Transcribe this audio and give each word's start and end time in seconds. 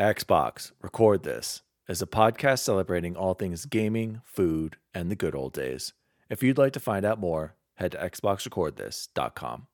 Xbox, 0.00 0.72
record 0.82 1.22
this 1.22 1.62
is 1.88 2.02
a 2.02 2.06
podcast 2.06 2.58
celebrating 2.58 3.14
all 3.14 3.34
things 3.34 3.64
gaming, 3.64 4.22
food, 4.24 4.76
and 4.92 5.08
the 5.08 5.14
good 5.14 5.36
old 5.36 5.52
days. 5.52 5.92
If 6.28 6.42
you'd 6.42 6.58
like 6.58 6.72
to 6.72 6.80
find 6.80 7.06
out 7.06 7.20
more, 7.20 7.54
head 7.74 7.92
to 7.92 7.98
xboxrecordthis.com. 7.98 9.68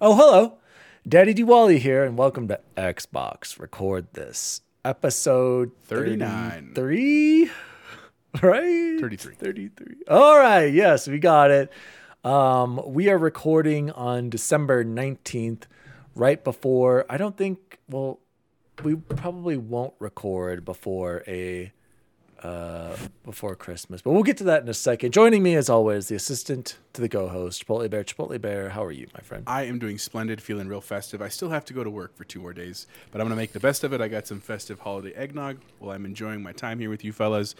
Oh, 0.00 0.16
hello. 0.16 0.61
Daddy 1.08 1.34
Diwali 1.34 1.78
here, 1.78 2.04
and 2.04 2.16
welcome 2.16 2.46
to 2.46 2.60
Xbox 2.76 3.58
Record 3.58 4.06
This, 4.12 4.60
episode 4.84 5.72
39. 5.82 6.74
33, 6.74 7.50
right? 8.42 8.98
33. 9.00 9.34
33. 9.34 9.96
All 10.08 10.38
right, 10.38 10.72
yes, 10.72 11.08
we 11.08 11.18
got 11.18 11.50
it. 11.50 11.72
Um, 12.22 12.80
we 12.86 13.08
are 13.08 13.18
recording 13.18 13.90
on 13.90 14.30
December 14.30 14.84
19th, 14.84 15.64
right 16.14 16.42
before, 16.42 17.04
I 17.10 17.16
don't 17.16 17.36
think, 17.36 17.80
well, 17.88 18.20
we 18.84 18.94
probably 18.94 19.56
won't 19.56 19.94
record 19.98 20.64
before 20.64 21.24
a 21.26 21.72
uh, 22.42 22.96
before 23.24 23.54
Christmas, 23.54 24.02
but 24.02 24.10
we'll 24.12 24.22
get 24.22 24.36
to 24.38 24.44
that 24.44 24.62
in 24.62 24.68
a 24.68 24.74
second. 24.74 25.12
Joining 25.12 25.42
me, 25.42 25.54
as 25.54 25.68
always, 25.70 26.08
the 26.08 26.16
assistant 26.16 26.78
to 26.92 27.00
the 27.00 27.08
co-host, 27.08 27.66
Chipotle 27.66 27.88
Bear. 27.88 28.02
Chipotle 28.04 28.40
Bear, 28.40 28.70
how 28.70 28.84
are 28.84 28.92
you, 28.92 29.06
my 29.14 29.20
friend? 29.20 29.44
I 29.46 29.62
am 29.64 29.78
doing 29.78 29.98
splendid, 29.98 30.40
feeling 30.42 30.66
real 30.68 30.80
festive. 30.80 31.22
I 31.22 31.28
still 31.28 31.50
have 31.50 31.64
to 31.66 31.72
go 31.72 31.84
to 31.84 31.90
work 31.90 32.16
for 32.16 32.24
two 32.24 32.40
more 32.40 32.52
days, 32.52 32.86
but 33.10 33.20
I'm 33.20 33.26
going 33.26 33.36
to 33.36 33.40
make 33.40 33.52
the 33.52 33.60
best 33.60 33.84
of 33.84 33.92
it. 33.92 34.00
I 34.00 34.08
got 34.08 34.26
some 34.26 34.40
festive 34.40 34.80
holiday 34.80 35.12
eggnog 35.12 35.58
while 35.78 35.94
I'm 35.94 36.04
enjoying 36.04 36.42
my 36.42 36.52
time 36.52 36.78
here 36.80 36.90
with 36.90 37.04
you 37.04 37.12
fellas. 37.12 37.54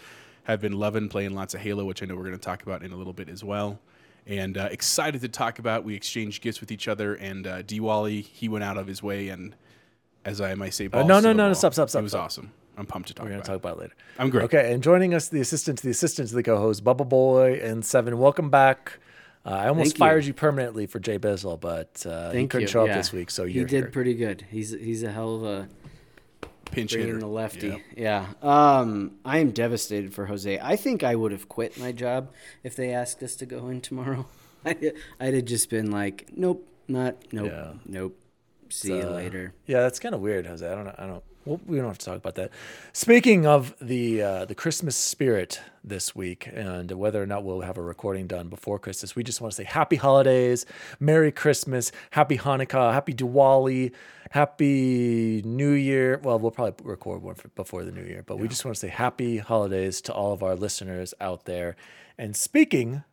Have 0.45 0.59
been 0.59 0.73
loving 0.73 1.07
playing 1.07 1.33
lots 1.33 1.53
of 1.53 1.61
Halo, 1.61 1.85
which 1.85 2.03
I 2.03 2.05
know 2.05 2.15
we're 2.15 2.23
going 2.23 2.33
to 2.33 2.37
talk 2.37 2.63
about 2.63 2.83
in 2.83 2.91
a 2.91 2.97
little 2.97 3.13
bit 3.13 3.29
as 3.29 3.43
well. 3.45 3.79
And 4.27 4.57
uh, 4.57 4.67
excited 4.71 5.21
to 5.21 5.29
talk 5.29 5.59
about. 5.59 5.85
We 5.85 5.95
exchanged 5.95 6.41
gifts 6.43 6.59
with 6.59 6.69
each 6.71 6.89
other, 6.89 7.15
and 7.15 7.47
uh, 7.47 7.63
Diwali, 7.63 8.23
he 8.25 8.49
went 8.49 8.65
out 8.65 8.77
of 8.77 8.85
his 8.87 9.01
way, 9.01 9.29
and 9.29 9.55
as 10.25 10.41
I 10.41 10.55
might 10.55 10.73
say, 10.73 10.89
Uh, 10.91 11.03
no, 11.03 11.21
no, 11.21 11.31
no, 11.31 11.47
no, 11.47 11.53
stop, 11.53 11.73
stop, 11.73 11.89
stop, 11.89 12.01
It 12.01 12.03
was 12.03 12.11
stop. 12.11 12.25
awesome. 12.25 12.51
I'm 12.77 12.85
pumped 12.85 13.07
to 13.09 13.13
talk 13.13 13.23
We're 13.25 13.29
going 13.29 13.39
about. 13.41 13.45
to 13.45 13.51
talk 13.51 13.57
about 13.57 13.77
it 13.77 13.81
later. 13.81 13.93
I'm 14.19 14.29
great. 14.29 14.45
Okay, 14.45 14.73
and 14.73 14.81
joining 14.81 15.13
us, 15.13 15.29
the 15.29 15.39
assistant 15.41 15.77
to 15.79 15.83
the 15.83 15.91
assistant 15.91 16.29
to 16.29 16.35
the 16.35 16.43
co-host, 16.43 16.83
Bubble 16.83 17.05
Boy 17.05 17.59
and 17.61 17.85
Seven. 17.85 18.17
Welcome 18.17 18.49
back. 18.49 18.99
Uh, 19.45 19.49
I 19.49 19.67
almost 19.67 19.91
Thank 19.91 19.99
fired 19.99 20.25
you. 20.25 20.33
permanently 20.33 20.85
for 20.87 20.99
Jay 20.99 21.19
Bizzle, 21.19 21.59
but 21.59 22.05
uh, 22.05 22.31
he 22.31 22.47
couldn't 22.47 22.61
you. 22.61 22.67
show 22.67 22.81
up 22.83 22.87
Yeah. 22.87 22.97
this 22.97 23.11
week, 23.11 23.29
so 23.29 23.45
he 23.45 23.53
you're 23.55 23.65
did 23.65 23.83
here. 23.83 23.91
pretty 23.91 24.13
good. 24.15 24.45
He's 24.49 24.71
he's 24.71 25.03
a 25.03 25.11
hell 25.11 25.35
of 25.35 25.43
a 25.43 25.69
Pinch 26.71 26.91
bringing 26.93 27.07
hitter. 27.09 27.19
the 27.19 27.27
lefty. 27.27 27.83
Yeah. 27.95 28.27
Yeah. 28.41 28.79
Um, 28.79 29.11
I 29.25 29.39
am 29.39 29.51
devastated 29.51 30.13
for 30.13 30.25
Jose. 30.25 30.59
I 30.59 30.75
think 30.75 31.03
I 31.03 31.13
would 31.15 31.31
have 31.33 31.47
quit 31.49 31.77
my 31.77 31.91
job 31.91 32.31
if 32.63 32.75
they 32.75 32.91
asked 32.93 33.21
us 33.21 33.35
to 33.35 33.45
go 33.45 33.67
in 33.67 33.81
tomorrow. 33.81 34.25
I, 34.65 34.93
I'd 35.19 35.33
have 35.35 35.45
just 35.45 35.69
been 35.69 35.91
like, 35.91 36.29
nope, 36.35 36.67
not, 36.87 37.17
nope, 37.33 37.51
Yeah. 37.51 37.73
nope. 37.85 38.17
See 38.69 38.95
you 38.97 39.07
later. 39.07 39.53
Yeah, 39.67 39.81
that's 39.81 39.99
kind 39.99 40.15
of 40.15 40.21
weird, 40.21 40.47
Jose. 40.47 40.65
I 40.67 40.73
don't 40.73 40.85
know. 40.85 40.95
I 40.97 41.05
don't. 41.05 41.23
Well, 41.45 41.59
we 41.65 41.75
don't 41.75 41.87
have 41.87 41.97
to 41.97 42.05
talk 42.05 42.15
about 42.15 42.35
that. 42.35 42.51
Speaking 42.93 43.45
of 43.45 43.75
the 43.81 44.21
uh, 44.21 44.45
the 44.45 44.55
Christmas 44.55 44.95
spirit 44.95 45.59
this 45.83 46.15
week 46.15 46.47
and 46.47 46.89
whether 46.91 47.21
or 47.21 47.25
not 47.25 47.43
we'll 47.43 47.61
have 47.61 47.77
a 47.77 47.81
recording 47.81 48.27
done 48.27 48.47
before 48.47 48.79
Christmas, 48.79 49.13
we 49.13 49.23
just 49.23 49.41
want 49.41 49.51
to 49.51 49.55
say 49.57 49.65
Happy 49.65 49.97
Holidays, 49.97 50.65
Merry 51.01 51.33
Christmas, 51.33 51.91
Happy 52.11 52.37
Hanukkah, 52.37 52.93
Happy 52.93 53.13
Diwali, 53.13 53.91
Happy 54.29 55.41
New 55.43 55.71
Year. 55.71 56.21
Well, 56.23 56.39
we'll 56.39 56.51
probably 56.51 56.75
record 56.89 57.21
one 57.21 57.35
for, 57.35 57.49
before 57.49 57.83
the 57.83 57.91
New 57.91 58.05
Year, 58.05 58.23
but 58.25 58.39
we 58.39 58.47
just 58.47 58.63
want 58.63 58.75
to 58.75 58.79
say 58.79 58.87
Happy 58.87 59.39
Holidays 59.39 59.99
to 60.01 60.13
all 60.13 60.31
of 60.31 60.43
our 60.43 60.55
listeners 60.55 61.13
out 61.19 61.43
there. 61.43 61.75
And 62.17 62.37
speaking 62.37 63.03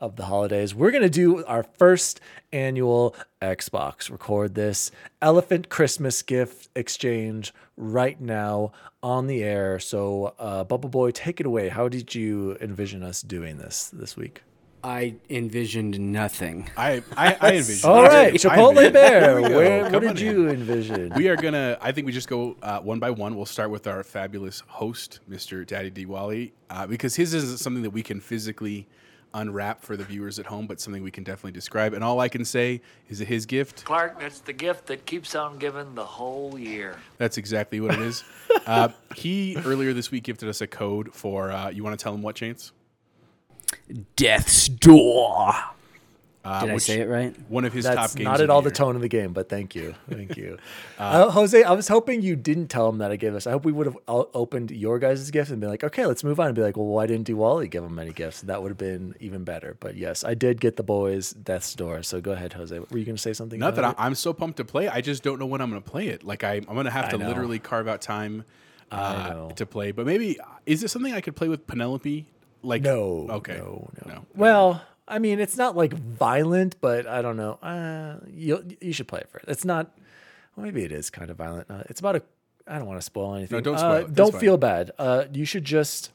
of 0.00 0.16
the 0.16 0.26
holidays, 0.26 0.74
we're 0.74 0.90
going 0.90 1.02
to 1.02 1.10
do 1.10 1.44
our 1.46 1.62
first 1.62 2.20
annual 2.52 3.16
Xbox 3.42 4.10
record 4.10 4.54
this 4.54 4.90
elephant 5.22 5.68
Christmas 5.70 6.22
gift 6.22 6.68
exchange 6.76 7.52
right 7.78 8.20
now 8.20 8.72
on 9.02 9.26
the 9.26 9.42
air. 9.42 9.78
So, 9.78 10.34
uh, 10.38 10.64
Bubble 10.64 10.90
Boy, 10.90 11.10
take 11.12 11.40
it 11.40 11.46
away. 11.46 11.68
How 11.68 11.88
did 11.88 12.14
you 12.14 12.58
envision 12.60 13.02
us 13.02 13.22
doing 13.22 13.56
this 13.56 13.88
this 13.88 14.16
week? 14.16 14.42
I 14.84 15.16
envisioned 15.28 15.98
nothing. 15.98 16.70
I, 16.76 17.02
I, 17.16 17.36
I 17.40 17.52
envision. 17.56 17.88
All 17.90 17.96
I 18.04 18.08
right, 18.08 18.32
I 18.34 18.36
Chipotle 18.36 18.92
Bear, 18.92 19.40
There 19.40 19.40
where, 19.56 19.82
what 19.90 20.00
did 20.02 20.10
on 20.10 20.16
in. 20.18 20.24
you 20.24 20.48
envision? 20.48 21.12
we 21.16 21.28
are 21.28 21.36
gonna. 21.36 21.78
I 21.80 21.92
think 21.92 22.06
we 22.06 22.12
just 22.12 22.28
go 22.28 22.56
uh, 22.62 22.80
one 22.80 22.98
by 22.98 23.10
one. 23.10 23.34
We'll 23.36 23.46
start 23.46 23.70
with 23.70 23.86
our 23.86 24.04
fabulous 24.04 24.62
host, 24.68 25.20
Mr. 25.30 25.66
Daddy 25.66 25.90
Diwali, 25.90 26.52
uh, 26.70 26.86
because 26.86 27.16
his 27.16 27.34
isn't 27.34 27.58
something 27.58 27.82
that 27.82 27.90
we 27.90 28.02
can 28.02 28.20
physically 28.20 28.86
unwrap 29.34 29.82
for 29.82 29.96
the 29.96 30.04
viewers 30.04 30.38
at 30.38 30.46
home, 30.46 30.66
but 30.66 30.80
something 30.80 31.02
we 31.02 31.10
can 31.10 31.24
definitely 31.24 31.52
describe. 31.52 31.94
And 31.94 32.02
all 32.02 32.20
I 32.20 32.28
can 32.28 32.44
say 32.44 32.80
is 33.08 33.18
that 33.18 33.28
his 33.28 33.46
gift. 33.46 33.84
Clark, 33.84 34.20
that's 34.20 34.40
the 34.40 34.52
gift 34.52 34.86
that 34.86 35.06
keeps 35.06 35.34
on 35.34 35.58
giving 35.58 35.94
the 35.94 36.04
whole 36.04 36.58
year. 36.58 36.96
That's 37.18 37.38
exactly 37.38 37.80
what 37.80 37.94
it 37.94 38.00
is. 38.00 38.24
uh, 38.66 38.88
he 39.14 39.56
earlier 39.64 39.92
this 39.92 40.10
week 40.10 40.24
gifted 40.24 40.48
us 40.48 40.60
a 40.60 40.66
code 40.66 41.14
for. 41.14 41.50
Uh, 41.50 41.70
you 41.70 41.84
want 41.84 41.98
to 41.98 42.02
tell 42.02 42.14
him 42.14 42.22
what, 42.22 42.34
Chance? 42.34 42.72
Death's 44.16 44.68
door. 44.68 45.52
Uh, 46.48 46.64
Did 46.64 46.70
I 46.70 46.78
say 46.78 47.00
it 47.00 47.08
right? 47.08 47.36
One 47.50 47.66
of 47.66 47.74
his 47.74 47.84
top 47.84 47.94
That's 47.94 48.14
games. 48.14 48.24
not 48.24 48.40
at 48.40 48.48
all 48.48 48.62
the 48.62 48.70
the 48.70 48.74
tone 48.74 48.96
of 48.96 49.02
the 49.02 49.08
game, 49.08 49.32
but 49.34 49.48
thank 49.48 49.74
you, 49.74 49.94
thank 50.08 50.36
you, 50.36 50.56
uh, 50.98 51.30
Jose. 51.30 51.62
I 51.62 51.72
was 51.72 51.88
hoping 51.88 52.22
you 52.22 52.36
didn't 52.36 52.68
tell 52.68 52.88
him 52.88 52.98
that 52.98 53.10
I 53.10 53.16
gave 53.16 53.34
us. 53.34 53.46
I 53.46 53.50
hope 53.50 53.64
we 53.64 53.72
would 53.72 53.86
have 53.86 53.98
opened 54.06 54.70
your 54.70 54.98
guys' 54.98 55.30
gift 55.30 55.50
and 55.50 55.60
be 55.60 55.66
like, 55.66 55.84
okay, 55.84 56.06
let's 56.06 56.24
move 56.24 56.40
on, 56.40 56.46
and 56.46 56.54
be 56.54 56.62
like, 56.62 56.76
well, 56.76 56.86
why 56.86 57.06
didn't 57.06 57.28
Diwali 57.28 57.70
give 57.70 57.84
him 57.84 57.98
any 57.98 58.12
gifts? 58.12 58.40
That 58.42 58.62
would 58.62 58.70
have 58.70 58.78
been 58.78 59.14
even 59.20 59.44
better. 59.44 59.76
But 59.78 59.96
yes, 59.96 60.24
I 60.24 60.34
did 60.34 60.60
get 60.60 60.76
the 60.76 60.82
boys 60.82 61.32
Death's 61.32 61.74
Door. 61.74 62.04
So 62.04 62.20
go 62.20 62.32
ahead, 62.32 62.54
Jose. 62.54 62.78
Were 62.78 62.98
you 62.98 63.04
going 63.04 63.16
to 63.16 63.22
say 63.22 63.32
something? 63.32 63.60
Not 63.60 63.74
that 63.74 63.80
about 63.82 64.00
I, 64.00 64.06
I'm 64.06 64.14
so 64.14 64.32
pumped 64.32 64.56
to 64.56 64.64
play. 64.64 64.88
I 64.88 65.00
just 65.00 65.22
don't 65.22 65.38
know 65.38 65.46
when 65.46 65.60
I'm 65.60 65.70
going 65.70 65.82
to 65.82 65.90
play 65.90 66.08
it. 66.08 66.24
Like 66.24 66.44
I, 66.44 66.54
I'm 66.54 66.74
going 66.74 66.84
to 66.86 66.90
have 66.90 67.10
to 67.10 67.18
literally 67.18 67.58
carve 67.58 67.88
out 67.88 68.00
time 68.00 68.44
uh, 68.90 69.50
to 69.52 69.66
play. 69.66 69.92
But 69.92 70.06
maybe 70.06 70.38
is 70.66 70.82
it 70.82 70.88
something 70.88 71.12
I 71.12 71.20
could 71.20 71.36
play 71.36 71.48
with 71.48 71.66
Penelope? 71.66 72.26
Like 72.62 72.82
No. 72.82 73.26
Okay. 73.30 73.56
No, 73.56 73.90
no. 74.04 74.12
No. 74.14 74.26
Well, 74.34 74.82
I 75.08 75.18
mean, 75.18 75.40
it's 75.40 75.56
not 75.56 75.76
like 75.76 75.92
violent, 75.94 76.80
but 76.80 77.06
I 77.06 77.22
don't 77.22 77.36
know. 77.36 77.54
Uh, 77.54 78.18
you 78.30 78.64
you 78.80 78.92
should 78.92 79.08
play 79.08 79.20
it 79.20 79.30
first. 79.30 79.46
It's 79.48 79.64
not. 79.64 79.96
Well, 80.56 80.64
maybe 80.66 80.82
it 80.84 80.92
is 80.92 81.10
kind 81.10 81.30
of 81.30 81.36
violent. 81.36 81.70
Uh, 81.70 81.82
it's 81.88 82.00
about 82.00 82.16
a. 82.16 82.22
I 82.66 82.78
don't 82.78 82.86
want 82.86 83.00
to 83.00 83.04
spoil 83.04 83.34
anything. 83.34 83.56
No, 83.56 83.60
don't 83.62 83.74
Uh, 83.76 83.78
spoil 83.78 83.92
it. 83.96 84.00
That's 84.08 84.12
don't 84.12 84.32
fine. 84.32 84.40
feel 84.40 84.56
bad. 84.58 84.90
Uh, 84.98 85.24
you 85.32 85.44
should 85.44 85.64
just 85.64 86.10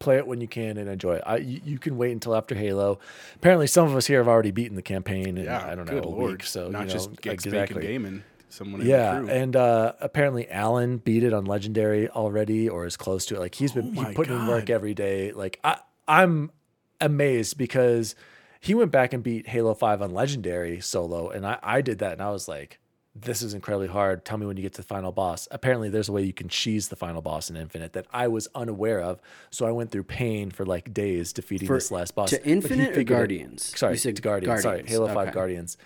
play 0.00 0.16
it 0.16 0.26
when 0.26 0.40
you 0.40 0.48
can 0.48 0.76
and 0.78 0.88
enjoy 0.88 1.14
it. 1.16 1.22
I, 1.24 1.36
you, 1.36 1.60
you 1.64 1.78
can 1.78 1.96
wait 1.96 2.10
until 2.10 2.34
after 2.34 2.56
Halo. 2.56 2.98
Apparently, 3.36 3.68
some 3.68 3.86
of 3.86 3.94
us 3.94 4.06
here 4.06 4.18
have 4.18 4.26
already 4.26 4.50
beaten 4.50 4.74
the 4.74 4.82
campaign 4.82 5.36
in 5.38 5.44
Yeah. 5.44 5.64
I 5.64 5.74
don't 5.76 5.86
know 5.86 5.92
good 5.92 6.04
a 6.04 6.08
lord. 6.08 6.30
week. 6.32 6.42
So 6.42 6.68
not 6.70 6.80
you 6.80 6.86
know, 6.86 6.92
just 6.92 7.20
get 7.20 7.34
exactly. 7.34 7.82
gaming. 7.82 8.24
Someone 8.48 8.80
in 8.80 8.86
Yeah, 8.88 9.14
the 9.20 9.20
crew. 9.26 9.28
and 9.30 9.54
uh, 9.56 9.92
apparently 10.00 10.50
Alan 10.50 10.96
beat 10.98 11.22
it 11.22 11.32
on 11.32 11.44
Legendary 11.44 12.08
already, 12.08 12.68
or 12.68 12.86
is 12.86 12.96
close 12.96 13.26
to 13.26 13.36
it. 13.36 13.40
Like 13.40 13.54
he's 13.54 13.72
been 13.72 13.94
Oh 13.96 14.02
he 14.04 14.14
putting 14.14 14.34
in 14.34 14.46
work 14.48 14.70
every 14.70 14.94
day. 14.94 15.30
Like 15.32 15.60
I, 15.62 15.78
I'm 16.08 16.50
amazed 17.00 17.56
because 17.58 18.14
he 18.60 18.74
went 18.74 18.90
back 18.90 19.12
and 19.12 19.22
beat 19.22 19.46
Halo 19.48 19.74
Five 19.74 20.02
on 20.02 20.12
Legendary 20.12 20.80
solo, 20.80 21.28
and 21.30 21.46
I, 21.46 21.58
I 21.62 21.80
did 21.80 21.98
that, 21.98 22.12
and 22.14 22.22
I 22.22 22.30
was 22.30 22.48
like, 22.48 22.78
this 23.18 23.40
is 23.40 23.54
incredibly 23.54 23.88
hard. 23.88 24.24
Tell 24.26 24.36
me 24.36 24.44
when 24.44 24.56
you 24.58 24.62
get 24.62 24.74
to 24.74 24.82
the 24.82 24.86
final 24.86 25.10
boss. 25.12 25.48
Apparently, 25.50 25.88
there's 25.88 26.08
a 26.08 26.12
way 26.12 26.22
you 26.22 26.34
can 26.34 26.48
cheese 26.48 26.88
the 26.88 26.96
final 26.96 27.22
boss 27.22 27.48
in 27.48 27.56
Infinite 27.56 27.94
that 27.94 28.06
I 28.12 28.28
was 28.28 28.46
unaware 28.54 29.00
of. 29.00 29.22
So 29.50 29.64
I 29.66 29.70
went 29.70 29.90
through 29.90 30.04
pain 30.04 30.50
for 30.50 30.66
like 30.66 30.92
days 30.92 31.32
defeating 31.32 31.66
For- 31.66 31.76
this 31.76 31.90
last 31.90 32.14
boss. 32.14 32.28
to 32.30 32.46
Infinite 32.46 32.90
or 32.90 32.94
figured 32.94 32.98
it- 32.98 33.04
Guardians? 33.04 33.78
sorry, 33.78 33.94
You 33.94 33.98
said 33.98 34.16
to 34.16 34.22
Guardians. 34.22 34.60
Sorry, 34.62 34.78
Guardians. 34.80 34.90
Halo 34.90 35.14
Five 35.14 35.32
Guardians. 35.32 35.78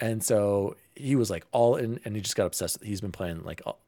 And 0.00 0.24
so 0.24 0.76
he 0.94 1.14
was 1.16 1.28
like 1.28 1.44
all 1.52 1.76
in, 1.76 2.00
and 2.06 2.14
he 2.16 2.22
just 2.22 2.36
got 2.36 2.46
obsessed. 2.46 2.82
He's 2.82 3.02
been 3.02 3.12
playing 3.12 3.42
like 3.44 3.60
all, 3.66 3.80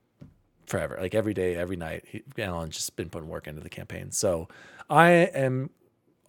forever, 0.67 0.99
like 1.00 1.15
every 1.15 1.32
day, 1.35 1.55
every 1.56 1.77
night. 1.77 2.05
He, 2.06 2.23
Alan's 2.38 2.75
just 2.77 2.97
been 2.97 3.09
putting 3.09 3.29
work 3.31 3.47
into 3.47 3.62
the 3.62 3.71
campaign. 3.71 4.11
So 4.11 4.49
I 4.91 5.11
am 5.11 5.71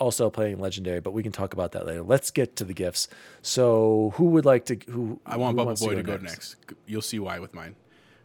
also 0.01 0.29
playing 0.31 0.59
Legendary, 0.59 0.99
but 0.99 1.11
we 1.11 1.21
can 1.23 1.31
talk 1.31 1.53
about 1.53 1.71
that 1.73 1.85
later. 1.85 2.01
Let's 2.01 2.31
get 2.31 2.55
to 2.57 2.65
the 2.65 2.73
gifts. 2.73 3.07
So 3.41 4.13
who 4.15 4.25
would 4.31 4.45
like 4.45 4.65
to? 4.65 4.75
Who 4.89 5.19
I 5.25 5.37
want 5.37 5.53
who 5.57 5.63
Bubble 5.65 5.75
Boy 5.75 5.95
to 5.95 6.03
go 6.03 6.17
next. 6.17 6.55
You'll 6.87 7.01
see 7.03 7.19
why 7.19 7.39
with 7.39 7.53
mine. 7.53 7.75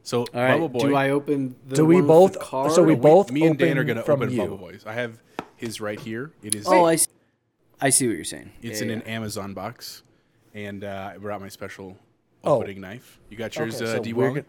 So 0.03 0.21
All 0.21 0.27
right. 0.35 0.53
Bubble 0.53 0.69
Boy. 0.71 0.89
Do 0.89 0.97
I 0.97 1.11
open 1.11 1.55
the 1.67 1.77
Do 1.77 1.85
we 1.85 1.97
one 1.97 2.03
with 2.05 2.09
both- 2.09 2.33
the 2.33 2.39
card? 2.41 2.73
so 2.73 2.83
we 2.83 2.95
or- 2.95 2.97
both 2.97 3.31
me 3.31 3.47
and 3.47 3.59
Dan 3.59 3.79
are 3.79 3.85
going 3.85 3.99
to 4.03 4.11
open 4.11 4.31
you. 4.31 4.39
Bubble 4.39 4.57
Boys. 4.57 4.85
I 4.87 4.95
have 4.95 5.21
his 5.57 5.81
right 5.81 6.01
here. 6.01 6.33
It 6.43 6.55
is. 6.55 6.67
Oh, 6.67 6.85
I 6.85 6.97
see, 6.97 7.09
I 7.81 7.91
see 7.91 8.07
what 8.09 8.17
you're 8.17 8.25
saying. 8.25 8.51
It's 8.63 8.81
Yeah, 8.81 8.85
in 8.85 8.89
yeah. 8.91 8.97
an 8.97 9.03
Amazon 9.03 9.53
box, 9.55 10.03
and 10.55 10.83
uh, 10.83 11.13
I 11.15 11.19
brought 11.19 11.41
my 11.41 11.49
special 11.49 11.97
Oh. 12.45 12.57
opening 12.57 12.81
knife. 12.81 13.21
You 13.29 13.37
got 13.37 13.55
yours, 13.57 13.77
Okay, 13.83 13.91
uh, 13.91 13.97
so 13.97 14.03
D. 14.03 14.13
we're 14.13 14.25
Wong? 14.27 14.35
gonna- 14.35 14.47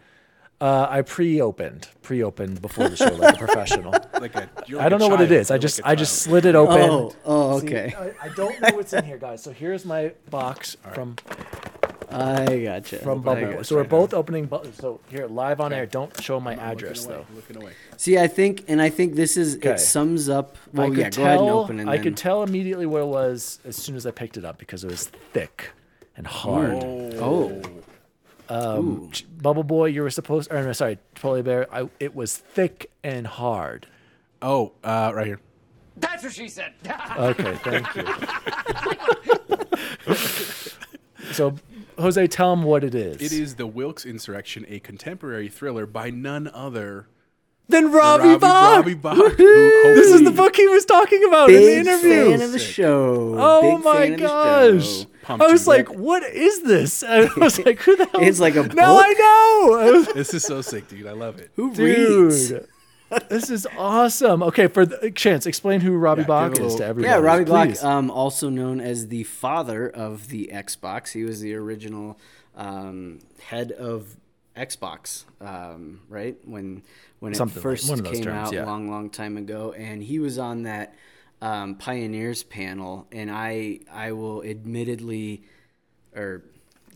Uh, 0.59 0.87
I 0.89 1.03
pre-opened, 1.03 1.87
pre-opened 2.01 2.61
before 2.63 2.89
the 2.89 2.95
show, 2.95 3.13
like 3.13 3.35
a 3.35 3.37
professional. 3.45 3.93
Like 4.19 4.33
a, 4.35 4.49
you're 4.65 4.81
I 4.81 4.89
don't 4.89 4.99
a 5.01 5.05
know 5.05 5.09
what 5.09 5.21
it 5.21 5.31
is. 5.31 5.51
I 5.51 5.59
just, 5.59 5.77
like 5.79 5.85
a 5.85 5.89
I 5.89 5.95
just 5.95 6.23
child. 6.25 6.29
slid 6.31 6.45
it 6.47 6.55
open. 6.55 6.81
Oh, 6.81 7.15
oh, 7.25 7.59
See, 7.59 7.67
okay. 7.67 7.93
I, 7.95 8.25
I 8.25 8.29
don't 8.29 8.59
know 8.59 8.69
what's 8.75 8.91
in 8.93 9.05
here, 9.05 9.19
guys. 9.19 9.43
So 9.43 9.51
here's 9.51 9.85
my 9.85 10.13
box 10.31 10.75
from 10.95 11.15
I 12.09 12.61
gotcha. 12.63 12.97
from 12.99 13.19
I 13.19 13.23
Bubble 13.23 13.51
gotcha. 13.51 13.63
So 13.65 13.75
we're 13.75 13.83
both 13.83 14.15
opening. 14.15 14.45
Bu- 14.45 14.71
so 14.73 14.99
here, 15.09 15.27
live 15.27 15.59
on 15.61 15.73
air. 15.73 15.85
Don't 15.85 16.19
show 16.23 16.39
my 16.39 16.53
I'm 16.53 16.57
looking 16.57 16.71
address 16.71 17.05
away, 17.05 17.15
though. 17.15 17.25
Looking 17.35 17.57
away. 17.57 17.73
See, 17.97 18.17
I 18.17 18.25
think, 18.27 18.63
and 18.67 18.81
I 18.81 18.89
think 18.89 19.13
this 19.15 19.37
is 19.37 19.57
Okay. 19.57 19.71
it 19.73 19.79
sums 19.79 20.27
up. 20.27 20.55
I 20.73 20.77
Well, 20.79 20.89
could 20.89 20.97
yeah, 20.97 21.09
go 21.11 21.21
ahead 21.23 21.37
and 21.37 21.47
tell. 21.47 21.59
open 21.59 21.79
and 21.81 21.87
I 21.89 21.95
then- 21.97 22.03
could 22.03 22.17
tell 22.17 22.41
immediately 22.41 22.85
what 22.87 23.01
it 23.01 23.07
was 23.07 23.59
as 23.63 23.75
soon 23.75 23.95
as 23.95 24.07
I 24.07 24.11
picked 24.11 24.37
it 24.37 24.45
up 24.45 24.57
because 24.57 24.83
it 24.83 24.89
was 24.89 25.05
thick 25.33 25.69
and 26.15 26.25
hard. 26.25 26.83
Oh, 26.83 27.61
Um, 28.49 29.09
Ch- 29.11 29.25
Bubble 29.41 29.63
Boy, 29.63 29.87
you 29.87 30.01
were 30.01 30.09
supposed. 30.09 30.51
Or 30.51 30.63
no, 30.63 30.71
sorry, 30.73 30.97
Polar 31.15 31.43
Bear. 31.43 31.67
I, 31.73 31.89
it 31.99 32.15
was 32.15 32.35
thick 32.37 32.89
and 33.03 33.27
hard. 33.27 33.87
Oh, 34.41 34.71
uh, 34.83 35.11
right 35.13 35.27
here. 35.27 35.39
That's 35.97 36.23
what 36.23 36.33
she 36.33 36.47
said. 36.47 36.73
Okay, 37.17 37.55
thank 37.63 37.95
you. 37.95 38.05
so, 41.33 41.55
Jose, 41.97 42.27
tell 42.27 42.53
him 42.53 42.63
what 42.63 42.83
it 42.83 42.93
is. 42.93 43.19
It 43.21 43.33
is 43.33 43.55
the 43.55 43.65
Wilkes 43.65 44.05
Insurrection, 44.05 44.65
a 44.69 44.79
contemporary 44.79 45.49
thriller 45.49 45.85
by 45.87 46.11
none 46.11 46.47
other 46.53 47.07
Then 47.07 47.16
than 47.69 47.91
Robbie, 47.91 48.37
Bach. 48.37 48.77
Robbie 48.77 48.93
Bach. 48.93 49.15
who 49.17 49.33
This 49.95 50.11
is 50.13 50.23
the 50.23 50.31
book 50.31 50.55
he 50.55 50.67
was 50.67 50.85
talking 50.85 51.23
about 51.25 51.47
big 51.47 51.79
in 51.79 51.83
the 51.85 51.91
interview. 51.91 52.31
fan 52.31 52.41
of 52.41 52.51
the 52.51 52.59
show. 52.59 53.35
Oh 53.37 53.61
Big 53.77 53.83
my 53.83 53.93
fan 53.93 54.13
of 54.13 54.19
the 54.19 54.25
gosh! 54.25 55.05
Pumped 55.23 55.43
I 55.45 55.51
was 55.51 55.65
you. 55.65 55.73
like, 55.73 55.93
"What 55.93 56.23
is 56.23 56.61
this?" 56.63 57.03
I 57.07 57.29
was 57.37 57.59
like, 57.65 57.79
"Who 57.79 57.95
the 57.95 58.05
hell?" 58.05 58.21
It's 58.21 58.39
like 58.39 58.55
a 58.55 58.63
Now 58.63 58.95
book? 58.97 59.05
I 59.05 59.13
know, 59.13 60.01
This 60.13 60.33
is 60.33 60.43
so 60.43 60.61
sick, 60.61 60.87
dude. 60.87 61.05
I 61.07 61.11
love 61.11 61.39
it. 61.39 61.51
Who 61.55 61.71
reads? 61.71 62.53
this 63.29 63.49
is 63.49 63.65
awesome. 63.77 64.43
Okay, 64.43 64.67
for 64.67 64.85
the, 64.85 65.11
Chance, 65.11 65.45
explain 65.45 65.79
who 65.81 65.93
Robbie 65.95 66.21
Yeah, 66.21 66.27
Bach 66.27 66.53
give 66.55 66.63
a 66.63 66.67
is 66.67 66.75
to 66.75 66.85
everybody. 66.85 67.09
Yeah, 67.11 67.19
Robbie 67.19 67.45
please. 67.45 67.79
Bach, 67.81 67.89
um, 67.89 68.11
also 68.11 68.49
known 68.49 68.81
as 68.81 69.07
the 69.07 69.23
father 69.23 69.87
of 69.89 70.27
the 70.29 70.49
Xbox. 70.53 71.13
He 71.13 71.23
was 71.23 71.39
the 71.41 71.53
original 71.55 72.19
um, 72.55 73.19
head 73.47 73.71
of 73.71 74.17
Xbox, 74.57 75.25
um, 75.41 76.01
right? 76.09 76.35
When 76.45 76.83
when 77.19 77.31
it 77.33 77.35
Something 77.35 77.55
like- 77.57 77.63
first 77.63 77.87
those 77.87 78.01
came 78.01 78.23
terms, 78.23 78.49
out, 78.49 78.53
yeah. 78.53 78.65
long, 78.65 78.89
long 78.89 79.09
time 79.09 79.37
ago, 79.37 79.73
and 79.73 80.03
he 80.03 80.19
was 80.19 80.37
on 80.37 80.63
that 80.63 80.93
um, 81.41 81.75
Pioneers 81.75 82.43
panel. 82.43 83.07
And 83.11 83.29
I, 83.31 83.79
I 83.91 84.11
will 84.11 84.43
admittedly, 84.43 85.43
or 86.15 86.43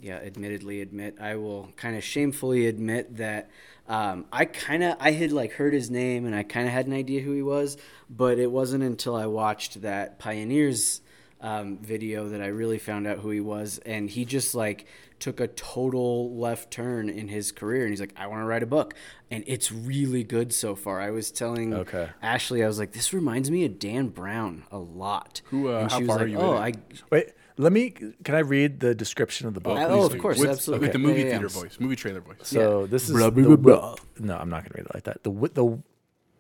yeah, 0.02 0.16
admittedly 0.18 0.81
admit, 0.81 1.18
I 1.19 1.36
will 1.36 1.69
kind 1.75 1.96
of 1.96 2.04
shamefully 2.04 2.66
admit 2.68 3.18
that 3.18 3.50
um, 3.88 4.25
I 4.31 4.46
kind 4.46 4.84
of 4.84 4.96
I 5.00 5.12
had 5.12 5.31
like 5.31 5.54
heard 5.54 5.74
his 5.74 5.90
name 5.92 6.25
and 6.25 6.36
I 6.36 6.44
kind 6.44 6.66
of 6.68 6.74
had 6.74 6.88
an 6.88 6.94
idea 6.94 7.22
who 7.22 7.34
he 7.34 7.42
was, 7.42 7.78
but 8.10 8.40
it 8.40 8.52
wasn't 8.52 8.84
until 8.84 9.16
I 9.16 9.25
watched 9.28 9.81
that 9.81 10.18
Pioneers 10.19 11.02
um, 11.42 11.78
video 11.80 12.30
that 12.30 12.42
I 12.42 12.48
really 12.48 12.78
found 12.78 13.08
out 13.08 13.18
who 13.20 13.30
he 13.32 13.42
was, 13.42 13.80
and 13.86 14.10
he 14.10 14.26
just 14.26 14.54
like 14.56 14.86
took 15.20 15.40
a 15.40 15.48
total 15.48 16.36
left 16.36 16.72
turn 16.72 17.10
in 17.10 17.28
his 17.28 17.52
career, 17.52 17.82
and 17.84 17.92
he's 17.92 18.00
like, 18.00 18.14
I 18.16 18.28
want 18.28 18.42
to 18.42 18.46
write 18.46 18.64
a 18.64 18.68
book, 18.68 18.94
and 19.30 19.44
it's 19.48 19.72
really 19.72 20.24
good 20.24 20.54
so 20.54 20.76
far. 20.76 21.00
I 21.02 21.12
was 21.12 21.32
telling 21.32 21.74
Okay. 21.74 22.10
Ashley, 22.22 22.64
I 22.64 22.68
was 22.68 22.80
like, 22.80 22.92
this 22.94 23.14
reminds 23.14 23.52
me 23.52 23.66
of 23.66 23.78
Dan 23.80 24.08
Brown 24.10 24.64
a 24.72 24.78
lot. 24.80 25.42
Who, 25.46 25.70
uh, 25.70 25.82
and 25.82 25.92
how 25.92 26.00
was 26.00 26.08
far 26.08 26.20
are 26.20 26.28
you 26.28 26.38
oh. 26.38 26.58
I 26.58 26.74
Wait, 27.12 27.34
let 27.58 27.72
me. 27.72 27.92
Can 28.24 28.36
I 28.36 28.40
read 28.40 28.80
the 28.80 28.96
description 28.96 29.48
of 29.48 29.54
the 29.54 29.60
book? 29.60 29.78
Oh, 29.78 30.08
Please 30.08 30.14
of 30.16 30.22
course, 30.22 30.40
with, 30.40 30.50
absolutely. 30.50 30.88
With 30.88 30.94
the 30.94 31.00
Yeah, 31.00 31.06
movie 31.08 31.20
yeah, 31.22 31.26
yeah. 31.26 31.32
theater 31.34 31.50
voice, 31.50 31.80
movie 31.80 31.96
trailer 31.96 32.22
voice. 32.22 32.38
So 32.44 32.86
this 32.88 33.10
is 33.10 33.12
Blah, 33.16 33.30
the, 33.30 33.42
blah, 33.44 33.56
blah, 33.58 33.74
Wil- 33.90 34.00
no, 34.20 34.38
I'm 34.38 34.50
not 34.50 34.62
going 34.64 34.72
to 34.72 34.78
read 34.78 34.86
it 34.86 34.94
like 34.94 35.04
that. 35.04 35.24
The 35.24 35.32
the 35.54 35.80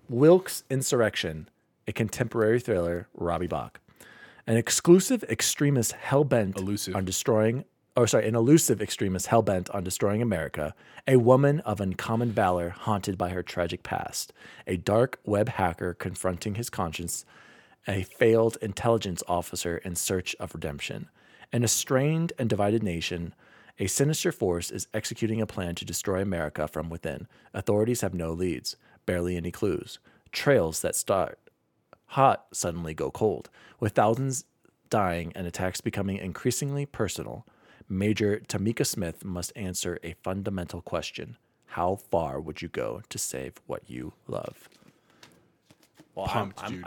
Wilkes 0.09 0.63
Insurrection, 0.69 1.49
a 1.87 1.91
contemporary 1.93 2.59
thriller, 2.59 3.07
Robbie 3.13 3.47
Bach, 3.47 3.79
an 4.51 4.57
exclusive 4.57 5.23
extremist 5.29 5.93
hell 5.93 6.25
bent 6.25 6.57
Elusive. 6.57 6.93
on 6.93 7.05
destroying. 7.05 7.63
Oh, 7.95 8.05
sorry, 8.05 8.27
an 8.27 8.35
elusive 8.35 8.81
extremist 8.81 9.27
hell 9.27 9.41
bent 9.41 9.69
on 9.69 9.85
destroying 9.85 10.21
America, 10.21 10.75
a 11.07 11.15
woman 11.15 11.61
of 11.61 11.79
uncommon 11.79 12.33
valor 12.33 12.67
haunted 12.67 13.17
by 13.17 13.29
her 13.29 13.43
tragic 13.43 13.81
past, 13.81 14.33
a 14.67 14.75
dark 14.75 15.19
web 15.23 15.47
hacker 15.47 15.93
confronting 15.93 16.55
his 16.55 16.69
conscience, 16.69 17.23
a 17.87 18.03
failed 18.03 18.57
intelligence 18.61 19.23
officer 19.25 19.77
in 19.77 19.95
search 19.95 20.35
of 20.37 20.53
redemption. 20.53 21.07
An 21.53 21.65
strained 21.69 22.33
and 22.37 22.49
divided 22.49 22.83
nation, 22.83 23.33
a 23.79 23.87
sinister 23.87 24.33
force 24.33 24.69
is 24.69 24.89
executing 24.93 25.39
a 25.39 25.47
plan 25.47 25.75
to 25.75 25.85
destroy 25.85 26.21
America 26.21 26.67
from 26.67 26.89
within. 26.89 27.25
Authorities 27.53 28.01
have 28.01 28.13
no 28.13 28.33
leads, 28.33 28.75
barely 29.05 29.37
any 29.37 29.51
clues. 29.51 29.99
Trails 30.33 30.81
that 30.81 30.97
start 30.97 31.39
hot 32.11 32.45
suddenly 32.53 32.93
go 32.93 33.09
cold, 33.11 33.49
with 33.79 33.93
thousands 33.93 34.45
dying 34.89 35.31
and 35.35 35.47
attacks 35.47 35.81
becoming 35.81 36.17
increasingly 36.17 36.85
personal. 36.85 37.45
Major 37.87 38.41
Tamika 38.47 38.85
Smith 38.85 39.23
must 39.25 39.51
answer 39.55 39.99
a 40.03 40.13
fundamental 40.23 40.81
question 40.81 41.37
How 41.67 41.95
far 41.95 42.39
would 42.39 42.61
you 42.61 42.67
go 42.69 43.01
to 43.09 43.17
save 43.17 43.53
what 43.67 43.83
you 43.89 44.13
love? 44.27 44.69
Well, 46.15 46.25
I'm- 46.27 46.51
Pumped, 46.51 46.63
I'm- 46.63 46.71
dude. 46.71 46.85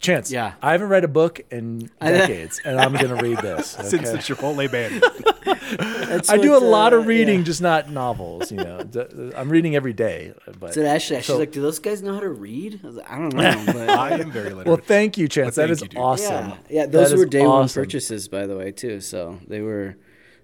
Chance, 0.00 0.32
Yeah. 0.32 0.54
I 0.62 0.72
haven't 0.72 0.88
read 0.88 1.04
a 1.04 1.08
book 1.08 1.40
in 1.50 1.90
decades, 2.00 2.58
and 2.64 2.80
I'm 2.80 2.94
gonna 2.94 3.16
read 3.20 3.38
this. 3.38 3.72
Since 3.72 3.92
okay? 3.94 4.12
the 4.12 4.16
Chipotle 4.18 4.70
band. 4.70 5.02
That's 5.78 6.28
I 6.30 6.38
do 6.38 6.56
a 6.56 6.58
lot 6.58 6.92
uh, 6.92 6.98
of 6.98 7.06
reading, 7.06 7.40
yeah. 7.40 7.44
just 7.44 7.60
not 7.62 7.90
novels. 7.90 8.50
You 8.50 8.58
know, 8.58 9.32
I'm 9.36 9.48
reading 9.48 9.76
every 9.76 9.92
day. 9.92 10.34
But 10.58 10.74
So 10.74 10.84
Ashley, 10.84 11.16
she's 11.18 11.26
So- 11.26 11.38
like, 11.38 11.52
"Do 11.52 11.60
those 11.62 11.78
guys 11.78 12.02
know 12.02 12.14
how 12.14 12.20
to 12.20 12.28
read?" 12.28 12.80
I 12.82 12.86
was 12.86 12.96
like, 12.96 13.10
"I 13.10 13.18
don't 13.18 13.34
know." 13.34 13.62
But 13.72 13.90
I 13.90 14.10
am 14.18 14.30
very 14.30 14.50
literate. 14.50 14.66
well, 14.66 14.76
thank 14.76 15.16
you, 15.18 15.28
Chance. 15.28 15.56
Well, 15.56 15.66
That 15.68 15.72
is 15.72 15.82
you, 15.82 15.88
awesome. 16.00 16.50
yeah, 16.50 16.56
yeah, 16.68 16.86
those 16.86 17.10
That 17.10 17.16
were 17.18 17.24
is 17.24 17.30
day 17.30 17.46
one 17.46 17.68
purchases, 17.68 18.28
by 18.28 18.46
the 18.46 18.56
way, 18.56 18.72
too. 18.72 19.00
So 19.00 19.38
they 19.46 19.60
were 19.60 19.96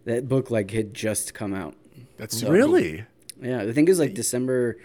that 0.04 0.28
book 0.28 0.50
like 0.50 0.70
had 0.70 0.94
just 0.94 1.34
come 1.34 1.52
out. 1.54 1.74
That's 2.16 2.36
super 2.38 2.52
Really? 2.52 3.04
Yeah, 3.42 3.62
I 3.62 3.72
think 3.72 3.88
it 3.88 3.92
was 3.92 3.98
like 3.98 4.14
December. 4.14 4.78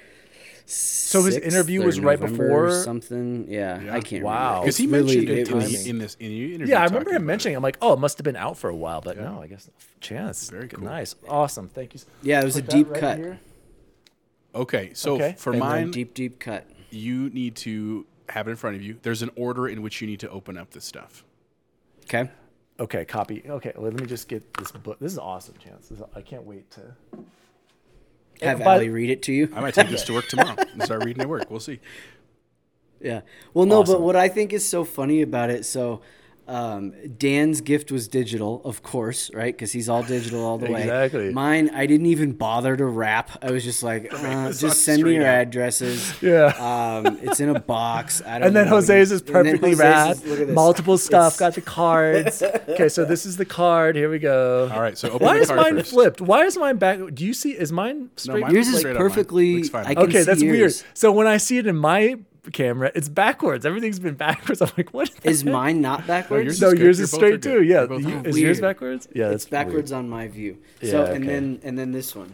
So 0.71 1.23
his 1.23 1.35
interview 1.37 1.83
was 1.83 1.99
right 1.99 2.19
November 2.19 2.43
before- 2.45 2.71
something. 2.83 3.45
Yeah, 3.49 3.81
Yeah. 3.81 3.93
I 3.93 3.99
can't. 3.99 4.23
Wow. 4.23 4.33
remember. 4.61 4.61
Because 4.65 4.77
he 4.77 4.83
It's 4.85 4.93
really- 4.93 5.15
mentioned 5.17 5.29
it, 5.29 5.49
it 5.49 5.53
was- 5.53 5.87
in 5.87 5.97
this 5.97 6.15
in 6.19 6.31
your 6.31 6.49
interview. 6.55 6.73
Yeah, 6.73 6.81
I 6.81 6.85
remember 6.85 7.11
him 7.11 7.25
mentioning. 7.25 7.53
it. 7.53 7.57
I'm 7.57 7.63
like, 7.63 7.77
oh, 7.81 7.93
it 7.93 7.99
must 7.99 8.17
have 8.17 8.23
been 8.23 8.35
out 8.37 8.57
for 8.57 8.69
a 8.69 8.75
while, 8.75 9.01
but 9.01 9.17
no, 9.17 9.41
I 9.41 9.47
guess 9.47 9.69
Chance. 9.99 10.49
Very 10.49 10.67
Good- 10.67 10.79
cool. 10.79 10.85
Nice, 10.87 11.15
awesome. 11.27 11.67
Thank 11.67 11.93
you. 11.93 11.99
Yeah, 12.23 12.41
it 12.41 12.45
was 12.45 12.55
a 12.55 12.61
Put 12.61 12.69
that 12.71 12.75
deep 12.77 12.89
right 12.91 12.99
cut. 12.99 13.17
here. 13.17 13.39
Okay, 14.55 14.91
so 14.93 15.15
Okay. 15.15 15.35
for 15.37 15.51
And 15.53 15.61
then 15.61 15.69
mine, 15.69 15.91
deep, 15.91 16.13
deep 16.13 16.39
cut. 16.39 16.65
you 16.89 17.29
need 17.31 17.55
to 17.57 18.05
have 18.29 18.47
it 18.47 18.51
in 18.51 18.57
front 18.57 18.75
of 18.77 18.81
you. 18.81 18.97
There's 19.01 19.21
an 19.21 19.31
order 19.35 19.67
in 19.67 19.81
which 19.81 20.01
you 20.01 20.07
need 20.07 20.19
to 20.21 20.29
open 20.29 20.57
up 20.57 20.71
this 20.71 20.85
stuff. 20.85 21.23
Okay. 22.05 22.29
Okay, 22.79 23.05
copy. 23.05 23.43
Okay, 23.47 23.71
well, 23.75 23.91
let 23.91 23.99
me 23.99 24.05
just 24.07 24.27
get 24.27 24.53
this 24.55 24.71
book. 24.71 24.97
This 24.99 25.11
is 25.11 25.19
awesome, 25.19 25.55
Chance. 25.63 25.89
This 25.89 25.99
is, 25.99 26.03
I 26.15 26.21
can't 26.21 26.43
wait 26.45 26.69
to. 26.71 26.81
Have 28.49 28.59
by- 28.59 28.73
Ali 28.75 28.89
read 28.89 29.09
it 29.09 29.21
to 29.23 29.33
you. 29.33 29.49
I 29.55 29.61
might 29.61 29.73
take 29.73 29.89
this 29.89 30.03
to 30.03 30.13
work 30.13 30.27
tomorrow 30.27 30.55
and 30.73 30.81
start 30.83 31.03
reading 31.05 31.21
at 31.21 31.29
work. 31.29 31.49
We'll 31.49 31.59
see. 31.59 31.79
Yeah. 32.99 33.21
Well, 33.53 33.65
no, 33.65 33.81
Awesome. 33.81 33.95
but 33.95 34.01
what 34.01 34.15
I 34.15 34.27
think 34.27 34.53
is 34.53 34.67
so 34.67 34.83
funny 34.83 35.21
about 35.21 35.49
it, 35.49 35.65
so 35.65 36.01
um, 36.51 36.93
Dan's 37.17 37.61
gift 37.61 37.91
was 37.91 38.07
digital, 38.07 38.61
of 38.65 38.83
course, 38.83 39.31
right? 39.33 39.53
Because 39.53 39.71
he's 39.71 39.87
all 39.87 40.03
digital 40.03 40.43
all 40.43 40.57
the 40.57 40.69
way. 40.69 40.81
Exactly. 40.81 41.31
Mine, 41.33 41.69
I 41.73 41.85
didn't 41.85 42.07
even 42.07 42.33
bother 42.33 42.75
to 42.75 42.85
wrap. 42.85 43.31
I 43.41 43.51
was 43.51 43.63
just 43.63 43.83
like, 43.83 44.13
uh, 44.13 44.51
just 44.51 44.81
send 44.83 45.03
me 45.03 45.15
your 45.15 45.25
out. 45.25 45.41
addresses. 45.47 46.13
Yeah. 46.21 46.47
Um, 47.05 47.19
it's 47.21 47.39
in 47.39 47.49
a 47.49 47.59
box. 47.59 48.21
I 48.25 48.39
don't 48.39 48.47
And 48.49 48.55
then 48.55 48.65
know. 48.65 48.75
Jose's 48.75 49.11
is 49.11 49.21
And 49.21 49.29
perfectly 49.31 49.75
wrapped. 49.75 50.25
look 50.25 50.39
at 50.39 50.47
this. 50.47 50.55
Multiple 50.55 50.97
stuff. 50.97 51.33
It's- 51.35 51.39
Got 51.39 51.55
the 51.55 51.61
cards. 51.61 52.43
okay, 52.43 52.89
so 52.89 53.05
this 53.05 53.25
is 53.25 53.37
the 53.37 53.45
card. 53.45 53.95
Here 53.95 54.09
we 54.09 54.19
go. 54.19 54.69
All 54.73 54.81
right, 54.81 54.97
so 54.97 55.09
open 55.09 55.25
Why 55.25 55.35
the 55.35 55.41
is 55.41 55.47
card 55.47 55.59
mine 55.61 55.75
first. 55.77 55.91
flipped? 55.91 56.21
Why 56.21 56.43
is 56.45 56.57
mine 56.57 56.77
back? 56.77 56.99
Do 57.13 57.25
you 57.25 57.33
see? 57.33 57.51
Is 57.51 57.71
mine 57.71 58.09
straight? 58.17 58.41
mine 58.41 58.53
Yours 58.53 58.67
Straight 58.67 58.77
is 58.79 58.85
up 58.85 58.93
mine. 58.93 58.97
perfectly. 59.09 59.63
Fine. 59.63 59.85
I 59.85 59.93
can 59.95 60.03
okay, 60.03 60.19
see 60.19 60.23
that's 60.25 60.41
weird. 60.43 60.73
So 60.93 61.11
when 61.11 61.27
I 61.27 61.37
see 61.37 61.57
it 61.57 61.65
in 61.67 61.77
my 61.77 62.17
camera, 62.51 62.91
it's 62.95 63.07
backwards. 63.09 63.65
Everything's 63.65 63.99
been 63.99 64.15
backwards. 64.15 64.61
I'm 64.61 64.71
like, 64.77 64.93
what? 64.93 65.11
Is 65.23 65.45
mine 65.45 65.81
not 65.81 66.07
backwards? 66.07 66.45
yours 66.45 66.61
No, 66.61 66.69
is 66.69 66.79
yours 66.79 66.99
is 66.99 67.11
straight 67.11 67.41
too. 67.41 67.61
Yeah, 67.63 67.79
You're 67.79 67.87
both 67.87 68.01
You- 68.03 68.15
good. 68.21 68.27
is 68.27 68.39
yours 68.39 68.61
backwards? 68.61 69.07
Yeah, 69.13 69.29
it's 69.29 69.45
backwards 69.45 69.91
weird. 69.91 69.99
on 70.05 70.09
my 70.09 70.27
view. 70.27 70.57
Yeah, 70.81 70.91
So 70.91 71.05
and 71.05 71.27
then 71.27 71.59
and 71.63 71.77
then 71.77 71.91
this 71.91 72.15
one. 72.15 72.33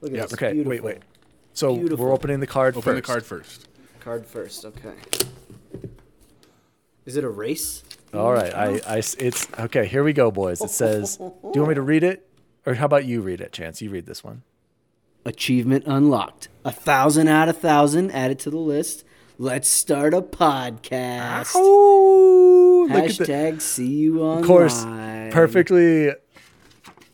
Look 0.00 0.12
at 0.12 0.16
Yep. 0.16 0.24
this. 0.28 0.32
Okay, 0.34 0.46
wait, 0.48 0.52
Beautiful. 0.54 0.70
wait. 0.70 0.82
wait. 0.96 1.02
So 1.52 1.76
Beautiful. 1.76 2.06
we're 2.06 2.12
opening 2.12 2.40
the 2.40 2.46
card 2.46 2.76
Open 2.76 2.94
the 2.94 3.02
card 3.02 3.24
first. 3.24 3.68
Card 4.00 4.26
first. 4.26 4.64
Okay. 4.64 4.94
Is 7.04 7.16
it 7.16 7.24
a 7.24 7.28
race? 7.28 7.82
All 8.14 8.32
right, 8.32 8.54
I, 8.54 8.80
I, 8.86 8.96
it's 8.98 9.46
okay. 9.58 9.86
Here 9.86 10.02
we 10.02 10.12
go, 10.12 10.30
boys. 10.30 10.60
It 10.62 10.70
says, 10.70 11.16
"Do 11.18 11.32
you 11.54 11.60
want 11.60 11.68
me 11.70 11.74
to 11.74 11.82
read 11.82 12.02
it, 12.04 12.26
or 12.64 12.74
how 12.74 12.86
about 12.86 13.04
you 13.04 13.20
read 13.20 13.40
it, 13.40 13.52
Chance? 13.52 13.82
You 13.82 13.90
read 13.90 14.06
this 14.06 14.24
one. 14.24 14.42
Achievement 15.26 15.84
unlocked. 15.86 16.48
A 16.64 16.70
thousand 16.72 17.28
out 17.28 17.48
of 17.50 17.58
thousand 17.58 18.10
added 18.12 18.38
to 18.40 18.50
the 18.50 18.56
list. 18.58 19.04
Let's 19.40 19.68
start 19.68 20.14
a 20.14 20.22
podcast. 20.22 21.52
Oh, 21.54 22.88
look 22.90 23.04
at 23.04 23.16
the, 23.18 23.24
Hashtag 23.24 23.60
see 23.60 23.86
you 23.86 24.20
online. 24.22 24.40
of 24.40 24.46
course, 24.46 24.84
perfectly. 25.32 26.10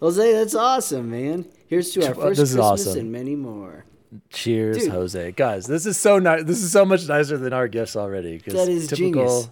Jose, 0.00 0.32
that's 0.32 0.54
awesome, 0.54 1.10
man. 1.10 1.44
Here's 1.66 1.90
to 1.92 2.04
our 2.06 2.12
Uh, 2.12 2.14
first 2.14 2.40
this 2.40 2.50
is 2.50 2.56
Christmas 2.56 2.86
awesome. 2.86 2.98
and 3.00 3.12
many 3.12 3.36
more. 3.36 3.84
Cheers, 4.30 4.78
Dude. 4.78 4.92
Jose. 4.92 5.32
Guys, 5.32 5.66
this 5.66 5.84
is 5.86 5.96
so 5.98 6.18
nice. 6.18 6.44
This 6.44 6.62
is 6.62 6.70
so 6.72 6.84
much 6.84 7.06
nicer 7.08 7.36
than 7.36 7.52
our 7.52 7.68
gifts 7.68 7.94
already. 7.96 8.38
'cause 8.38 8.54
That 8.54 8.68
is 8.68 8.86
typical 8.86 9.10
genius. 9.26 9.48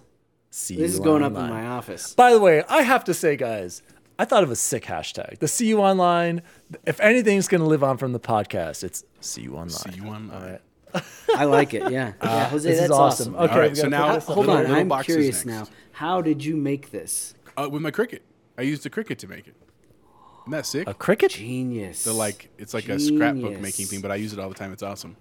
See 0.49 0.75
This 0.75 0.91
you 0.93 0.93
is 0.95 0.99
going 0.99 1.21
up 1.23 1.35
in 1.35 1.49
my 1.49 1.65
office. 1.67 2.13
By 2.15 2.31
the 2.33 2.39
way, 2.39 2.63
I 2.69 2.83
have 2.83 3.03
to 3.05 3.13
say, 3.13 3.35
guys, 3.35 3.81
I 4.17 4.25
thought 4.25 4.43
of 4.43 4.51
a 4.51 4.55
sick 4.55 4.85
hashtag. 4.85 5.39
The 5.39 5.47
see 5.47 5.65
you 5.67 5.79
online. 5.79 6.41
If 6.85 6.99
anything's 7.01 7.47
going 7.47 7.61
to 7.61 7.67
live 7.67 7.83
on 7.83 7.97
from 7.97 8.13
the 8.13 8.19
podcast, 8.19 8.83
it's 8.83 9.03
see 9.19 9.41
you 9.41 9.53
online. 9.53 9.69
See 9.69 9.91
you 9.95 10.05
online. 10.05 10.31
All 10.31 10.49
right. 10.49 10.61
I 11.35 11.45
like 11.45 11.73
it. 11.73 11.91
Yeah, 11.91 12.13
yeah, 12.23 12.49
Jose, 12.49 12.67
this 12.69 12.75
is 12.75 12.81
that's 12.81 12.91
awesome. 12.91 13.35
awesome. 13.35 13.43
Okay, 13.45 13.53
All 13.53 13.59
right, 13.59 13.75
so 13.77 13.83
gotta 13.83 13.89
now- 13.89 14.01
put 14.01 14.07
How- 14.07 14.13
this 14.15 14.23
up. 14.29 14.33
hold 14.35 14.45
Little- 14.47 14.55
on, 14.55 14.61
little 14.63 14.77
I'm 14.77 14.87
boxes 14.87 15.05
curious 15.15 15.45
next. 15.45 15.69
now. 15.71 15.75
How 15.93 16.21
did 16.21 16.43
you 16.45 16.55
make 16.55 16.91
this? 16.91 17.35
Uh, 17.57 17.69
with 17.71 17.81
my 17.81 17.91
Cricut, 17.91 18.19
I 18.57 18.61
used 18.63 18.85
a 18.85 18.89
Cricut 18.89 19.17
to 19.17 19.27
make 19.27 19.47
it. 19.47 19.55
Isn't 20.43 20.51
that 20.51 20.65
sick? 20.65 20.87
a 20.89 20.93
Cricut. 20.93 21.29
Genius. 21.29 22.03
the 22.03 22.13
like, 22.13 22.49
it's 22.57 22.73
like 22.73 22.89
a 22.89 22.99
scrapbook 22.99 23.59
making 23.59 23.85
thing, 23.85 24.01
but 24.01 24.11
I 24.11 24.15
use 24.15 24.33
it 24.33 24.39
all 24.39 24.49
the 24.49 24.55
time. 24.55 24.73
It's 24.73 24.83
awesome. 24.83 25.15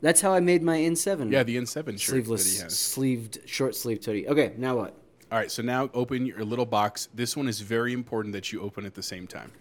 That's 0.00 0.20
how 0.20 0.32
I 0.32 0.40
made 0.40 0.62
my 0.62 0.78
N7. 0.78 1.30
Yeah, 1.30 1.42
the 1.42 1.56
N7 1.56 1.74
shirt 1.74 1.84
that 1.84 1.92
he 1.92 1.98
sleeveless, 1.98 2.62
has. 2.62 2.78
sleeved, 2.78 3.38
short 3.46 3.74
sleeve 3.74 4.02
hoodie. 4.04 4.26
Okay, 4.28 4.54
now 4.56 4.76
what? 4.76 4.94
All 5.30 5.38
right, 5.38 5.50
so 5.50 5.60
now 5.62 5.90
open 5.92 6.24
your 6.24 6.44
little 6.44 6.64
box. 6.64 7.08
This 7.14 7.36
one 7.36 7.48
is 7.48 7.60
very 7.60 7.92
important 7.92 8.32
that 8.32 8.50
you 8.52 8.62
open 8.62 8.86
at 8.86 8.94
the 8.94 9.02
same 9.02 9.26
time. 9.26 9.52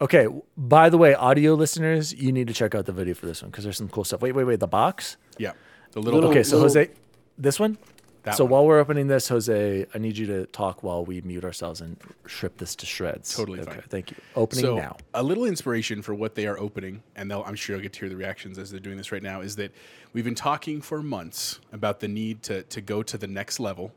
Okay. 0.00 0.26
By 0.56 0.88
the 0.88 0.98
way, 0.98 1.14
audio 1.14 1.54
listeners, 1.54 2.14
you 2.14 2.32
need 2.32 2.48
to 2.48 2.54
check 2.54 2.74
out 2.74 2.86
the 2.86 2.92
video 2.92 3.14
for 3.14 3.26
this 3.26 3.42
one 3.42 3.50
because 3.50 3.64
there's 3.64 3.76
some 3.76 3.88
cool 3.88 4.04
stuff. 4.04 4.22
Wait, 4.22 4.32
wait, 4.32 4.44
wait. 4.44 4.60
The 4.60 4.66
box. 4.66 5.16
Yeah, 5.38 5.52
the 5.92 6.00
little. 6.00 6.24
Okay, 6.26 6.42
so 6.42 6.56
little- 6.56 6.68
Jose, 6.68 6.90
this 7.38 7.60
one. 7.60 7.78
That 8.22 8.36
so 8.36 8.44
one. 8.44 8.50
while 8.50 8.66
we're 8.66 8.80
opening 8.80 9.06
this, 9.06 9.28
Jose, 9.28 9.86
I 9.94 9.98
need 9.98 10.18
you 10.18 10.26
to 10.26 10.44
talk 10.46 10.82
while 10.82 11.06
we 11.06 11.22
mute 11.22 11.42
ourselves 11.42 11.80
and 11.80 11.96
strip 12.26 12.58
this 12.58 12.76
to 12.76 12.86
shreds. 12.86 13.34
Totally 13.34 13.60
okay, 13.60 13.70
fine. 13.72 13.82
Thank 13.88 14.10
you. 14.10 14.18
Opening 14.36 14.64
so 14.64 14.76
now. 14.76 14.96
a 15.14 15.22
little 15.22 15.46
inspiration 15.46 16.02
for 16.02 16.14
what 16.14 16.34
they 16.34 16.46
are 16.46 16.58
opening, 16.58 17.02
and 17.16 17.30
they'll, 17.30 17.42
I'm 17.44 17.54
sure 17.54 17.76
you'll 17.76 17.82
get 17.82 17.94
to 17.94 18.00
hear 18.00 18.08
the 18.10 18.16
reactions 18.16 18.58
as 18.58 18.70
they're 18.70 18.78
doing 18.78 18.98
this 18.98 19.10
right 19.10 19.22
now. 19.22 19.40
Is 19.40 19.56
that 19.56 19.72
we've 20.12 20.24
been 20.24 20.34
talking 20.34 20.82
for 20.82 21.02
months 21.02 21.60
about 21.72 22.00
the 22.00 22.08
need 22.08 22.42
to 22.44 22.62
to 22.64 22.80
go 22.82 23.02
to 23.02 23.16
the 23.16 23.26
next 23.26 23.58
level 23.58 23.92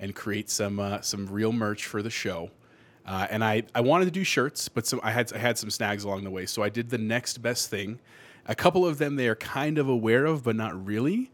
and 0.00 0.14
create 0.14 0.48
some 0.48 0.80
uh, 0.80 1.02
some 1.02 1.26
real 1.26 1.52
merch 1.52 1.84
for 1.84 2.02
the 2.02 2.10
show. 2.10 2.50
Uh, 3.08 3.26
and 3.30 3.42
I, 3.42 3.62
I 3.74 3.80
wanted 3.80 4.04
to 4.04 4.10
do 4.10 4.22
shirts, 4.22 4.68
but 4.68 4.86
some 4.86 5.00
I 5.02 5.12
had 5.12 5.32
I 5.32 5.38
had 5.38 5.56
some 5.56 5.70
snags 5.70 6.04
along 6.04 6.24
the 6.24 6.30
way, 6.30 6.44
so 6.44 6.62
I 6.62 6.68
did 6.68 6.90
the 6.90 6.98
next 6.98 7.38
best 7.38 7.70
thing. 7.70 7.98
A 8.44 8.54
couple 8.54 8.86
of 8.86 8.98
them 8.98 9.16
they 9.16 9.28
are 9.28 9.34
kind 9.36 9.78
of 9.78 9.88
aware 9.88 10.26
of, 10.26 10.44
but 10.44 10.56
not 10.56 10.72
really. 10.86 11.30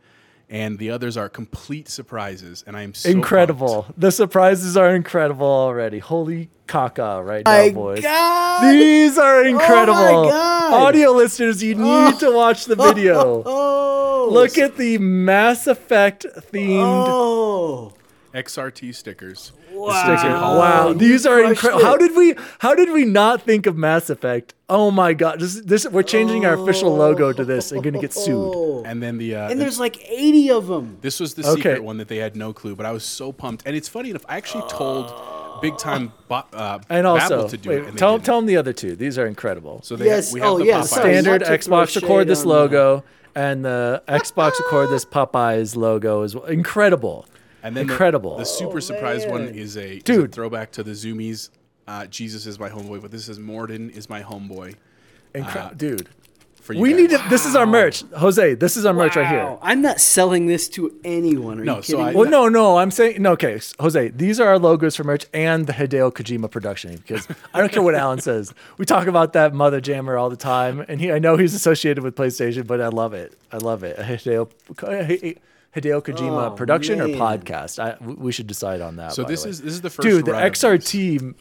And 0.51 0.79
the 0.79 0.91
others 0.91 1.17
are 1.17 1.29
complete 1.29 1.89
surprises, 1.89 2.63
and 2.67 2.77
I 2.77 2.83
am 2.83 2.93
so 2.95 3.09
incredible. 3.09 3.83
pumped. 3.85 3.99
The 3.99 4.13
surprises 4.13 4.77
are 4.77 4.95
incredible 4.95 5.47
already. 5.47 5.99
Holy 5.99 6.49
caca 6.69 7.25
right 7.27 7.45
My 7.45 7.69
now, 7.69 7.75
boys. 7.75 8.03
God! 8.03 8.71
These 8.71 9.19
are 9.19 9.45
incredible. 9.45 10.29
God! 10.29 10.75
Audio 10.75 11.11
listeners, 11.13 11.63
you 11.63 11.75
need 11.75 12.19
to 12.21 12.31
watch 12.31 12.67
the 12.67 12.77
video. 12.77 13.43
Oh, 14.27 14.29
Look 14.31 14.57
at 14.57 14.77
the 14.79 14.97
Mass 14.99 15.67
Effect 15.67 16.25
themed 16.53 16.83
Oh, 16.83 17.93
XRT 18.35 18.95
stickers. 18.95 19.53
Wow. 19.73 20.17
sticker. 20.17 20.33
Wow, 20.35 20.93
these 20.93 21.25
are 21.25 21.43
incredible. 21.45 21.85
How 21.85 21.97
did 21.97 22.17
we? 22.17 22.35
How 22.59 22.75
did 22.75 22.91
we 22.91 23.05
not 23.05 23.43
think 23.43 23.67
of 23.67 23.77
Mass 23.77 24.11
Effect? 24.11 24.55
Oh 24.69 24.91
my 24.91 25.13
god! 25.15 25.41
This, 25.41 25.61
this 25.61 25.87
we're 25.89 26.03
changing 26.03 26.45
our 26.45 26.55
official 26.55 26.95
logo 26.95 27.33
to 27.33 27.45
this. 27.45 27.71
and 27.71 27.83
gonna 27.83 28.01
get 28.01 28.13
sued. 28.13 28.35
Oh. 28.55 28.83
And 28.85 29.03
then 29.03 29.19
the 29.19 29.37
uh, 29.37 29.49
And 29.51 29.53
the- 29.61 29.65
there's 29.65 29.79
like 29.79 29.99
80 30.11 30.51
of 30.51 30.67
them. 30.67 30.99
This 31.01 31.21
was 31.21 31.35
the 31.35 31.47
Okay. 31.47 31.55
secret 31.63 31.85
one 31.85 31.99
that 31.99 32.09
they 32.09 32.17
had 32.17 32.35
no 32.37 32.53
clue, 32.53 32.75
but 32.75 32.87
I 32.87 32.93
was 32.93 33.05
so 33.05 33.31
pumped. 33.33 33.63
And 33.67 33.77
it's 33.77 33.89
funny 33.89 34.11
enough, 34.11 34.25
I 34.29 34.37
actually 34.37 34.69
told 34.69 35.13
Big 35.63 35.79
Time 35.79 36.13
bo- 36.29 36.43
uh, 36.53 36.79
And 36.91 37.05
Babel 37.05 37.19
also, 37.21 37.49
to 37.49 37.57
do 37.57 37.69
wait, 37.71 37.77
it. 37.79 37.85
And 37.85 37.95
they 37.95 37.99
tell 37.99 38.13
didn't. 38.15 38.25
tell 38.27 38.37
them 38.39 38.47
the 38.47 38.57
other 38.57 38.73
two. 38.73 38.97
These 38.97 39.17
are 39.19 39.27
incredible. 39.27 39.81
So 39.85 39.95
they 39.97 40.07
Yes, 40.07 40.29
have, 40.29 40.35
we 40.35 40.41
have 40.41 40.49
oh, 40.51 40.59
the 40.59 40.65
yeah, 40.67 40.81
Popeyes. 40.81 40.85
sorry. 40.87 41.13
Standard 41.15 41.31
not 41.31 41.39
to 41.41 41.59
throw 41.59 41.77
Xbox 41.77 42.03
record 42.03 42.27
this 42.27 42.41
on 42.43 42.49
logo 42.49 43.05
and 43.37 43.65
the 43.65 44.03
Xbox 44.09 44.59
record 44.61 44.91
this 44.91 45.05
Popeyes 45.05 45.77
logo 45.77 46.23
is 46.23 46.35
incredible. 46.49 47.27
And 47.65 47.75
then 47.77 47.91
incredible. 47.91 48.37
The, 48.37 48.45
super 48.45 48.81
surprise 48.81 49.27
one 49.27 49.43
is 49.49 49.77
a, 49.77 49.95
is 49.95 49.97
a 49.97 49.99
Dude. 50.01 50.33
throwback 50.33 50.71
to 50.73 50.83
the 50.85 50.93
Zoomies. 50.93 51.49
Uh, 51.89 52.07
Jesus 52.07 52.47
is 52.47 52.59
my 52.61 52.69
homeboy, 52.69 53.03
but 53.03 53.11
this 53.11 53.29
is 53.29 53.39
Mordin 53.39 53.91
is 53.91 54.09
my 54.09 54.23
homeboy. 54.23 54.77
Incre- 55.35 55.57
Uh, 55.57 55.71
dude. 55.77 56.09
For 56.63 56.73
you 56.73 56.81
We 56.81 56.91
guys. 56.93 56.99
need 57.01 57.11
to. 57.11 57.25
This 57.29 57.45
is 57.45 57.55
our 57.57 57.67
merch, 57.67 58.03
Jose. 58.17 58.55
This 58.55 58.79
is 58.79 58.87
our 58.87 58.95
merch 58.95 59.17
right 59.17 59.27
here. 59.29 59.59
I'm 59.61 59.83
not 59.83 60.01
selling 60.01 60.47
this 60.47 60.67
to 60.71 60.99
anyone. 61.05 61.61
Are 61.61 61.65
No, 61.65 61.77
you 61.77 61.83
so 61.83 62.01
I- 62.01 62.11
me? 62.11 62.17
Well, 62.17 62.31
no, 62.31 62.49
no, 62.49 62.79
I'm 62.79 62.91
saying 62.91 63.21
no. 63.21 63.33
Okay, 63.33 63.61
Jose, 63.81 64.09
these 64.09 64.41
are 64.41 64.49
our 64.49 64.59
logos 64.59 64.97
for 64.97 65.05
merch 65.05 65.27
and 65.35 65.67
the 65.67 65.75
Hideo 65.75 66.11
Kojima 66.11 66.51
production 66.51 66.97
because 66.97 67.29
I 67.53 67.61
don't 67.61 67.71
care 67.71 67.83
what 67.83 67.95
Alan 67.95 68.19
says. 68.31 68.55
We 68.79 68.87
talk 68.87 69.07
about 69.09 69.35
that 69.35 69.53
Mother 69.53 69.79
Jammer 69.83 70.17
all 70.17 70.31
the 70.31 70.37
time, 70.37 70.83
and 70.89 71.01
he, 71.03 71.13
I 71.13 71.19
know 71.19 71.37
he's 71.37 71.55
associated 71.55 72.03
with 72.03 72.15
PlayStation, 72.17 72.67
but 72.67 72.81
I 72.81 72.89
love 72.89 73.13
it. 73.13 73.35
I 73.53 73.59
love 73.59 73.85
it. 73.85 73.99
A 73.99 74.03
Hideo, 74.03 74.49
Hideo 75.75 76.03
Kojima 76.03 76.47
Oh, 76.47 76.51
production 76.53 77.01
or 77.01 77.09
podcast. 77.09 77.79
I, 77.79 77.97
we 78.05 78.15
we 78.15 78.33
should 78.33 78.47
decide 78.47 78.81
on 78.81 78.97
that. 78.97 79.13
So 79.13 79.25
by 79.25 79.31
this 79.31 79.43
the 79.43 79.49
way. 79.49 79.51
is 79.51 79.63
this 79.63 79.73
is 79.75 79.81
the 79.81 79.91
first 79.91 80.07
dude. 80.07 80.25
The 80.25 80.33
XRT, 80.33 81.35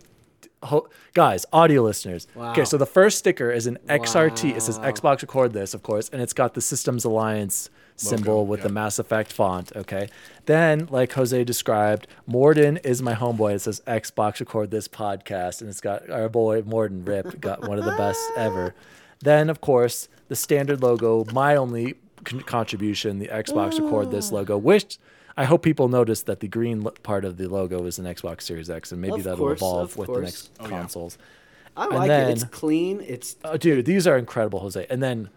ho- 0.64 0.90
guys, 1.14 1.46
audio 1.54 1.84
listeners. 1.84 2.28
Okay, 2.36 2.66
so 2.66 2.78
the 2.78 2.86
first 2.86 3.20
sticker 3.20 3.52
is 3.52 3.68
an 3.68 3.78
XRT. 3.88 4.56
It 4.56 4.62
says 4.62 4.80
Xbox 4.80 5.22
Record 5.22 5.54
this, 5.54 5.74
of 5.74 5.84
course, 5.84 6.10
and 6.10 6.22
it's 6.22 6.34
got 6.34 6.54
the 6.56 6.62
Systems 6.62 7.06
Alliance 7.06 7.70
symbol 7.96 8.38
Logo, 8.38 8.50
with 8.50 8.62
yeah. 8.62 8.68
the 8.68 8.74
Mass 8.74 8.98
Effect 8.98 9.32
font. 9.32 9.72
Okay, 9.76 10.10
then 10.46 10.88
like 10.90 11.12
Jose 11.14 11.44
described, 11.44 12.08
Mordin 12.28 12.84
is 12.84 13.02
my 13.04 13.14
homeboy. 13.14 13.54
It 13.54 13.60
says 13.60 13.82
Xbox 13.86 14.40
Record 14.40 14.72
this 14.72 14.88
podcast, 14.88 15.62
and 15.62 15.70
it's 15.70 15.82
got 15.82 16.10
our 16.10 16.28
boy 16.28 16.64
Mordin 16.64 17.08
Rip 17.08 17.40
got 17.40 17.68
one 17.68 17.78
of 17.78 17.86
the 17.86 17.96
best 17.96 18.22
ever. 18.36 18.74
Then 19.24 19.50
of 19.50 19.62
course 19.62 20.10
the 20.28 20.36
standard 20.36 20.82
logo, 20.82 21.24
my 21.32 21.56
only 21.56 21.96
con- 22.24 22.42
contribution, 22.42 23.20
the 23.20 23.28
Xbox 23.28 23.80
Record 23.80 24.12
this 24.12 24.32
ah. 24.32 24.36
logo, 24.36 24.58
which. 24.58 24.98
I 25.36 25.46
hope 25.46 25.64
people 25.64 25.88
notice 25.88 26.22
that 26.24 26.42
the 26.42 26.48
green 26.48 26.82
lo- 26.84 26.94
part 27.02 27.26
of 27.26 27.38
the 27.38 27.48
logo 27.48 27.88
is 27.88 27.98
an 27.98 28.06
Xbox 28.06 28.44
Series 28.44 28.70
X, 28.70 28.92
and 28.92 29.02
maybe 29.02 29.16
Of 29.16 29.24
that'll 29.24 29.40
course, 29.40 29.58
evolve 29.58 29.90
of 29.90 29.98
with 29.98 30.14
the 30.14 30.22
next 30.22 30.52
Oh, 30.60 30.66
yeah. 30.66 30.70
consoles. 30.70 31.18
I 31.76 31.86
and 31.86 31.96
like 31.96 32.12
it. 32.12 32.30
It's 32.30 32.44
clean. 32.44 33.02
It's 33.02 33.36
Oh, 33.44 33.58
dude, 33.58 33.84
these 33.86 34.06
are 34.06 34.16
incredible, 34.16 34.60
Jose. 34.60 34.86
And 34.92 35.02
then 35.02 35.30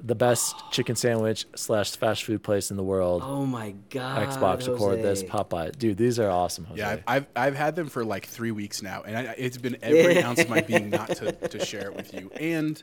the 0.00 0.14
best 0.14 0.54
chicken 0.70 0.94
sandwich 0.94 1.44
slash 1.56 1.96
fast 1.96 2.22
food 2.22 2.44
place 2.44 2.70
in 2.70 2.76
the 2.76 2.84
world. 2.84 3.22
oh 3.24 3.44
my 3.44 3.74
god. 3.90 4.28
Xbox 4.28 4.68
record 4.68 5.02
this 5.02 5.22
Jose. 5.22 5.32
Popeye. 5.32 5.76
Dude, 5.76 5.96
these 5.96 6.20
are 6.20 6.30
awesome, 6.30 6.66
Jose. 6.66 6.78
Yeah, 6.78 6.90
I've, 6.90 7.02
I've 7.08 7.26
I've 7.34 7.54
had 7.56 7.74
them 7.74 7.88
for 7.88 8.04
like 8.04 8.26
three 8.26 8.52
weeks 8.52 8.80
now, 8.80 9.02
and 9.02 9.16
I, 9.16 9.34
it's 9.36 9.58
been 9.58 9.76
every 9.82 10.22
ounce 10.22 10.38
of 10.40 10.48
my 10.50 10.60
being 10.60 10.88
not 10.88 11.08
to, 11.16 11.32
to 11.32 11.64
share 11.64 11.90
it 11.90 11.96
with 11.96 12.14
you. 12.14 12.30
And 12.38 12.80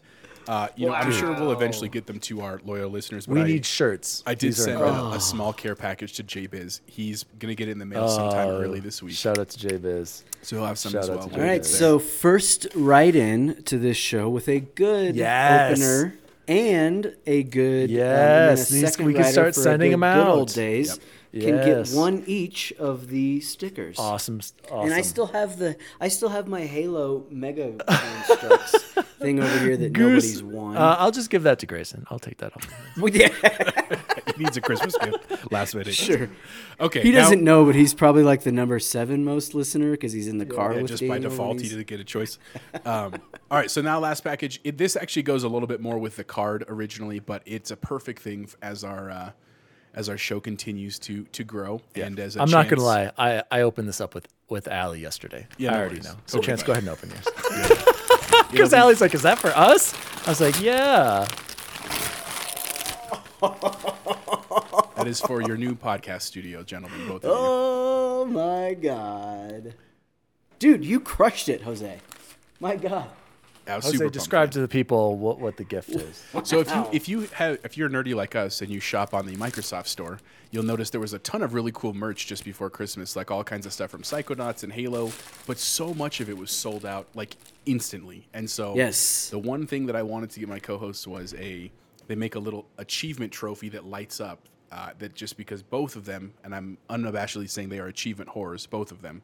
uh, 0.49 0.67
you 0.75 0.87
know, 0.87 0.93
I'm 0.93 1.11
sure 1.11 1.31
we'll 1.33 1.51
eventually 1.51 1.89
get 1.89 2.07
them 2.07 2.19
to 2.21 2.41
our 2.41 2.59
loyal 2.65 2.89
listeners. 2.89 3.27
But 3.27 3.35
we 3.35 3.41
I, 3.41 3.45
need 3.45 3.65
shirts. 3.65 4.23
I 4.25 4.33
did 4.33 4.47
These 4.47 4.63
send 4.63 4.81
a, 4.81 5.11
a 5.11 5.19
small 5.19 5.53
care 5.53 5.75
package 5.75 6.13
to 6.13 6.23
JBiz. 6.23 6.81
He's 6.87 7.23
gonna 7.37 7.53
get 7.55 7.67
it 7.67 7.73
in 7.73 7.77
the 7.79 7.85
mail 7.85 8.07
sometime 8.09 8.47
Oh, 8.49 8.59
early 8.61 8.79
this 8.79 9.03
week, 9.03 9.13
Shout 9.15 9.37
out 9.37 9.49
to 9.49 9.67
JBiz. 9.67 10.23
so 10.41 10.55
he'll 10.55 10.65
have 10.65 10.79
some 10.79 10.91
shout 10.91 11.03
as 11.03 11.09
well. 11.09 11.29
All 11.33 11.39
right, 11.39 11.63
so 11.63 11.99
first 11.99 12.65
write 12.75 13.15
in 13.15 13.61
to 13.63 13.77
this 13.77 13.95
show 13.97 14.27
with 14.27 14.49
a 14.49 14.59
good 14.59 15.15
Yes. 15.15 15.77
opener 15.79 16.15
and 16.47 17.15
a 17.27 17.43
good 17.43 17.91
um, 17.91 17.95
Yes, 17.95 18.71
and 18.71 18.79
a 18.79 18.81
these- 18.81 18.91
second 18.91 19.05
we 19.05 19.13
can 19.13 19.25
start 19.25 19.53
for 19.53 19.59
a 19.59 19.63
sending 19.63 19.91
good, 19.91 20.03
'em 20.03 20.15
Good 20.25 20.27
old 20.31 20.53
days 20.53 20.87
Yep. 20.89 20.99
Can 21.31 21.41
Yes. 21.57 21.91
get 21.91 21.97
one 21.99 22.23
each 22.25 22.73
of 22.79 23.07
the 23.09 23.39
stickers. 23.41 23.97
Awesome. 23.99 24.39
awesome. 24.71 24.79
And 24.85 24.93
I 24.93 25.01
still 25.01 25.27
have 25.27 25.59
the 25.59 25.75
I 26.01 26.07
still 26.07 26.29
have 26.29 26.47
my 26.47 26.61
Halo 26.61 27.25
Mega 27.29 27.73
Construx 27.73 29.05
thing 29.19 29.39
over 29.39 29.59
here 29.59 29.77
that 29.77 29.93
Goose. 29.93 30.23
nobody's 30.37 30.43
won. 30.43 30.75
Uh, 30.77 30.95
I'll 30.97 31.11
just 31.11 31.29
give 31.29 31.43
that 31.43 31.59
to 31.59 31.65
Grayson. 31.67 32.05
I'll 32.09 32.17
take 32.19 32.37
that 32.37 32.55
off. 32.55 32.67
Well, 32.99 33.13
yeah, 33.15 33.27
he 34.35 34.43
needs 34.43 34.57
a 34.57 34.61
Christmas 34.61 34.97
gift 34.97 35.51
last 35.51 35.73
minute. 35.75 35.93
sure. 35.93 36.29
Okay. 36.79 37.01
He 37.01 37.11
now- 37.11 37.19
doesn't 37.21 37.43
know, 37.43 37.63
but 37.65 37.75
he's 37.75 37.93
probably 37.93 38.23
like 38.23 38.41
the 38.43 38.51
number 38.51 38.79
seven 38.79 39.23
most 39.23 39.53
listener 39.53 39.91
because 39.91 40.11
he's 40.11 40.27
in 40.27 40.37
the 40.39 40.45
car 40.45 40.73
Yeah, 40.73 40.81
with 40.81 40.91
just 40.91 41.07
by 41.07 41.19
default, 41.19 41.61
he 41.61 41.69
didn't 41.69 41.87
get 41.87 41.99
a 41.99 42.03
choice. 42.03 42.39
Um, 42.85 43.13
all 43.51 43.57
right, 43.59 43.69
so 43.71 43.81
now 43.81 43.99
last 43.99 44.21
package. 44.23 44.59
It, 44.63 44.77
this 44.77 44.95
actually 44.95 45.23
goes 45.23 45.43
a 45.43 45.47
little 45.49 45.67
bit 45.67 45.79
more 45.79 45.97
with 45.99 46.15
the 46.17 46.23
card 46.23 46.65
originally, 46.67 47.19
but 47.19 47.41
it's 47.45 47.71
a 47.71 47.77
perfect 47.77 48.21
thing 48.21 48.49
as 48.61 48.83
our 48.83 49.09
uh, 49.11 49.31
as 49.93 50.09
our 50.09 50.17
show 50.17 50.39
continues 50.39 50.99
to 50.99 51.23
to 51.25 51.43
grow. 51.43 51.81
And 51.95 52.19
as 52.19 52.35
a 52.35 52.41
I'm 52.41 52.49
not 52.49 52.67
gonna 52.69 52.83
lie. 52.83 53.11
I, 53.17 53.43
I 53.51 53.61
opened 53.61 53.87
this 53.87 53.99
up 54.01 54.13
with 54.15 54.27
with 54.49 54.67
Allie 54.67 54.99
yesterday. 55.01 55.47
Yeah, 55.57 55.69
I 55.69 55.73
no 55.73 55.79
already 55.79 55.95
worries. 55.95 56.03
know. 56.05 56.11
So 56.25 56.37
Totally 56.37 56.45
Chance, 56.47 56.61
fine. 56.61 56.67
go 56.67 56.71
ahead 56.73 56.83
and 56.83 56.91
open 56.91 57.09
yours. 57.09 57.85
Because 58.51 58.73
Allie's 58.73 58.99
like, 59.01 59.13
"Is 59.13 59.21
that 59.23 59.37
for 59.37 59.49
us?" 59.49 59.93
I 60.25 60.29
was 60.31 60.41
like, 60.41 60.59
"Yeah." 60.61 61.27
That 64.95 65.05
is 65.07 65.21
for 65.21 65.41
your 65.41 65.55
new 65.55 65.75
podcast 65.75 66.23
studio, 66.23 66.63
gentlemen, 66.63 67.07
both 67.07 67.23
of 67.23 67.29
you. 67.29 67.35
Oh 67.37 68.25
my 68.25 68.73
god, 68.73 69.73
dude, 70.59 70.83
you 70.83 70.99
crushed 70.99 71.47
it, 71.47 71.61
Jose. 71.61 71.99
My 72.59 72.75
god. 72.75 73.09
I 73.69 73.75
was 73.75 73.85
Jose, 73.85 73.97
super 73.97 74.05
pumped, 74.05 74.13
describe 74.13 74.47
man. 74.47 74.53
to 74.53 74.61
the 74.61 74.67
people 74.67 75.17
what, 75.17 75.39
what 75.39 75.57
the 75.57 75.63
gift 75.63 75.89
is. 75.89 76.23
So 76.43 76.59
if 76.59 76.69
you 76.73 76.87
if 76.91 77.09
you 77.09 77.19
have 77.33 77.59
if 77.63 77.77
you're 77.77 77.89
nerdy 77.89 78.15
like 78.15 78.35
us 78.35 78.61
and 78.61 78.69
you 78.69 78.79
shop 78.79 79.13
on 79.13 79.25
the 79.25 79.35
Microsoft 79.35 79.87
store, 79.87 80.19
you'll 80.51 80.63
notice 80.63 80.89
there 80.89 81.01
was 81.01 81.13
a 81.13 81.19
ton 81.19 81.41
of 81.41 81.53
really 81.53 81.71
cool 81.73 81.93
merch 81.93 82.27
just 82.27 82.43
before 82.45 82.69
Christmas, 82.69 83.15
like 83.15 83.29
all 83.31 83.43
kinds 83.43 83.65
of 83.65 83.73
stuff 83.73 83.89
from 83.91 84.01
Psychonauts 84.01 84.63
and 84.63 84.73
Halo, 84.73 85.11
but 85.47 85.57
so 85.59 85.93
much 85.93 86.19
of 86.21 86.29
it 86.29 86.37
was 86.37 86.51
sold 86.51 86.85
out 86.85 87.07
like 87.15 87.35
instantly. 87.65 88.27
And 88.33 88.49
so 88.49 88.75
Yes. 88.75 89.29
the 89.29 89.39
one 89.39 89.67
thing 89.67 89.85
that 89.87 89.95
I 89.95 90.03
wanted 90.03 90.29
to 90.31 90.39
get 90.39 90.49
my 90.49 90.59
co-hosts 90.59 91.05
was 91.07 91.33
a 91.35 91.71
they 92.07 92.15
make 92.15 92.35
a 92.35 92.39
little 92.39 92.65
achievement 92.77 93.31
trophy 93.31 93.69
that 93.69 93.85
lights 93.85 94.19
up. 94.19 94.39
Uh, 94.71 94.91
that 94.99 95.15
just 95.15 95.35
because 95.35 95.63
both 95.63 95.95
of 95.95 96.05
them, 96.05 96.31
and 96.43 96.53
I'm 96.53 96.77
unabashedly 96.91 97.49
saying 97.49 97.69
they 97.69 97.79
are 97.79 97.87
achievement 97.87 98.29
horrors, 98.29 98.67
both 98.67 98.91
of 98.91 99.01
them. 99.01 99.23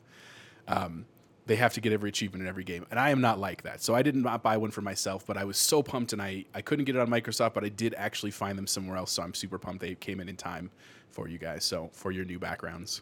Um, 0.68 1.06
they 1.46 1.56
have 1.56 1.74
to 1.76 1.82
get 1.82 1.94
every 1.94 2.10
achievement 2.10 2.42
in 2.44 2.48
every 2.50 2.64
game. 2.64 2.86
And 2.90 3.00
I 3.00 3.12
am 3.12 3.22
not 3.22 3.40
like 3.40 3.64
that. 3.64 3.82
So 3.82 3.94
I 3.94 4.02
did 4.02 4.16
not 4.16 4.42
buy 4.42 4.58
one 4.58 4.72
for 4.72 4.82
myself, 4.82 5.26
but 5.26 5.38
I 5.38 5.44
was 5.44 5.58
so 5.58 5.84
pumped 5.84 6.14
and 6.14 6.22
I, 6.22 6.46
I 6.54 6.62
couldn't 6.62 6.86
get 6.86 6.96
it 6.96 7.00
on 7.00 7.08
Microsoft, 7.08 7.54
but 7.54 7.64
I 7.64 7.70
did 7.70 7.94
actually 7.96 8.32
find 8.32 8.58
them 8.58 8.68
somewhere 8.68 8.98
else. 8.98 9.12
So 9.12 9.22
I'm 9.22 9.34
super 9.34 9.60
pumped 9.60 9.82
they 9.82 9.96
came 9.96 10.20
in 10.20 10.28
in 10.30 10.38
time 10.38 10.72
for 11.12 11.28
you 11.28 11.38
guys. 11.38 11.64
So 11.64 11.90
for 11.94 12.12
your 12.12 12.26
new 12.26 12.40
backgrounds. 12.40 13.02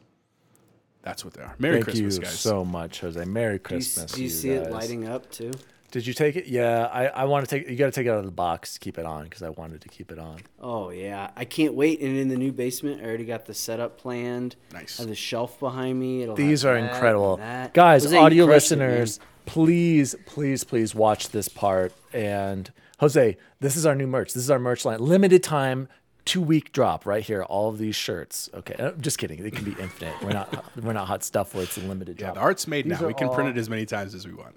That's 1.04 1.26
what 1.26 1.34
they 1.34 1.42
are. 1.42 1.54
Merry 1.60 1.76
Thank 1.76 1.86
Christmas, 1.86 2.16
you 2.16 2.22
guys. 2.22 2.40
so 2.40 2.64
much, 2.64 3.02
Jose. 3.02 3.24
Merry 3.26 3.54
Do 3.54 3.56
you, 3.56 3.60
Christmas. 3.60 4.12
do 4.12 4.24
you 4.24 4.30
to 4.30 4.36
see 4.36 4.50
it 4.52 4.72
lighting 4.72 5.08
up 5.08 5.30
too? 5.32 5.52
Did 5.94 6.08
you 6.08 6.16
take 6.16 6.36
it? 6.36 6.48
Yeah, 6.48 6.90
I, 6.92 7.06
I 7.06 7.26
want 7.26 7.48
to 7.48 7.56
take. 7.56 7.70
You 7.70 7.76
got 7.76 7.86
to 7.86 7.92
take 7.92 8.08
it 8.08 8.10
out 8.10 8.18
of 8.18 8.26
the 8.26 8.32
box, 8.32 8.74
to 8.74 8.80
keep 8.80 8.98
it 8.98 9.06
on, 9.06 9.26
because 9.26 9.44
I 9.44 9.50
wanted 9.50 9.82
to 9.82 9.90
keep 9.90 10.12
it 10.12 10.18
on. 10.18 10.40
Oh 10.60 10.90
yeah, 10.90 11.30
I 11.36 11.46
can't 11.46 11.76
wait. 11.76 12.02
And 12.02 12.18
in 12.18 12.30
the 12.30 12.36
new 12.36 12.52
basement, 12.52 13.02
I 13.02 13.06
already 13.06 13.26
got 13.26 13.46
the 13.46 13.54
setup 13.54 14.00
planned. 14.00 14.56
Nice. 14.74 15.00
I 15.00 15.04
have 15.04 15.10
the 15.10 15.16
shelf 15.16 15.60
behind 15.60 16.00
me. 16.00 16.24
It'll 16.24 16.36
These 16.36 16.66
are 16.66 16.76
incredible, 16.78 17.38
guys. 17.74 18.06
Jose, 18.06 18.18
audio 18.18 18.48
crushed 18.48 18.72
it, 18.72 18.80
listeners, 18.80 19.20
please, 19.46 20.16
please, 20.26 20.64
please 20.64 20.96
watch 20.96 21.30
this 21.30 21.48
part. 21.48 21.94
And 22.12 22.74
Jose, 23.00 23.38
this 23.60 23.76
is 23.76 23.86
our 23.86 23.94
new 23.94 24.08
merch. 24.08 24.34
This 24.34 24.42
is 24.42 24.50
our 24.50 24.58
merch 24.58 24.86
line, 24.86 24.98
limited 24.98 25.44
time. 25.44 25.90
Two 26.26 26.42
week 26.42 26.72
drop 26.72 27.06
right 27.06 27.22
here. 27.22 27.44
All 27.44 27.70
of 27.70 27.78
these 27.78 27.96
shirts. 27.96 28.50
Okay, 28.52 28.76
I'm 28.80 29.00
just 29.00 29.20
kidding. 29.20 29.46
It 29.46 29.54
can 29.54 29.66
be 29.66 29.76
infinite. 29.80 30.16
We're 30.24 30.32
not. 30.32 30.76
We're 30.82 30.94
not 30.94 31.06
hot 31.06 31.24
stuff 31.24 31.54
where 31.54 31.66
it's 31.66 31.78
a 31.78 31.82
limited 31.82 32.20
yeah, 32.20 32.28
drop. 32.28 32.36
the 32.36 32.42
art's 32.42 32.66
made 32.66 32.86
These 32.86 33.00
now. 33.00 33.06
We 33.06 33.14
can 33.14 33.28
all- 33.28 33.36
print 33.36 33.52
it 33.56 33.60
as 33.60 33.70
many 33.70 33.86
times 33.86 34.16
as 34.16 34.26
we 34.26 34.34
want. 34.34 34.56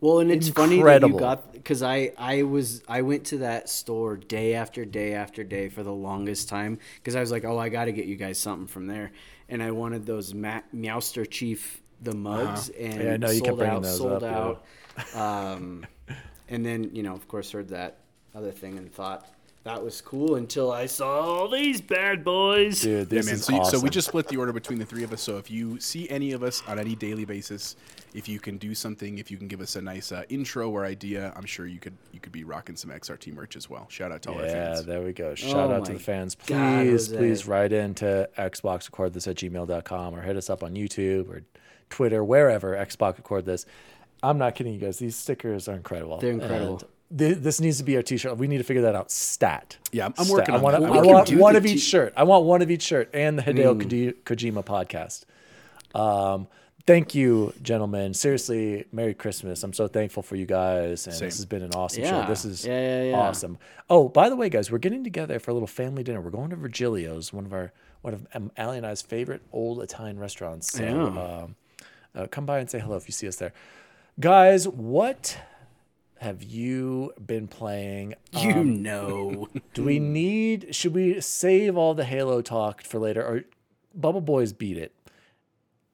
Well, 0.00 0.20
and 0.20 0.30
it's 0.32 0.48
funny 0.48 0.82
that 0.82 1.02
you 1.02 1.18
got 1.18 1.52
because 1.52 1.82
I 1.82 2.12
I 2.16 2.42
was 2.42 2.82
I 2.88 3.02
went 3.02 3.24
to 3.26 3.38
that 3.38 3.68
store 3.68 4.16
day 4.16 4.54
after 4.54 4.84
day 4.84 5.12
after 5.12 5.44
day 5.44 5.68
for 5.68 5.82
the 5.82 5.92
longest 5.92 6.48
time 6.48 6.78
because 6.96 7.16
I 7.16 7.20
was 7.20 7.30
like, 7.30 7.44
oh, 7.44 7.58
I 7.58 7.68
got 7.68 7.84
to 7.84 7.92
get 7.92 8.06
you 8.06 8.16
guys 8.16 8.38
something 8.38 8.66
from 8.66 8.86
there, 8.86 9.12
and 9.48 9.62
I 9.62 9.70
wanted 9.72 10.06
those 10.06 10.32
Ma- 10.32 10.62
Meowster 10.74 11.28
Chief 11.28 11.82
the 12.02 12.14
mugs 12.14 12.70
and 12.70 12.94
Uh-huh. 12.94 13.02
Yeah, 13.02 13.12
I 13.12 13.16
know, 13.18 13.30
you 13.30 13.40
kept 13.42 13.46
sold 13.48 13.58
bringing 13.58 13.76
out, 13.76 13.82
those 13.82 13.96
sold 13.98 14.22
up, 14.24 14.66
out. 15.14 15.16
Um, 15.54 15.86
and 16.48 16.64
then 16.64 16.94
you 16.94 17.02
know, 17.02 17.12
of 17.14 17.28
course, 17.28 17.50
heard 17.52 17.68
that 17.68 17.98
other 18.34 18.52
thing 18.52 18.78
and 18.78 18.90
thought 18.92 19.28
that 19.64 19.84
was 19.84 20.00
cool 20.00 20.36
until 20.36 20.72
I 20.72 20.86
saw 20.86 21.20
all 21.20 21.48
these 21.48 21.82
bad 21.82 22.24
boys. 22.24 22.80
Dude, 22.80 22.98
Yeah, 22.98 23.04
this 23.04 23.26
man. 23.26 23.34
is 23.34 23.44
So, 23.44 23.54
awesome. 23.54 23.78
so 23.80 23.84
we 23.84 23.90
just 23.90 24.08
split 24.08 24.28
the 24.28 24.38
order 24.38 24.52
between 24.54 24.78
the 24.78 24.86
three 24.86 25.02
of 25.04 25.12
us. 25.12 25.20
So 25.20 25.36
if 25.36 25.50
you 25.50 25.78
see 25.78 26.08
any 26.08 26.32
of 26.32 26.42
us 26.42 26.62
on 26.66 26.78
any 26.78 26.94
daily 26.94 27.26
basis, 27.26 27.76
if 28.14 28.28
you 28.28 28.40
can 28.40 28.58
do 28.58 28.74
something, 28.74 29.18
if 29.18 29.30
you 29.30 29.36
can 29.36 29.46
give 29.48 29.60
us 29.60 29.76
a 29.76 29.80
nice 29.82 30.10
uh, 30.12 30.22
intro 30.28 30.68
or 30.70 30.84
idea, 30.84 31.32
I'm 31.36 31.44
sure 31.46 31.66
you 31.66 31.78
could 31.78 31.96
you 32.12 32.20
could 32.20 32.32
be 32.32 32.44
rocking 32.44 32.76
some 32.76 32.90
XRT 32.90 33.32
merch 33.34 33.56
as 33.56 33.70
well. 33.70 33.86
Shout 33.88 34.10
out 34.12 34.22
to 34.22 34.30
all 34.30 34.38
our 34.40 34.48
fans. 34.48 34.80
Yeah, 34.80 34.86
there 34.86 35.02
we 35.02 35.12
go. 35.12 35.34
Shout 35.34 35.70
Oh 35.70 35.74
out 35.74 35.84
to 35.86 35.92
the 35.92 35.98
fans. 35.98 36.34
Please, 36.34 37.06
Jose. 37.08 37.16
please 37.16 37.46
write 37.46 37.72
into 37.72 38.28
Xbox 38.36 38.86
record 38.90 39.12
this 39.14 39.26
at 39.28 39.36
gmail.com 39.36 40.14
or 40.14 40.22
hit 40.22 40.36
us 40.36 40.50
up 40.50 40.62
on 40.62 40.74
YouTube 40.74 41.28
or 41.28 41.42
Twitter, 41.88 42.22
wherever 42.24 42.74
Xbox 42.76 43.16
record 43.18 43.44
this. 43.44 43.66
I'm 44.22 44.38
not 44.38 44.54
kidding 44.54 44.74
you 44.74 44.80
guys. 44.80 44.98
These 44.98 45.16
stickers 45.16 45.66
are 45.68 45.74
incredible. 45.74 46.18
They're 46.18 46.30
incredible. 46.32 46.82
And 46.82 47.42
this 47.42 47.60
needs 47.60 47.78
to 47.78 47.84
be 47.84 47.96
our 47.96 48.02
t-shirt. 48.02 48.36
We 48.36 48.46
need 48.46 48.58
to 48.58 48.64
figure 48.64 48.82
that 48.82 48.94
out. 48.94 49.10
Stat. 49.10 49.78
Yeah, 49.90 50.04
I'm- 50.04 50.14
I'm 50.18 50.24
Stat. 50.26 50.34
working 50.36 50.54
I 50.54 50.58
on 50.58 50.62
want, 50.62 50.76
that. 50.78 50.86
I 50.86 50.90
Well, 50.90 51.00
we 51.00 51.06
can 51.06 51.14
want 51.14 51.30
one 51.40 51.56
of 51.56 51.66
each 51.66 51.72
t- 51.72 51.78
shirt. 51.78 52.12
I 52.16 52.22
want 52.24 52.44
one 52.44 52.62
of 52.62 52.70
each 52.70 52.82
shirt 52.82 53.08
and 53.12 53.36
the 53.38 53.42
Hideo 53.42 53.74
Mm. 53.80 54.14
Kojima 54.24 54.64
podcast. 54.64 55.24
Um, 55.98 56.46
thank 56.86 57.14
you, 57.14 57.52
gentlemen. 57.62 58.14
Seriously, 58.14 58.84
Merry 58.92 59.14
Christmas. 59.14 59.62
I'm 59.62 59.72
so 59.72 59.88
thankful 59.88 60.22
for 60.22 60.36
you 60.36 60.46
guys, 60.46 61.06
and 61.06 61.14
Same. 61.16 61.28
this 61.28 61.36
has 61.36 61.46
been 61.46 61.62
an 61.62 61.72
awesome 61.72 62.02
Yeah. 62.02 62.22
show. 62.22 62.28
This 62.28 62.44
is 62.44 62.66
Yeah, 62.66 63.02
yeah, 63.04 63.16
awesome. 63.16 63.58
Oh, 63.88 64.08
by 64.08 64.28
the 64.28 64.36
way, 64.36 64.48
guys, 64.48 64.70
we're 64.70 64.78
getting 64.78 65.04
together 65.04 65.38
for 65.38 65.50
a 65.50 65.54
little 65.54 65.66
family 65.66 66.02
dinner. 66.02 66.20
We're 66.20 66.30
going 66.30 66.50
to 66.50 66.56
Virgilio's, 66.56 67.32
one 67.32 67.44
of 67.46 67.52
our 67.52 67.72
one 68.02 68.14
of 68.14 68.26
um, 68.32 68.50
Allie 68.56 68.78
and 68.78 68.86
I's 68.86 69.02
favorite 69.02 69.42
old 69.52 69.82
Italian 69.82 70.18
restaurants. 70.18 70.72
So 70.72 70.82
Yeah. 70.82 71.42
um, 71.44 71.56
uh, 72.14 72.26
come 72.30 72.46
by 72.46 72.58
and 72.60 72.70
say 72.70 72.78
hello 72.80 72.96
if 72.96 73.06
you 73.06 73.12
see 73.12 73.28
us 73.28 73.36
there, 73.36 73.52
guys. 74.18 74.66
What 74.66 75.38
have 76.18 76.42
you 76.42 77.12
been 77.24 77.46
playing? 77.46 78.14
You 78.32 78.50
Um, 78.52 78.82
know. 78.82 79.48
do 79.74 79.84
we 79.84 79.98
need? 79.98 80.74
Should 80.74 80.94
we 80.94 81.20
save 81.20 81.76
all 81.76 81.92
the 81.94 82.04
Halo 82.04 82.40
talk 82.42 82.82
for 82.82 82.98
later, 82.98 83.22
or 83.22 83.44
Bubble 83.94 84.20
Boys 84.22 84.52
beat 84.54 84.78
it? 84.78 84.92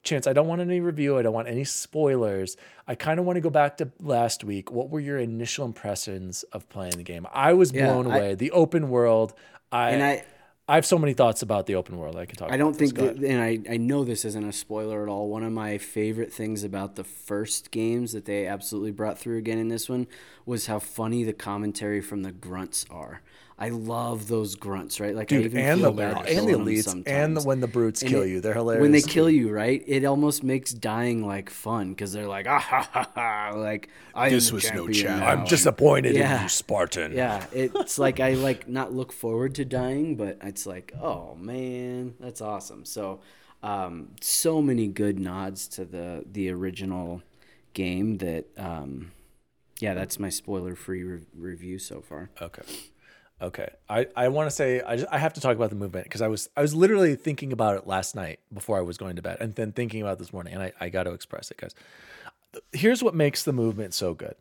Chance, 0.07 0.27
I 0.27 0.33
don't 0.33 0.47
want 0.47 0.61
any 0.61 0.79
review. 0.79 1.17
I 1.17 1.21
don't 1.21 1.33
want 1.33 1.47
any 1.47 1.63
spoilers. 1.63 2.57
I 2.87 2.95
kind 2.95 3.19
of 3.19 3.25
want 3.25 3.37
to 3.37 3.41
go 3.41 3.49
back 3.49 3.77
to 3.77 3.89
last 3.99 4.43
week. 4.43 4.71
What 4.71 4.89
were 4.89 4.99
your 4.99 5.17
initial 5.19 5.65
impressions 5.65 6.43
of 6.53 6.67
playing 6.69 6.93
the 6.97 7.03
game? 7.03 7.25
I 7.33 7.53
was 7.53 7.71
Yeah, 7.71 7.91
blown 7.93 8.11
I- 8.11 8.17
away. 8.17 8.35
the 8.35 8.51
open 8.51 8.89
world. 8.89 9.33
I, 9.71 9.91
and 9.91 10.03
I 10.03 10.23
I 10.69 10.75
have 10.75 10.85
so 10.85 10.97
many 10.97 11.13
thoughts 11.13 11.41
about 11.41 11.65
the 11.65 11.75
open 11.75 11.97
world. 11.97 12.17
I 12.17 12.25
can 12.25 12.35
talk. 12.35 12.51
I 12.51 12.57
don't 12.57 12.75
think 12.75 12.95
that, 12.95 13.15
and 13.17 13.41
I, 13.41 13.59
I 13.73 13.77
know 13.77 14.03
this 14.03 14.25
isn't 14.25 14.43
a 14.43 14.51
spoiler 14.51 15.01
at 15.01 15.07
all. 15.09 15.29
One 15.29 15.43
of 15.43 15.53
my 15.53 15.77
favorite 15.77 16.33
things 16.33 16.61
about 16.65 16.95
the 16.95 17.05
first 17.05 17.71
games 17.71 18.11
that 18.11 18.25
they 18.25 18.45
absolutely 18.47 18.91
brought 18.91 19.17
through 19.17 19.37
again 19.37 19.59
in 19.59 19.69
this 19.69 19.87
one 19.87 20.07
was 20.45 20.67
how 20.67 20.79
funny 20.79 21.23
the 21.23 21.31
commentary 21.31 22.01
from 22.01 22.23
the 22.23 22.33
grunts 22.33 22.85
are. 22.91 23.21
I 23.59 23.69
love 23.69 24.27
those 24.27 24.53
grunts, 24.53 24.99
right? 24.99 25.15
Like 25.15 25.33
I 25.33 25.37
even 25.37 25.57
and 25.57 25.79
feel 25.81 25.91
the 25.91 25.97
bad 25.97 26.27
and 26.27 26.47
the 26.47 26.53
elites, 26.53 27.03
and 27.07 27.35
the, 27.35 27.41
when 27.41 27.59
the 27.59 27.67
brutes 27.67 28.03
And 28.03 28.11
kill 28.11 28.21
it- 28.21 28.29
you, 28.29 28.39
they're 28.39 28.53
hilarious. 28.53 28.81
When 28.81 28.91
they 28.91 29.01
kill 29.01 29.29
you, 29.31 29.49
right? 29.49 29.83
It 29.87 30.05
almost 30.05 30.43
makes 30.43 30.71
dying 30.73 31.25
like 31.25 31.49
fun 31.49 31.89
because 31.89 32.13
they're 32.13 32.27
like, 32.27 32.45
ah 32.47 32.59
ha 32.59 32.87
ha 32.93 33.11
ha, 33.15 33.53
like 33.57 33.89
I 34.13 34.29
This 34.29 34.51
was 34.51 34.63
no 34.71 34.87
challenge. 34.89 35.03
now." 35.03 35.25
I'm 35.27 35.45
disappointed 35.45 36.13
Yeah. 36.15 36.37
In 36.37 36.43
you, 36.43 36.49
Spartan. 36.49 37.13
Yeah, 37.13 37.43
it's 37.51 37.97
like 37.97 38.19
I 38.19 38.35
like 38.35 38.67
not 38.67 38.93
look 38.93 39.11
forward 39.11 39.55
to 39.55 39.65
dying, 39.65 40.15
but 40.17 40.37
it's 40.43 40.67
like, 40.67 40.93
oh 41.01 41.33
man, 41.35 42.13
that's 42.19 42.41
awesome. 42.41 42.85
So, 42.85 43.21
um, 43.63 44.09
so 44.21 44.61
many 44.61 44.87
good 44.87 45.17
nods 45.19 45.67
to 45.69 45.85
the 45.85 46.23
the 46.31 46.51
original 46.51 47.23
game 47.73 48.17
that, 48.19 48.45
um, 48.55 49.11
yeah, 49.79 49.95
that's 49.95 50.19
my 50.19 50.29
spoiler 50.29 50.75
free 50.75 51.03
re- 51.03 51.25
review 51.35 51.79
so 51.79 52.01
far. 52.01 52.29
Okay. 52.39 52.61
Okay. 53.41 53.69
I, 53.87 54.07
I 54.15 54.29
want 54.29 54.49
to 54.49 54.55
say 54.55 54.81
I 54.81 54.95
just, 54.95 55.07
I 55.11 55.19
have 55.19 55.33
to 55.33 55.41
talk 55.41 55.55
about 55.55 55.69
the 55.69 55.75
movement 55.75 56.05
because 56.05 56.21
I 56.21 56.27
was 56.27 56.49
I 56.57 56.61
was 56.61 56.73
literally 56.73 57.15
thinking 57.15 57.53
about 57.53 57.75
it 57.75 57.85
last 57.85 58.15
night 58.15 58.39
before 58.51 58.77
I 58.77 58.81
was 58.81 58.97
going 58.97 59.15
to 59.17 59.21
bed 59.21 59.37
and 59.39 59.53
then 59.55 59.71
thinking 59.71 60.01
about 60.01 60.17
this 60.17 60.33
morning 60.33 60.53
and 60.53 60.63
I, 60.63 60.73
I 60.79 60.89
got 60.89 61.03
to 61.03 61.11
express 61.11 61.51
it 61.51 61.57
guys. 61.57 61.75
Here's 62.71 63.03
what 63.03 63.13
makes 63.13 63.43
the 63.43 63.53
movement 63.53 63.93
so 63.93 64.13
good. 64.13 64.35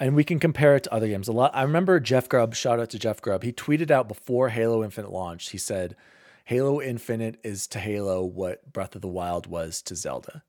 And 0.00 0.14
we 0.14 0.22
can 0.22 0.38
compare 0.38 0.76
it 0.76 0.84
to 0.84 0.94
other 0.94 1.08
games. 1.08 1.26
A 1.26 1.32
lot 1.32 1.50
I 1.54 1.62
remember 1.62 1.98
Jeff 1.98 2.28
Grubb, 2.28 2.54
shout 2.54 2.78
out 2.78 2.90
to 2.90 2.98
Jeff 2.98 3.20
Grubb. 3.20 3.42
He 3.42 3.52
tweeted 3.52 3.90
out 3.90 4.06
before 4.06 4.50
Halo 4.50 4.84
Infinite 4.84 5.10
launched. 5.10 5.50
He 5.50 5.58
said 5.58 5.96
Halo 6.44 6.80
Infinite 6.80 7.40
is 7.42 7.66
to 7.68 7.80
Halo 7.80 8.24
what 8.24 8.72
Breath 8.72 8.94
of 8.94 9.02
the 9.02 9.08
Wild 9.08 9.48
was 9.48 9.82
to 9.82 9.96
Zelda. 9.96 10.44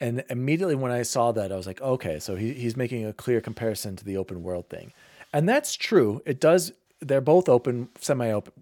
And 0.00 0.24
immediately 0.30 0.74
when 0.74 0.92
I 0.92 1.02
saw 1.02 1.32
that, 1.32 1.52
I 1.52 1.56
was 1.56 1.66
like, 1.66 1.80
okay, 1.80 2.18
so 2.18 2.36
he, 2.36 2.52
he's 2.52 2.76
making 2.76 3.04
a 3.04 3.12
clear 3.12 3.40
comparison 3.40 3.96
to 3.96 4.04
the 4.04 4.16
open 4.16 4.42
world 4.42 4.68
thing. 4.68 4.92
And 5.32 5.48
that's 5.48 5.74
true. 5.74 6.22
It 6.24 6.40
does, 6.40 6.72
they're 7.00 7.20
both 7.20 7.48
open, 7.48 7.88
semi 8.00 8.30
open, 8.30 8.52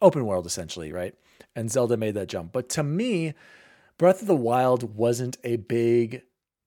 open 0.00 0.26
world 0.26 0.46
essentially, 0.46 0.92
right? 0.92 1.14
And 1.54 1.70
Zelda 1.70 1.96
made 1.96 2.14
that 2.14 2.28
jump. 2.28 2.52
But 2.52 2.68
to 2.70 2.82
me, 2.82 3.34
Breath 3.98 4.22
of 4.22 4.28
the 4.28 4.36
Wild 4.36 4.96
wasn't 4.96 5.36
a 5.44 5.56
big 5.56 6.22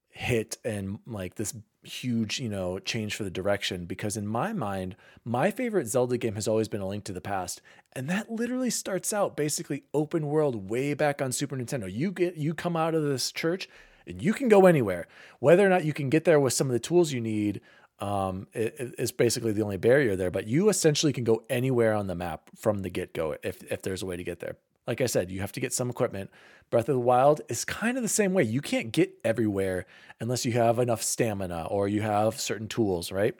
hit 0.09 0.57
and 0.63 0.99
like 1.05 1.35
this 1.35 1.53
huge, 1.83 2.39
you 2.39 2.49
know, 2.49 2.79
change 2.79 3.15
for 3.15 3.23
the 3.23 3.29
direction 3.29 3.85
because 3.85 4.17
in 4.17 4.27
my 4.27 4.53
mind, 4.53 4.95
my 5.23 5.51
favorite 5.51 5.87
Zelda 5.87 6.17
game 6.17 6.35
has 6.35 6.47
always 6.47 6.67
been 6.67 6.81
A 6.81 6.87
Link 6.87 7.03
to 7.05 7.13
the 7.13 7.21
Past, 7.21 7.61
and 7.93 8.09
that 8.09 8.31
literally 8.31 8.69
starts 8.69 9.13
out 9.13 9.35
basically 9.35 9.83
open 9.93 10.27
world 10.27 10.69
way 10.69 10.93
back 10.93 11.21
on 11.21 11.31
Super 11.31 11.55
Nintendo. 11.55 11.91
You 11.91 12.11
get 12.11 12.37
you 12.37 12.53
come 12.53 12.75
out 12.75 12.95
of 12.95 13.03
this 13.03 13.31
church 13.31 13.69
and 14.07 14.21
you 14.21 14.33
can 14.33 14.47
go 14.47 14.65
anywhere. 14.65 15.07
Whether 15.39 15.65
or 15.65 15.69
not 15.69 15.85
you 15.85 15.93
can 15.93 16.09
get 16.09 16.25
there 16.25 16.39
with 16.39 16.53
some 16.53 16.67
of 16.67 16.73
the 16.73 16.79
tools 16.79 17.11
you 17.11 17.21
need 17.21 17.61
um, 17.99 18.47
i- 18.55 18.71
i- 18.79 18.91
is 18.97 19.11
basically 19.11 19.51
the 19.53 19.61
only 19.63 19.77
barrier 19.77 20.15
there. 20.15 20.31
But 20.31 20.47
you 20.47 20.69
essentially 20.69 21.13
can 21.13 21.23
go 21.23 21.43
anywhere 21.49 21.93
on 21.93 22.07
the 22.07 22.15
map 22.15 22.49
from 22.55 22.81
the 22.81 22.89
get 22.89 23.13
go 23.13 23.35
if 23.43 23.63
if 23.71 23.81
there's 23.81 24.01
a 24.03 24.05
way 24.05 24.17
to 24.17 24.23
get 24.23 24.39
there. 24.39 24.57
Like 24.87 25.01
I 25.01 25.07
said, 25.07 25.31
you 25.31 25.39
have 25.41 25.51
to 25.53 25.59
get 25.59 25.73
some 25.73 25.89
equipment. 25.89 26.29
Breath 26.69 26.89
of 26.89 26.95
the 26.95 26.99
Wild 26.99 27.41
is 27.49 27.65
kind 27.65 27.97
of 27.97 28.03
the 28.03 28.09
same 28.09 28.33
way. 28.33 28.43
You 28.43 28.61
can't 28.61 28.91
get 28.91 29.13
everywhere 29.23 29.85
unless 30.19 30.45
you 30.45 30.51
have 30.53 30.77
enough 30.77 31.01
stamina 31.01 31.65
or 31.69 31.87
you 31.87 32.01
have 32.01 32.39
certain 32.39 32.67
tools, 32.67 33.11
right? 33.11 33.35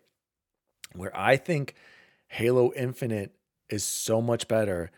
Where 0.94 1.16
I 1.16 1.38
think 1.38 1.76
Halo 2.30 2.72
Infinite 2.76 3.36
is 3.70 3.84
so 3.84 4.22
much 4.22 4.48
better, 4.48 4.92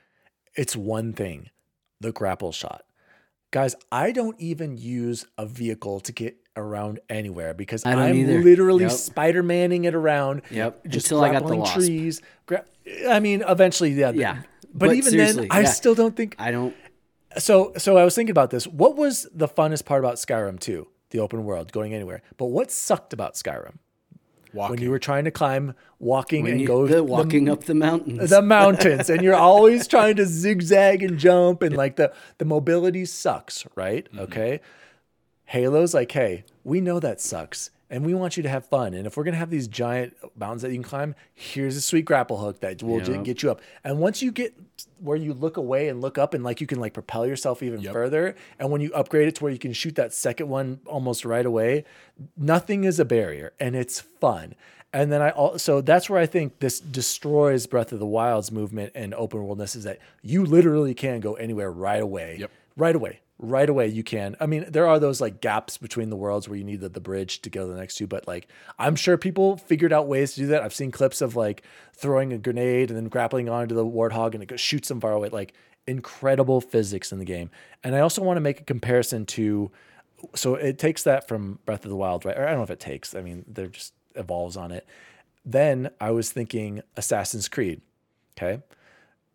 it's 0.55 0.75
one 0.75 1.13
thing 1.13 1.49
the 1.99 2.11
grapple 2.11 2.51
shot. 2.51 2.85
Guys, 3.57 3.75
I 3.91 4.11
don't 4.11 4.39
even 4.39 4.77
use 4.77 5.25
a 5.35 5.47
vehicle 5.47 5.99
to 6.01 6.11
get 6.11 6.37
around 6.55 6.99
anywhere 7.09 7.55
because 7.55 7.83
I 7.87 8.11
either. 8.11 8.39
literally 8.43 8.83
Yep. 8.83 8.91
Spider 8.91 9.41
Manning 9.41 9.85
it 9.85 9.95
around. 9.95 10.43
Yep, 10.51 10.85
Just 10.87 11.07
until 11.07 11.23
I 11.23 11.31
got 11.31 11.47
the 11.47 11.55
Wasp. 11.55 11.73
trees. 11.73 12.21
Gra- 12.45 12.65
I 13.09 13.19
mean, 13.19 13.43
eventually, 13.47 13.93
yeah. 13.93 14.11
Yeah, 14.11 14.41
But, 14.73 14.89
but 14.89 14.95
even 14.95 15.17
then, 15.17 15.47
I 15.49 15.61
yeah. 15.61 15.69
still 15.69 15.95
don't 15.95 16.15
think 16.15 16.35
I 16.37 16.51
don't. 16.51 16.75
so 17.39 17.73
so 17.77 17.97
I 17.97 18.03
was 18.03 18.13
thinking 18.13 18.29
about 18.29 18.51
this. 18.51 18.67
What 18.67 18.95
was 18.95 19.27
the 19.33 19.47
funnest 19.47 19.85
part 19.85 20.03
about 20.03 20.17
Skyrim 20.17 20.59
2? 20.59 20.87
The 21.09 21.19
open 21.19 21.43
world, 21.43 21.71
going 21.71 21.95
anywhere. 21.95 22.21
But 22.37 22.47
what 22.47 22.69
sucked 22.69 23.11
about 23.11 23.33
Skyrim? 23.33 23.77
Walking. 24.53 24.75
When 24.75 24.83
you 24.83 24.91
were 24.91 24.99
trying 24.99 25.25
to 25.25 25.31
climb, 25.31 25.73
walking 25.99 26.43
When 26.43 26.53
and 26.53 26.61
you, 26.61 26.67
go 26.67 26.87
the 26.87 27.03
walking 27.03 27.49
up 27.49 27.65
the 27.65 27.73
mountains. 27.75 28.29
the 28.29 28.41
mountains 28.41 29.09
and 29.09 29.21
you're 29.21 29.35
always 29.35 29.87
trying 29.95 30.15
to 30.17 30.25
zigzag 30.25 31.03
and 31.03 31.17
jump 31.17 31.61
and 31.61 31.75
like 31.75 31.95
the 31.95 32.13
the 32.37 32.45
mobility 32.45 33.05
sucks, 33.05 33.65
right? 33.75 34.07
Mm-hmm. 34.11 34.19
Okay. 34.19 34.61
Halo's 35.45 35.93
like, 35.93 36.11
hey, 36.11 36.43
we 36.63 36.81
know 36.81 36.99
that 36.99 37.21
sucks. 37.21 37.69
And 37.89 38.05
we 38.05 38.13
want 38.13 38.35
you 38.35 38.43
to 38.43 38.49
have 38.49 38.65
fun. 38.65 38.93
And 38.93 39.07
if 39.07 39.15
we're 39.15 39.23
gonna 39.23 39.37
have 39.37 39.49
these 39.49 39.67
giant 39.67 40.15
mountains 40.35 40.61
that 40.63 40.69
you 40.69 40.75
can 40.75 40.83
climb, 40.83 41.15
here's 41.33 41.77
a 41.77 41.81
sweet 41.81 42.03
grapple 42.05 42.37
hook 42.37 42.59
that 42.59 42.83
will 42.83 43.01
Yeah. 43.01 43.21
get 43.23 43.41
you 43.41 43.49
up. 43.49 43.61
And 43.83 43.99
once 43.99 44.21
you 44.21 44.31
get 44.31 44.53
where 44.99 45.15
you 45.15 45.33
look 45.33 45.55
away 45.57 45.87
and 45.87 46.01
look 46.01 46.17
up 46.17 46.33
and 46.33 46.43
like 46.43 46.59
you 46.59 46.67
can 46.67 46.79
like 46.79 46.93
propel 46.93 47.25
yourself 47.25 47.63
even 47.63 47.79
Yep. 47.79 47.93
further, 47.93 48.35
and 48.59 48.71
when 48.71 48.81
you 48.81 48.91
upgrade 48.93 49.27
it 49.29 49.35
to 49.35 49.43
where 49.43 49.53
you 49.53 49.59
can 49.59 49.71
shoot 49.73 49.95
that 49.95 50.13
second 50.13 50.49
one 50.49 50.81
almost 50.85 51.23
right 51.23 51.45
away, 51.45 51.85
nothing 52.35 52.83
is 52.83 52.99
a 52.99 53.05
barrier 53.05 53.53
and 53.59 53.75
it's 53.75 53.99
fun. 54.01 54.53
And 54.93 55.11
then 55.11 55.21
I 55.21 55.29
also 55.31 55.79
that's 55.81 56.09
where 56.09 56.19
I 56.19 56.25
think 56.25 56.59
this 56.59 56.79
destroys 56.79 57.67
Breath 57.67 57.91
of 57.91 57.99
the 57.99 58.05
Wild's 58.05 58.51
movement 58.51 58.91
and 58.95 59.13
open 59.13 59.43
worldness 59.45 59.75
is 59.75 59.83
that 59.85 59.99
you 60.21 60.45
literally 60.45 60.93
can 60.93 61.19
go 61.19 61.35
anywhere 61.35 61.71
right 61.71 62.01
away. 62.01 62.37
Yep. 62.39 62.51
Right 62.75 62.95
away. 62.95 63.19
Right 63.39 63.69
away 63.69 63.87
you 63.87 64.03
can. 64.03 64.35
I 64.39 64.47
mean, 64.47 64.65
there 64.67 64.87
are 64.87 64.99
those 64.99 65.21
like 65.21 65.41
gaps 65.41 65.77
between 65.77 66.09
the 66.09 66.15
worlds 66.15 66.49
where 66.49 66.57
you 66.57 66.63
need 66.63 66.81
the, 66.81 66.89
the 66.89 66.99
bridge 66.99 67.41
to 67.43 67.51
go 67.51 67.67
to 67.67 67.71
the 67.71 67.79
next 67.79 67.95
two, 67.95 68.07
but 68.07 68.27
like 68.27 68.47
I'm 68.79 68.95
sure 68.95 69.15
people 69.15 69.57
figured 69.57 69.93
out 69.93 70.07
ways 70.07 70.33
to 70.33 70.41
do 70.41 70.47
that. 70.47 70.63
I've 70.63 70.73
seen 70.73 70.89
clips 70.89 71.21
of 71.21 71.35
like 71.35 71.61
throwing 71.93 72.33
a 72.33 72.39
grenade 72.39 72.89
and 72.89 72.97
then 72.97 73.09
grappling 73.09 73.47
onto 73.47 73.75
the 73.75 73.85
warthog 73.85 74.33
and 74.33 74.41
it 74.41 74.47
goes, 74.47 74.59
shoots 74.59 74.87
them 74.87 74.99
far 74.99 75.11
away. 75.11 75.29
Like 75.29 75.53
incredible 75.85 76.61
physics 76.61 77.11
in 77.11 77.19
the 77.19 77.25
game. 77.25 77.49
And 77.83 77.95
I 77.95 77.99
also 77.99 78.23
want 78.23 78.37
to 78.37 78.41
make 78.41 78.61
a 78.61 78.63
comparison 78.63 79.25
to 79.27 79.71
so 80.33 80.55
it 80.55 80.79
takes 80.79 81.03
that 81.03 81.27
from 81.27 81.59
Breath 81.65 81.85
of 81.85 81.89
the 81.89 81.95
Wild, 81.95 82.25
right? 82.25 82.37
Or 82.37 82.45
I 82.45 82.49
don't 82.49 82.57
know 82.57 82.63
if 82.63 82.71
it 82.71 82.79
takes. 82.79 83.13
I 83.13 83.21
mean, 83.21 83.45
there 83.47 83.67
just 83.67 83.93
evolves 84.15 84.57
on 84.57 84.71
it. 84.71 84.85
Then 85.45 85.91
I 86.01 86.11
was 86.11 86.31
thinking 86.31 86.81
Assassin's 86.95 87.47
Creed. 87.47 87.81
Okay. 88.35 88.61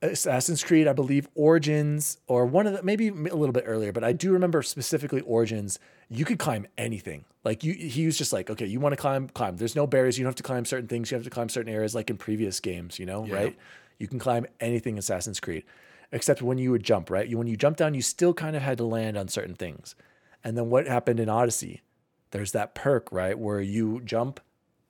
Assassin's 0.03 0.65
Creed, 0.65 0.89
I 0.89 0.93
believe 0.93 1.29
Origins, 1.35 2.19
or 2.27 2.45
one 2.45 2.67
of 2.67 2.73
the 2.75 2.83
maybe 2.83 3.09
a 3.09 3.13
little 3.13 3.53
bit 3.53 3.65
earlier, 3.67 3.93
but 3.93 4.03
I 4.05 4.13
do 4.13 4.33
remember 4.33 4.63
specifically 4.63 5.21
Origins. 5.23 5.79
You 6.09 6.25
could 6.25 6.39
climb 6.39 6.67
anything. 6.77 7.25
Like 7.45 7.65
you, 7.65 7.73
he 7.73 8.05
was 8.07 8.19
just 8.19 8.33
like, 8.33 8.51
okay, 8.51 8.67
you 8.67 8.81
want 8.81 8.93
to 8.93 8.97
climb, 8.97 9.29
climb. 9.29 9.57
There's 9.57 9.77
no 9.77 9.87
barriers. 9.87 10.19
You 10.19 10.25
don't 10.25 10.31
have 10.31 10.37
to 10.37 10.43
climb 10.43 10.65
certain 10.65 10.89
things. 10.89 11.11
You 11.11 11.17
have 11.17 11.25
to 11.25 11.31
climb 11.31 11.49
certain 11.49 11.73
areas, 11.73 11.95
like 11.95 12.11
in 12.11 12.17
previous 12.17 12.61
games. 12.61 12.99
You 12.99 13.07
know, 13.07 13.25
Yeah. 13.25 13.35
right? 13.35 13.59
You 13.99 14.09
can 14.09 14.19
climb 14.19 14.47
anything 14.61 14.95
in 14.95 14.99
Assassin's 14.99 15.39
Creed, 15.41 15.63
except 16.11 16.43
when 16.43 16.59
you 16.59 16.73
would 16.73 16.83
jump. 16.83 17.09
Right? 17.09 17.27
You 17.29 17.39
when 17.39 17.47
you 17.47 17.57
jump 17.57 17.77
down, 17.77 17.95
you 17.95 18.03
still 18.03 18.35
kind 18.35 18.57
of 18.57 18.63
had 18.63 18.79
to 18.79 18.85
land 18.85 19.17
on 19.17 19.29
certain 19.29 19.55
things. 19.55 19.95
And 20.45 20.57
then 20.57 20.69
what 20.71 20.87
happened 20.89 21.21
in 21.21 21.29
Odyssey? 21.29 21.83
There's 22.33 22.53
that 22.53 22.75
perk, 22.75 23.09
right, 23.13 23.39
where 23.39 23.61
you 23.61 24.01
jump 24.05 24.41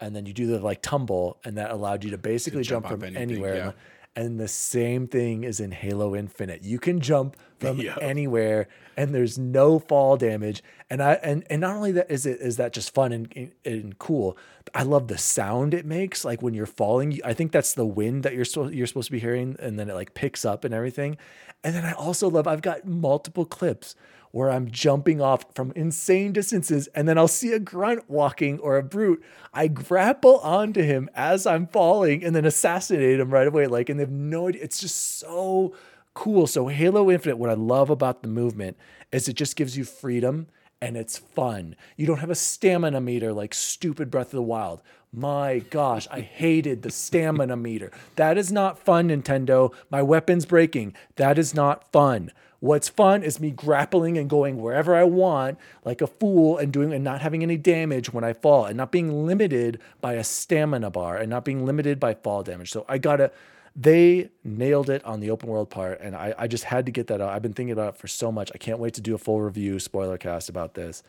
and 0.01 0.17
then 0.17 0.27
you 0.27 0.33
do 0.33 0.47
the 0.47 0.59
like 0.59 0.81
tumble, 0.83 1.39
and 1.45 1.59
that 1.59 1.71
allowed 1.71 2.03
you 2.05 2.11
to 2.11 2.19
basically 2.19 2.63
jump 2.63 2.87
jump, 2.87 3.01
from 3.01 3.05
anything, 3.05 3.23
anywhere. 3.33 3.55
yeah. 3.57 3.73
And 4.15 4.39
the 4.39 4.49
same 4.49 5.07
thing 5.09 5.43
is 5.43 5.59
in 5.59 5.71
Halo 5.73 6.15
Infinite. 6.15 6.63
You 6.63 6.79
can 6.79 7.01
jump 7.01 7.35
from 7.59 7.79
Yeah. 7.81 7.97
anywhere, 8.01 8.69
and 8.97 9.15
there's 9.15 9.39
no 9.39 9.79
fall 9.79 10.19
damage. 10.19 10.63
And 10.91 11.03
I 11.03 11.15
and 11.15 11.45
and 11.49 11.63
not 11.63 11.77
only 11.77 11.93
that 11.93 12.11
is 12.11 12.27
it 12.27 12.41
is 12.41 12.59
that 12.59 12.75
just 12.75 12.93
fun 12.93 13.13
and, 13.13 13.33
and, 13.35 13.53
and 13.65 13.99
cool. 13.99 14.37
I 14.75 14.83
love 14.83 15.09
the 15.09 15.17
sound 15.17 15.73
it 15.73 15.87
makes. 15.87 16.27
Like 16.27 16.43
when 16.43 16.53
you're 16.53 16.67
falling, 16.67 17.21
I 17.25 17.33
think 17.33 17.53
that's 17.53 17.73
the 17.73 17.87
wind 17.87 18.23
that 18.25 18.35
you're 18.35 18.45
so, 18.45 18.69
you're 18.69 18.87
supposed 18.87 19.07
to 19.09 19.13
be 19.13 19.19
hearing, 19.19 19.57
and 19.59 19.79
then 19.79 19.89
it 19.89 19.95
like 19.95 20.13
picks 20.13 20.45
up 20.45 20.65
and 20.65 20.75
everything. 20.75 21.17
And 21.65 21.75
then 21.75 21.85
I 21.87 21.93
also 21.93 22.29
love. 22.29 22.47
I've 22.47 22.63
got 22.63 22.87
multiple 22.87 23.47
clips 23.47 23.95
where 24.33 24.51
I'm 24.51 24.71
jumping 24.71 25.21
off 25.21 25.45
from 25.55 25.73
insane 25.77 26.33
distances 26.33 26.89
and 26.95 27.09
then 27.09 27.17
I'll 27.17 27.29
see 27.29 27.53
a 27.53 27.59
grunt 27.59 28.11
walking 28.11 28.59
or 28.59 28.77
a 28.77 28.83
brute. 28.83 29.23
I 29.55 29.69
grapple 29.69 30.39
onto 30.39 30.83
him 30.83 31.09
as 31.15 31.47
I'm 31.47 31.67
falling 31.69 32.25
and 32.25 32.35
then 32.35 32.45
assassinate 32.45 33.21
him 33.21 33.31
right 33.31 33.47
away. 33.47 33.67
Like, 33.67 33.89
and 33.89 34.01
they 34.01 34.05
have 34.05 34.11
no 34.11 34.49
idea. 34.49 34.63
It's 34.63 34.81
just 34.81 35.19
so 35.19 35.75
cool. 36.15 36.47
So, 36.47 36.69
Halo 36.69 37.11
Infinite, 37.11 37.37
what 37.37 37.51
I 37.51 37.55
love 37.55 37.91
about 37.91 38.23
the 38.23 38.29
movement 38.29 38.77
is 39.13 39.29
it 39.29 39.35
just 39.35 39.55
gives 39.55 39.77
you 39.77 39.85
freedom 39.85 40.49
and 40.81 40.97
it's 40.97 41.19
fun. 41.19 41.77
You 41.97 42.07
don't 42.07 42.19
have 42.19 42.31
a 42.31 42.35
stamina 42.35 43.01
meter 43.01 43.33
like 43.33 43.55
stupid 43.55 44.11
Breath 44.11 44.29
of 44.29 44.33
the 44.33 44.43
Wild. 44.43 44.83
My 45.13 45.59
gosh, 45.59 46.09
I 46.11 46.21
hated 46.21 46.83
the 46.83 46.91
stamina 46.91 47.57
meter. 47.57 47.93
That 48.17 48.39
is 48.39 48.51
not 48.51 48.79
fun, 48.79 49.09
Nintendo. 49.09 49.75
My 49.91 50.03
weapon's 50.03 50.47
breaking. 50.47 50.95
That 51.17 51.39
is 51.39 51.55
not 51.55 51.93
fun. 51.93 52.33
What's 52.63 52.89
fun 52.89 53.25
is 53.25 53.41
me 53.41 53.51
grappling 53.51 54.17
and 54.17 54.31
going 54.31 54.63
wherever 54.63 54.95
I 54.95 55.03
want 55.03 55.59
like 55.85 56.01
a 56.01 56.07
fool 56.07 56.59
and 56.59 56.73
doing 56.73 56.93
and 56.93 57.03
not 57.03 57.21
having 57.21 57.43
any 57.43 57.57
damage 57.57 58.13
when 58.13 58.23
I 58.23 58.35
fall 58.35 58.67
and 58.67 58.77
not 58.77 58.93
being 58.93 59.27
limited 59.27 59.81
by 60.01 60.13
a 60.13 60.23
stamina 60.23 60.89
bar 60.89 61.17
and 61.17 61.29
not 61.29 61.45
being 61.45 61.67
limited 61.67 61.99
by 61.99 62.15
fall 62.15 62.45
damage. 62.45 62.71
So 62.71 62.85
I 62.89 62.99
gotta 62.99 63.33
they 63.75 64.31
nailed 64.45 64.91
it 64.91 65.05
on 65.05 65.19
the 65.19 65.31
open 65.31 65.49
world 65.49 65.71
part 65.71 66.01
and 66.01 66.15
I, 66.15 66.37
I 66.39 66.47
just 66.47 66.63
had 66.63 66.87
to 66.87 66.93
get 66.93 67.09
that 67.09 67.21
out. 67.21 67.31
I've 67.31 67.43
been 67.43 67.53
thinking 67.53 67.73
about 67.73 67.95
it 67.95 68.01
for 68.01 68.07
so 68.07 68.31
much. 68.31 68.53
I 68.55 68.59
can't 68.59 68.79
wait 68.79 68.95
to 68.95 69.01
do 69.01 69.17
a 69.17 69.19
full 69.19 69.41
review, 69.41 69.81
spoiler 69.81 70.17
cast 70.17 70.49
about 70.49 70.75
this. 70.75 71.03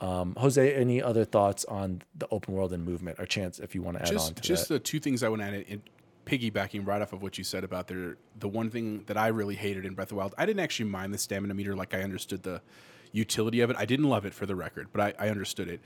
Um, 0.00 0.34
Jose, 0.36 0.74
any 0.74 1.02
other 1.02 1.24
thoughts 1.24 1.64
on 1.64 2.02
the 2.18 2.28
open 2.30 2.52
world 2.52 2.74
and 2.74 2.84
movement 2.84 3.18
or 3.18 3.24
chance 3.24 3.60
if 3.60 3.74
you 3.74 3.80
want 3.80 3.96
to 3.96 4.02
add 4.02 4.08
on 4.08 4.14
just 4.14 4.36
to 4.36 4.42
just 4.42 4.68
that? 4.68 4.74
the 4.74 4.80
two 4.80 5.00
things 5.00 5.22
I 5.22 5.30
want 5.30 5.40
to 5.40 5.48
add 5.48 5.54
in, 5.54 5.82
piggybacking 6.28 6.86
right 6.86 7.00
off 7.00 7.12
of 7.12 7.22
what 7.22 7.38
you 7.38 7.44
said 7.44 7.64
about 7.64 7.86
their 7.88 8.16
the 8.38 8.48
one 8.48 8.70
thing 8.70 9.04
that 9.06 9.16
I 9.16 9.28
really 9.28 9.54
hated 9.54 9.84
in 9.84 9.94
Breath 9.94 10.06
of 10.06 10.10
the 10.10 10.14
Wild. 10.16 10.34
I 10.36 10.46
didn't 10.46 10.60
actually 10.60 10.90
mind 10.90 11.14
the 11.14 11.18
stamina 11.18 11.54
meter 11.54 11.74
like 11.74 11.94
I 11.94 12.02
understood 12.02 12.42
the 12.42 12.60
utility 13.12 13.60
of 13.60 13.70
it. 13.70 13.76
I 13.78 13.84
didn't 13.86 14.08
love 14.08 14.26
it 14.26 14.34
for 14.34 14.46
the 14.46 14.54
record, 14.54 14.88
but 14.92 15.00
I, 15.00 15.26
I 15.26 15.30
understood 15.30 15.68
it. 15.68 15.80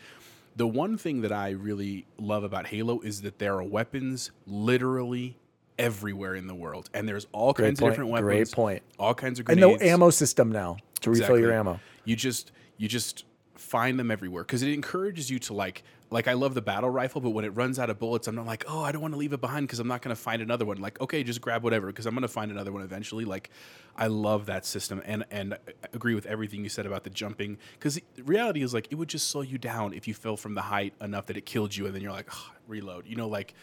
The 0.57 0.67
one 0.67 0.99
thing 0.99 1.23
that 1.23 1.33
I 1.33 1.51
really 1.51 2.07
love 2.19 2.45
about 2.45 2.67
Halo 2.67 3.01
is 3.01 3.23
that 3.23 3.39
there 3.39 3.55
are 3.55 3.63
weapons 3.63 4.31
literally 4.47 5.39
everywhere 5.79 6.35
in 6.35 6.47
the 6.47 6.55
world, 6.55 6.91
and 6.93 7.09
there's 7.09 7.27
all 7.33 7.53
Great 7.53 7.67
kinds 7.67 7.81
point. 7.81 7.89
of 7.89 7.95
different 7.95 8.11
weapons. 8.11 8.27
Great 8.27 8.53
point. 8.53 8.83
All 8.99 9.15
kinds 9.15 9.39
of 9.39 9.47
great 9.47 9.59
weapons. 9.61 9.81
and 9.81 9.89
no 9.89 9.95
ammo 9.95 10.11
system 10.11 10.53
now 10.53 10.77
to 11.01 11.11
refill 11.11 11.39
your 11.39 11.53
ammo. 11.53 11.81
You 12.05 12.17
just 12.17 12.53
you 12.77 12.89
just 12.89 13.25
find 13.55 13.99
them 13.99 14.11
everywhere 14.11 14.43
because 14.43 14.63
it 14.63 14.73
encourages 14.73 15.31
you 15.31 15.39
to 15.39 15.55
like 15.55 15.83
like 16.11 16.29
I 16.29 16.35
love 16.35 16.53
the 16.53 16.61
battle 16.63 16.91
rifle, 16.91 17.23
but 17.23 17.31
when 17.31 17.45
it 17.45 17.51
runs 17.51 17.79
out 17.79 17.89
of 17.89 17.99
bullets, 17.99 18.29
I'm 18.29 18.35
not 18.35 18.45
like, 18.45 18.65
oh, 18.69 18.83
I 18.83 18.93
don't 18.93 19.01
want 19.01 19.15
to 19.15 19.19
leave 19.19 19.33
it 19.33 19.41
behind 19.41 19.67
because 19.67 19.79
I'm 19.79 19.89
not 19.89 20.03
going 20.03 20.15
to 20.15 20.21
find 20.21 20.43
another 20.43 20.67
one. 20.67 20.77
Like, 20.79 21.01
okay, 21.01 21.23
just 21.25 21.41
grab 21.41 21.65
whatever 21.65 21.87
because 21.87 22.05
I'm 22.05 22.13
going 22.15 22.21
to 22.23 22.29
find 22.29 22.51
another 22.51 22.71
one 22.71 22.83
eventually. 22.83 23.25
Like, 23.25 23.49
I 23.97 24.09
love 24.09 24.47
that 24.47 24.67
system 24.67 25.03
and 25.05 25.25
and 25.31 25.55
I 25.55 25.59
agree 25.93 26.15
with 26.15 26.27
everything 26.27 26.63
you 26.63 26.69
said 26.69 26.87
about 26.87 27.05
the 27.05 27.11
jumping 27.11 27.59
because 27.75 27.99
reality 28.19 28.63
is 28.63 28.75
like 28.75 28.89
it 28.91 28.97
would 28.97 29.09
just 29.09 29.29
slow 29.29 29.43
you 29.43 29.59
down 29.59 29.95
if 29.95 30.07
you 30.07 30.15
fell 30.15 30.37
from 30.37 30.55
the 30.55 30.63
height 30.63 30.95
enough 31.01 31.27
that 31.27 31.37
it 31.37 31.47
killed 31.47 31.75
you 31.75 31.87
and 31.87 31.95
then 31.95 32.03
you're 32.03 32.13
like, 32.13 32.29
"Ugh, 32.31 32.53
reload. 32.67 33.07
You 33.07 33.17
know, 33.17 33.29
like 33.29 33.55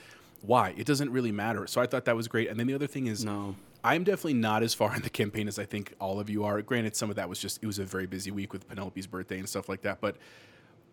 why? 0.41 0.73
It 0.77 0.85
doesn't 0.85 1.11
really 1.11 1.31
matter. 1.31 1.67
So 1.67 1.81
I 1.81 1.85
thought 1.85 2.05
that 2.05 2.15
was 2.15 2.27
great. 2.27 2.49
And 2.49 2.59
then 2.59 2.67
the 2.67 2.73
other 2.73 2.87
thing 2.87 3.07
is, 3.07 3.25
No. 3.25 3.55
I'm 3.83 4.03
definitely 4.03 4.33
not 4.35 4.63
as 4.63 4.73
far 4.73 4.95
in 4.95 5.01
the 5.01 5.09
campaign 5.09 5.47
as 5.47 5.59
I 5.59 5.65
think 5.65 5.93
all 5.99 6.19
of 6.19 6.29
you 6.29 6.43
are. 6.43 6.61
Granted, 6.61 6.95
some 6.95 7.09
of 7.09 7.15
that 7.15 7.29
was 7.29 7.39
just 7.39 7.59
it 7.61 7.65
was 7.67 7.79
a 7.79 7.85
very 7.85 8.07
busy 8.07 8.31
week 8.31 8.53
with 8.53 8.67
Penelope's 8.67 9.07
birthday 9.07 9.39
and 9.39 9.47
stuff 9.47 9.69
like 9.69 9.81
that, 9.83 10.01
but 10.01 10.17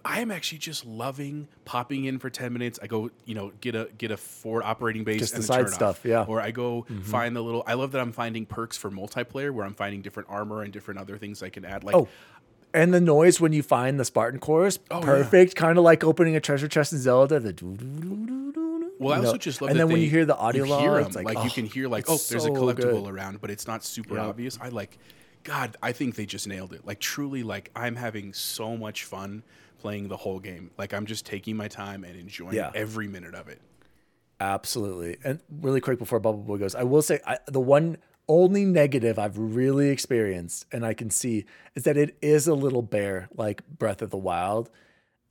I 0.04 0.20
am 0.20 0.30
actually 0.30 0.58
just 0.58 0.86
loving 0.86 1.48
popping 1.64 2.04
in 2.04 2.20
for 2.20 2.30
10 2.30 2.52
minutes. 2.52 2.78
I 2.80 2.86
go, 2.86 3.10
you 3.24 3.34
know, 3.34 3.50
get 3.60 3.74
a 3.74 3.88
get 3.98 4.12
a 4.12 4.16
forward 4.16 4.62
operating 4.62 5.02
base 5.02 5.18
Just 5.18 5.34
and 5.34 5.42
the 5.42 5.46
side 5.46 5.68
stuff, 5.68 5.98
off. 6.00 6.04
yeah. 6.04 6.24
Or 6.28 6.40
I 6.40 6.52
go 6.52 6.82
mm-hmm. 6.82 7.00
find 7.00 7.34
the 7.34 7.42
little 7.42 7.64
I 7.66 7.74
love 7.74 7.90
that 7.92 8.00
I'm 8.00 8.12
finding 8.12 8.46
perks 8.46 8.76
for 8.76 8.88
multiplayer 8.88 9.50
where 9.50 9.66
I'm 9.66 9.74
finding 9.74 10.02
different 10.02 10.28
armor 10.30 10.62
and 10.62 10.72
different 10.72 11.00
other 11.00 11.18
things 11.18 11.42
I 11.42 11.48
can 11.48 11.64
add 11.64 11.82
like 11.82 11.96
Oh, 11.96 12.06
and 12.72 12.94
the 12.94 13.00
noise 13.00 13.40
when 13.40 13.52
you 13.52 13.62
find 13.64 13.98
the 13.98 14.04
Spartan 14.04 14.38
cores, 14.38 14.78
Oh, 14.90 15.00
yeah. 15.00 15.04
perfect. 15.06 15.56
Kind 15.56 15.76
of 15.76 15.82
like 15.82 16.04
opening 16.04 16.36
a 16.36 16.40
treasure 16.40 16.68
chest 16.68 16.92
in 16.92 17.00
Zelda. 17.00 17.40
The 17.40 17.52
doo 17.52 17.76
doo 17.76 17.86
doo 17.86 18.26
doo 18.26 18.52
doo. 18.52 18.65
Well, 18.98 19.14
I 19.14 19.18
also 19.18 19.32
know? 19.32 19.38
just 19.38 19.60
love 19.60 19.70
And 19.70 19.78
then 19.78 19.88
when 19.88 20.00
you 20.00 20.08
hear 20.08 20.24
the 20.24 20.36
audio 20.36 20.64
you 20.64 20.70
log, 20.70 20.80
hear 20.80 20.98
it's 21.00 21.16
like, 21.16 21.28
you 21.28 21.40
oh, 21.44 21.50
can 21.54 21.66
hear 21.66 21.88
like, 21.88 22.06
oh, 22.08 22.18
there's 22.30 22.44
a 22.46 22.50
collectible 22.50 23.04
good. 23.04 23.14
around, 23.14 23.40
but 23.40 23.50
it's 23.50 23.66
not 23.66 23.84
super 23.84 24.14
Yep. 24.16 24.24
obvious. 24.24 24.58
I 24.60 24.68
like, 24.68 24.98
God, 25.44 25.76
I 25.82 25.92
think 25.92 26.14
they 26.16 26.26
just 26.26 26.48
nailed 26.48 26.72
it. 26.72 26.86
Like 26.86 26.98
truly, 27.00 27.42
like 27.42 27.70
I'm 27.76 27.96
having 27.96 28.32
so 28.32 28.76
much 28.76 29.04
fun 29.04 29.42
playing 29.78 30.08
the 30.08 30.16
whole 30.16 30.40
game. 30.40 30.70
Like 30.78 30.94
I'm 30.94 31.06
just 31.06 31.26
taking 31.26 31.56
my 31.56 31.68
time 31.68 32.04
and 32.04 32.18
enjoying 32.18 32.54
Yeah. 32.54 32.70
every 32.74 33.06
minute 33.06 33.34
of 33.34 33.48
it. 33.48 33.60
Absolutely. 34.40 35.16
And 35.24 35.40
really 35.50 35.80
quick 35.80 35.98
before 35.98 36.20
Bubble 36.20 36.42
Boy 36.42 36.58
goes, 36.58 36.74
I 36.74 36.82
will 36.82 37.02
say 37.02 37.20
I, 37.26 37.38
the 37.46 37.60
one 37.60 37.98
only 38.28 38.64
negative 38.64 39.18
I've 39.18 39.38
really 39.38 39.88
experienced 39.90 40.66
and 40.72 40.84
I 40.84 40.94
can 40.94 41.10
see 41.10 41.44
is 41.74 41.84
that 41.84 41.96
it 41.96 42.16
is 42.20 42.46
a 42.48 42.54
little 42.54 42.82
bare 42.82 43.28
like 43.34 43.66
Breath 43.68 44.02
of 44.02 44.10
the 44.10 44.16
Wild. 44.16 44.70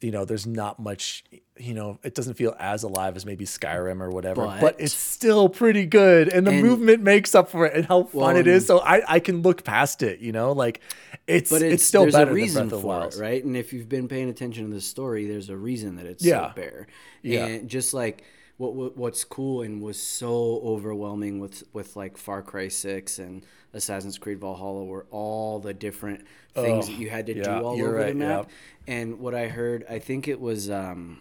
You 0.01 0.11
know, 0.11 0.25
there's 0.25 0.47
not 0.47 0.79
much, 0.79 1.23
you 1.57 1.73
know, 1.73 1.97
it 2.03 2.13
doesn't 2.15 2.33
feel 2.33 2.53
as 2.59 2.83
alive 2.83 3.15
as 3.15 3.25
maybe 3.25 3.45
Skyrim 3.45 4.01
or 4.01 4.09
whatever, 4.09 4.43
but, 4.45 4.59
But- 4.61 4.75
it's 4.77 4.93
still 4.93 5.47
pretty 5.47 5.85
good. 5.85 6.27
And 6.27 6.45
the 6.45 6.51
And- 6.51 6.61
movement 6.63 7.01
makes 7.01 7.33
up 7.33 7.49
for 7.49 7.65
it 7.65 7.73
and 7.73 7.85
how 7.85 8.03
fun 8.03 8.21
Well, 8.21 8.35
it 8.35 8.45
is. 8.47 8.65
So 8.65 8.79
I, 8.79 9.01
I 9.07 9.19
can 9.19 9.41
look 9.41 9.63
past 9.63 10.03
it, 10.03 10.19
you 10.19 10.33
know, 10.33 10.51
like 10.51 10.81
it's, 11.27 11.49
But 11.49 11.61
it's, 11.61 11.75
it's, 11.75 11.85
still 11.85 12.01
there's 12.01 12.13
better 12.13 12.31
a 12.31 12.33
reason 12.33 12.67
than 12.67 12.81
Breath 12.81 13.13
for 13.15 13.19
it, 13.21 13.23
right? 13.23 13.43
And 13.43 13.55
if 13.55 13.71
you've 13.71 13.87
been 13.87 14.07
paying 14.09 14.27
attention 14.29 14.67
to 14.67 14.73
the 14.73 14.81
story, 14.81 15.27
there's 15.27 15.49
a 15.49 15.55
reason 15.55 15.95
that 15.95 16.05
it's 16.05 16.25
Yeah. 16.25 16.49
so 16.49 16.55
bare. 16.55 16.87
Yeah. 17.21 17.45
And 17.45 17.69
just 17.69 17.93
like 17.93 18.23
what, 18.57 18.73
what 18.73 18.97
what's 18.97 19.23
cool 19.23 19.61
and 19.63 19.81
was 19.81 20.01
so 20.01 20.61
overwhelming 20.63 21.39
with 21.39 21.63
with 21.73 21.95
like 21.95 22.17
Far 22.17 22.41
Cry 22.41 22.67
Six 22.69 23.19
and 23.19 23.45
Assassin's 23.73 24.17
Creed 24.17 24.39
Valhalla 24.39 24.85
were 24.85 25.05
all 25.11 25.59
the 25.59 25.73
different 25.73 26.21
things 26.53 26.85
Oh, 26.87 26.91
that 26.91 26.99
you 26.99 27.09
had 27.09 27.25
to 27.25 27.35
yeah, 27.35 27.43
do 27.43 27.51
all 27.65 27.73
over 27.81 27.91
right, 27.91 28.07
the 28.07 28.13
map. 28.15 28.49
And 28.87 29.19
what 29.19 29.35
I 29.35 29.47
heard, 29.47 29.85
I 29.89 29.99
think 29.99 30.27
it 30.29 30.39
was 30.39 30.69
um, 30.69 31.19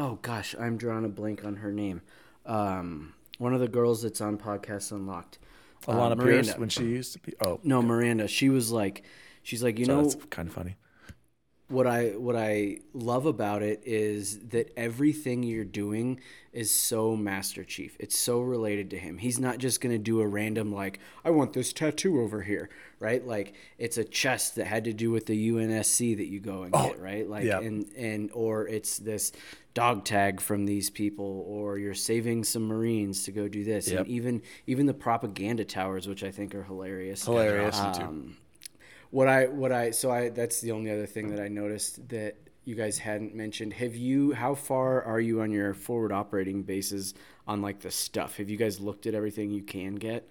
oh 0.00 0.18
gosh, 0.22 0.54
I'm 0.58 0.76
drawing 0.78 1.04
a 1.04 1.08
blank 1.08 1.44
on 1.44 1.56
her 1.56 1.70
name. 1.70 2.00
Um, 2.46 3.12
one 3.38 3.52
of 3.54 3.60
the 3.60 3.68
girls 3.68 4.02
that's 4.02 4.20
on 4.20 4.38
Podcast 4.38 4.92
Unlocked. 4.92 5.38
uh, 5.86 5.92
Alanah 5.92 6.16
Pearce 6.18 6.46
Miranda. 6.46 6.52
when 6.54 6.68
she 6.70 6.84
used 6.84 7.12
to 7.12 7.18
be, 7.20 7.34
oh, 7.44 7.60
No, 7.62 7.82
Miranda. 7.82 8.26
She 8.26 8.48
was 8.48 8.72
like, 8.72 9.04
she's 9.42 9.62
like, 9.62 9.78
you 9.78 9.84
so 9.84 9.96
know, 9.96 10.02
that's 10.02 10.16
kind 10.30 10.48
of 10.48 10.54
funny. 10.54 10.76
what 11.68 11.86
I 11.86 12.08
what 12.10 12.34
I 12.34 12.78
love 12.92 13.26
about 13.26 13.62
it 13.62 13.82
is 13.84 14.38
that 14.48 14.72
everything 14.76 15.42
you're 15.42 15.64
doing 15.64 16.20
is 16.52 16.70
so 16.70 17.14
Master 17.14 17.62
Chief. 17.62 17.96
It's 18.00 18.18
so 18.18 18.40
related 18.40 18.90
to 18.90 18.98
him. 18.98 19.18
He's 19.18 19.38
not 19.38 19.58
just 19.58 19.80
gonna 19.80 19.98
do 19.98 20.20
a 20.20 20.26
random 20.26 20.72
like 20.72 20.98
I 21.24 21.30
want 21.30 21.52
this 21.52 21.72
tattoo 21.72 22.20
over 22.20 22.42
here, 22.42 22.68
right? 22.98 23.24
Like 23.24 23.54
it's 23.78 23.98
a 23.98 24.04
chest 24.04 24.56
that 24.56 24.66
had 24.66 24.84
to 24.84 24.92
do 24.92 25.10
with 25.12 25.26
the 25.26 25.50
UNSC 25.50 26.16
that 26.16 26.26
you 26.26 26.40
go 26.40 26.64
and 26.64 26.72
get, 26.72 27.00
right? 27.00 27.28
Like 27.28 27.44
yeah. 27.44 27.60
and 27.60 27.86
and 27.96 28.30
or 28.34 28.66
it's 28.66 28.98
this 28.98 29.32
dog 29.74 30.04
tag 30.04 30.40
from 30.40 30.66
these 30.66 30.90
people, 30.90 31.44
or 31.46 31.78
you're 31.78 31.94
saving 31.94 32.44
some 32.44 32.66
Marines 32.66 33.24
to 33.24 33.32
go 33.32 33.48
do 33.48 33.64
this, 33.64 33.88
Yep. 33.88 34.00
and 34.00 34.08
even 34.08 34.42
even 34.66 34.86
the 34.86 34.94
propaganda 34.94 35.64
towers, 35.64 36.08
which 36.08 36.24
I 36.24 36.30
think 36.30 36.54
are 36.54 36.64
hilarious. 36.64 37.24
Hilarious. 37.24 37.78
Um, 37.78 38.36
what 39.10 39.28
I 39.28 39.46
what 39.46 39.72
I 39.72 39.90
so 39.90 40.10
I 40.10 40.28
that's 40.28 40.60
the 40.60 40.72
only 40.72 40.90
other 40.90 41.06
thing 41.06 41.28
that 41.30 41.40
I 41.40 41.48
noticed 41.48 42.08
that 42.08 42.36
you 42.64 42.74
guys 42.74 42.98
hadn't 42.98 43.34
mentioned. 43.34 43.72
Have 43.74 43.96
you 43.96 44.32
how 44.32 44.54
far 44.54 45.02
are 45.02 45.20
you 45.20 45.40
on 45.40 45.50
your 45.50 45.74
forward 45.74 46.12
operating 46.12 46.62
bases 46.62 47.14
on 47.46 47.62
like 47.62 47.80
the 47.80 47.90
stuff? 47.90 48.36
Have 48.36 48.48
you 48.50 48.56
guys 48.56 48.80
looked 48.80 49.06
at 49.06 49.14
everything 49.14 49.50
you 49.50 49.62
can 49.62 49.94
get? 49.96 50.28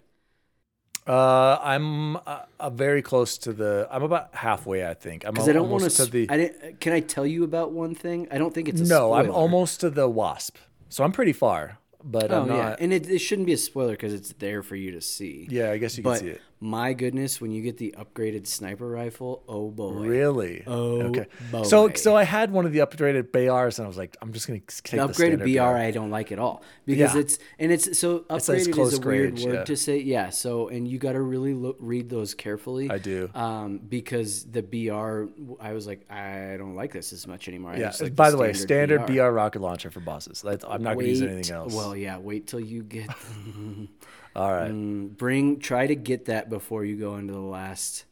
Uh, 1.07 1.57
I'm 1.62 2.17
uh, 2.17 2.41
uh, 2.59 2.69
very 2.69 3.01
close 3.01 3.38
to 3.39 3.53
the. 3.53 3.88
I'm 3.91 4.03
about 4.03 4.29
halfway, 4.35 4.88
I 4.88 4.93
think. 4.93 5.25
I'm 5.25 5.33
Because 5.33 5.49
I 5.49 5.53
don't 5.53 5.69
want 5.69 5.81
almost 5.83 5.97
to. 5.97 6.05
the. 6.05 6.27
I 6.29 6.38
didn't, 6.38 6.79
can 6.79 6.93
I 6.93 6.99
tell 6.99 7.25
you 7.25 7.43
about 7.43 7.71
one 7.71 7.95
thing? 7.95 8.27
I 8.31 8.38
don't 8.38 8.53
think 8.53 8.69
it's 8.69 8.81
a 8.81 8.85
no, 8.85 9.13
I'm 9.13 9.31
almost 9.31 9.79
to 9.81 9.89
the 9.89 10.07
wasp, 10.07 10.57
so 10.89 11.03
I'm 11.03 11.12
pretty 11.12 11.33
far, 11.33 11.79
but 12.03 12.31
Oh 12.31 12.43
I'm 12.43 12.47
yeah, 12.49 12.69
not. 12.69 12.79
and 12.79 12.93
it, 12.93 13.09
it 13.09 13.19
shouldn't 13.19 13.47
be 13.47 13.53
a 13.53 13.57
spoiler 13.57 13.91
because 13.91 14.13
it's 14.13 14.33
there 14.33 14.62
for 14.62 14.75
you 14.75 14.91
to 14.91 15.01
see. 15.01 15.47
Yeah, 15.49 15.71
I 15.71 15.77
guess 15.77 15.97
you 15.97 16.03
can 16.03 16.15
see 16.17 16.27
it. 16.27 16.41
My 16.62 16.91
goodness, 16.93 17.39
when 17.39 17.52
you 17.52 17.62
get 17.62 17.78
the 17.78 17.95
upgraded 17.98 18.45
sniper 18.45 18.88
rifle, 18.88 19.43
oh 19.48 19.69
boy, 19.69 19.91
Really? 19.93 20.63
Oh, 20.67 21.02
okay. 21.04 21.26
boy. 21.52 21.63
So, 21.63 21.89
so 21.93 22.17
I 22.17 22.24
had 22.24 22.52
one 22.52 22.65
of 22.65 22.74
the 22.74 22.80
upgraded 22.80 23.32
BRs, 23.32 23.78
and 23.80 23.86
I 23.86 23.88
was 23.88 23.98
like, 23.98 24.17
I'm 24.22 24.34
just 24.34 24.45
gonna 24.48 24.60
take 24.60 24.91
the 24.91 24.98
the, 24.98 25.04
upgraded 25.04 25.13
standard 25.39 25.54
BR 25.54 25.62
I 25.78 25.91
don't 25.91 26.10
like 26.12 26.32
at 26.34 26.39
all 26.39 26.62
because 26.86 27.15
Yeah. 27.15 27.22
it's 27.22 27.39
and 27.60 27.72
it's 27.72 27.98
so 27.98 28.26
It's 28.30 28.50
upgraded 28.50 28.74
close 28.74 28.93
is 28.93 29.00
a 29.00 29.02
weird 29.02 29.34
range, 29.36 29.45
word 29.45 29.54
yeah. 29.54 29.63
to 29.63 29.76
say. 29.78 30.00
Yeah. 30.00 30.30
So 30.32 30.67
and 30.67 30.86
you 30.88 30.98
got 30.98 31.13
to 31.13 31.22
really 31.22 31.54
look, 31.54 31.78
read 31.80 32.10
those 32.10 32.34
carefully. 32.34 32.89
I 32.91 32.98
do. 32.98 33.30
Um, 33.34 33.78
because 33.78 34.43
the 34.43 34.62
BR, 34.62 35.28
I 35.62 35.72
was 35.74 35.88
like, 35.88 36.12
I 36.12 36.56
don't 36.58 36.76
like 36.76 36.91
this 36.91 37.13
as 37.13 37.26
much 37.26 37.48
anymore. 37.48 37.76
Yeah. 37.78 37.93
like 38.02 38.15
By 38.15 38.32
the, 38.32 38.38
way, 38.38 38.52
standard 38.52 39.06
BR. 39.06 39.13
BR. 39.13 39.30
rocket 39.32 39.62
launcher 39.62 39.91
for 39.91 40.02
bosses. 40.02 40.41
That's, 40.41 40.65
I'm 40.67 40.84
not 40.84 40.95
gonna 40.95 41.08
use 41.08 41.22
Wait- 41.22 41.30
anything 41.30 41.56
else. 41.56 41.74
Well, 41.74 41.95
yeah. 41.95 42.17
Wait 42.17 42.48
till 42.48 42.60
you 42.60 42.84
get. 42.84 43.10
All 44.35 44.51
right. 44.51 44.71
Mm, 44.71 45.17
bring 45.17 45.59
try 45.59 45.87
to 45.87 45.95
get 45.95 46.25
that 46.25 46.49
before 46.49 46.85
you 46.85 46.97
go 46.97 47.15
into 47.15 47.33
the 47.33 47.39
last. 47.39 48.05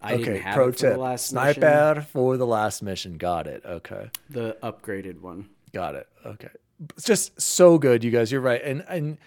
I 0.00 0.14
okay. 0.14 0.24
didn't 0.24 0.42
have 0.42 0.54
Pro 0.54 0.68
it 0.68 0.76
for 0.76 0.82
the 0.82 0.90
tip: 0.90 0.98
last 0.98 1.32
mission, 1.32 1.54
sniper 1.54 2.06
for 2.12 2.36
the 2.36 2.46
last 2.46 2.82
mission. 2.82 3.16
Got 3.16 3.46
it. 3.46 3.62
Okay. 3.64 4.10
the 4.28 4.56
upgraded 4.62 5.20
one. 5.20 5.48
Got 5.72 5.94
it. 5.94 6.08
Okay. 6.24 6.50
It's 6.96 7.04
just 7.04 7.40
so 7.40 7.78
good, 7.78 8.04
you 8.04 8.10
guys. 8.10 8.30
You're 8.30 8.40
right. 8.40 8.62
And 8.62 8.84
and 8.88 9.18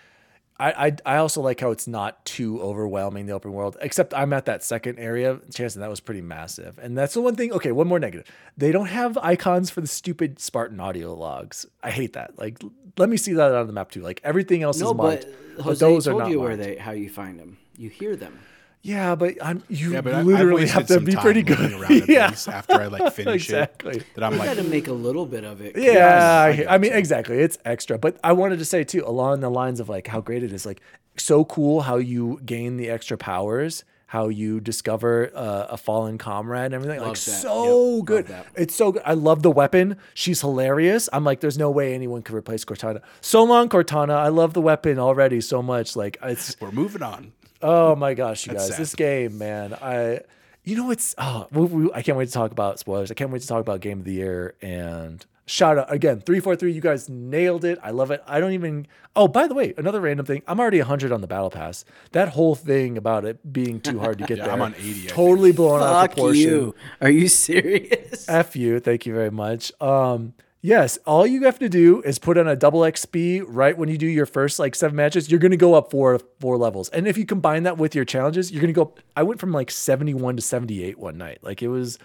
I, 0.60 0.88
I 0.88 0.96
I 1.06 1.17
also 1.17 1.41
like 1.41 1.60
how 1.60 1.72
it's 1.72 1.88
not 1.88 2.26
too 2.26 2.62
overwhelming 2.62 3.28
the 3.28 3.34
open 3.34 3.54
world. 3.54 3.78
Except 3.82 4.13
I'm 4.13 4.34
at 4.34 4.46
that 4.46 4.63
second 4.63 4.98
area. 5.00 5.39
Chance 5.54 5.76
and 5.76 5.84
that 5.84 5.89
was 5.89 6.00
pretty 6.00 6.22
massive. 6.22 6.80
And 6.80 6.98
that's 6.98 7.13
the 7.13 7.22
one 7.22 7.36
thing. 7.36 7.52
Okay, 7.54 7.72
one 7.72 7.88
more 7.88 8.00
negative. 8.00 8.26
They 8.58 8.72
don't 8.72 8.88
have 8.88 9.17
icons 9.20 9.70
for 9.70 9.82
the 9.82 9.88
stupid 9.88 10.39
Spartan 10.39 10.80
audio 10.80 11.13
logs. 11.13 11.65
I 11.84 11.91
hate 11.91 12.13
that. 12.13 12.39
Like, 12.39 12.60
let 12.98 13.10
me 13.10 13.17
see 13.17 13.34
that 13.34 13.54
on 13.54 13.67
the 13.67 13.74
map 13.74 13.91
too. 13.91 14.02
Like 14.02 14.20
everything 14.24 14.63
else 14.63 14.80
No, 14.80 14.91
is 14.91 14.96
marked, 14.96 15.28
but 15.58 15.63
Jose 15.63 15.86
told 15.86 16.06
not 16.20 16.30
you 16.30 16.39
where 16.39 16.56
they 16.58 16.78
how 16.78 16.91
you 16.91 17.10
find 17.10 17.39
them. 17.39 17.58
You 17.78 17.89
hear 17.89 18.15
them. 18.15 18.39
Yeah, 18.84 19.16
but 19.16 19.36
I'm 19.42 19.63
you 19.70 19.92
Yeah, 19.94 20.02
but 20.02 20.13
I- 20.13 20.20
I've 20.20 20.26
literally 20.26 20.62
wasted 20.62 20.74
have 20.78 20.88
to 20.88 20.94
some 20.94 21.06
be 21.06 21.12
time 21.13 21.22
pretty 21.22 21.44
good. 21.44 21.74
around 21.74 21.92
at 21.92 22.08
yeah, 22.10 22.32
after 22.48 22.74
I 22.82 22.88
like 22.88 23.12
finish 23.13 23.46
exactly. 23.50 23.98
it. 23.98 24.06
That 24.16 24.24
I'm 24.24 24.34
You 24.34 24.40
like, 24.40 24.48
got 24.50 24.58
to 24.58 24.63
make 24.63 24.88
a 24.88 24.94
little 24.94 25.26
bit 25.26 25.44
of 25.44 25.60
it. 25.62 25.78
Yeah, 25.78 26.44
I 26.46 26.66
I, 26.70 26.76
I 26.76 26.78
mean 26.78 26.94
exactly. 26.94 27.38
It's 27.40 27.58
extra, 27.66 27.98
but 27.98 28.18
I 28.24 28.32
wanted 28.34 28.60
to 28.60 28.66
say 28.66 28.84
too, 28.84 29.04
along 29.06 29.42
the 29.42 29.50
lines 29.50 29.80
of 29.80 29.90
like 29.90 30.08
how 30.08 30.22
great 30.22 30.44
it 30.44 30.54
is, 30.54 30.66
like 30.66 30.82
so 31.18 31.44
cool 31.46 31.82
how 31.82 31.98
you 31.98 32.40
gain 32.46 32.78
the 32.78 32.90
extra 32.90 33.18
powers, 33.18 33.84
how 34.06 34.30
you 34.30 34.62
discover 34.62 35.32
uh, 35.36 35.66
a 35.70 35.76
fallen 35.78 36.18
comrade, 36.18 36.66
and 36.66 36.76
everything. 36.76 37.02
like 37.02 37.13
that. 37.13 37.18
so 37.18 37.98
Yep, 37.98 38.06
good. 38.06 38.36
It's 38.56 38.76
so 38.76 38.94
good. 38.94 39.02
I 39.04 39.16
love 39.16 39.42
the 39.44 39.52
weapon. 39.52 39.98
She's 40.13 40.40
hilarious. 40.40 41.10
I'm 41.12 41.26
like, 41.26 41.42
there's 41.42 41.58
no 41.58 41.70
way 41.72 41.94
anyone 41.94 42.22
could 42.22 42.36
replace 42.36 42.63
Cortana. 42.63 43.02
So 43.20 43.44
long, 43.44 43.68
Cortana. 43.68 44.12
I 44.16 44.30
love 44.30 44.54
the 44.54 44.62
weapon 44.62 44.98
already 45.00 45.42
so 45.42 45.62
much. 45.62 45.96
Like 45.98 46.18
it's 46.24 46.56
we're 46.62 46.72
moving 46.72 47.02
on. 47.04 47.34
Oh 47.62 47.96
my 47.96 48.13
gosh, 48.13 48.46
you 48.46 48.54
That's 48.54 48.65
guys, 48.65 48.72
sad. 48.72 48.80
this 48.82 48.96
game, 48.96 49.38
man. 49.38 49.74
I, 49.76 50.22
you 50.63 50.76
know, 50.76 50.91
it's 50.91 51.15
oh, 51.17 51.48
we, 51.52 51.65
we, 51.65 51.91
I 51.93 52.02
can't 52.02 52.17
wait 52.17 52.28
to 52.28 52.32
talk 52.34 52.52
about 52.52 52.80
spoilers. 52.80 53.10
I 53.12 53.13
can't 53.13 53.32
wait 53.32 53.41
to 53.41 53.48
talk 53.48 53.62
about 53.62 53.80
game 53.82 54.00
of 54.00 54.06
the 54.06 54.13
year 54.13 54.56
and 54.62 55.26
shout 55.46 55.78
out 55.78 55.91
again, 55.91 56.20
three 56.20 56.39
four 56.39 56.56
three. 56.56 56.72
You 56.74 56.82
guys 56.82 57.08
nailed 57.10 57.63
it. 57.65 57.80
I 57.82 57.91
love 57.91 58.12
it. 58.12 58.22
I 58.28 58.39
don't 58.39 58.52
even. 58.52 58.86
Oh, 59.15 59.28
by 59.28 59.48
the 59.48 59.56
way, 59.56 59.74
another 59.78 60.00
random 60.02 60.26
thing. 60.28 60.43
I'm 60.48 60.60
already 60.60 60.78
100 60.78 61.12
on 61.12 61.22
the 61.22 61.28
battle 61.28 61.50
pass. 61.50 61.84
That 62.12 62.30
whole 62.30 62.54
thing 62.54 62.98
about 62.98 63.26
it 63.26 63.52
being 63.52 63.80
too 63.82 63.98
hard 63.98 64.20
to 64.20 64.26
get 64.26 64.38
Yeah, 64.38 64.43
there. 64.46 64.54
I'm 64.54 64.62
on 64.62 64.76
80, 64.78 65.06
I 65.06 65.12
Totally 65.12 65.52
blown 65.54 65.80
out 65.82 65.88
of 65.88 66.02
Fuck 66.02 66.12
proportion. 66.12 66.41
you. 66.41 66.76
Are 67.02 67.10
you 67.10 67.28
serious? 67.28 68.30
F 68.30 68.56
you. 68.56 68.80
Thank 68.80 69.08
you 69.08 69.15
very 69.15 69.32
much. 69.32 69.72
Um, 69.82 70.36
yes, 70.62 70.98
all 71.06 71.26
you 71.26 71.43
have 71.43 71.60
to 71.60 71.70
do 71.70 72.02
is 72.02 72.20
put 72.20 72.38
on 72.38 72.48
a 72.48 72.56
double 72.56 72.82
XP 72.82 73.43
right 73.48 73.78
when 73.78 73.89
you 73.89 73.98
do 73.98 74.08
your 74.08 74.26
first 74.26 74.60
like 74.60 74.76
seven 74.76 74.96
matches. 74.96 75.30
You're 75.30 75.39
gonna 75.39 75.58
go 75.58 75.74
up 75.74 75.91
four 75.91 76.20
four 76.39 76.58
levels, 76.58 76.89
and 76.89 77.08
if 77.08 77.17
you 77.17 77.26
combine 77.26 77.63
that 77.63 77.78
with 77.78 77.96
your 77.96 78.06
challenges, 78.06 78.52
you're 78.52 78.62
gonna 78.62 78.74
go. 78.74 78.93
I 79.15 79.24
went 79.24 79.39
from 79.39 79.52
like 79.52 79.72
71 79.72 80.36
to 80.38 80.41
78 80.41 80.98
one 80.98 81.17
night. 81.17 81.39
Like 81.41 81.62
it 81.62 81.70
was. 81.70 82.00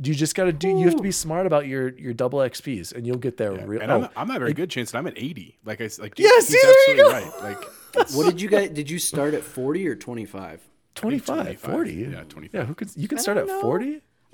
You 0.00 0.12
just 0.12 0.34
got 0.34 0.46
to 0.46 0.52
do. 0.52 0.68
You 0.70 0.86
have 0.86 0.96
to 0.96 1.04
be 1.04 1.12
smart 1.12 1.46
about 1.46 1.68
your 1.68 1.90
your 1.96 2.12
double 2.12 2.40
XPs, 2.40 2.92
and 2.92 3.06
you'll 3.06 3.16
get 3.16 3.36
there. 3.36 3.52
real. 3.52 3.80
And 3.80 3.92
oh, 3.92 4.02
I'm, 4.02 4.08
I'm 4.16 4.26
not 4.26 4.40
very 4.40 4.52
good, 4.52 4.68
chance. 4.68 4.90
And 4.90 4.98
I'm 4.98 5.06
at 5.06 5.16
80. 5.16 5.56
Like 5.64 5.80
I 5.80 5.88
like. 6.00 6.18
Yeah, 6.18 6.30
he's 6.34 6.48
see, 6.48 6.58
there 6.60 6.96
you 6.96 7.04
absolutely 7.04 7.30
go. 7.30 7.40
Right. 7.42 7.42
Like 7.42 7.64
What 8.14 8.26
did 8.26 8.40
you 8.40 8.48
guys? 8.48 8.70
Did 8.70 8.90
you 8.90 8.98
start 8.98 9.34
at 9.34 9.44
forty 9.44 9.86
or 9.86 9.94
twenty 9.94 10.24
five? 10.24 10.60
25, 10.96 11.36
25. 11.36 11.60
40. 11.60 11.92
Yeah, 11.92 12.22
25. 12.28 12.50
Yeah, 12.52 12.64
who 12.66 12.74
can 12.74 12.88
you 12.96 13.08
can 13.08 13.18
start 13.18 13.36
at 13.38 13.46
know. 13.46 13.60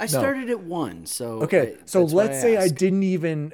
40? 0.08 0.16
I 0.16 0.20
started 0.20 0.50
at 0.50 0.60
one. 0.60 1.06
So 1.06 1.42
Okay, 1.42 1.74
I- 1.80 1.82
so 1.86 2.04
let's 2.04 2.40
say 2.40 2.56
I 2.56 2.64
asked. 2.64 2.74
didn't 2.76 3.02
even 3.02 3.52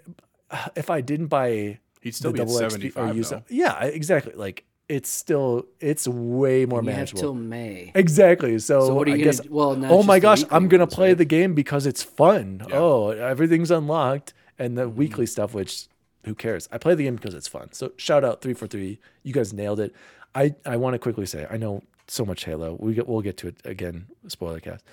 if 0.77 0.91
I 0.91 1.01
didn't 1.01 1.27
buy 1.29 1.79
He'd 2.01 2.15
still 2.15 2.31
the 2.31 2.35
be 2.35 2.39
double 2.39 2.55
XP 2.55 2.67
or 2.67 2.71
75 2.71 3.17
use 3.17 3.33
it- 3.33 3.43
yeah, 3.49 3.85
exactly. 3.85 4.33
Like 4.35 4.65
it's 4.89 5.09
still 5.11 5.67
it's 5.81 6.07
way 6.07 6.65
more 6.67 6.81
You 6.81 6.87
manageable. 6.87 7.21
till 7.21 7.35
May. 7.35 7.91
Exactly. 7.97 8.57
So, 8.61 8.87
So 8.87 8.95
what 8.95 9.09
are 9.09 9.13
I 9.13 9.15
you 9.17 9.25
guess, 9.25 9.41
gonna- 9.41 9.51
well, 9.55 9.75
not 9.75 9.91
oh 9.91 10.03
my 10.05 10.21
gosh, 10.21 10.45
I'm 10.51 10.69
gonna 10.69 10.85
ones, 10.85 10.95
play 10.95 11.09
right? 11.09 11.19
the 11.19 11.25
game 11.25 11.55
because 11.55 11.87
it's 11.87 12.03
fun. 12.05 12.63
Oh, 12.73 13.09
everything's 13.11 13.71
unlocked, 13.73 14.33
and 14.59 14.79
the 14.79 14.83
mm-hmm. 14.87 14.97
weekly 14.97 15.27
stuff, 15.27 15.55
which 15.55 15.89
who 16.25 16.35
cares? 16.37 16.69
I 16.71 16.79
play 16.79 16.95
the 16.95 17.03
game 17.05 17.17
because 17.17 17.35
it's 17.35 17.49
fun. 17.49 17.73
So 17.73 17.93
shout 17.97 18.25
out 18.25 18.43
three 18.43 18.55
for 18.55 18.67
three. 18.69 19.01
You 19.25 19.33
guys 19.33 19.53
nailed 19.53 19.81
it. 19.81 19.93
I 20.37 20.55
I 20.65 20.77
want 20.77 20.95
to 20.95 20.99
quickly 21.01 21.27
say 21.27 21.47
I 21.51 21.57
know 21.57 21.83
so 22.07 22.25
much 22.25 22.45
Halo. 22.45 22.77
We 22.79 22.95
get 22.95 23.09
we'll 23.09 23.23
get 23.23 23.37
to 23.39 23.49
it 23.49 23.57
again. 23.65 24.07
Spoiler 24.29 24.61
cast. 24.61 24.85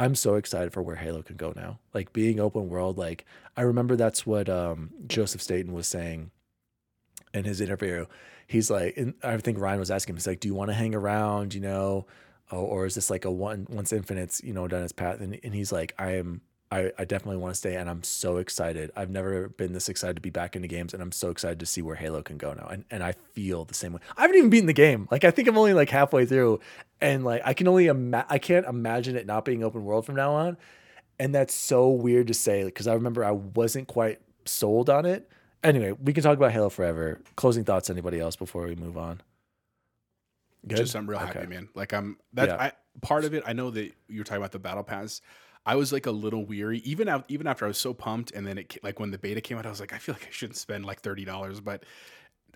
I'm 0.00 0.14
so 0.14 0.36
excited 0.36 0.72
for 0.72 0.82
where 0.82 0.96
Halo 0.96 1.20
can 1.20 1.36
go 1.36 1.52
now. 1.54 1.78
Like 1.92 2.14
being 2.14 2.40
open 2.40 2.70
world. 2.70 2.96
Like 2.96 3.26
I 3.54 3.60
remember 3.60 3.96
that's 3.96 4.24
what 4.24 4.48
um, 4.48 4.90
Joseph 5.06 5.42
Staten 5.42 5.74
was 5.74 5.86
saying 5.86 6.30
in 7.34 7.44
his 7.44 7.60
interview, 7.60 8.06
he's 8.46 8.70
like, 8.70 8.96
and 8.96 9.12
I 9.22 9.36
think 9.36 9.60
Ryan 9.60 9.78
was 9.78 9.90
asking 9.90 10.14
him, 10.14 10.16
he's 10.16 10.26
like, 10.26 10.40
do 10.40 10.48
you 10.48 10.54
want 10.54 10.70
to 10.70 10.74
hang 10.74 10.94
around, 10.94 11.52
you 11.52 11.60
know, 11.60 12.06
or, 12.50 12.86
is 12.86 12.94
this 12.94 13.10
like 13.10 13.26
a 13.26 13.30
one 13.30 13.66
once 13.70 13.92
infinite's, 13.92 14.42
you 14.42 14.54
know, 14.54 14.66
done 14.66 14.82
its 14.82 14.92
path? 14.92 15.20
And, 15.20 15.38
and 15.44 15.54
he's 15.54 15.70
like, 15.70 15.94
I 15.98 16.12
am, 16.16 16.40
I, 16.72 16.92
I 16.96 17.04
definitely 17.04 17.38
want 17.38 17.52
to 17.52 17.58
stay, 17.58 17.74
and 17.74 17.90
I'm 17.90 18.04
so 18.04 18.36
excited. 18.36 18.92
I've 18.94 19.10
never 19.10 19.48
been 19.48 19.72
this 19.72 19.88
excited 19.88 20.14
to 20.14 20.22
be 20.22 20.30
back 20.30 20.54
into 20.54 20.68
games, 20.68 20.94
and 20.94 21.02
I'm 21.02 21.10
so 21.10 21.30
excited 21.30 21.58
to 21.60 21.66
see 21.66 21.82
where 21.82 21.96
Halo 21.96 22.22
can 22.22 22.38
go 22.38 22.52
now. 22.52 22.68
And 22.68 22.84
and 22.90 23.02
I 23.02 23.12
feel 23.12 23.64
the 23.64 23.74
same 23.74 23.92
way. 23.92 24.00
I 24.16 24.22
haven't 24.22 24.36
even 24.36 24.50
beaten 24.50 24.66
the 24.66 24.72
game. 24.72 25.08
Like 25.10 25.24
I 25.24 25.32
think 25.32 25.48
I'm 25.48 25.58
only 25.58 25.74
like 25.74 25.90
halfway 25.90 26.26
through, 26.26 26.60
and 27.00 27.24
like 27.24 27.42
I 27.44 27.54
can 27.54 27.66
only 27.66 27.86
ima- 27.88 28.26
I 28.28 28.38
can't 28.38 28.66
imagine 28.66 29.16
it 29.16 29.26
not 29.26 29.44
being 29.44 29.64
open 29.64 29.84
world 29.84 30.06
from 30.06 30.14
now 30.14 30.32
on. 30.32 30.56
And 31.18 31.34
that's 31.34 31.52
so 31.52 31.88
weird 31.90 32.28
to 32.28 32.34
say 32.34 32.64
because 32.64 32.86
I 32.86 32.94
remember 32.94 33.24
I 33.24 33.32
wasn't 33.32 33.88
quite 33.88 34.20
sold 34.44 34.88
on 34.88 35.06
it. 35.06 35.28
Anyway, 35.62 35.92
we 36.02 36.12
can 36.12 36.22
talk 36.22 36.36
about 36.36 36.52
Halo 36.52 36.70
forever. 36.70 37.20
Closing 37.36 37.64
thoughts, 37.64 37.90
anybody 37.90 38.20
else 38.20 38.36
before 38.36 38.66
we 38.66 38.74
move 38.76 38.96
on? 38.96 39.20
Good? 40.66 40.78
Just 40.78 40.94
I'm 40.94 41.08
real 41.08 41.18
Okay. 41.18 41.26
happy, 41.26 41.46
man. 41.46 41.68
Like 41.74 41.92
I'm 41.92 42.16
that 42.34 42.48
Yeah. 42.48 42.56
I 42.56 42.72
part 43.02 43.24
of 43.24 43.34
it. 43.34 43.42
I 43.46 43.54
know 43.54 43.70
that 43.70 43.92
you're 44.08 44.24
talking 44.24 44.40
about 44.40 44.52
the 44.52 44.58
battle 44.58 44.82
pass. 44.84 45.20
I 45.66 45.76
was 45.76 45.92
like 45.92 46.06
a 46.06 46.10
little 46.10 46.44
weary, 46.44 46.78
even 46.80 47.08
out, 47.08 47.24
even 47.28 47.46
after 47.46 47.64
I 47.64 47.68
was 47.68 47.78
so 47.78 47.92
pumped, 47.92 48.32
and 48.32 48.46
then 48.46 48.58
it 48.58 48.78
like 48.82 48.98
when 48.98 49.10
the 49.10 49.18
beta 49.18 49.40
came 49.40 49.58
out, 49.58 49.66
I 49.66 49.70
was 49.70 49.80
like, 49.80 49.92
I 49.92 49.98
feel 49.98 50.14
like 50.14 50.26
I 50.26 50.30
shouldn't 50.30 50.56
spend 50.56 50.84
like 50.84 51.00
thirty 51.00 51.24
dollars, 51.24 51.60
but 51.60 51.84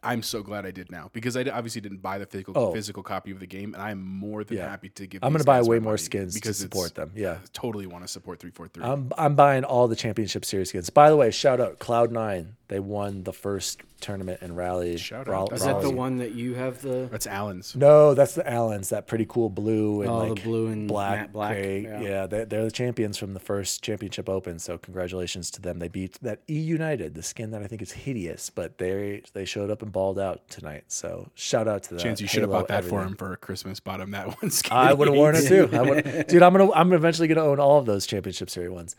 I'm 0.04 0.22
so 0.22 0.42
glad 0.42 0.66
I 0.66 0.70
did 0.70 0.90
now 0.90 1.10
because 1.12 1.36
I 1.36 1.42
obviously 1.44 1.80
didn't 1.80 2.02
buy 2.02 2.18
the 2.18 2.26
physical 2.26 2.52
Oh. 2.56 2.72
physical 2.72 3.02
copy 3.02 3.30
of 3.30 3.40
the 3.40 3.46
game, 3.46 3.74
and 3.74 3.82
I'm 3.82 4.02
more 4.02 4.44
than 4.44 4.58
Yeah. 4.58 4.68
happy 4.68 4.88
to 4.90 5.06
give. 5.06 5.22
I'm 5.24 5.32
going 5.32 5.44
gonna 5.44 5.60
buy 5.62 5.68
way 5.68 5.78
more 5.78 5.96
skins 5.96 6.34
because 6.34 6.58
to 6.58 6.62
support 6.64 6.94
them. 6.94 7.12
Yeah. 7.14 7.38
totally 7.52 7.86
want 7.86 8.04
to 8.04 8.08
support 8.08 8.38
three 8.40 8.50
four 8.50 8.68
three. 8.68 8.84
I'm 8.84 9.10
I'm 9.18 9.34
buying 9.34 9.64
all 9.64 9.88
the 9.88 9.96
championship 9.96 10.44
series 10.44 10.68
skins. 10.68 10.90
By 10.90 11.08
the 11.10 11.16
way, 11.16 11.30
shout 11.30 11.60
out 11.60 11.78
Cloud 11.78 12.12
Nine. 12.12 12.56
They 12.68 12.80
won 12.80 13.24
the 13.24 13.32
first 13.32 13.82
tournament 14.00 14.40
in 14.42 14.54
Raleigh. 14.54 14.96
Shout 14.96 15.28
out. 15.28 15.32
Raleigh- 15.32 15.54
Is 15.54 15.60
Is 15.60 15.66
that 15.66 15.82
the 15.82 15.90
one 15.90 16.16
that 16.16 16.32
you 16.34 16.54
have 16.54 16.80
the? 16.80 17.08
That's 17.10 17.26
Allen's. 17.26 17.76
No, 17.76 18.14
that's 18.14 18.34
the 18.34 18.48
Allens. 18.50 18.88
That 18.88 19.06
pretty 19.06 19.26
cool 19.28 19.50
blue 19.50 20.00
and 20.02 20.10
Oh, 20.10 20.20
the 20.28 20.32
like 20.34 20.42
blue 20.42 20.68
and 20.68 20.88
black, 20.88 21.30
black, 21.32 21.52
gray. 21.56 21.82
yeah. 21.82 22.00
Yeah, 22.00 22.26
they, 22.26 22.44
they're 22.44 22.64
the 22.64 22.70
champions 22.70 23.18
from 23.18 23.34
the 23.34 23.40
first 23.40 23.82
championship 23.82 24.28
open. 24.30 24.58
So 24.58 24.78
congratulations 24.78 25.50
to 25.52 25.60
them. 25.60 25.78
They 25.78 25.88
beat 25.88 26.18
that 26.22 26.40
E 26.48 26.58
United, 26.58 27.14
the 27.14 27.22
skin 27.22 27.50
that 27.50 27.62
I 27.62 27.66
think 27.66 27.82
is 27.82 27.92
hideous, 27.92 28.48
but 28.50 28.78
they 28.78 29.22
they 29.34 29.44
showed 29.44 29.70
up 29.70 29.82
and 29.82 29.92
balled 29.94 30.18
out 30.18 30.46
tonight. 30.50 30.84
So 30.88 31.30
shout 31.34 31.66
out 31.66 31.84
to 31.84 31.90
them. 31.90 31.98
Chance, 32.00 32.20
you 32.20 32.26
should 32.28 32.42
have 32.42 32.50
bought 32.50 32.68
that 32.68 32.84
for 32.84 33.02
him 33.02 33.16
for 33.16 33.34
Christmas. 33.36 33.80
Bought 33.80 34.02
him 34.02 34.10
that 34.10 34.26
one. 34.42 34.50
skin. 34.50 34.76
I 34.76 34.92
would 34.92 35.08
have 35.08 35.16
worn 35.16 35.36
it 35.36 35.48
too. 35.48 35.70
I 35.72 36.22
dude. 36.28 36.42
I'm 36.42 36.52
gonna. 36.52 36.70
I'm 36.72 36.92
eventually 36.92 37.28
gonna 37.28 37.44
own 37.44 37.58
all 37.58 37.78
of 37.78 37.86
those 37.86 38.06
championship 38.06 38.50
series 38.50 38.70
ones. 38.70 38.96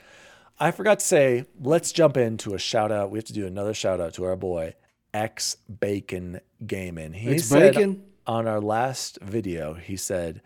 I 0.60 0.72
forgot 0.72 1.00
to 1.00 1.06
say. 1.06 1.46
Let's 1.62 1.92
jump 1.92 2.18
into 2.18 2.56
a 2.56 2.58
shout 2.58 2.92
out. 2.92 3.12
We 3.12 3.20
have 3.20 3.26
to 3.26 3.34
do 3.34 3.46
another 3.46 3.76
shout 3.76 4.00
out 4.02 4.16
to 4.16 4.24
our 4.24 4.36
boy 4.36 4.74
X 5.14 5.58
Bacon 5.80 6.40
Gaming. 6.66 7.14
He 7.14 7.30
It's 7.36 7.46
said 7.46 7.76
bacon? 7.76 8.04
on 8.26 8.48
our 8.48 8.60
last 8.62 9.20
video. 9.22 9.74
He 9.76 9.98
said, 9.98 10.42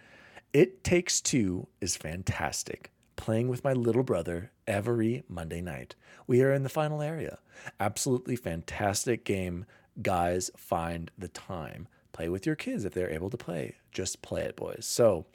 "It 0.51 0.83
Takes 0.83 1.21
Two 1.21 1.67
is 1.79 1.95
fantastic. 1.95 2.91
Playing 3.15 3.49
with 3.49 3.63
my 3.63 3.73
little 3.73 4.03
brother 4.03 4.51
every 4.65 5.23
Monday 5.27 5.61
night. 5.61 5.95
We 6.25 6.41
are 6.41 6.53
in 6.53 6.63
the 6.63 6.69
final 6.69 7.01
area. 7.01 7.39
Absolutely 7.79 8.35
fantastic 8.37 9.25
game. 9.25 9.65
Guys, 10.01 10.51
find 10.57 11.11
the 11.17 11.27
time." 11.27 11.87
Play 12.11 12.27
with 12.29 12.45
your 12.45 12.55
kids 12.55 12.83
if 12.85 12.93
they're 12.93 13.09
able 13.11 13.29
to 13.29 13.37
play. 13.37 13.75
Just 13.91 14.21
play 14.21 14.41
it, 14.41 14.55
boys. 14.55 14.85
So, 14.85 15.25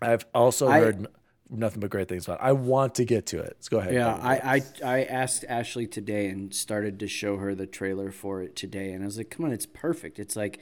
I've 0.00 0.24
also 0.34 0.68
I- 0.68 0.78
heard 0.80 1.06
nothing 1.50 1.80
but 1.80 1.90
great 1.90 2.08
things 2.08 2.24
about. 2.26 2.40
it. 2.40 2.44
I 2.44 2.52
want 2.52 2.94
to 2.96 3.04
get 3.04 3.26
to 3.26 3.38
it. 3.38 3.54
Let's 3.56 3.68
go 3.68 3.78
ahead. 3.78 3.94
Yeah, 3.94 4.14
I, 4.14 4.56
I 4.56 4.62
I 4.84 5.02
asked 5.04 5.44
Ashley 5.48 5.86
today 5.86 6.28
and 6.28 6.54
started 6.54 7.00
to 7.00 7.08
show 7.08 7.36
her 7.38 7.54
the 7.54 7.66
trailer 7.66 8.10
for 8.12 8.42
it 8.42 8.54
today, 8.54 8.92
and 8.92 9.02
I 9.02 9.06
was 9.06 9.18
like, 9.18 9.30
"Come 9.30 9.46
on, 9.46 9.52
it's 9.52 9.66
perfect. 9.66 10.18
It's 10.18 10.36
like." 10.36 10.60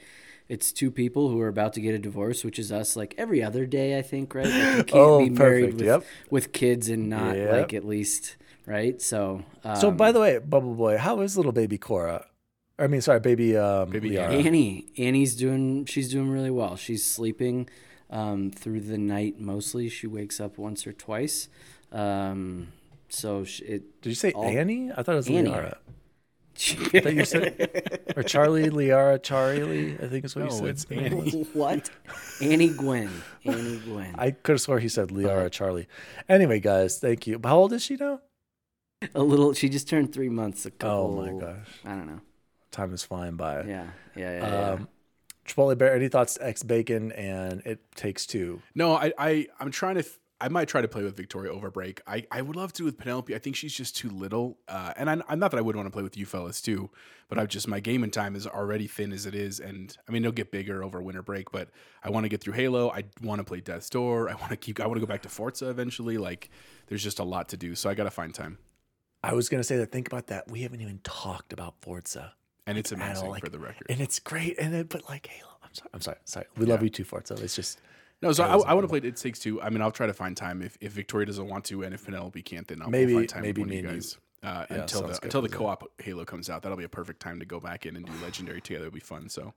It's 0.49 0.71
two 0.71 0.91
people 0.91 1.27
who 1.27 1.41
are 1.41 1.49
about 1.49 1.73
to 1.73 1.81
get 1.81 1.93
a 1.93 1.99
divorce, 1.99 2.45
which 2.45 2.57
is 2.57 2.71
us 2.71 2.95
like 2.95 3.13
every 3.17 3.43
other 3.43 3.65
day, 3.65 3.97
I 3.99 4.01
think, 4.01 4.33
right? 4.33 4.45
Like 4.45 4.77
you 4.77 4.83
can't 4.85 4.91
Oh, 4.93 5.19
be 5.19 5.29
married 5.29 5.61
perfect, 5.63 5.73
with, 5.79 5.85
yep. 5.85 6.03
with 6.29 6.53
kids 6.53 6.87
and 6.87 7.09
not 7.09 7.35
Yep. 7.35 7.51
like 7.51 7.73
at 7.73 7.83
least, 7.83 8.37
right? 8.65 9.01
So, 9.01 9.43
um, 9.65 9.75
so, 9.75 9.91
by 9.91 10.13
the 10.13 10.21
way, 10.21 10.37
Bubble 10.37 10.73
Boy, 10.73 10.95
how 10.97 11.19
is 11.19 11.35
little 11.35 11.51
baby 11.51 11.77
Cora? 11.77 12.27
I 12.79 12.87
mean, 12.87 13.01
sorry, 13.01 13.19
baby. 13.19 13.57
Um, 13.57 13.89
Baby 13.89 14.11
Liara. 14.11 14.45
Annie, 14.45 14.85
Annie's 14.97 15.35
doing. 15.35 15.85
She's 15.85 16.11
doing 16.11 16.29
really 16.29 16.51
well. 16.51 16.75
She's 16.75 17.03
sleeping 17.03 17.67
um, 18.09 18.51
through 18.51 18.81
the 18.81 18.97
night 18.97 19.39
mostly. 19.39 19.89
She 19.89 20.05
wakes 20.07 20.39
up 20.39 20.57
once 20.57 20.85
or 20.85 20.93
twice. 20.93 21.49
Um, 21.91 22.67
so 23.09 23.43
she, 23.45 23.63
it. 23.65 24.01
Did 24.01 24.09
you 24.09 24.15
say 24.15 24.31
all- 24.31 24.43
Annie? 24.45 24.91
I 24.91 25.01
thought 25.03 25.13
it 25.13 25.15
was 25.15 25.27
Annie. 25.29 25.49
Liara. 25.49 25.77
I 26.93 26.99
thought 27.01 27.13
you 27.13 27.23
said, 27.25 28.11
or 28.15 28.23
Charlie, 28.23 28.69
Liara, 28.71 29.21
Charlie. 29.21 29.93
I 30.01 30.07
think 30.07 30.25
is 30.25 30.35
what 30.35 30.45
you 30.45 30.49
No, 30.49 30.55
said. 30.57 30.67
it's 30.69 30.85
Annie. 30.91 31.43
what? 31.53 31.89
Annie 32.41 32.69
Gwen. 32.69 33.11
Annie 33.45 33.77
Gwen. 33.85 34.15
I 34.17 34.31
could 34.31 34.53
have 34.53 34.61
swore 34.61 34.79
he 34.79 34.89
said 34.89 35.09
Liara, 35.09 35.51
Charlie. 35.51 35.87
Anyway, 36.27 36.59
guys, 36.59 36.97
thank 36.99 37.27
you. 37.27 37.39
How 37.43 37.57
old 37.57 37.73
is 37.73 37.83
she 37.83 37.95
now? 37.95 38.21
a 39.13 39.21
little. 39.21 39.53
She 39.53 39.69
just 39.69 39.87
turned 39.87 40.11
three 40.13 40.29
months. 40.29 40.65
A 40.65 40.71
Oh 40.81 41.11
my 41.11 41.31
gosh, 41.39 41.67
I 41.85 41.89
don't 41.89 42.07
know. 42.07 42.21
Time 42.71 42.93
is 42.93 43.03
flying 43.03 43.35
by. 43.35 43.63
Yeah, 43.63 43.63
yeah, 43.65 43.87
yeah. 44.15 44.39
yeah. 44.39 44.69
Um, 44.71 44.87
Chipotle 45.47 45.77
Bear, 45.77 45.95
any 45.95 46.09
thoughts? 46.09 46.37
X 46.41 46.63
Bacon 46.63 47.11
and 47.13 47.61
It 47.65 47.79
Takes 47.95 48.25
Two. 48.25 48.61
No, 48.75 48.93
I, 48.93 49.13
I 49.17 49.47
I'm 49.59 49.71
trying 49.71 49.95
to. 49.95 50.05
I 50.39 50.49
might 50.49 50.67
try 50.67 50.81
to 50.81 50.87
play 50.87 51.01
with 51.01 51.17
Victoria 51.17 51.51
over 51.51 51.71
break. 51.71 51.99
I, 52.05 52.23
I 52.29 52.43
would 52.43 52.55
love 52.55 52.71
to 52.73 52.83
with 52.83 52.99
Penelope. 52.99 53.33
I 53.33 53.39
think 53.39 53.55
she's 53.55 53.73
just 53.73 53.97
too 53.97 54.09
little. 54.09 54.59
Uh, 54.67 54.93
and 54.95 55.09
I, 55.09 55.19
I'm 55.27 55.39
not 55.39 55.49
that 55.49 55.57
I 55.57 55.61
would 55.61 55.75
want 55.75 55.87
to 55.87 55.91
play 55.91 56.03
with 56.03 56.15
you 56.15 56.27
fellas 56.27 56.61
too, 56.61 56.91
but 57.27 57.39
I've 57.39 57.47
just 57.47 57.67
my 57.67 57.79
gaming 57.79 58.11
time 58.11 58.35
is 58.35 58.45
already 58.45 58.85
thin 58.85 59.11
as 59.11 59.25
it 59.25 59.33
is. 59.33 59.59
And 59.59 59.97
I 60.07 60.11
mean, 60.11 60.23
it'll 60.23 60.33
get 60.33 60.51
bigger 60.51 60.83
over 60.83 61.01
winter 61.01 61.23
break, 61.23 61.51
but 61.51 61.69
I 62.03 62.11
want 62.11 62.25
to 62.25 62.29
get 62.29 62.41
through 62.41 62.53
Halo. 62.53 62.91
I 62.91 63.05
want 63.23 63.39
to 63.39 63.43
play 63.43 63.61
Death's 63.61 63.89
Door. 63.89 64.29
I 64.29 64.35
want 64.35 64.51
to 64.51 64.57
keep. 64.57 64.79
I 64.79 64.85
want 64.85 64.97
to 64.97 64.99
go 64.99 65.07
back 65.07 65.23
to 65.23 65.29
Forza 65.29 65.69
eventually. 65.69 66.19
Like, 66.19 66.51
there's 66.85 67.03
just 67.03 67.17
a 67.17 67.23
lot 67.23 67.49
to 67.49 67.57
do. 67.57 67.73
So 67.73 67.89
I 67.89 67.95
got 67.95 68.03
to 68.03 68.11
find 68.11 68.31
time. 68.31 68.59
I 69.23 69.33
was 69.33 69.49
gonna 69.49 69.63
say 69.63 69.77
that. 69.77 69.91
Think 69.91 70.07
about 70.07 70.27
that. 70.27 70.49
We 70.49 70.61
haven't 70.61 70.81
even 70.81 70.99
talked 71.03 71.51
about 71.51 71.81
Forza, 71.81 72.33
And 72.67 72.77
it's 72.77 72.91
at 72.91 72.99
all, 72.99 73.05
amazing 73.05 73.29
like- 73.31 73.43
for 73.43 73.49
the 73.49 73.59
record. 73.59 73.87
and 73.89 73.99
it's 74.01 74.19
great. 74.19 74.59
And 74.59 74.75
it, 74.75 74.89
but 74.89 75.07
like 75.09 75.25
Halo, 75.27 75.49
I'm 75.63 75.73
sorry, 75.73 75.89
I'm 75.93 76.01
sorry, 76.01 76.17
sorry. 76.25 76.45
We 76.57 76.65
love 76.65 76.83
you 76.83 76.89
too, 76.89 77.03
Forza. 77.03 77.33
It's 77.35 77.55
just 77.55 77.79
No, 78.21 78.31
so 78.33 78.43
I, 78.43 78.57
I 78.57 78.73
want 78.73 78.83
to 78.83 78.87
play 78.89 78.99
It 79.07 79.15
Takes 79.15 79.39
Two. 79.39 79.61
I 79.61 79.69
mean, 79.69 79.81
I'll 79.81 79.91
try 79.91 80.05
to 80.07 80.13
find 80.13 80.35
time 80.37 80.61
if, 80.61 80.77
if 80.81 80.91
Victoria 80.91 81.25
doesn't 81.25 81.47
want 81.47 81.65
to, 81.65 81.83
and 81.83 81.93
if 81.93 82.05
Penelope 82.05 82.41
can't, 82.43 82.67
then 82.67 82.81
I'll 82.81 82.89
Maybe- 82.89 83.13
we'll 83.13 83.21
find 83.21 83.29
time 83.29 83.41
maybe 83.43 83.61
with 83.61 83.69
one 83.71 83.83
me 83.83 83.89
of 83.89 83.95
you. 83.95 84.01
Uh, 84.43 84.65
Yeah, 84.69 84.81
until 84.81 85.01
the 85.01 85.19
until 85.23 85.41
the 85.41 85.49
co-op 85.49 85.83
Halo 85.99 86.23
comes 86.23 86.47
out, 86.49 86.61
that'll 86.61 86.77
be 86.77 86.83
a 86.83 86.89
perfect 86.89 87.19
time 87.21 87.39
to 87.39 87.45
go 87.45 87.59
back 87.59 87.85
in 87.87 87.95
and 87.95 88.05
do 88.05 88.11
Legendary 88.21 88.61
together. 88.61 88.85
It'll 88.85 88.93
be 88.93 88.99
fun. 88.99 89.29
So 89.29 89.53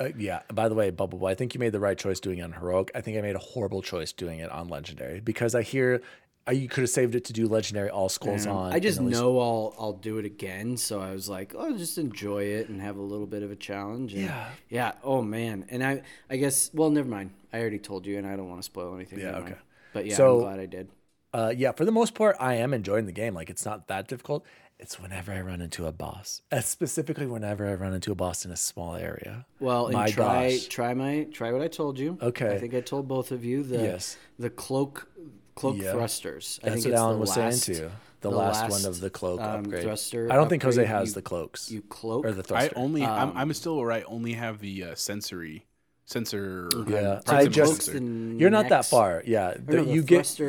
Uh, 0.00 0.08
yeah. 0.16 0.40
By 0.54 0.70
the 0.70 0.74
way, 0.74 0.88
Bubble 0.90 1.18
Boy, 1.18 1.28
I 1.30 1.34
think 1.34 1.52
you 1.52 1.60
made 1.60 1.72
the 1.72 1.78
right 1.80 1.98
choice 1.98 2.18
doing 2.18 2.38
it 2.38 2.42
on 2.42 2.52
heroic. 2.52 2.90
I 2.94 3.02
think 3.02 3.18
I 3.18 3.20
made 3.20 3.36
a 3.36 3.38
horrible 3.40 3.82
choice 3.82 4.10
doing 4.10 4.38
it 4.38 4.50
on 4.50 4.68
legendary 4.68 5.20
because 5.20 5.54
I 5.54 5.60
hear 5.62 6.00
you 6.50 6.66
could 6.68 6.80
have 6.82 6.90
saved 6.90 7.14
it 7.14 7.24
to 7.26 7.32
do 7.32 7.46
legendary 7.46 7.88
all 7.90 8.08
skulls 8.08 8.46
on. 8.46 8.72
I 8.72 8.80
just 8.80 8.98
and 8.98 9.10
know 9.10 9.38
I'll 9.38 9.74
I'll 9.78 9.92
do 9.92 10.18
it 10.18 10.24
again, 10.24 10.76
so 10.76 11.00
I 11.00 11.12
was 11.12 11.28
like, 11.28 11.54
oh, 11.56 11.76
just 11.76 11.98
enjoy 11.98 12.44
it 12.44 12.68
and 12.68 12.80
have 12.80 12.96
a 12.96 13.02
little 13.02 13.26
bit 13.26 13.42
of 13.44 13.50
a 13.50 13.56
challenge. 13.56 14.12
And 14.14 14.22
Yeah. 14.24 14.48
yeah. 14.68 14.92
Oh 15.04 15.22
man, 15.22 15.66
and 15.68 15.84
I 15.84 16.02
I 16.28 16.36
guess 16.36 16.70
well, 16.74 16.90
never 16.90 17.08
mind. 17.08 17.30
I 17.52 17.60
already 17.60 17.78
told 17.78 18.06
you, 18.06 18.18
and 18.18 18.26
I 18.26 18.34
don't 18.36 18.48
want 18.48 18.60
to 18.60 18.64
spoil 18.64 18.94
anything. 18.96 19.20
Yeah, 19.20 19.36
okay. 19.36 19.42
mind. 19.42 19.56
But 19.92 20.06
yeah, 20.06 20.16
So- 20.16 20.36
I'm 20.38 20.42
glad 20.44 20.60
I 20.60 20.66
did. 20.66 20.88
Uh, 21.34 21.50
yeah, 21.56 21.72
for 21.72 21.86
the 21.86 21.92
most 21.92 22.14
part, 22.14 22.36
I 22.38 22.56
am 22.56 22.74
enjoying 22.74 23.06
the 23.06 23.12
game. 23.12 23.34
Like 23.34 23.48
it's 23.48 23.64
not 23.64 23.88
that 23.88 24.06
difficult. 24.08 24.44
It's 24.78 25.00
whenever 25.00 25.32
I 25.32 25.40
run 25.42 25.60
into 25.62 25.86
a 25.86 25.92
boss, 25.92 26.42
uh, 26.50 26.60
specifically 26.60 27.26
whenever 27.26 27.68
I 27.68 27.74
run 27.74 27.94
into 27.94 28.10
a 28.10 28.14
boss 28.16 28.44
in 28.44 28.50
a 28.50 28.56
small 28.56 28.96
area. 28.96 29.46
Well, 29.60 29.86
and 29.86 29.94
My 29.94 30.10
try 30.10 30.50
gosh. 30.50 30.66
try 30.66 30.92
my 30.92 31.24
try 31.32 31.52
what 31.52 31.62
I 31.62 31.68
told 31.68 31.98
you. 32.00 32.18
Okay. 32.20 32.52
I 32.54 32.58
think 32.58 32.74
I 32.74 32.80
told 32.80 33.06
both 33.06 33.30
of 33.30 33.44
you 33.44 33.62
the 33.62 33.78
Yes. 33.78 34.16
the 34.38 34.50
cloak 34.50 35.08
cloak 35.54 35.76
Yeah. 35.78 35.92
thrusters. 35.92 36.58
I 36.62 36.70
That's 36.70 36.82
think 36.82 36.86
what 36.86 36.92
it's 36.92 37.00
Alan 37.00 37.14
the 37.16 37.20
was 37.20 37.36
last, 37.36 37.62
saying 37.62 37.78
too. 37.78 37.90
The, 38.20 38.30
the 38.30 38.36
last, 38.36 38.70
one 38.70 38.84
of 38.84 39.00
the 39.00 39.10
cloak 39.10 39.40
um, 39.40 39.64
upgrade. 39.64 39.82
thruster 39.82 40.28
I 40.30 40.36
don't 40.36 40.48
think 40.48 40.62
Jose 40.62 40.84
has 40.84 41.08
you- 41.08 41.14
the 41.14 41.22
cloaks 41.22 41.70
You 41.70 41.82
cloak 41.82 42.24
or 42.24 42.30
the 42.32 42.40
I 42.40 42.42
thruster. 42.68 42.72
only 42.78 43.04
I'm, 43.04 43.30
Um, 43.30 43.36
I'm 43.36 43.52
still 43.54 43.76
where 43.76 43.90
I 43.90 44.02
only 44.02 44.34
have 44.34 44.60
the 44.60 44.84
uh, 44.84 44.94
sensory 44.94 45.66
sensor. 46.04 46.68
Yeah, 46.86 47.20
I 47.26 47.46
just- 47.46 47.82
sensor. 47.82 47.98
You're 48.38 48.50
not 48.50 48.68
that 48.68 48.86
far. 48.86 49.22
Yeah, 49.26 49.54
the- 49.54 49.76
no, 49.78 49.84
the 49.84 49.92
you 49.92 50.02
get. 50.02 50.40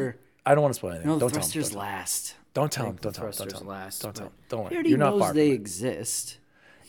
I 0.46 0.54
don't 0.56 0.62
want 0.62 0.74
to 0.74 0.78
spoil 0.78 0.92
anything. 0.92 1.08
No, 1.08 1.20
don't 1.20 1.30
tell 1.32 1.40
thrusters 1.42 1.70
tell 1.70 1.82
him. 1.82 1.88
last. 1.88 2.36
don't 2.54 2.72
tell 2.72 2.86
him. 2.88 2.98
Don't 3.02 3.14
tell 3.16 3.26
him. 3.26 3.32
Don't 3.36 3.50
tell 3.50 3.62
him. 3.62 3.68
last, 3.68 4.02
Don't 4.02 4.16
tell 4.16 4.28
him. 4.28 4.34
Don't 4.50 4.60
He 4.60 4.64
worry. 4.66 4.76
already 4.76 4.90
You're 4.90 4.98
not 5.00 5.12
knows 5.12 5.22
far. 5.22 5.34
they 5.34 5.50
exist. 5.52 6.38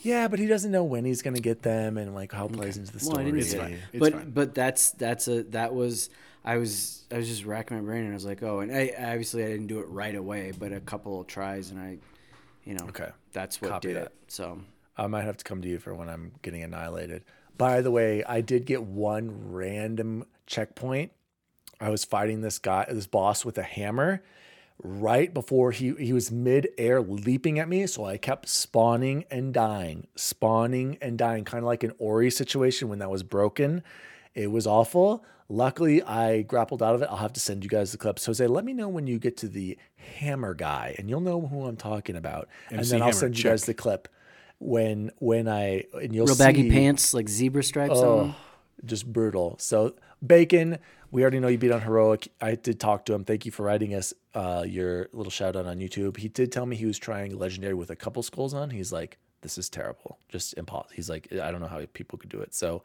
Yeah, 0.03 0.27
but 0.27 0.37
he 0.39 0.45
doesn't 0.45 0.71
know 0.71 0.83
when 0.83 1.03
he's 1.05 1.23
going 1.23 1.33
to 1.35 1.41
get 1.41 1.63
them 1.63 1.97
and 1.97 2.13
like 2.13 2.31
how 2.31 2.45
it 2.45 2.51
plays 2.53 2.77
into 2.77 2.91
the 2.91 2.99
Well, 3.07 3.17
I 3.17 3.23
story. 3.23 3.25
didn't 3.25 3.39
It's 3.39 3.53
fine. 3.55 3.79
It's 3.91 3.99
but 3.99 4.13
fine. 4.13 4.29
but 4.31 4.53
that's 4.53 4.91
that's 4.91 5.27
a 5.27 5.43
that 5.45 5.73
was 5.73 6.09
I 6.45 6.57
was 6.57 7.03
I 7.11 7.17
was 7.17 7.27
just 7.27 7.43
racking 7.43 7.75
my 7.77 7.83
brain 7.83 8.03
and 8.03 8.11
I 8.11 8.13
was 8.13 8.25
like, 8.25 8.43
oh, 8.43 8.59
and 8.59 8.71
I 8.73 8.93
obviously 8.97 9.43
I 9.43 9.47
didn't 9.47 9.67
do 9.67 9.79
it 9.79 9.87
right 9.89 10.15
away, 10.15 10.53
but 10.57 10.71
a 10.71 10.79
couple 10.79 11.19
of 11.19 11.27
tries 11.27 11.71
and 11.71 11.79
I, 11.79 11.97
you 12.63 12.75
know, 12.75 12.85
Okay. 12.89 13.09
that's 13.33 13.61
what 13.61 13.71
Copy 13.71 13.87
did 13.89 13.97
that. 13.97 14.05
it. 14.07 14.13
So 14.27 14.61
I 14.97 15.07
might 15.07 15.23
have 15.23 15.37
to 15.37 15.43
come 15.43 15.61
to 15.63 15.67
you 15.67 15.79
for 15.79 15.93
when 15.95 16.07
I'm 16.07 16.31
getting 16.43 16.61
annihilated. 16.63 17.23
By 17.57 17.81
the 17.81 17.89
way, 17.91 18.23
I 18.23 18.41
did 18.41 18.65
get 18.65 18.83
one 18.83 19.51
random 19.51 20.25
checkpoint. 20.45 21.11
I 21.81 21.89
was 21.89 22.05
fighting 22.05 22.41
this 22.41 22.59
guy, 22.59 22.85
this 22.89 23.07
boss 23.07 23.43
with 23.43 23.57
a 23.57 23.63
hammer 23.63 24.23
right 24.83 25.33
before 25.33 25.71
he 25.71 25.93
he 25.97 26.11
was 26.13 26.31
mid-air 26.31 27.01
leaping 27.01 27.59
at 27.59 27.67
me, 27.69 27.87
so 27.87 28.05
I 28.05 28.17
kept 28.17 28.49
spawning 28.49 29.23
and 29.31 29.53
dying, 29.53 30.07
spawning 30.15 30.97
and 31.01 31.17
dying, 31.17 31.43
kind 31.45 31.63
of 31.63 31.67
like 31.67 31.83
an 31.83 31.93
Ori 31.97 32.29
situation 32.29 32.87
when 32.89 32.99
that 32.99 33.09
was 33.09 33.23
broken. 33.23 33.83
It 34.35 34.51
was 34.51 34.67
awful. 34.67 35.23
Luckily, 35.47 36.01
I 36.03 36.41
grappled 36.41 36.81
out 36.83 36.95
of 36.95 37.01
it. 37.01 37.07
I'll 37.09 37.17
have 37.17 37.33
to 37.33 37.39
send 37.39 37.63
you 37.63 37.69
guys 37.69 37.91
the 37.91 37.97
clips. 37.97 38.25
Jose, 38.25 38.45
let 38.45 38.65
me 38.65 38.73
know 38.73 38.89
when 38.89 39.07
you 39.07 39.17
get 39.19 39.37
to 39.37 39.47
the 39.47 39.77
hammer 39.95 40.53
guy, 40.53 40.95
and 40.97 41.09
you'll 41.09 41.21
know 41.21 41.41
who 41.47 41.65
I'm 41.65 41.77
talking 41.77 42.15
about. 42.15 42.47
and 42.69 42.79
MC 42.79 42.91
then 42.91 43.01
I'll 43.01 43.07
Hammer, 43.09 43.19
send 43.19 43.37
you 43.37 43.43
guys 43.43 43.65
the 43.65 43.73
clip 43.73 44.07
when 44.59 45.11
when 45.19 45.47
I 45.47 45.83
and 45.93 46.13
you'll 46.15 46.25
real 46.27 46.35
baggy 46.35 46.63
see, 46.63 46.71
pants 46.71 47.13
like 47.13 47.29
zebra 47.29 47.63
stripes 47.63 47.93
Oh, 47.95 48.19
them. 48.19 48.35
just 48.85 49.11
brutal. 49.11 49.55
So 49.59 49.93
bacon, 50.25 50.79
we 51.11 51.21
already 51.21 51.39
know 51.39 51.47
you 51.47 51.57
beat 51.59 51.71
on 51.71 51.81
heroic. 51.81 52.29
I 52.41 52.55
did 52.55 52.79
talk 52.79 53.05
to 53.05 53.13
him. 53.13 53.23
Thank 53.23 53.45
you 53.45 53.51
for 53.51 53.63
writing 53.63 53.93
us 53.93 54.13
uh, 54.33 54.65
your 54.67 55.09
little 55.13 55.31
shout 55.31 55.55
out 55.55 55.65
on 55.67 55.77
YouTube. 55.79 56.17
He 56.17 56.27
did 56.27 56.51
tell 56.51 56.65
me 56.65 56.75
he 56.75 56.85
was 56.87 56.97
trying 56.97 57.37
legendary 57.37 57.73
with 57.75 57.89
a 57.91 57.95
couple 57.95 58.23
skulls 58.23 58.53
on. 58.53 58.71
He's 58.71 58.91
like, 58.91 59.17
this 59.41 59.57
is 59.59 59.69
terrible, 59.69 60.17
just 60.27 60.55
impossible. 60.55 60.89
He's 60.95 61.09
like, 61.09 61.31
I 61.33 61.51
don't 61.51 61.61
know 61.61 61.67
how 61.67 61.81
people 61.93 62.17
could 62.17 62.29
do 62.31 62.39
it. 62.39 62.55
So 62.55 62.81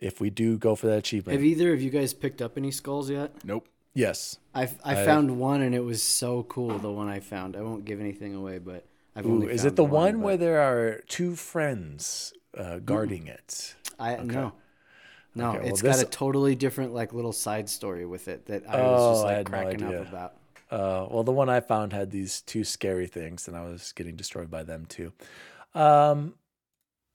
if 0.00 0.20
we 0.20 0.30
do 0.30 0.58
go 0.58 0.74
for 0.74 0.86
that 0.88 0.98
achievement, 0.98 1.36
Have 1.38 1.44
either 1.44 1.72
of 1.72 1.80
you 1.80 1.90
guys 1.90 2.12
picked 2.14 2.42
up 2.42 2.56
any 2.56 2.70
skulls 2.72 3.08
yet? 3.10 3.32
Nope. 3.44 3.68
yes. 3.94 4.38
I 4.54 4.62
I 4.84 4.94
found 5.04 5.38
one 5.38 5.60
and 5.62 5.74
it 5.74 5.84
was 5.84 6.02
so 6.02 6.42
cool. 6.44 6.78
The 6.78 6.90
one 6.90 7.08
I 7.08 7.20
found. 7.20 7.56
I 7.56 7.60
won't 7.62 7.84
give 7.84 8.00
anything 8.00 8.34
away, 8.34 8.58
but 8.58 8.84
I've 9.14 9.26
Ooh, 9.26 9.32
only 9.34 9.52
is 9.52 9.64
it 9.64 9.76
the 9.76 9.84
one, 9.84 10.14
but- 10.14 10.24
where 10.24 10.36
there 10.36 10.60
are 10.60 11.02
two 11.06 11.36
friends 11.36 12.32
uh, 12.56 12.78
guarding 12.78 13.28
it. 13.28 13.74
I 13.98 14.16
no. 14.16 14.52
No, 15.36 15.50
Okay, 15.50 15.58
well, 15.60 15.68
it's 15.68 15.80
this- 15.82 15.96
got 15.98 16.04
a 16.04 16.08
totally 16.10 16.56
different 16.56 16.92
like 16.92 17.12
little 17.12 17.32
side 17.32 17.68
story 17.68 18.04
with 18.06 18.26
it 18.26 18.46
that 18.46 18.68
I 18.68 18.82
was 18.82 19.00
Oh, 19.00 19.12
just 19.12 19.24
I 19.24 19.26
like 19.28 19.36
had 19.36 19.50
no 19.50 19.50
cracking 19.50 19.84
idea. 19.86 20.00
up 20.02 20.08
about. 20.08 20.32
Uh, 20.72 21.06
well, 21.10 21.22
the 21.24 21.32
one 21.32 21.48
I 21.48 21.60
found 21.60 21.92
had 21.92 22.10
these 22.10 22.40
two 22.42 22.62
scary 22.64 23.06
things, 23.08 23.46
and 23.48 23.56
I 23.56 23.62
was 23.62 23.92
getting 23.92 24.16
destroyed 24.16 24.50
by 24.50 24.62
them 24.64 24.86
too. 24.86 25.12
Um, 25.74 26.34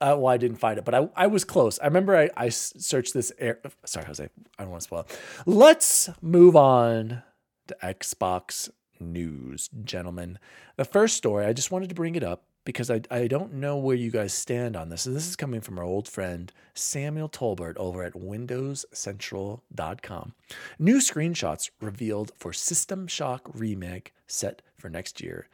uh, 0.00 0.16
well, 0.18 0.26
I 0.26 0.36
didn't 0.36 0.58
find 0.58 0.78
it, 0.78 0.84
but 0.84 0.94
I, 0.94 1.08
I 1.16 1.26
was 1.26 1.44
close. 1.44 1.78
I 1.78 1.86
remember 1.86 2.14
I, 2.16 2.28
I 2.36 2.50
searched 2.50 3.14
this. 3.14 3.32
Air, 3.38 3.60
sorry, 3.84 4.04
Jose. 4.06 4.28
I 4.58 4.62
don't 4.62 4.70
want 4.70 4.82
to 4.82 4.84
spoil 4.84 5.00
it. 5.00 5.18
Let's 5.46 6.10
move 6.20 6.54
on 6.56 7.22
to 7.68 7.76
Xbox 7.82 8.68
news, 9.00 9.70
gentlemen. 9.84 10.38
The 10.76 10.84
first 10.84 11.16
story, 11.16 11.46
I 11.46 11.52
just 11.52 11.70
wanted 11.70 11.88
to 11.88 11.94
bring 11.94 12.14
it 12.14 12.22
up 12.22 12.44
because 12.64 12.90
I, 12.90 13.00
I 13.10 13.26
don't 13.28 13.54
know 13.54 13.78
where 13.78 13.96
you 13.96 14.10
guys 14.10 14.34
stand 14.34 14.76
on 14.76 14.90
this. 14.90 15.06
And 15.06 15.16
this 15.16 15.28
is 15.28 15.36
coming 15.36 15.62
from 15.62 15.78
our 15.78 15.84
old 15.84 16.08
friend 16.08 16.52
Samuel 16.74 17.30
Tolbert 17.30 17.76
over 17.76 18.02
at 18.02 18.14
WindowsCentral.com. 18.14 20.34
New 20.78 20.98
screenshots 20.98 21.70
revealed 21.80 22.32
for 22.36 22.52
System 22.52 23.06
Shock 23.06 23.48
Remake 23.54 24.12
set 24.26 24.60
for 24.76 24.90
next 24.90 25.22
year. 25.22 25.48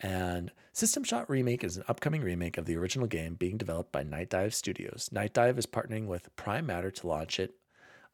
And 0.00 0.52
System 0.72 1.02
Shock 1.02 1.28
Remake 1.28 1.64
is 1.64 1.76
an 1.76 1.84
upcoming 1.88 2.22
remake 2.22 2.56
of 2.56 2.66
the 2.66 2.76
original 2.76 3.06
game 3.06 3.34
being 3.34 3.56
developed 3.56 3.90
by 3.90 4.04
Nightdive 4.04 4.54
Studios. 4.54 5.10
Nightdive 5.12 5.58
is 5.58 5.66
partnering 5.66 6.06
with 6.06 6.34
Prime 6.36 6.66
Matter 6.66 6.90
to 6.92 7.06
launch 7.06 7.40
it 7.40 7.54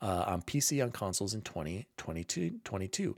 uh, 0.01 0.25
on 0.27 0.43
PC 0.43 0.83
on 0.83 0.91
consoles 0.91 1.35
in 1.35 1.43
2022. 1.43 2.61
22. 2.65 3.17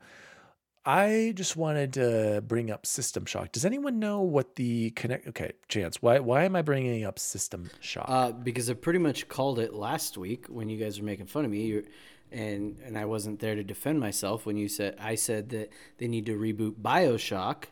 I 0.89 1.33
just 1.35 1.57
wanted 1.57 1.95
to 1.95 2.45
bring 2.47 2.71
up 2.71 2.87
System 2.87 3.27
Shock. 3.27 3.51
Does 3.51 3.65
anyone 3.65 3.99
know 3.99 4.21
what 4.21 4.55
the 4.55 4.91
connect? 4.91 5.27
Okay, 5.27 5.53
Chance. 5.69 6.01
Why 6.01 6.21
why 6.21 6.45
am 6.45 6.55
I 6.55 6.63
bringing 6.63 7.05
up 7.05 7.19
System 7.19 7.71
Shock? 7.81 8.07
Uh, 8.09 8.31
because 8.31 8.71
I 8.71 8.75
pretty 8.75 9.01
much 9.01 9.27
called 9.29 9.59
it 9.59 9.75
last 9.75 10.17
week 10.17 10.47
when 10.47 10.69
you 10.69 10.79
guys 10.79 11.01
were 11.01 11.07
making 11.07 11.27
fun 11.27 11.45
of 11.45 11.51
me, 11.51 11.63
You're, 11.63 11.83
and 12.31 12.79
and 12.85 12.97
I 12.97 13.05
wasn't 13.05 13.41
there 13.41 13.57
to 13.57 13.65
defend 13.65 13.99
myself 13.99 14.47
when 14.47 14.57
you 14.57 14.69
said 14.69 14.97
I 15.01 15.17
said 15.17 15.49
that 15.49 15.71
they 15.99 16.07
need 16.07 16.27
to 16.27 16.39
reboot 16.39 16.75
Bioshock, 16.81 17.65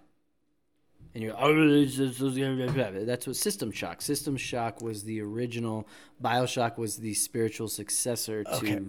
and 1.15 1.23
you're 1.23 1.35
oh 1.39 3.05
that's 3.05 3.27
what 3.27 3.37
System 3.37 3.71
Shock. 3.71 4.03
System 4.03 4.37
Shock 4.37 4.83
was 4.83 5.05
the 5.05 5.21
original. 5.21 5.87
Bioshock 6.23 6.77
was 6.77 6.97
the 6.97 7.15
spiritual 7.15 7.69
successor 7.69 8.45
Okay. 8.53 8.81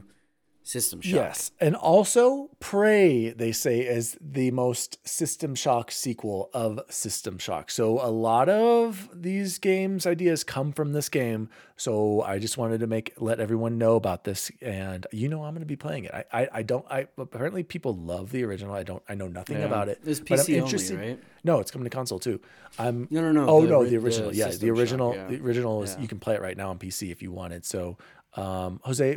System 0.68 1.00
Shock. 1.00 1.14
Yes, 1.14 1.52
and 1.60 1.76
also 1.76 2.50
Prey, 2.60 3.30
they 3.30 3.52
say, 3.52 3.82
is 3.82 4.18
the 4.20 4.50
most 4.50 4.98
System 5.08 5.54
Shock 5.54 5.92
sequel 5.92 6.50
of 6.56 6.80
System 6.90 7.38
Shock. 7.38 7.70
So 7.70 8.00
a 8.02 8.10
lot 8.10 8.50
of 8.50 9.08
these 9.14 9.60
games 9.60 10.08
ideas 10.08 10.44
come 10.44 10.72
from 10.72 10.92
this 10.94 11.08
game. 11.08 11.50
So 11.78 12.24
I 12.24 12.40
just 12.40 12.58
wanted 12.58 12.80
to 12.80 12.88
make 12.88 13.14
let 13.18 13.40
everyone 13.40 13.78
know 13.78 13.96
about 13.96 14.24
this, 14.24 14.50
and 14.60 15.06
you 15.12 15.30
know 15.30 15.44
I'm 15.44 15.54
going 15.54 15.60
to 15.62 15.68
be 15.68 15.76
playing 15.76 16.06
it. 16.06 16.12
I, 16.14 16.24
I 16.42 16.50
I 16.52 16.64
don't 16.64 16.86
I 16.90 17.08
apparently 17.18 17.62
people 17.62 17.94
love 17.96 18.32
the 18.32 18.44
original. 18.44 18.74
I 18.74 18.82
don't 18.82 19.04
I 19.08 19.14
know 19.14 19.28
nothing 19.28 19.60
Yeah. 19.60 19.66
about 19.66 19.88
it. 19.90 20.00
It's 20.04 20.20
but 20.20 20.40
I'm 20.40 20.46
PC 20.48 20.62
only, 20.96 21.08
right? 21.10 21.20
No, 21.44 21.60
it's 21.60 21.70
coming 21.70 21.84
to 21.86 21.92
console 21.96 22.18
too. 22.18 22.42
I'm 22.80 23.08
No, 23.12 23.22
no, 23.22 23.32
no, 23.32 23.48
Oh 23.48 23.62
the 23.62 23.68
no, 23.68 23.84
the 23.84 23.92
the 23.92 23.98
original. 23.98 24.34
yeah, 24.34 24.46
the 24.46 24.52
System 24.54 24.70
Shock, 24.70 24.78
original. 24.80 25.14
yeah. 25.14 25.28
The 25.28 25.42
original 25.42 25.84
is 25.84 25.94
Yeah. 25.94 26.02
you 26.02 26.08
can 26.08 26.18
play 26.20 26.34
it 26.34 26.42
right 26.42 26.58
now 26.58 26.72
on 26.72 26.80
PC 26.80 27.12
if 27.12 27.22
you 27.22 27.32
wanted. 27.32 27.66
So, 27.66 27.98
um, 28.36 28.80
Jose, 28.84 29.16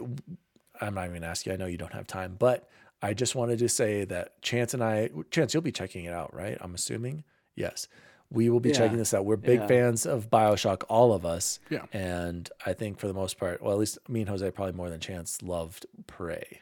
I'm 0.81 0.95
not 0.95 1.05
even 1.07 1.14
gonna 1.20 1.26
ask 1.31 1.47
you. 1.47 1.53
I 1.53 1.57
know 1.57 1.66
you 1.66 1.79
don't 1.79 1.93
have 1.93 2.07
time, 2.07 2.37
but 2.39 2.68
I 3.03 3.14
just 3.14 3.35
wanted 3.35 3.59
to 3.61 3.68
say 3.68 4.05
that 4.07 4.41
Chance 4.43 4.74
and 4.74 4.83
I, 4.83 5.11
Chance, 5.31 5.55
you'll 5.55 5.62
be 5.62 5.72
checking 5.72 6.05
it 6.05 6.12
out, 6.12 6.35
right? 6.35 6.59
I'm 6.61 6.74
assuming. 6.74 7.24
Yes, 7.55 7.89
we 8.31 8.51
will 8.51 8.61
be 8.61 8.68
Yeah. 8.70 8.76
checking 8.76 8.99
this 8.99 9.14
out. 9.14 9.24
We're 9.24 9.37
big 9.37 9.61
Yeah. 9.61 9.66
fans 9.66 10.05
of 10.07 10.31
Bioshock, 10.31 10.85
all 10.89 11.12
of 11.12 11.24
us. 11.24 11.59
Yeah. 11.70 11.87
And 11.93 12.51
I 12.66 12.72
think 12.72 12.99
for 12.99 13.07
the 13.09 13.14
most 13.14 13.39
part, 13.39 13.62
well, 13.62 13.72
at 13.72 13.79
least 13.79 13.99
me 14.09 14.20
and 14.20 14.29
Jose 14.29 14.51
probably 14.51 14.74
more 14.74 14.91
than 14.91 15.01
Chance 15.01 15.43
loved 15.43 15.87
Prey, 16.07 16.61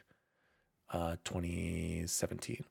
uh, 0.92 1.16
2017. 1.24 2.64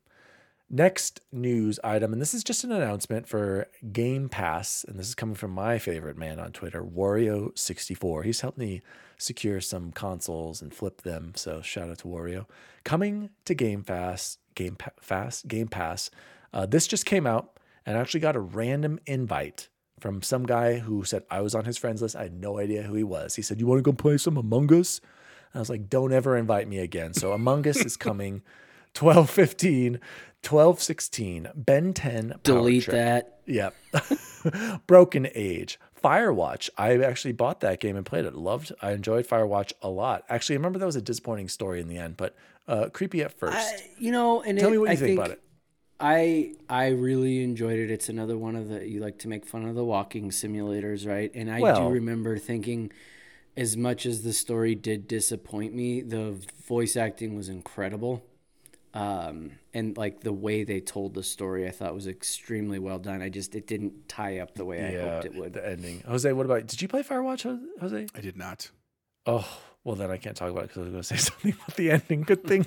Next 0.70 1.22
news 1.32 1.80
item, 1.84 2.12
and 2.12 2.20
this 2.20 2.34
is 2.34 2.44
just 2.44 2.64
an 2.64 2.72
announcement 2.72 3.28
for 3.28 3.68
Game 3.94 4.30
Pass, 4.30 4.84
and 4.84 4.98
this 4.98 5.08
is 5.08 5.14
coming 5.14 5.36
from 5.36 5.52
my 5.52 5.78
favorite 5.78 6.18
man 6.18 6.40
on 6.40 6.52
Twitter, 6.54 6.84
Wario64. 6.84 8.26
He's 8.26 8.42
helped 8.42 8.58
me 8.58 8.82
secure 9.18 9.62
some 9.62 9.92
consoles 9.92 10.64
and 10.64 10.74
flip 10.74 11.04
them, 11.04 11.34
so 11.36 11.62
shout 11.62 11.90
out 11.90 12.00
to 12.00 12.08
Wario. 12.08 12.48
Coming 12.84 13.30
to 13.46 13.54
Game 13.54 13.84
Pass, 13.84 14.40
Game 14.56 14.76
Pa- 14.76 14.90
Fast, 15.00 15.48
Game 15.48 15.68
Pass. 15.68 16.10
Uh, 16.52 16.66
this 16.66 16.88
just 16.88 17.06
came 17.06 17.28
out, 17.28 17.60
and 17.86 17.96
I 17.96 18.02
actually 18.02 18.22
got 18.22 18.36
a 18.36 18.40
random 18.42 19.00
invite 19.06 19.70
from 20.00 20.24
some 20.24 20.48
guy 20.48 20.80
who 20.80 21.04
said 21.04 21.24
I 21.30 21.42
was 21.42 21.54
on 21.54 21.66
his 21.66 21.78
friends 21.78 22.02
list. 22.02 22.16
I 22.16 22.24
had 22.24 22.34
no 22.34 22.58
idea 22.58 22.82
who 22.82 22.96
he 22.96 23.04
was. 23.04 23.36
He 23.36 23.44
said, 23.44 23.60
"You 23.60 23.68
want 23.68 23.80
to 23.80 23.84
go 23.84 23.94
play 23.94 24.18
some 24.18 24.36
Among 24.36 24.74
Us?" 24.74 25.00
And 25.54 25.60
I 25.60 25.60
was 25.60 25.70
like, 25.70 25.90
"Don't 25.92 26.12
ever 26.12 26.36
invite 26.36 26.68
me 26.68 26.80
again." 26.80 27.14
So 27.14 27.34
Among 27.34 27.68
Us 27.68 27.86
is 27.86 27.96
coming. 27.96 28.42
12 28.96 29.30
15, 29.30 30.00
12 30.42 30.82
16, 30.82 31.48
Ben 31.56 31.94
10. 31.94 32.36
Delete 32.44 32.88
that. 32.88 33.40
Yep. 33.46 33.76
Broken 34.88 35.28
Age. 35.36 35.80
Firewatch. 36.04 36.70
I 36.78 36.98
actually 36.98 37.32
bought 37.34 37.60
that 37.62 37.80
game 37.80 37.96
and 37.96 38.06
played 38.06 38.26
it. 38.26 38.36
Loved. 38.36 38.72
I 38.82 38.92
enjoyed 38.92 39.28
Firewatch 39.28 39.74
a 39.82 39.90
lot. 39.90 40.24
Actually, 40.30 40.56
I 40.56 40.58
remember 40.58 40.80
that 40.80 40.86
was 40.86 40.96
a 40.96 41.02
disappointing 41.02 41.50
story 41.50 41.82
in 41.82 41.88
the 41.88 41.98
end, 41.98 42.16
but 42.16 42.36
uh, 42.68 42.90
creepy 42.94 43.22
at 43.22 43.38
first. 43.38 43.56
I, 43.58 43.90
you 43.98 44.12
know, 44.12 44.42
and 44.42 44.58
Tell 44.58 44.70
it, 44.70 44.72
me 44.72 44.78
what 44.78 44.88
you 44.90 44.94
I 44.94 44.96
think 44.96 45.20
about 45.20 45.32
it. 45.32 45.42
I 46.00 46.54
I 46.70 46.90
really 46.90 47.44
enjoyed 47.44 47.80
it. 47.80 47.90
It's 47.90 48.10
another 48.10 48.38
one 48.38 48.56
of 48.56 48.70
the 48.70 48.88
you 48.88 49.00
like 49.00 49.18
to 49.20 49.28
make 49.28 49.46
fun 49.46 49.66
of 49.66 49.76
the 49.76 49.84
walking 49.84 50.30
simulators, 50.30 51.08
right? 51.08 51.32
And 51.34 51.50
I 51.50 51.60
Well- 51.60 51.88
do 51.90 51.94
remember 51.94 52.38
thinking, 52.38 52.92
as 53.58 53.76
much 53.76 54.06
as 54.06 54.24
the 54.24 54.34
story 54.34 54.76
did 54.76 55.08
disappoint 55.08 55.74
me, 55.74 56.02
the 56.02 56.36
voice 56.68 56.96
acting 56.96 57.36
was 57.36 57.50
incredible. 57.50 58.24
Um, 58.96 59.52
and 59.74 59.98
like 59.98 60.22
the 60.22 60.32
way 60.34 60.64
they 60.64 60.80
told 60.80 61.14
the 61.16 61.24
story, 61.24 61.68
I 61.68 61.72
thought 61.72 61.94
was 61.94 62.08
extremely 62.08 62.80
well 62.80 62.98
done. 63.00 63.22
I 63.22 63.30
just 63.30 63.54
it 63.56 63.68
didn't 63.68 64.08
tie 64.08 64.40
up 64.40 64.56
the 64.56 64.64
way 64.66 64.84
I 64.98 65.02
hoped 65.10 65.26
it 65.26 65.36
would. 65.36 65.54
the 65.54 65.68
ending. 65.68 66.02
Jose, 66.08 66.32
what 66.32 66.46
about? 66.46 66.68
Did 66.68 66.82
you 66.82 66.88
play 66.88 67.04
Firewatch, 67.04 67.44
Jose? 67.82 68.08
I 68.16 68.22
did 68.22 68.38
not. 68.38 68.70
Oh, 69.26 69.46
well 69.84 69.96
then 69.96 70.12
I 70.12 70.18
can't 70.18 70.38
talk 70.38 70.50
about 70.50 70.64
it 70.66 70.68
because 70.70 70.78
I 70.78 70.82
was 70.84 70.92
going 70.92 71.04
to 71.04 71.08
say 71.08 71.18
something 71.32 71.52
about 71.54 71.76
the 71.76 71.92
ending. 71.92 72.22
Good 72.22 72.44
thing. 72.46 72.66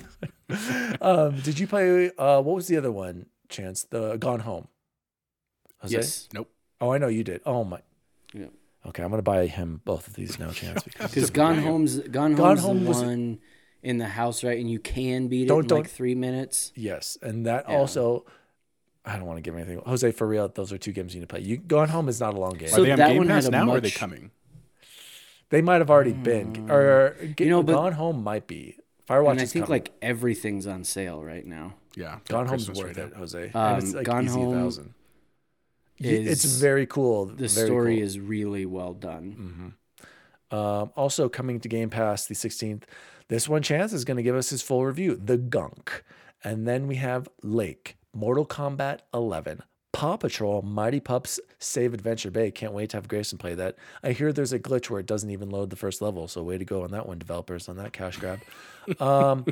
um, 1.01 1.39
did 1.41 1.57
you 1.59 1.67
play? 1.67 2.11
Uh, 2.17 2.41
what 2.41 2.55
was 2.55 2.67
the 2.67 2.77
other 2.77 2.91
one? 2.91 3.25
Chance 3.49 3.85
the 3.89 4.17
Gone 4.17 4.41
Home. 4.41 4.67
Jose? 5.81 5.95
Yes, 5.95 6.29
Nope. 6.33 6.49
Oh, 6.81 6.91
I 6.93 6.97
know 6.97 7.07
you 7.07 7.23
did. 7.23 7.41
Oh 7.45 7.63
my. 7.63 7.79
Yeah. 8.33 8.45
Okay, 8.85 9.03
I'm 9.03 9.09
gonna 9.09 9.21
buy 9.21 9.47
him 9.47 9.81
both 9.83 10.07
of 10.07 10.13
these 10.13 10.37
now, 10.39 10.51
Chance. 10.51 10.83
Because 10.83 11.11
because 11.11 11.29
Gone 11.31 11.57
Home's 11.57 11.99
Gone, 11.99 12.35
Gone 12.35 12.57
Home 12.57 12.83
the 12.83 12.89
was- 12.89 13.01
one 13.03 13.39
in 13.83 13.97
the 13.97 14.07
house, 14.07 14.43
right? 14.43 14.59
And 14.59 14.69
you 14.69 14.79
can 14.79 15.27
beat 15.27 15.43
it 15.43 15.47
Don't- 15.47 15.61
in 15.61 15.67
don't- 15.67 15.79
like 15.79 15.89
three 15.89 16.15
minutes. 16.15 16.71
yes, 16.75 17.17
and 17.21 17.45
that 17.45 17.65
Yeah. 17.69 17.77
also. 17.77 18.25
I 19.05 19.15
don't 19.15 19.25
want 19.25 19.37
to 19.37 19.41
give 19.41 19.55
anything. 19.55 19.81
Jose, 19.85 20.11
for 20.11 20.27
real, 20.27 20.49
those 20.49 20.71
are 20.73 20.77
two 20.77 20.91
games 20.91 21.15
you 21.15 21.21
need 21.21 21.29
to 21.29 21.33
play. 21.33 21.41
You 21.41 21.57
Gone 21.57 21.89
Home 21.89 22.09
is 22.09 22.19
not 22.19 22.33
a 22.35 22.39
long 22.39 22.53
game. 22.53 22.67
So 22.69 22.81
are 22.81 22.85
they 22.85 22.91
on 22.91 22.97
that 22.99 23.07
Game 23.09 23.17
one 23.19 23.27
had 23.27 23.35
Pass 23.35 23.45
a 23.47 23.51
now, 23.51 23.69
or 23.69 23.77
are 23.77 23.81
they 23.81 23.89
coming? 23.89 24.31
they 25.49 25.61
might 25.61 25.77
have 25.79 25.89
already 25.89 26.11
been, 26.13 26.69
or 26.69 27.15
You 27.39 27.49
know, 27.49 27.63
but- 27.63 27.73
Gone 27.73 27.93
Home 27.93 28.23
might 28.23 28.45
be. 28.45 28.77
Firewatch 29.07 29.31
and 29.31 29.39
I 29.39 29.43
is 29.43 29.53
think 29.53 29.65
coming. 29.65 29.75
like 29.81 29.91
everything's 30.03 30.67
on 30.67 30.83
sale 30.83 31.23
right 31.23 31.43
now. 31.45 31.73
Yeah. 31.95 32.19
Gone 32.27 32.45
Home's 32.45 32.65
Christmas 32.67 32.77
worth 32.77 32.97
right 32.97 33.07
it, 33.07 33.13
now. 33.13 33.17
Jose. 33.19 33.51
Um, 33.55 33.73
and 33.75 33.83
it's 33.83 33.93
like 33.95 34.05
Gone 34.05 34.25
easy 34.25 34.33
Home 34.39 34.53
thousand. 34.53 34.93
Y- 35.99 36.09
it's 36.09 36.45
very 36.45 36.85
cool. 36.85 37.25
The 37.25 37.47
very 37.47 37.47
story 37.67 37.95
cool. 37.95 38.03
is 38.05 38.19
really 38.19 38.65
well 38.67 38.93
done. 38.93 39.73
Um, 40.51 40.91
also 40.95 41.27
coming 41.29 41.59
to 41.61 41.67
Game 41.69 41.89
Pass 41.89 42.27
the 42.27 42.35
16th. 42.35 42.83
This 43.29 43.47
one 43.47 43.61
chance 43.61 43.93
is 43.93 44.05
going 44.05 44.17
to 44.17 44.23
give 44.23 44.35
us 44.35 44.49
his 44.49 44.63
full 44.63 44.85
review. 44.85 45.15
The 45.15 45.37
Gunk, 45.37 46.03
and 46.43 46.67
then 46.67 46.87
we 46.87 46.95
have 46.95 47.29
Lake, 47.43 47.95
Mortal 48.11 48.43
Kombat 48.43 49.01
11, 49.13 49.61
Paw 49.91 50.17
Patrol, 50.17 50.63
Mighty 50.63 50.99
Pups, 50.99 51.39
Save 51.59 51.93
Adventure 51.93 52.31
Bay. 52.31 52.49
Can't 52.49 52.73
wait 52.73 52.89
to 52.89 52.97
have 52.97 53.07
Grayson 53.07 53.37
play 53.37 53.53
that. 53.53 53.75
I 54.03 54.13
hear 54.13 54.33
there's 54.33 54.51
a 54.51 54.57
glitch 54.57 54.89
where 54.89 54.99
it 54.99 55.05
doesn't 55.05 55.29
even 55.29 55.51
load 55.51 55.69
the 55.69 55.75
first 55.75 56.01
level, 56.01 56.27
so 56.27 56.41
way 56.41 56.57
to 56.57 56.65
go 56.65 56.83
on 56.83 56.89
that 56.89 57.07
one, 57.07 57.19
developers, 57.19 57.69
on 57.69 57.77
that 57.77 57.93
cash 57.93 58.17
grab. 58.17 58.39
Um, 58.99 59.45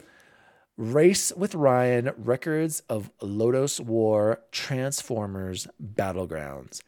Race 0.77 1.31
with 1.35 1.53
Ryan, 1.53 2.11
Records 2.17 2.81
of 2.89 3.11
Lodoss 3.19 3.79
War, 3.79 4.41
Transformers, 4.51 5.67
Battlegrounds. 5.79 6.81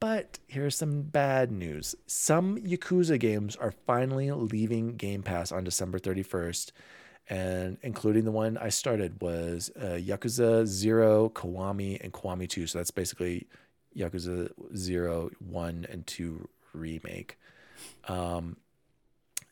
But 0.00 0.38
here's 0.46 0.76
some 0.76 1.02
bad 1.02 1.52
news. 1.52 1.94
Some 2.06 2.56
Yakuza 2.56 3.20
games 3.20 3.54
are 3.56 3.70
finally 3.86 4.30
leaving 4.30 4.96
Game 4.96 5.22
Pass 5.22 5.52
on 5.52 5.62
December 5.62 5.98
31st, 5.98 6.72
and 7.28 7.76
including 7.82 8.24
the 8.24 8.30
one 8.30 8.56
I 8.56 8.70
started 8.70 9.20
was 9.20 9.70
uh, 9.78 9.98
Yakuza 10.00 10.64
0, 10.66 11.28
Kiwami, 11.34 12.02
and 12.02 12.14
Kiwami 12.14 12.48
2. 12.48 12.66
So 12.66 12.78
that's 12.78 12.90
basically 12.90 13.46
Yakuza 13.94 14.50
0, 14.74 15.30
1, 15.38 15.86
and 15.90 16.06
2 16.06 16.48
remake. 16.72 17.38
Um, 18.08 18.56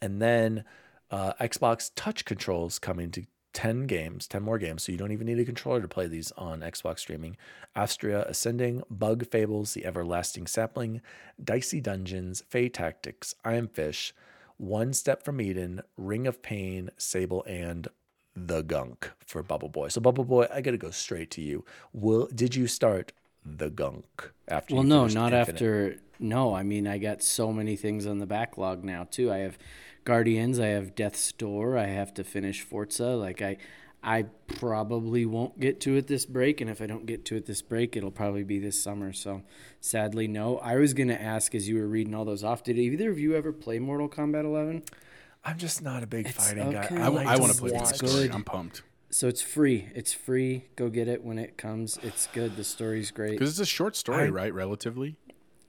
and 0.00 0.22
then 0.22 0.64
uh, 1.10 1.34
Xbox 1.40 1.90
Touch 1.94 2.24
controls 2.24 2.78
coming 2.78 3.10
to 3.10 3.26
10 3.54 3.86
games, 3.86 4.26
10 4.26 4.42
more 4.42 4.58
games, 4.58 4.82
so 4.84 4.92
you 4.92 4.98
don't 4.98 5.12
even 5.12 5.26
need 5.26 5.38
a 5.38 5.44
controller 5.44 5.80
to 5.80 5.88
play 5.88 6.06
these 6.06 6.32
on 6.36 6.60
Xbox 6.60 7.00
streaming. 7.00 7.36
Astria 7.74 8.24
Ascending, 8.28 8.82
Bug 8.90 9.26
Fables, 9.26 9.74
The 9.74 9.84
Everlasting 9.84 10.46
Sapling, 10.46 11.00
Dicey 11.42 11.80
Dungeons, 11.80 12.42
Fae 12.48 12.68
Tactics, 12.68 13.34
I 13.44 13.54
Am 13.54 13.66
Fish, 13.68 14.14
One 14.58 14.92
Step 14.92 15.24
from 15.24 15.40
Eden, 15.40 15.82
Ring 15.96 16.26
of 16.26 16.42
Pain, 16.42 16.90
Sable, 16.96 17.42
and 17.44 17.88
The 18.36 18.62
Gunk 18.62 19.10
for 19.24 19.42
Bubble 19.42 19.68
Boy. 19.70 19.88
So 19.88 20.00
Bubble 20.00 20.24
Boy, 20.24 20.46
I 20.52 20.60
got 20.60 20.72
to 20.72 20.78
go 20.78 20.90
straight 20.90 21.30
to 21.32 21.40
you. 21.40 21.64
Will 21.92 22.28
did 22.34 22.54
you 22.54 22.66
start 22.66 23.12
The 23.44 23.70
Gunk 23.70 24.30
after 24.46 24.74
Well, 24.74 24.84
no, 24.84 25.06
not 25.06 25.32
Infinite? 25.32 25.38
after. 25.38 25.96
No, 26.20 26.54
I 26.54 26.64
mean, 26.64 26.86
I 26.88 26.98
got 26.98 27.22
so 27.22 27.52
many 27.52 27.76
things 27.76 28.04
on 28.06 28.18
the 28.18 28.26
backlog 28.26 28.84
now 28.84 29.06
too. 29.08 29.32
I 29.32 29.38
have 29.38 29.56
Guardians, 30.04 30.58
I 30.58 30.66
have 30.68 30.94
Death's 30.94 31.32
Door, 31.32 31.76
I 31.78 31.86
have 31.86 32.14
to 32.14 32.24
finish 32.24 32.62
Forza. 32.62 33.08
Like 33.16 33.42
I, 33.42 33.56
I 34.02 34.24
probably 34.46 35.26
won't 35.26 35.58
get 35.60 35.80
to 35.82 35.96
it 35.96 36.06
this 36.06 36.24
break, 36.24 36.60
and 36.60 36.70
if 36.70 36.80
I 36.80 36.86
don't 36.86 37.04
get 37.06 37.24
to 37.26 37.36
it 37.36 37.46
this 37.46 37.62
break, 37.62 37.96
it'll 37.96 38.10
probably 38.10 38.44
be 38.44 38.58
this 38.58 38.80
summer. 38.82 39.12
So, 39.12 39.42
sadly, 39.80 40.28
no. 40.28 40.58
I 40.58 40.76
was 40.76 40.94
gonna 40.94 41.14
ask 41.14 41.54
as 41.54 41.68
you 41.68 41.76
were 41.78 41.86
reading 41.88 42.14
all 42.14 42.24
those 42.24 42.44
off. 42.44 42.62
Did 42.62 42.78
either 42.78 43.10
of 43.10 43.18
you 43.18 43.34
ever 43.34 43.52
play 43.52 43.78
Mortal 43.78 44.08
Kombat 44.08 44.44
11? 44.44 44.82
I'm 45.44 45.58
just 45.58 45.82
not 45.82 46.02
a 46.02 46.06
big 46.06 46.26
It's 46.26 46.36
fighting 46.48 46.74
okay. 46.74 46.94
guy. 46.96 47.04
I, 47.04 47.08
like 47.08 47.38
want 47.40 47.52
to 47.52 47.58
play 47.58 47.70
watch- 47.72 47.90
the 47.98 48.06
story. 48.08 48.26
good. 48.28 48.34
I'm 48.34 48.44
pumped 48.44 48.82
So 49.10 49.28
it's 49.28 49.40
free. 49.40 49.88
It's 49.94 50.12
free. 50.12 50.64
Go 50.76 50.88
get 50.90 51.08
it 51.08 51.22
when 51.24 51.38
it 51.38 51.56
comes. 51.56 51.98
It's 52.02 52.26
good. 52.32 52.56
The 52.56 52.64
story's 52.64 53.10
great. 53.10 53.32
because 53.32 53.50
it's 53.50 53.60
a 53.60 53.66
short 53.66 53.96
story, 53.96 54.26
I- 54.26 54.30
right? 54.30 54.52
Relatively. 54.54 55.16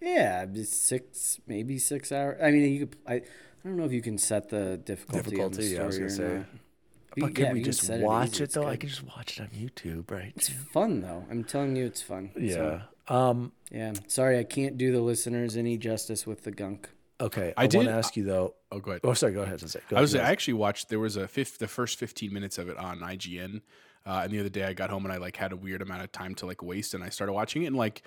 Yeah, 0.01 0.45
six, 0.63 1.39
maybe 1.45 1.77
six 1.77 2.11
hours. 2.11 2.39
I 2.41 2.51
mean, 2.51 2.71
you 2.73 2.87
could. 2.87 2.95
I, 3.07 3.21
I 3.63 3.67
don't 3.67 3.77
know 3.77 3.85
if 3.85 3.91
you 3.91 4.01
can 4.01 4.17
set 4.17 4.49
the 4.49 4.77
difficulty, 4.77 5.17
on 5.41 5.51
the 5.51 5.57
Difficulty, 5.57 5.65
yeah, 5.75 5.83
I 5.83 5.85
was 5.85 5.97
gonna 5.97 6.09
say. 6.09 6.33
not. 6.37 6.45
But 7.17 7.17
You- 7.29 7.33
can 7.33 7.45
yeah, 7.45 7.51
we 7.53 7.59
you 7.59 7.63
can 7.65 7.71
just 7.73 7.89
watch 7.89 8.27
easy. 8.33 8.43
it, 8.43 8.45
It's 8.45 8.53
though? 8.55 8.67
I 8.67 8.75
can 8.77 8.89
just 8.89 9.03
watch 9.03 9.39
it 9.39 9.41
on 9.41 9.47
YouTube, 9.49 10.11
right? 10.11 10.31
It's 10.35 10.49
fun 10.49 11.01
though. 11.01 11.25
I'm 11.29 11.43
telling 11.43 11.75
you, 11.75 11.85
it's 11.85 12.01
fun. 12.01 12.31
yeah. 12.37 12.53
So, 13.07 13.13
Um. 13.15 13.51
yeah. 13.71 13.93
Sorry, 14.07 14.37
I 14.37 14.43
can't 14.43 14.77
do 14.77 14.91
the 14.91 15.01
listeners 15.01 15.57
any 15.57 15.77
justice 15.77 16.25
with 16.27 16.43
the 16.43 16.51
gunk. 16.51 16.89
Okay. 17.21 17.53
I 17.57 17.61
I, 17.61 17.63
want 17.63 17.71
did- 17.71 17.83
to 17.85 17.91
ask 17.91 18.15
you 18.15 18.23
though. 18.23 18.55
Oh, 18.71 18.79
go 18.79 18.91
ahead. 18.91 19.01
Oh, 19.03 19.13
sorry. 19.13 19.33
Go 19.33 19.41
ahead. 19.41 19.59
Jose. 19.59 19.79
Go 19.89 19.97
I 19.97 20.01
was. 20.01 20.13
ahead. 20.13 20.27
I 20.27 20.31
actually 20.31 20.53
watched. 20.53 20.89
There 20.89 20.99
was 20.99 21.17
a 21.17 21.27
fifth, 21.27 21.57
the 21.57 21.67
first 21.67 21.97
fifteen 21.99 22.31
minutes 22.31 22.57
of 22.59 22.69
it 22.69 22.77
on 22.77 22.99
IGN, 22.99 23.61
uh, 24.05 24.21
and 24.23 24.31
the 24.31 24.39
other 24.39 24.47
day 24.49 24.63
I 24.63 24.73
got 24.73 24.89
home 24.91 25.03
and 25.05 25.11
I 25.11 25.17
like 25.17 25.35
had 25.35 25.51
a 25.51 25.57
weird 25.57 25.81
amount 25.81 26.03
of 26.03 26.11
time 26.11 26.33
to 26.35 26.45
like 26.45 26.61
waste, 26.63 26.93
and 26.93 27.03
I 27.03 27.09
started 27.09 27.33
watching 27.33 27.63
it, 27.63 27.67
and 27.67 27.75
like 27.75 27.97
it, 27.99 28.03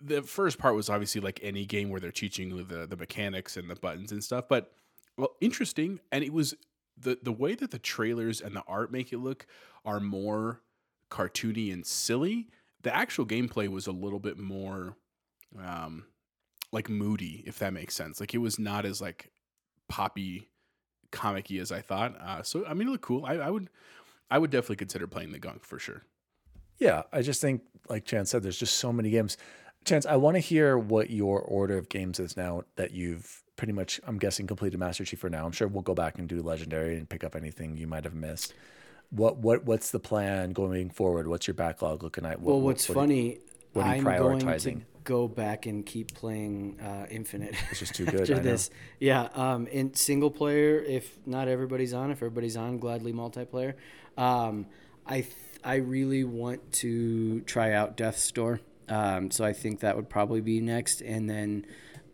the 0.00 0.22
first 0.22 0.58
part 0.58 0.74
was 0.74 0.88
obviously 0.88 1.20
like 1.20 1.40
any 1.42 1.66
game 1.66 1.90
where 1.90 2.00
they're 2.00 2.10
teaching 2.10 2.56
the 2.66 2.86
the 2.86 2.96
mechanics 2.96 3.56
and 3.56 3.68
the 3.68 3.76
buttons 3.76 4.12
and 4.12 4.22
stuff, 4.22 4.46
but 4.48 4.72
well, 5.16 5.36
interesting, 5.40 6.00
and 6.12 6.24
it 6.24 6.32
was 6.32 6.54
the 6.96 7.18
the 7.22 7.32
way 7.32 7.54
that 7.54 7.70
the 7.70 7.78
trailers 7.78 8.40
and 8.40 8.54
the 8.54 8.62
art 8.66 8.92
make 8.92 9.12
it 9.12 9.18
look 9.18 9.46
are 9.84 10.00
more 10.00 10.62
cartoony 11.10 11.72
and 11.72 11.86
silly. 11.86 12.48
The 12.82 12.94
actual 12.94 13.26
gameplay 13.26 13.68
was 13.68 13.86
a 13.86 13.92
little 13.92 14.20
bit 14.20 14.38
more. 14.38 14.96
Um, 15.58 16.04
like 16.72 16.88
moody, 16.88 17.42
if 17.46 17.58
that 17.58 17.72
makes 17.72 17.94
sense. 17.94 18.20
Like 18.20 18.34
it 18.34 18.38
was 18.38 18.58
not 18.58 18.84
as 18.84 19.00
like 19.00 19.30
poppy, 19.88 20.48
comic-y 21.10 21.58
as 21.58 21.72
I 21.72 21.80
thought. 21.80 22.20
Uh, 22.20 22.42
so 22.42 22.64
I 22.66 22.74
mean, 22.74 22.88
it 22.88 22.92
looked 22.92 23.04
cool. 23.04 23.24
I, 23.26 23.34
I 23.34 23.50
would, 23.50 23.68
I 24.30 24.38
would 24.38 24.50
definitely 24.50 24.76
consider 24.76 25.06
playing 25.06 25.32
the 25.32 25.38
gunk 25.38 25.64
for 25.64 25.78
sure. 25.78 26.04
Yeah, 26.78 27.02
I 27.12 27.22
just 27.22 27.40
think, 27.40 27.62
like 27.88 28.04
Chance 28.04 28.30
said, 28.30 28.42
there's 28.42 28.58
just 28.58 28.78
so 28.78 28.92
many 28.92 29.10
games. 29.10 29.36
Chance, 29.84 30.06
I 30.06 30.16
want 30.16 30.36
to 30.36 30.40
hear 30.40 30.76
what 30.78 31.10
your 31.10 31.40
order 31.40 31.78
of 31.78 31.88
games 31.88 32.20
is 32.20 32.36
now 32.36 32.62
that 32.76 32.92
you've 32.92 33.42
pretty 33.56 33.72
much, 33.72 34.00
I'm 34.06 34.18
guessing, 34.18 34.46
completed 34.46 34.78
Master 34.78 35.04
Chief 35.04 35.18
for 35.18 35.30
now. 35.30 35.44
I'm 35.46 35.52
sure 35.52 35.68
we'll 35.68 35.82
go 35.82 35.94
back 35.94 36.18
and 36.18 36.28
do 36.28 36.42
Legendary 36.42 36.96
and 36.96 37.08
pick 37.08 37.24
up 37.24 37.34
anything 37.34 37.76
you 37.76 37.86
might 37.86 38.04
have 38.04 38.14
missed. 38.14 38.52
What 39.10 39.38
what 39.38 39.64
what's 39.64 39.90
the 39.90 39.98
plan 39.98 40.52
going 40.52 40.90
forward? 40.90 41.26
What's 41.26 41.46
your 41.48 41.54
backlog 41.54 42.02
looking 42.02 42.24
at? 42.24 42.40
What, 42.40 42.46
Well, 42.52 42.60
what- 42.60 42.64
what's 42.66 42.88
what 42.88 42.94
funny, 42.96 43.38
what 43.72 43.86
are 43.86 43.96
you 43.96 44.08
I'm 44.08 44.18
going 44.18 44.38
to 44.40 44.80
go 45.04 45.26
back 45.26 45.66
and 45.66 45.84
keep 45.84 46.14
playing 46.14 46.78
uh, 46.80 47.06
Infinite. 47.10 47.54
It's 47.70 47.80
just 47.80 47.94
too 47.94 48.04
good. 48.04 48.20
after 48.30 48.38
this. 48.38 48.70
Yeah, 49.00 49.28
um, 49.34 49.66
in 49.66 49.94
single 49.94 50.30
player, 50.30 50.78
if 50.78 51.18
not 51.26 51.48
everybody's 51.48 51.94
on, 51.94 52.10
if 52.10 52.18
everybody's 52.18 52.56
on, 52.56 52.78
gladly 52.78 53.12
multiplayer. 53.12 53.74
Um, 54.18 54.66
I 55.06 55.22
th- 55.22 55.32
I 55.64 55.76
really 55.76 56.22
want 56.24 56.70
to 56.74 57.40
try 57.42 57.72
out 57.72 57.96
Death's 57.96 58.30
Door, 58.30 58.60
um, 58.90 59.30
so 59.30 59.44
I 59.44 59.52
think 59.52 59.80
that 59.80 59.96
would 59.96 60.08
probably 60.10 60.40
be 60.42 60.60
next, 60.60 61.00
and 61.00 61.28
then 61.30 61.64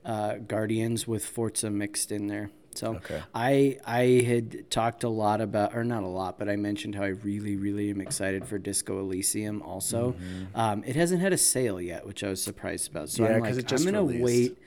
uh, 0.05 0.35
Guardians 0.37 1.09
with 1.09 1.24
Forza 1.27 1.70
mixed 1.70 2.12
in 2.12 2.29
there. 2.29 2.51
So 2.74 2.97
Okay. 2.97 3.22
I 3.35 3.79
I 3.87 4.03
had 4.27 4.70
talked 4.70 5.03
a 5.03 5.09
lot 5.09 5.41
about, 5.41 5.74
or 5.74 5.83
not 5.83 6.03
a 6.03 6.09
lot, 6.09 6.39
but 6.39 6.49
I 6.49 6.57
mentioned 6.57 6.95
how 6.95 7.05
I 7.05 7.09
really 7.09 7.57
really 7.57 7.89
am 7.91 8.01
excited 8.03 8.47
for 8.47 8.59
Disco 8.59 9.01
Elysium. 9.01 9.62
Also, 9.62 10.14
um, 10.55 10.85
it 10.85 10.95
hasn't 10.95 11.22
had 11.22 11.33
a 11.33 11.39
sale 11.39 11.81
yet, 11.81 12.07
which 12.07 12.22
I 12.22 12.29
was 12.29 12.43
surprised 12.43 12.91
about. 12.91 13.09
So 13.09 13.22
Mm-hmm. 13.22 13.31
Yeah, 13.33 13.37
I'm 13.39 13.43
'cause 13.43 13.57
like, 13.57 13.64
it 13.64 13.68
just 13.68 13.87
I'm 13.87 13.93
gonna 13.93 14.05
released. 14.05 14.22
wait. 14.22 14.59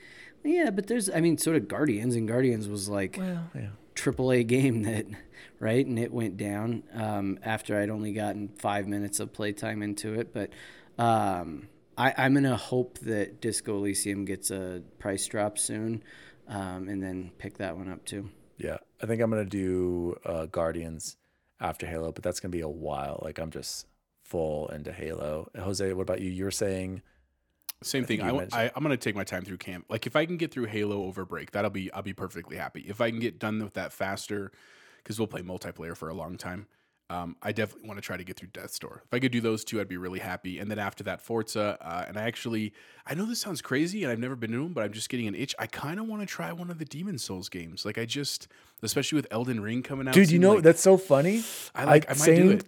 Yeah, 0.42 0.70
but 0.70 0.86
there's, 0.88 1.08
I 1.10 1.20
mean, 1.20 1.36
sort 1.38 1.56
of 1.56 1.68
Guardians, 1.68 2.16
and 2.16 2.26
Guardians 2.26 2.66
was 2.66 2.88
like 2.88 3.16
Well, 3.18 3.50
yeah. 3.54 3.68
triple 3.94 4.32
A 4.32 4.42
game 4.42 4.82
that, 4.90 5.06
right? 5.60 5.86
And 5.86 5.98
it 5.98 6.12
went 6.12 6.36
down 6.36 6.82
um, 6.94 7.38
after 7.44 7.78
I'd 7.78 7.90
only 7.90 8.12
gotten 8.12 8.48
five 8.48 8.88
minutes 8.88 9.20
of 9.20 9.32
playtime 9.32 9.82
into 9.82 10.14
it. 10.18 10.32
But 10.34 10.50
um, 10.98 11.68
I, 12.00 12.14
I'm 12.16 12.34
gonna 12.34 12.56
hope 12.56 12.98
that 13.00 13.40
Disco 13.40 13.76
Elysium 13.76 14.24
gets 14.24 14.50
a 14.50 14.82
price 14.98 15.26
drop 15.26 15.58
soon, 15.58 16.02
um, 16.48 16.88
and 16.88 17.02
then 17.02 17.30
pick 17.38 17.58
that 17.58 17.76
one 17.76 17.90
up 17.90 18.04
too. 18.04 18.30
Yeah, 18.56 18.78
I 19.02 19.06
think 19.06 19.20
I'm 19.20 19.30
gonna 19.30 19.44
do 19.44 20.16
uh, 20.24 20.46
Guardians 20.46 21.16
after 21.60 21.86
Halo, 21.86 22.10
but 22.12 22.22
that's 22.22 22.40
gonna 22.40 22.52
be 22.52 22.60
a 22.62 22.68
while. 22.68 23.20
Like 23.22 23.38
I'm 23.38 23.50
just 23.50 23.86
full 24.24 24.68
into 24.68 24.92
Halo. 24.92 25.50
Jose, 25.58 25.92
what 25.92 26.02
about 26.02 26.20
you? 26.20 26.30
You're 26.30 26.50
saying 26.50 27.02
Same 27.82 28.04
thing. 28.04 28.18
you 28.18 28.24
I, 28.24 28.28
w- 28.28 28.40
mentioned- 28.42 28.60
I, 28.62 28.70
I'm 28.74 28.82
gonna 28.82 28.96
take 28.96 29.14
my 29.16 29.24
time 29.24 29.44
through 29.44 29.58
camp. 29.58 29.84
Like 29.88 30.06
if 30.06 30.16
I 30.16 30.24
can 30.24 30.36
get 30.38 30.52
through 30.52 30.66
Halo 30.66 31.02
over 31.04 31.24
break, 31.26 31.50
that'll 31.50 31.70
be 31.70 31.92
I'll 31.92 32.02
be 32.02 32.14
perfectly 32.14 32.56
happy. 32.56 32.80
If 32.88 33.00
I 33.00 33.10
can 33.10 33.20
get 33.20 33.38
done 33.38 33.62
with 33.62 33.74
that 33.74 33.92
faster, 33.92 34.52
because 34.98 35.18
we'll 35.18 35.28
play 35.28 35.42
multiplayer 35.42 35.96
for 35.96 36.08
a 36.08 36.14
long 36.14 36.36
time. 36.38 36.66
Um, 37.10 37.34
I 37.42 37.50
definitely 37.50 37.88
want 37.88 37.98
to 37.98 38.02
try 38.02 38.16
to 38.16 38.22
get 38.22 38.36
through 38.36 38.50
Death's 38.52 38.78
Door. 38.78 39.02
If 39.04 39.12
I 39.12 39.18
could 39.18 39.32
do 39.32 39.40
those 39.40 39.64
two, 39.64 39.80
I'd 39.80 39.88
be 39.88 39.96
really 39.96 40.20
happy. 40.20 40.60
And 40.60 40.70
then 40.70 40.78
after 40.78 41.02
that, 41.04 41.20
Forza. 41.20 41.76
Uh, 41.80 42.04
and 42.06 42.16
I 42.16 42.22
actually, 42.22 42.72
I 43.04 43.14
know 43.14 43.26
this 43.26 43.40
sounds 43.40 43.60
crazy, 43.60 44.04
and 44.04 44.12
I've 44.12 44.20
never 44.20 44.36
been 44.36 44.52
to 44.52 44.62
them, 44.62 44.72
but 44.72 44.84
I'm 44.84 44.92
just 44.92 45.08
getting 45.08 45.26
an 45.26 45.34
itch. 45.34 45.52
I 45.58 45.66
kind 45.66 45.98
of 45.98 46.06
want 46.06 46.22
to 46.22 46.26
try 46.26 46.52
one 46.52 46.70
of 46.70 46.78
the 46.78 46.84
Demon 46.84 47.18
Souls 47.18 47.48
games. 47.48 47.84
Like 47.84 47.98
I 47.98 48.04
just, 48.04 48.46
especially 48.82 49.16
with 49.16 49.26
Elden 49.32 49.60
Ring 49.60 49.82
coming 49.82 50.06
out. 50.06 50.14
Dude, 50.14 50.30
you 50.30 50.38
know 50.38 50.54
like, 50.54 50.62
that's 50.62 50.80
so 50.80 50.96
funny. 50.96 51.42
I 51.74 51.84
like. 51.84 52.06
I, 52.08 52.12
might 52.12 52.18
same, 52.18 52.36
do 52.36 52.50
it. 52.52 52.64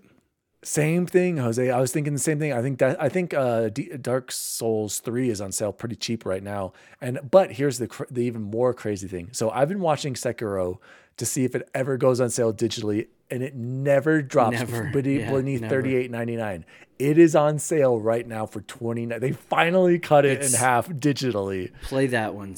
Same 0.64 1.07
thing, 1.07 1.36
Jose. 1.36 1.70
I 1.70 1.80
was 1.80 1.93
thinking 1.93 2.12
the 2.12 2.18
same 2.18 2.40
thing. 2.40 2.53
I 2.53 2.62
think 2.62 2.78
that 2.80 3.01
I 3.01 3.09
think 3.09 3.34
uh, 3.34 3.68
D- 3.68 3.93
Dark 4.01 4.32
Souls 4.32 4.99
Three 4.99 5.28
is 5.30 5.40
on 5.40 5.53
sale 5.53 5.72
pretty 5.72 5.97
cheap 5.97 6.26
right 6.26 6.43
now. 6.43 6.72
And 7.01 7.20
but 7.30 7.53
here's 7.53 7.78
the 7.78 7.86
cr- 7.86 8.05
the 8.11 8.22
even 8.22 8.43
more 8.43 8.74
crazy 8.74 9.07
thing. 9.07 9.28
So 9.32 9.51
I've 9.51 9.68
been 9.68 9.80
watching 9.80 10.14
Sekiro 10.14 10.78
to 11.16 11.26
see 11.26 11.44
if 11.44 11.54
it 11.54 11.68
ever 11.74 11.96
goes 11.96 12.20
on 12.20 12.30
sale 12.30 12.52
digitally, 12.52 13.08
and 13.30 13.42
it 13.42 13.54
never 13.54 14.22
drops 14.22 14.58
Never. 14.58 14.90
beneath, 14.90 15.20
Yeah, 15.22 15.30
beneath 15.32 15.60
never. 15.62 15.74
thirty 15.74 15.96
eight 15.96 16.10
ninety 16.10 16.36
nine. 16.36 16.64
It 16.98 17.18
is 17.18 17.34
on 17.34 17.58
sale 17.58 17.98
right 18.00 18.26
now 18.26 18.46
for 18.46 18.60
twenty 18.62 19.06
nine. 19.06 19.20
They 19.20 19.32
finally 19.32 19.98
cut 19.98 20.24
it 20.24 20.42
in 20.42 20.52
half 20.52 20.88
digitally. 20.88 21.70
Play 21.82 22.06
that 22.08 22.34
one. 22.34 22.54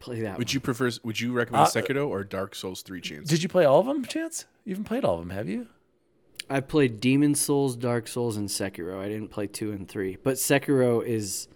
Play 0.00 0.20
that 0.20 0.36
Would 0.38 0.48
one. 0.48 0.52
you 0.54 0.60
prefer? 0.60 0.90
Would 1.02 1.20
you 1.20 1.32
recommend 1.32 1.66
Uh, 1.66 1.70
Sekiro 1.70 2.06
or 2.08 2.24
Dark 2.24 2.54
Souls 2.54 2.82
Three? 2.82 3.00
Chance. 3.00 3.28
Did 3.28 3.42
you 3.42 3.48
play 3.48 3.64
all 3.64 3.80
of 3.80 3.86
them, 3.86 4.04
Chance? 4.04 4.44
You 4.64 4.72
haven't 4.74 4.84
played 4.84 5.04
all 5.04 5.14
of 5.14 5.20
them, 5.20 5.30
have 5.30 5.48
you? 5.48 5.68
I 6.50 6.60
played 6.60 7.00
Demon 7.00 7.34
Souls, 7.34 7.74
Dark 7.74 8.06
Souls, 8.06 8.36
and 8.36 8.48
Sekiro. 8.50 8.98
I 9.00 9.08
didn't 9.08 9.28
play 9.28 9.46
two 9.46 9.72
and 9.72 9.88
three, 9.88 10.16
but 10.22 10.34
Sekiro 10.34 11.02
is, 11.02 11.48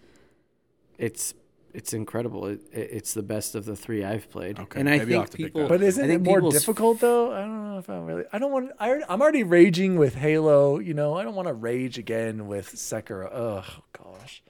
it's 0.97 1.35
it's 1.73 1.93
incredible. 1.93 2.45
It, 2.47 2.61
it- 2.71 2.89
it's 2.91 3.13
the 3.13 3.23
best 3.23 3.55
of 3.55 3.65
the 3.65 3.75
three 3.75 4.03
I've 4.03 4.29
played. 4.29 4.59
Okay, 4.59 4.79
and 4.79 4.89
I 4.89 4.97
maybe 4.97 5.13
I'll 5.15 5.21
have 5.21 5.29
think 5.29 5.31
to 5.31 5.37
pick 5.37 5.45
people. 5.53 5.61
that 5.63 5.69
But 5.69 5.81
isn't 5.83 6.09
I 6.09 6.13
it 6.15 6.21
more 6.21 6.37
people's- 6.37 6.53
difficult 6.55 6.99
though? 6.99 7.31
I 7.31 7.41
don't 7.41 7.63
know 7.71 7.77
if 7.79 7.89
I'm 7.89 8.05
really. 8.05 8.23
I 8.33 8.39
don't 8.39 8.51
want. 8.51 8.71
I, 8.79 9.01
I'm 9.07 9.21
already 9.21 9.43
raging 9.43 9.97
with 9.97 10.15
Halo. 10.15 10.79
You 10.79 10.93
know, 10.93 11.15
I 11.15 11.23
don't 11.23 11.35
want 11.35 11.47
to 11.47 11.53
rage 11.53 11.97
again 11.97 12.47
with 12.47 12.73
Sekiro. 12.75 13.29
Oh 13.33 13.65
gosh, 13.93 14.41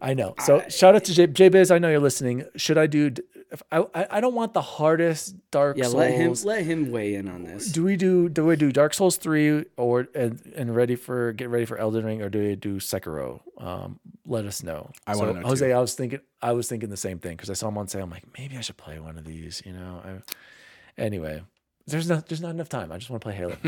I 0.00 0.14
know. 0.14 0.34
So 0.44 0.62
shout 0.68 0.94
out 0.94 1.04
to 1.04 1.14
J, 1.14 1.26
J 1.28 1.48
Biz. 1.48 1.70
I 1.70 1.78
know 1.78 1.88
you're 1.90 2.00
listening. 2.00 2.44
Should 2.56 2.78
I 2.78 2.86
do? 2.86 3.12
If 3.52 3.62
I, 3.70 3.78
I 3.94 4.06
I 4.10 4.20
don't 4.20 4.34
want 4.34 4.52
the 4.54 4.60
hardest 4.62 5.36
Dark 5.50 5.76
Yeah, 5.76 5.84
Souls. 5.84 5.94
let 5.94 6.12
him 6.12 6.32
let 6.44 6.64
him 6.64 6.90
weigh 6.90 7.14
in 7.14 7.28
on 7.28 7.44
this. 7.44 7.70
do 7.70 7.84
we 7.84 7.96
do 7.96 8.28
do 8.28 8.44
we 8.44 8.56
do 8.56 8.72
Dark 8.72 8.92
Souls 8.94 9.16
three 9.16 9.64
or 9.76 10.08
and, 10.14 10.40
and 10.56 10.74
ready 10.74 10.96
for 10.96 11.32
get 11.32 11.48
ready 11.48 11.64
for 11.64 11.78
Elden 11.78 12.04
Ring 12.04 12.22
or 12.22 12.28
do 12.28 12.38
we 12.40 12.56
do 12.56 12.76
Sekiro? 12.80 13.40
Um, 13.58 14.00
let 14.26 14.44
us 14.46 14.62
know. 14.62 14.90
I 15.06 15.12
so, 15.12 15.20
wanna 15.20 15.40
know, 15.40 15.46
Jose. 15.48 15.66
too. 15.66 15.72
I 15.72 15.78
was 15.80 15.94
thinking 15.94 16.20
I 16.42 16.52
was 16.52 16.68
thinking 16.68 16.90
the 16.90 16.96
same 16.96 17.18
thing 17.18 17.36
because 17.36 17.50
I 17.50 17.54
saw 17.54 17.68
him 17.68 17.78
on 17.78 17.86
sale. 17.88 18.02
I'm 18.04 18.10
like 18.10 18.24
maybe 18.38 18.56
I 18.56 18.60
should 18.62 18.76
play 18.76 18.98
one 18.98 19.16
of 19.18 19.24
these. 19.24 19.62
You 19.64 19.72
know. 19.72 20.02
I, 20.04 21.00
anyway, 21.00 21.42
there's 21.86 22.08
not 22.08 22.26
there's 22.28 22.40
not 22.40 22.50
enough 22.50 22.68
time. 22.68 22.90
I 22.90 22.98
just 22.98 23.10
want 23.10 23.22
to 23.22 23.26
play 23.26 23.34
Halo. 23.36 23.56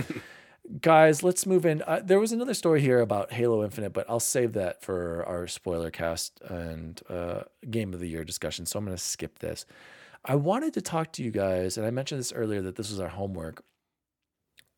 Guys, 0.83 1.23
let's 1.23 1.47
move 1.47 1.65
in. 1.65 1.83
Uh, 1.87 2.01
there 2.05 2.19
was 2.19 2.31
another 2.31 2.53
story 2.53 2.83
here 2.83 3.01
about 3.01 3.33
Halo 3.33 3.65
Infinite, 3.65 3.95
but 3.95 4.05
I'll 4.09 4.21
save 4.21 4.53
that 4.53 4.83
for 4.83 5.25
our 5.25 5.47
spoiler 5.47 5.91
cast 5.91 6.41
and 6.43 7.01
uh, 7.09 7.45
game 7.71 7.95
of 7.95 8.01
the 8.01 8.09
year 8.09 8.23
discussion. 8.23 8.67
So 8.67 8.79
I'm 8.79 8.85
going 8.85 8.97
to 8.97 9.03
skip 9.03 9.39
this. 9.39 9.65
I 10.27 10.35
wanted 10.35 10.75
to 10.75 10.83
talk 10.83 11.13
to 11.13 11.23
you 11.23 11.31
guys, 11.31 11.79
and 11.79 11.87
I 11.87 11.91
mentioned 11.91 12.19
this 12.19 12.35
earlier 12.35 12.61
that 12.61 12.77
this 12.77 12.91
was 12.91 13.01
our 13.01 13.09
homework. 13.09 13.65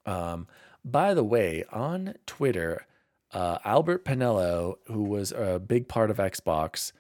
Um, 0.07 0.47
by 0.85 1.13
the 1.13 1.25
way, 1.25 1.65
on 1.73 2.15
Twitter, 2.25 2.87
uh, 3.33 3.59
Albert 3.65 4.05
Penello, 4.05 4.77
who 4.87 5.03
was 5.03 5.33
a 5.33 5.59
big 5.59 5.89
part 5.89 6.13
of 6.13 6.19
Xbox, 6.19 6.93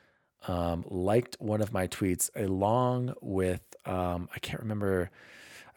um, 0.49 0.84
liked 0.88 1.36
one 1.38 1.61
of 1.61 1.72
my 1.72 1.86
tweets 1.86 2.28
along 2.34 3.14
with 3.20 3.62
um, 3.86 4.28
I 4.34 4.41
can't 4.41 4.61
remember. 4.61 5.11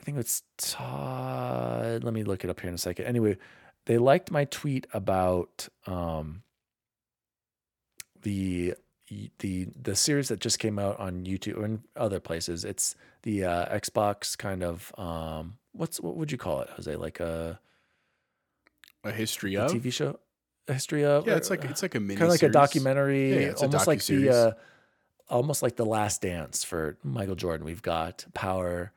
I 0.03 0.05
think 0.05 0.17
it's 0.17 0.43
Todd. 0.57 2.03
Let 2.03 2.13
me 2.13 2.25
look 2.25 2.43
it 2.43 2.49
up 2.49 2.59
here 2.59 2.67
in 2.67 2.75
a 2.75 2.77
second. 2.77 3.05
Anyway, 3.05 3.37
they 3.85 3.97
liked 3.97 4.31
my 4.31 4.43
tweet 4.43 4.85
about 4.91 5.69
um, 5.87 6.43
the 8.21 8.73
the 9.39 9.69
the 9.81 9.95
series 9.95 10.27
that 10.27 10.41
just 10.41 10.59
came 10.59 10.77
out 10.77 10.99
on 10.99 11.23
YouTube 11.23 11.63
and 11.63 11.83
other 11.95 12.19
places. 12.19 12.65
It's 12.65 12.97
the 13.21 13.45
uh, 13.45 13.77
Xbox 13.77 14.37
kind 14.37 14.61
of 14.61 14.91
um, 14.97 15.55
what's 15.71 16.01
what 16.01 16.17
would 16.17 16.33
you 16.33 16.37
call 16.37 16.59
it, 16.59 16.69
Jose? 16.71 16.93
Like 16.97 17.21
a, 17.21 17.57
A 19.05 19.11
history 19.13 19.55
a 19.55 19.63
of 19.63 19.71
TV 19.71 19.93
show, 19.93 20.19
a 20.67 20.73
history 20.73 21.05
of? 21.05 21.25
yeah, 21.25 21.37
it's 21.37 21.49
like 21.49 21.63
it's 21.63 21.81
like 21.81 21.95
a 21.95 22.01
mini 22.01 22.17
kind 22.17 22.27
of 22.27 22.31
like 22.33 22.43
a 22.43 22.49
documentary, 22.49 23.29
Yeah, 23.29 23.39
yeah, 23.39 23.47
it's 23.51 23.63
almost 23.63 23.87
like 23.87 24.03
the 24.03 24.29
uh, 24.29 24.51
almost 25.29 25.63
like 25.63 25.77
the 25.77 25.85
Last 25.85 26.21
Dance 26.21 26.65
for 26.65 26.97
Michael 27.03 27.35
Jordan. 27.35 27.65
We've 27.65 27.81
got 27.81 28.25
Power 28.33 28.91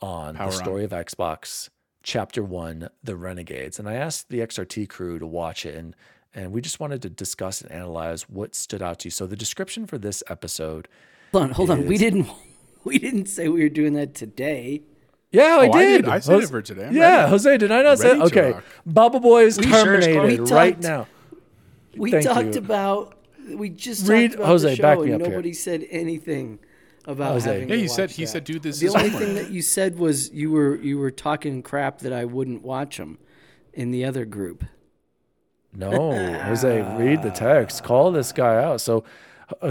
on 0.00 0.34
Power 0.36 0.50
the 0.50 0.56
On. 0.56 0.62
story 0.64 0.84
of 0.84 0.90
Xbox, 0.90 1.68
Chapter 2.02 2.42
One, 2.42 2.88
The 3.02 3.16
Renegades, 3.16 3.78
and 3.78 3.88
I 3.88 3.94
asked 3.94 4.28
the 4.28 4.40
XRT 4.40 4.88
crew 4.88 5.18
to 5.18 5.26
watch 5.26 5.64
it, 5.66 5.74
and 5.74 5.94
and 6.36 6.50
we 6.52 6.60
just 6.60 6.80
wanted 6.80 7.00
to 7.02 7.10
discuss 7.10 7.60
and 7.60 7.70
analyze 7.70 8.28
what 8.28 8.54
stood 8.56 8.82
out 8.82 8.98
to 9.00 9.06
you. 9.06 9.10
So 9.10 9.26
the 9.26 9.36
description 9.36 9.86
for 9.86 9.98
this 9.98 10.22
episode. 10.28 10.88
Hold 11.32 11.44
on, 11.44 11.50
hold 11.50 11.70
on. 11.70 11.86
We 11.86 11.96
didn't 11.96 12.26
we 12.84 12.98
didn't 12.98 13.26
say 13.26 13.48
we 13.48 13.62
were 13.62 13.68
doing 13.68 13.92
that 13.94 14.14
today. 14.14 14.82
Yeah, 15.30 15.58
I 15.60 15.68
Oh, 15.68 15.72
I 15.72 15.78
did. 15.82 16.02
did. 16.04 16.08
I 16.08 16.18
said 16.20 16.32
Jose- 16.34 16.44
it 16.44 16.50
for 16.50 16.62
today. 16.62 16.86
I'm 16.86 16.94
yeah, 16.96 17.16
ready. 17.20 17.30
Jose, 17.30 17.56
did 17.58 17.70
I 17.72 17.82
not 17.82 17.98
say? 17.98 18.20
Okay, 18.20 18.52
rock. 18.52 18.64
Bubble 18.86 19.20
Boy 19.20 19.44
is 19.46 19.58
We 19.58 19.64
sure 19.64 19.94
as 19.96 20.06
terminated 20.06 20.40
We 20.42 20.50
right 20.54 20.74
talked- 20.80 20.82
now. 20.82 21.06
We 21.96 22.10
Thank 22.10 22.24
talked 22.26 22.54
you. 22.54 22.58
about 22.60 23.16
we 23.48 23.68
just 23.70 24.06
Read- 24.08 24.34
about 24.34 24.46
Jose, 24.46 24.68
the 24.70 24.76
show 24.76 24.82
back 24.82 24.98
me 24.98 25.04
and 25.06 25.14
up 25.14 25.20
here. 25.22 25.30
nobody 25.30 25.52
said 25.52 25.86
anything 25.90 26.58
about 27.06 27.32
Jose. 27.32 27.52
having 27.52 27.68
Yeah, 27.68 27.74
you 27.76 27.88
said 27.88 28.10
watch 28.10 28.16
he 28.16 28.24
that. 28.24 28.30
said, 28.30 28.44
dude, 28.44 28.62
this 28.62 28.80
The 28.80 28.86
is 28.86 28.94
only 28.94 29.08
homework. 29.10 29.24
thing 29.28 29.34
that 29.36 29.50
you 29.50 29.62
said 29.62 29.98
was 29.98 30.30
you 30.32 30.50
were 30.50 30.76
you 30.76 30.98
were 30.98 31.10
talking 31.10 31.62
crap 31.62 31.98
that 32.00 32.12
I 32.12 32.24
wouldn't 32.24 32.62
watch 32.62 32.96
them 32.96 33.18
in 33.72 33.90
the 33.90 34.04
other 34.04 34.24
group. 34.24 34.64
No, 35.76 35.90
Jose, 36.44 36.82
read 36.96 37.22
the 37.22 37.30
text. 37.30 37.82
Call 37.82 38.12
this 38.12 38.30
guy 38.30 38.62
out. 38.62 38.80
So, 38.80 39.02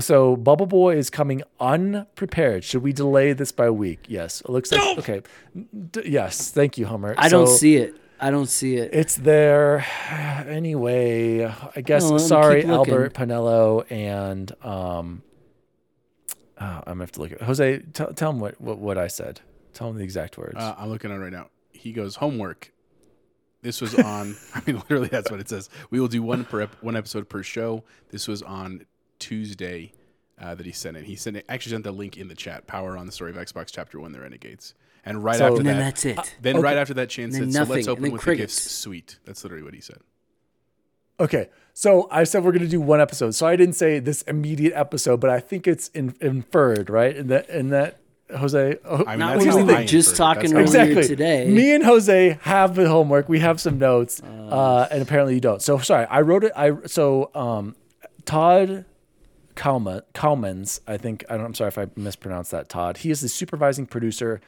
so 0.01 0.35
Bubble 0.35 0.65
Boy 0.65 0.97
is 0.97 1.09
coming 1.09 1.43
unprepared. 1.61 2.65
Should 2.65 2.83
we 2.83 2.91
delay 2.91 3.31
this 3.31 3.53
by 3.53 3.67
a 3.67 3.73
week? 3.73 3.99
Yes. 4.09 4.41
It 4.41 4.49
looks 4.49 4.69
like 4.73 4.97
okay. 4.99 5.21
D- 5.91 6.01
yes. 6.05 6.51
Thank 6.51 6.77
you, 6.77 6.87
Hummer. 6.87 7.15
I 7.17 7.29
don't 7.29 7.47
see 7.47 7.77
it. 7.77 7.95
I 8.19 8.31
don't 8.31 8.47
see 8.49 8.75
it. 8.75 8.93
It's 8.93 9.15
there 9.15 9.85
anyway. 10.47 11.45
I 11.73 11.79
guess. 11.81 12.09
No, 12.09 12.17
sorry. 12.17 12.65
Albert 12.65 13.13
Penello 13.13 13.89
and 13.89 14.51
um. 14.61 15.23
Oh, 16.63 16.77
I'm 16.87 16.93
gonna 16.93 17.03
have 17.03 17.11
to 17.13 17.21
look 17.21 17.31
at 17.31 17.41
Jose. 17.41 17.79
Tell 17.93 18.13
tell 18.13 18.31
him 18.31 18.39
what, 18.39 18.59
what 18.61 18.77
what 18.77 18.97
I 18.97 19.07
said. 19.07 19.41
Tell 19.73 19.89
him 19.89 19.97
the 19.97 20.03
exact 20.03 20.37
words. 20.37 20.55
Uh, 20.57 20.75
I'm 20.77 20.89
looking 20.89 21.11
at 21.11 21.15
it 21.15 21.19
right 21.19 21.31
now. 21.31 21.47
He 21.71 21.91
goes 21.91 22.15
homework. 22.15 22.71
This 23.61 23.81
was 23.81 23.95
on. 23.95 24.35
I 24.55 24.61
mean, 24.65 24.77
literally, 24.77 25.07
that's 25.07 25.31
what 25.31 25.39
it 25.39 25.49
says. 25.49 25.69
We 25.89 25.99
will 25.99 26.07
do 26.07 26.21
one 26.21 26.45
per 26.45 26.61
ep- 26.61 26.81
one 26.83 26.95
episode 26.95 27.29
per 27.29 27.43
show. 27.43 27.83
This 28.09 28.27
was 28.27 28.41
on 28.41 28.85
Tuesday 29.19 29.93
uh, 30.39 30.53
that 30.55 30.65
he 30.65 30.71
sent 30.71 30.97
it. 30.97 31.05
He 31.05 31.15
sent 31.15 31.37
it. 31.37 31.45
Actually, 31.49 31.71
sent 31.71 31.83
the 31.85 31.91
link 31.91 32.17
in 32.17 32.27
the 32.27 32.35
chat. 32.35 32.67
Power 32.67 32.97
on 32.97 33.05
the 33.05 33.11
story 33.11 33.31
of 33.31 33.37
Xbox 33.37 33.71
Chapter 33.71 33.99
One: 33.99 34.11
The 34.11 34.19
Renegades. 34.19 34.73
And 35.05 35.21
right 35.23 35.37
So- 35.37 35.47
after 35.47 35.57
and 35.57 35.65
then 35.65 35.77
that, 35.79 35.83
that's 35.83 36.05
it. 36.05 36.35
then 36.41 36.61
right 36.61 36.77
after 36.77 36.93
that, 36.93 37.09
Chan 37.09 37.25
And 37.25 37.33
then 37.33 37.51
said, 37.51 37.67
"So 37.67 37.73
let's 37.73 37.87
open 37.89 38.03
then 38.03 38.11
with 38.13 38.21
the 38.23 38.35
gifts 38.35 38.71
suite." 38.71 39.19
That's 39.25 39.43
literally 39.43 39.63
what 39.63 39.73
he 39.73 39.81
said. 39.81 39.97
Okay. 41.19 41.49
So 41.73 42.07
I 42.11 42.23
said 42.23 42.43
we're 42.43 42.51
going 42.51 42.63
to 42.63 42.67
do 42.67 42.81
one 42.81 43.01
episode. 43.01 43.31
So 43.31 43.47
I 43.47 43.55
didn't 43.55 43.75
say 43.75 43.99
this 43.99 44.21
immediate 44.23 44.73
episode, 44.75 45.19
but 45.19 45.29
I 45.29 45.39
think 45.39 45.67
it's 45.67 45.87
in, 45.89 46.15
inferred, 46.21 46.89
right? 46.89 47.15
In 47.15 47.27
that, 47.27 47.49
in 47.49 47.69
that, 47.69 47.99
Jose. 48.37 48.77
oh, 48.85 49.05
I 49.05 49.11
mean, 49.11 49.19
Not 49.19 49.33
that's 49.33 49.45
when 49.55 49.67
how 49.67 49.73
we 49.73 49.81
were 49.81 49.83
just 49.85 50.15
talking 50.15 50.53
That's 50.53 50.73
earlier 50.73 50.91
exactly. 50.91 51.07
today. 51.07 51.47
Me 51.47 51.73
and 51.73 51.83
Jose 51.83 52.37
have 52.41 52.75
the 52.75 52.87
homework. 52.87 53.29
We 53.29 53.39
have 53.39 53.59
some 53.59 53.77
notes, 53.77 54.21
uh, 54.23 54.87
and 54.89 55.01
apparently 55.01 55.35
you 55.35 55.41
don't. 55.41 55.61
So 55.61 55.77
sorry, 55.79 56.05
I 56.05 56.21
wrote 56.21 56.43
it. 56.43 56.51
I 56.55 56.71
so 56.85 57.29
um, 57.35 57.75
Todd 58.25 58.85
Kalman, 59.55 60.01
Kalmans. 60.13 60.79
I 60.87 60.97
think 60.97 61.25
I 61.29 61.37
don't. 61.37 61.45
I'm 61.45 61.53
sorry 61.53 61.67
if 61.67 61.77
I 61.77 61.87
mispronounced 61.95 62.51
that. 62.51 62.69
Todd. 62.69 62.97
He 62.97 63.11
is 63.11 63.21
the 63.21 63.29
supervising 63.29 63.85
producer 63.85 64.41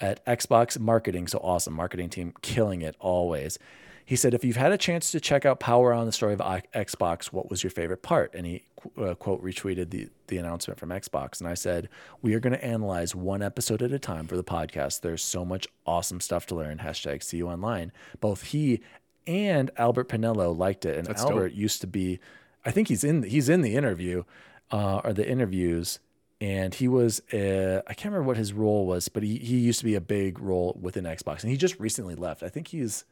at 0.00 0.24
Xbox 0.26 0.78
Marketing. 0.78 1.26
So 1.26 1.38
awesome 1.38 1.74
marketing 1.74 2.10
team, 2.10 2.34
killing 2.42 2.82
it 2.82 2.96
always. 2.98 3.58
He 4.04 4.16
said, 4.16 4.34
if 4.34 4.44
you've 4.44 4.56
had 4.56 4.72
a 4.72 4.78
chance 4.78 5.10
to 5.12 5.20
check 5.20 5.46
out 5.46 5.60
Power 5.60 5.92
on 5.92 6.06
the 6.06 6.12
story 6.12 6.32
of 6.32 6.40
I- 6.40 6.62
Xbox, 6.74 7.26
what 7.26 7.48
was 7.48 7.62
your 7.62 7.70
favorite 7.70 8.02
part? 8.02 8.34
And 8.34 8.46
he 8.46 8.64
uh, 8.98 9.14
quote 9.14 9.42
retweeted 9.42 9.90
the 9.90 10.08
the 10.26 10.38
announcement 10.38 10.80
from 10.80 10.88
Xbox, 10.88 11.40
and 11.40 11.48
I 11.48 11.54
said, 11.54 11.88
we 12.22 12.34
are 12.34 12.40
going 12.40 12.54
to 12.54 12.64
analyze 12.64 13.14
one 13.14 13.42
episode 13.42 13.82
at 13.82 13.92
a 13.92 13.98
time 13.98 14.26
for 14.26 14.36
the 14.36 14.44
podcast. 14.44 15.02
There's 15.02 15.22
so 15.22 15.44
much 15.44 15.68
awesome 15.86 16.20
stuff 16.20 16.46
to 16.46 16.54
learn. 16.54 16.78
Hashtag 16.78 17.22
see 17.22 17.36
you 17.36 17.48
online. 17.48 17.92
Both 18.20 18.44
he 18.44 18.80
and 19.26 19.70
Albert 19.76 20.08
Penello 20.08 20.56
liked 20.56 20.84
it, 20.84 20.96
and 20.96 21.06
That's 21.06 21.22
dope. 21.22 21.32
Albert 21.32 21.52
used 21.52 21.80
to 21.82 21.86
be, 21.86 22.18
I 22.64 22.70
think 22.70 22.88
he's 22.88 23.04
in 23.04 23.22
he's 23.22 23.48
in 23.48 23.60
the 23.60 23.76
interview 23.76 24.24
uh, 24.70 25.00
or 25.04 25.12
the 25.12 25.28
interviews. 25.28 26.00
And 26.40 26.74
he 26.74 26.88
was, 26.88 27.20
uh, 27.32 27.82
I 27.86 27.94
can't 27.94 28.06
remember 28.12 28.26
what 28.26 28.36
his 28.36 28.52
role 28.52 28.84
was, 28.84 29.08
but 29.08 29.22
he, 29.22 29.38
he 29.38 29.58
used 29.58 29.78
to 29.78 29.84
be 29.84 29.94
a 29.94 30.00
big 30.00 30.40
role 30.40 30.76
within 30.80 31.04
Xbox. 31.04 31.42
And 31.42 31.52
he 31.52 31.56
just 31.56 31.78
recently 31.78 32.16
left. 32.16 32.42
I 32.42 32.48
think 32.48 32.66
he's, 32.66 33.04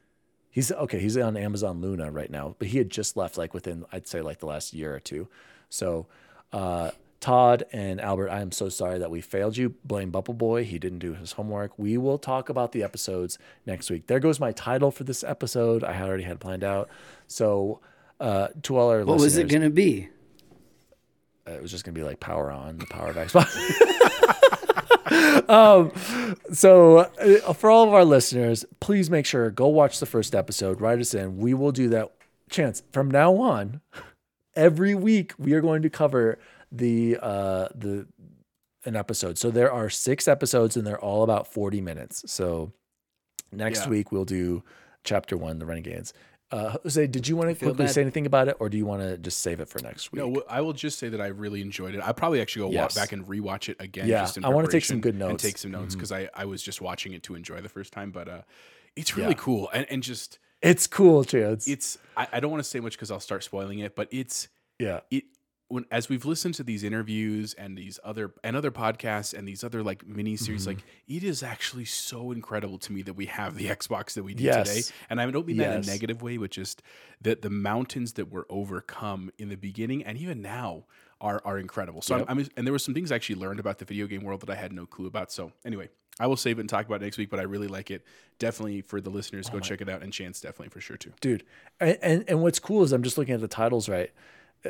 He's 0.50 0.72
okay. 0.72 0.98
He's 0.98 1.16
on 1.16 1.36
Amazon 1.36 1.80
Luna 1.80 2.10
right 2.10 2.30
now, 2.30 2.56
but 2.58 2.68
he 2.68 2.78
had 2.78 2.90
just 2.90 3.16
left 3.16 3.38
like 3.38 3.54
within 3.54 3.84
I'd 3.92 4.08
say 4.08 4.20
like 4.20 4.38
the 4.38 4.46
last 4.46 4.74
year 4.74 4.94
or 4.94 5.00
two. 5.00 5.28
So, 5.68 6.06
uh, 6.52 6.90
Todd 7.20 7.64
and 7.72 8.00
Albert, 8.00 8.30
I 8.30 8.40
am 8.40 8.50
so 8.50 8.68
sorry 8.68 8.98
that 8.98 9.10
we 9.10 9.20
failed 9.20 9.56
you. 9.56 9.74
Blame 9.84 10.10
Bubble 10.10 10.34
Boy. 10.34 10.64
He 10.64 10.78
didn't 10.78 10.98
do 11.00 11.14
his 11.14 11.32
homework. 11.32 11.78
We 11.78 11.98
will 11.98 12.18
talk 12.18 12.48
about 12.48 12.72
the 12.72 12.82
episodes 12.82 13.38
next 13.66 13.90
week. 13.90 14.06
There 14.06 14.18
goes 14.18 14.40
my 14.40 14.52
title 14.52 14.90
for 14.90 15.04
this 15.04 15.22
episode. 15.22 15.84
I 15.84 15.92
had 15.92 16.08
already 16.08 16.24
had 16.24 16.40
planned 16.40 16.64
out. 16.64 16.88
So, 17.28 17.80
uh, 18.18 18.48
to 18.62 18.76
all 18.76 18.90
our 18.90 19.04
what 19.04 19.20
was 19.20 19.36
it 19.36 19.48
going 19.48 19.62
to 19.62 19.70
be? 19.70 20.08
uh, 21.46 21.52
it 21.52 21.62
was 21.62 21.70
just 21.70 21.84
gonna 21.84 21.94
be 21.94 22.02
like 22.02 22.20
power 22.20 22.50
on 22.50 22.78
the 22.78 22.86
power 22.86 23.08
of 23.10 23.16
Xbox. 23.16 23.48
um, 25.48 25.92
so 26.52 26.98
uh, 26.98 27.52
for 27.52 27.70
all 27.70 27.86
of 27.88 27.94
our 27.94 28.04
listeners, 28.04 28.64
please 28.80 29.10
make 29.10 29.26
sure 29.26 29.50
go 29.50 29.66
watch 29.68 30.00
the 30.00 30.06
first 30.06 30.34
episode. 30.34 30.80
Write 30.80 31.00
us 31.00 31.14
in. 31.14 31.38
We 31.38 31.54
will 31.54 31.72
do 31.72 31.88
that. 31.90 32.12
Chance 32.50 32.82
from 32.92 33.10
now 33.10 33.36
on, 33.36 33.80
every 34.56 34.94
week 34.94 35.32
we 35.38 35.52
are 35.52 35.60
going 35.60 35.82
to 35.82 35.90
cover 35.90 36.38
the 36.72 37.16
uh, 37.22 37.68
the 37.74 38.06
an 38.84 38.96
episode. 38.96 39.38
So 39.38 39.50
there 39.50 39.70
are 39.72 39.88
six 39.90 40.26
episodes, 40.26 40.76
and 40.76 40.86
they're 40.86 40.98
all 41.00 41.22
about 41.22 41.46
forty 41.52 41.80
minutes. 41.80 42.24
So 42.26 42.72
next 43.52 43.84
Yeah. 43.84 43.90
week 43.90 44.10
we'll 44.10 44.24
do 44.24 44.62
chapter 45.04 45.36
one, 45.36 45.58
the 45.60 45.66
Renegades. 45.66 46.12
Uh, 46.52 46.76
Jose, 46.82 47.06
did 47.06 47.28
you 47.28 47.36
want 47.36 47.48
to 47.50 47.54
quickly 47.54 47.84
bad. 47.84 47.92
say 47.92 48.00
anything 48.00 48.26
about 48.26 48.48
it, 48.48 48.56
or 48.58 48.68
do 48.68 48.76
you 48.76 48.84
want 48.84 49.02
to 49.02 49.16
just 49.18 49.38
save 49.38 49.60
it 49.60 49.68
for 49.68 49.80
next 49.80 50.10
week? 50.10 50.20
No, 50.24 50.42
I 50.48 50.60
will 50.60 50.72
just 50.72 50.98
say 50.98 51.08
that 51.08 51.20
I 51.20 51.28
really 51.28 51.60
enjoyed 51.60 51.94
it. 51.94 52.00
I'll 52.00 52.12
probably 52.14 52.40
actually 52.40 52.66
go 52.68 52.72
Yes. 52.72 52.96
wa- 52.96 53.02
back 53.02 53.12
and 53.12 53.24
rewatch 53.26 53.68
it 53.68 53.76
again. 53.78 54.08
Yeah, 54.08 54.22
just 54.22 54.36
in 54.36 54.44
I 54.44 54.48
wanna 54.48 54.66
take 54.68 54.84
some 54.84 55.00
good 55.00 55.14
notes. 55.16 55.42
Mm-hmm. 55.42 55.48
take 55.48 55.58
some 55.58 55.70
notes 55.70 55.94
because 55.94 56.10
I, 56.10 56.28
I 56.34 56.44
was 56.46 56.60
just 56.62 56.80
watching 56.80 57.12
it 57.12 57.22
to 57.24 57.34
enjoy 57.36 57.60
the 57.60 57.68
first 57.68 57.92
time. 57.92 58.10
But 58.10 58.28
uh, 58.28 58.42
it's 58.96 59.16
really 59.16 59.30
Yeah. 59.30 59.34
cool 59.38 59.70
and, 59.72 59.86
and 59.90 60.02
just 60.02 60.38
It's 60.60 60.86
cool, 60.88 61.22
Chance. 61.24 61.68
it's 61.68 61.98
I, 62.16 62.26
I 62.32 62.40
don't 62.40 62.50
want 62.50 62.62
to 62.64 62.68
say 62.68 62.80
much 62.80 62.92
because 62.92 63.10
I'll 63.12 63.20
start 63.20 63.44
spoiling 63.44 63.78
it. 63.78 63.94
But 63.94 64.08
it's 64.10 64.48
yeah. 64.78 65.00
it 65.10 65.24
when 65.70 65.86
as 65.90 66.08
we've 66.08 66.24
listened 66.24 66.54
to 66.56 66.62
these 66.62 66.82
interviews 66.84 67.54
and 67.54 67.78
these 67.78 67.98
other 68.04 68.32
and 68.44 68.56
other 68.56 68.70
podcasts 68.70 69.32
and 69.32 69.46
these 69.48 69.64
other 69.64 69.82
like 69.82 70.06
mini 70.06 70.36
series, 70.36 70.62
Mm-hmm. 70.62 70.70
like 70.70 70.84
it 71.08 71.22
is 71.24 71.42
actually 71.42 71.84
so 71.86 72.32
incredible 72.32 72.76
to 72.78 72.92
me 72.92 73.02
that 73.02 73.14
we 73.14 73.26
have 73.26 73.56
the 73.56 73.66
Xbox 73.78 74.14
that 74.14 74.22
we 74.24 74.34
do 74.34 74.44
Yes. 74.44 74.68
today. 74.68 74.94
And 75.08 75.20
I 75.20 75.30
don't 75.30 75.46
mean 75.46 75.56
that 75.58 75.72
in 75.72 75.82
a 75.84 75.86
negative 75.86 76.20
way, 76.22 76.36
but 76.36 76.50
just 76.50 76.82
that 77.22 77.42
the 77.42 77.50
mountains 77.50 78.14
that 78.14 78.30
were 78.30 78.46
overcome 78.50 79.30
in 79.38 79.48
the 79.48 79.56
beginning 79.56 80.04
and 80.04 80.18
even 80.18 80.42
now 80.42 80.84
are 81.20 81.40
are 81.44 81.58
incredible. 81.58 82.02
So 82.02 82.16
Yep. 82.18 82.26
I'm, 82.28 82.38
I'm 82.40 82.48
and 82.56 82.66
there 82.66 82.72
were 82.72 82.78
some 82.78 82.92
things 82.94 83.12
I 83.12 83.14
actually 83.14 83.36
learned 83.36 83.60
about 83.60 83.78
the 83.78 83.84
video 83.84 84.06
game 84.06 84.22
world 84.24 84.40
that 84.40 84.50
I 84.50 84.56
had 84.56 84.72
no 84.72 84.84
clue 84.86 85.06
about. 85.06 85.32
So 85.32 85.52
anyway. 85.64 85.88
I 86.18 86.26
will 86.26 86.36
save 86.36 86.58
it 86.58 86.60
and 86.62 86.68
talk 86.68 86.84
about 86.84 87.00
it 87.00 87.04
next 87.06 87.16
week, 87.16 87.30
but 87.30 87.40
I 87.40 87.44
really 87.44 87.68
like 87.68 87.90
it. 87.90 88.04
Definitely 88.38 88.82
for 88.82 89.00
the 89.00 89.08
listeners, 89.08 89.46
Oh 89.48 89.52
go 89.54 89.60
check 89.60 89.80
it 89.80 89.88
out, 89.88 90.02
and 90.02 90.12
Chance 90.12 90.42
definitely 90.42 90.68
for 90.68 90.78
sure 90.78 90.98
too. 90.98 91.12
dude. 91.22 91.44
And, 91.78 91.96
and 92.02 92.24
and 92.28 92.42
what's 92.42 92.58
cool 92.58 92.82
is 92.82 92.92
I'm 92.92 93.02
just 93.02 93.16
looking 93.16 93.32
at 93.32 93.40
the 93.40 93.48
titles 93.48 93.88
right. 93.88 94.10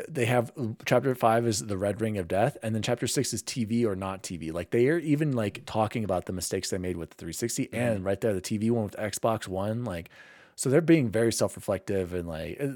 They 0.08 0.26
have 0.26 0.52
chapter 0.86 1.14
five 1.16 1.46
is 1.46 1.66
the 1.66 1.76
Red 1.76 2.00
Ring 2.00 2.16
of 2.16 2.28
Death, 2.28 2.56
and 2.62 2.74
then 2.74 2.82
chapter 2.82 3.06
six 3.08 3.32
is 3.32 3.42
TV 3.42 3.84
or 3.84 3.96
not 3.96 4.22
TV. 4.22 4.52
Like 4.52 4.70
they 4.70 4.88
are 4.88 4.98
even 4.98 5.32
like 5.32 5.62
talking 5.66 6.04
about 6.04 6.26
the 6.26 6.32
mistakes 6.32 6.70
they 6.70 6.78
made 6.78 6.96
with 6.96 7.10
the 7.10 7.16
360, 7.16 7.66
Mm-hmm. 7.66 7.74
and 7.76 8.04
right 8.04 8.20
there 8.20 8.32
the 8.32 8.40
TV 8.40 8.70
one 8.70 8.84
with 8.84 8.96
Xbox 8.96 9.48
One. 9.48 9.84
Like, 9.84 10.08
so 10.54 10.70
they're 10.70 10.80
being 10.80 11.08
very 11.10 11.32
self 11.32 11.56
reflective 11.56 12.14
and 12.14 12.28
like. 12.28 12.58
uh, 12.60 12.68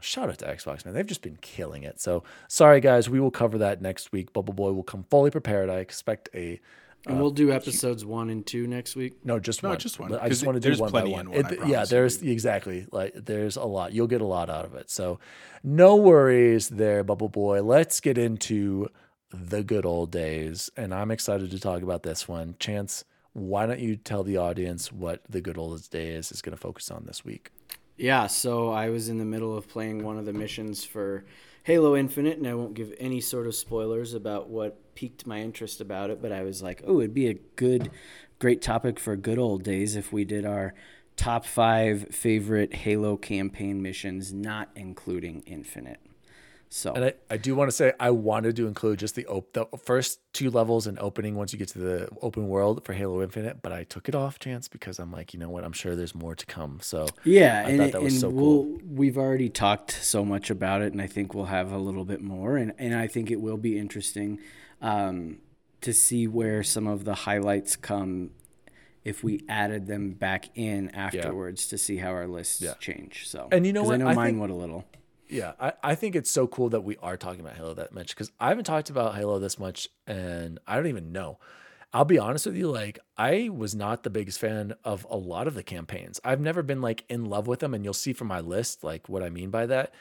Shout 0.00 0.28
out 0.28 0.38
to 0.38 0.46
Xbox, 0.46 0.84
man. 0.84 0.94
They've 0.94 1.06
just 1.06 1.22
been 1.22 1.38
killing 1.40 1.84
it. 1.84 2.00
So 2.00 2.24
sorry, 2.48 2.80
guys. 2.80 3.08
We 3.08 3.20
will 3.20 3.30
cover 3.30 3.58
that 3.58 3.80
next 3.80 4.10
week. 4.10 4.32
Bubble 4.32 4.54
Boy 4.54 4.72
will 4.72 4.82
come 4.82 5.04
fully 5.10 5.30
prepared. 5.30 5.70
I 5.70 5.76
expect 5.76 6.28
a 6.34 6.58
And 7.06 7.18
we'll 7.20 7.30
uh, 7.30 7.34
do 7.34 7.52
episodes 7.52 8.04
one 8.04 8.30
and 8.30 8.44
two 8.44 8.66
next 8.66 8.96
week. 8.96 9.24
No, 9.24 9.38
just 9.38 9.62
No, 9.62 9.70
one. 9.70 9.78
just 9.78 9.98
one, 10.00 10.14
I 10.14 10.28
just 10.28 10.44
want 10.44 10.60
to 10.60 10.70
do 10.72 10.78
one 10.80 10.90
by 10.90 11.04
one. 11.04 11.30
one, 11.30 11.38
It- 11.38 11.52
yeah, 11.52 11.56
promise 11.58 11.90
you. 11.90 11.96
there's 11.96 12.22
exactly 12.22 12.86
like 12.90 13.14
there's 13.14 13.56
a 13.56 13.64
lot. 13.64 13.92
You'll 13.92 14.08
get 14.08 14.20
a 14.20 14.26
lot 14.26 14.50
out 14.50 14.64
of 14.64 14.74
it. 14.74 14.90
So 14.90 15.18
no 15.62 15.94
worries 15.96 16.68
there, 16.68 17.04
Bubble 17.04 17.28
Boy. 17.28 17.62
Let's 17.62 18.00
get 18.00 18.18
into 18.18 18.88
the 19.30 19.62
good 19.62 19.86
old 19.86 20.10
days, 20.10 20.70
and 20.76 20.92
I'm 20.94 21.10
excited 21.10 21.50
to 21.50 21.60
talk 21.60 21.82
about 21.82 22.02
this 22.02 22.26
one. 22.28 22.54
Chance, 22.58 23.04
why 23.32 23.66
don't 23.66 23.80
you 23.80 23.96
tell 23.96 24.22
the 24.24 24.36
audience 24.38 24.90
what 24.92 25.20
the 25.28 25.40
good 25.40 25.58
old 25.58 25.88
days 25.90 26.32
is 26.32 26.40
going 26.42 26.56
to 26.56 26.60
focus 26.60 26.90
on 26.90 27.04
this 27.06 27.24
week? 27.24 27.50
Yeah, 27.96 28.26
so 28.26 28.70
I 28.70 28.90
was 28.90 29.08
in 29.08 29.18
the 29.18 29.24
middle 29.24 29.56
of 29.56 29.68
playing 29.68 30.04
one 30.04 30.18
of 30.18 30.26
the 30.26 30.32
missions 30.32 30.84
for 30.84 31.24
Halo 31.66 31.96
Infinite, 31.96 32.38
and 32.38 32.46
I 32.46 32.54
won't 32.54 32.74
give 32.74 32.94
any 33.00 33.20
sort 33.20 33.48
of 33.48 33.54
spoilers 33.56 34.14
about 34.14 34.48
what 34.48 34.94
piqued 34.94 35.26
my 35.26 35.40
interest 35.40 35.80
about 35.80 36.10
it, 36.10 36.22
but 36.22 36.30
I 36.30 36.42
was 36.42 36.62
like, 36.62 36.80
oh, 36.86 37.00
it'd 37.00 37.12
be 37.12 37.26
a 37.26 37.40
good, 37.56 37.90
great 38.38 38.62
topic 38.62 39.00
for 39.00 39.16
good 39.16 39.36
old 39.36 39.64
days 39.64 39.96
if 39.96 40.12
we 40.12 40.24
did 40.24 40.46
our 40.46 40.74
top 41.16 41.44
five 41.44 42.14
favorite 42.14 42.72
Halo 42.72 43.16
campaign 43.16 43.82
missions, 43.82 44.32
not 44.32 44.70
including 44.76 45.42
Infinite. 45.44 45.98
So, 46.76 46.92
And 46.92 47.06
I, 47.06 47.14
I 47.30 47.36
do 47.38 47.54
want 47.54 47.68
to 47.70 47.72
say 47.76 47.94
I 47.98 48.10
wanted 48.10 48.54
to 48.56 48.66
include 48.66 48.98
just 48.98 49.14
the 49.14 49.24
op- 49.28 49.54
the 49.54 49.64
first 49.82 50.20
two 50.34 50.50
levels 50.50 50.86
and 50.86 50.98
opening 50.98 51.34
once 51.34 51.50
you 51.54 51.58
get 51.58 51.68
to 51.68 51.78
the 51.78 52.08
open 52.20 52.48
world 52.48 52.84
for 52.84 52.92
Halo 52.92 53.22
Infinite, 53.22 53.62
but 53.62 53.72
I 53.72 53.84
took 53.84 54.10
it 54.10 54.14
off 54.14 54.38
chance 54.38 54.68
because 54.68 54.98
I'm 54.98 55.10
like, 55.10 55.32
you 55.32 55.40
know 55.40 55.48
what, 55.48 55.64
I'm 55.64 55.72
sure 55.72 55.96
there's 55.96 56.14
more 56.14 56.34
to 56.34 56.44
come. 56.44 56.80
So 56.82 57.06
Yeah, 57.24 57.62
I 57.66 57.70
and, 57.70 57.78
thought 57.80 57.92
that 57.92 58.02
was 58.02 58.20
so 58.20 58.28
we'll, 58.28 58.64
cool. 58.64 58.78
we've 58.86 59.16
already 59.16 59.48
talked 59.48 59.92
so 59.92 60.22
much 60.22 60.50
about 60.50 60.82
it, 60.82 60.92
and 60.92 61.00
I 61.00 61.06
think 61.06 61.32
we'll 61.32 61.46
have 61.46 61.72
a 61.72 61.78
little 61.78 62.04
bit 62.04 62.20
more, 62.20 62.58
and, 62.58 62.74
and 62.78 62.94
I 62.94 63.06
think 63.06 63.30
it 63.30 63.40
will 63.40 63.56
be 63.56 63.78
interesting 63.78 64.38
um, 64.82 65.38
to 65.80 65.94
see 65.94 66.26
where 66.26 66.62
some 66.62 66.86
of 66.86 67.04
the 67.06 67.14
highlights 67.14 67.74
come 67.76 68.32
if 69.02 69.24
we 69.24 69.40
added 69.48 69.86
them 69.86 70.10
back 70.10 70.50
in 70.54 70.90
afterwards 70.90 71.68
to 71.68 71.78
see 71.78 71.96
how 71.96 72.10
our 72.10 72.26
lists 72.28 72.60
Yeah. 72.60 72.74
change. 72.80 73.26
So, 73.28 73.48
And 73.50 73.64
you 73.66 73.72
know 73.72 73.82
what? 73.84 73.94
I 73.94 73.96
know 73.96 74.08
I 74.08 74.14
mine 74.14 74.26
think- 74.32 74.40
would 74.42 74.50
a 74.50 74.54
little. 74.54 74.84
Yeah, 75.28 75.52
I, 75.60 75.72
I 75.82 75.94
think 75.94 76.14
it's 76.14 76.30
so 76.30 76.46
cool 76.46 76.68
that 76.70 76.82
we 76.82 76.96
are 77.02 77.16
talking 77.16 77.40
about 77.40 77.56
Halo 77.56 77.74
that 77.74 77.92
much 77.92 78.08
because 78.08 78.30
I 78.38 78.48
haven't 78.48 78.64
talked 78.64 78.90
about 78.90 79.16
Halo 79.16 79.38
this 79.38 79.58
much 79.58 79.88
and 80.06 80.58
I 80.66 80.76
don't 80.76 80.86
even 80.86 81.12
know. 81.12 81.38
I'll 81.92 82.04
be 82.04 82.18
honest 82.18 82.46
with 82.46 82.56
you, 82.56 82.70
like 82.70 82.98
I 83.16 83.48
was 83.52 83.74
not 83.74 84.02
the 84.02 84.10
biggest 84.10 84.38
fan 84.38 84.74
of 84.84 85.06
a 85.08 85.16
lot 85.16 85.46
of 85.46 85.54
the 85.54 85.62
campaigns. 85.62 86.20
I've 86.24 86.40
never 86.40 86.62
been 86.62 86.82
like 86.82 87.04
in 87.08 87.24
love 87.24 87.46
with 87.46 87.60
them, 87.60 87.74
and 87.74 87.84
you'll 87.84 87.94
see 87.94 88.12
from 88.12 88.28
my 88.28 88.40
list 88.40 88.84
like 88.84 89.08
what 89.08 89.22
I 89.22 89.30
mean 89.30 89.50
by 89.50 89.66
that. 89.66 89.94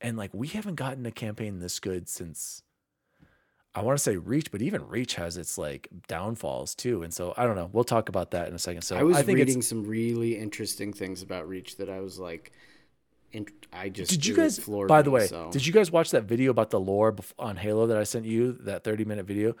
And 0.00 0.16
like 0.16 0.32
we 0.32 0.48
haven't 0.48 0.76
gotten 0.76 1.04
a 1.06 1.10
campaign 1.10 1.58
this 1.58 1.80
good 1.80 2.08
since 2.08 2.62
I 3.74 3.82
want 3.82 3.98
to 3.98 4.02
say 4.02 4.16
Reach, 4.16 4.52
but 4.52 4.62
even 4.62 4.86
Reach 4.86 5.16
has 5.16 5.36
its 5.36 5.58
like 5.58 5.88
downfalls 6.06 6.74
too. 6.74 7.02
And 7.02 7.12
so 7.12 7.34
I 7.36 7.44
don't 7.44 7.56
know. 7.56 7.68
We'll 7.72 7.84
talk 7.84 8.08
about 8.08 8.30
that 8.30 8.48
in 8.48 8.54
a 8.54 8.58
second. 8.58 8.82
So 8.82 8.96
I 8.96 9.02
was 9.02 9.20
think 9.22 9.36
reading 9.36 9.62
some 9.62 9.84
really 9.84 10.38
interesting 10.38 10.92
things 10.92 11.22
about 11.22 11.48
Reach 11.48 11.76
that 11.76 11.90
I 11.90 12.00
was 12.00 12.18
like, 12.18 12.52
I 13.72 13.88
just 13.88 14.10
Did 14.10 14.26
you 14.26 14.34
guys? 14.36 14.58
floored 14.58 14.88
By 14.88 15.02
the 15.02 15.10
way, 15.10 15.26
so. 15.26 15.50
did 15.50 15.66
you 15.66 15.72
guys 15.72 15.90
watch 15.90 16.10
that 16.12 16.24
video 16.24 16.50
about 16.50 16.70
the 16.70 16.80
lore 16.80 17.14
on 17.38 17.56
Halo 17.56 17.86
that 17.88 17.96
I 17.96 18.04
sent 18.04 18.24
you? 18.24 18.52
That 18.60 18.84
thirty-minute 18.84 19.26
video, 19.26 19.56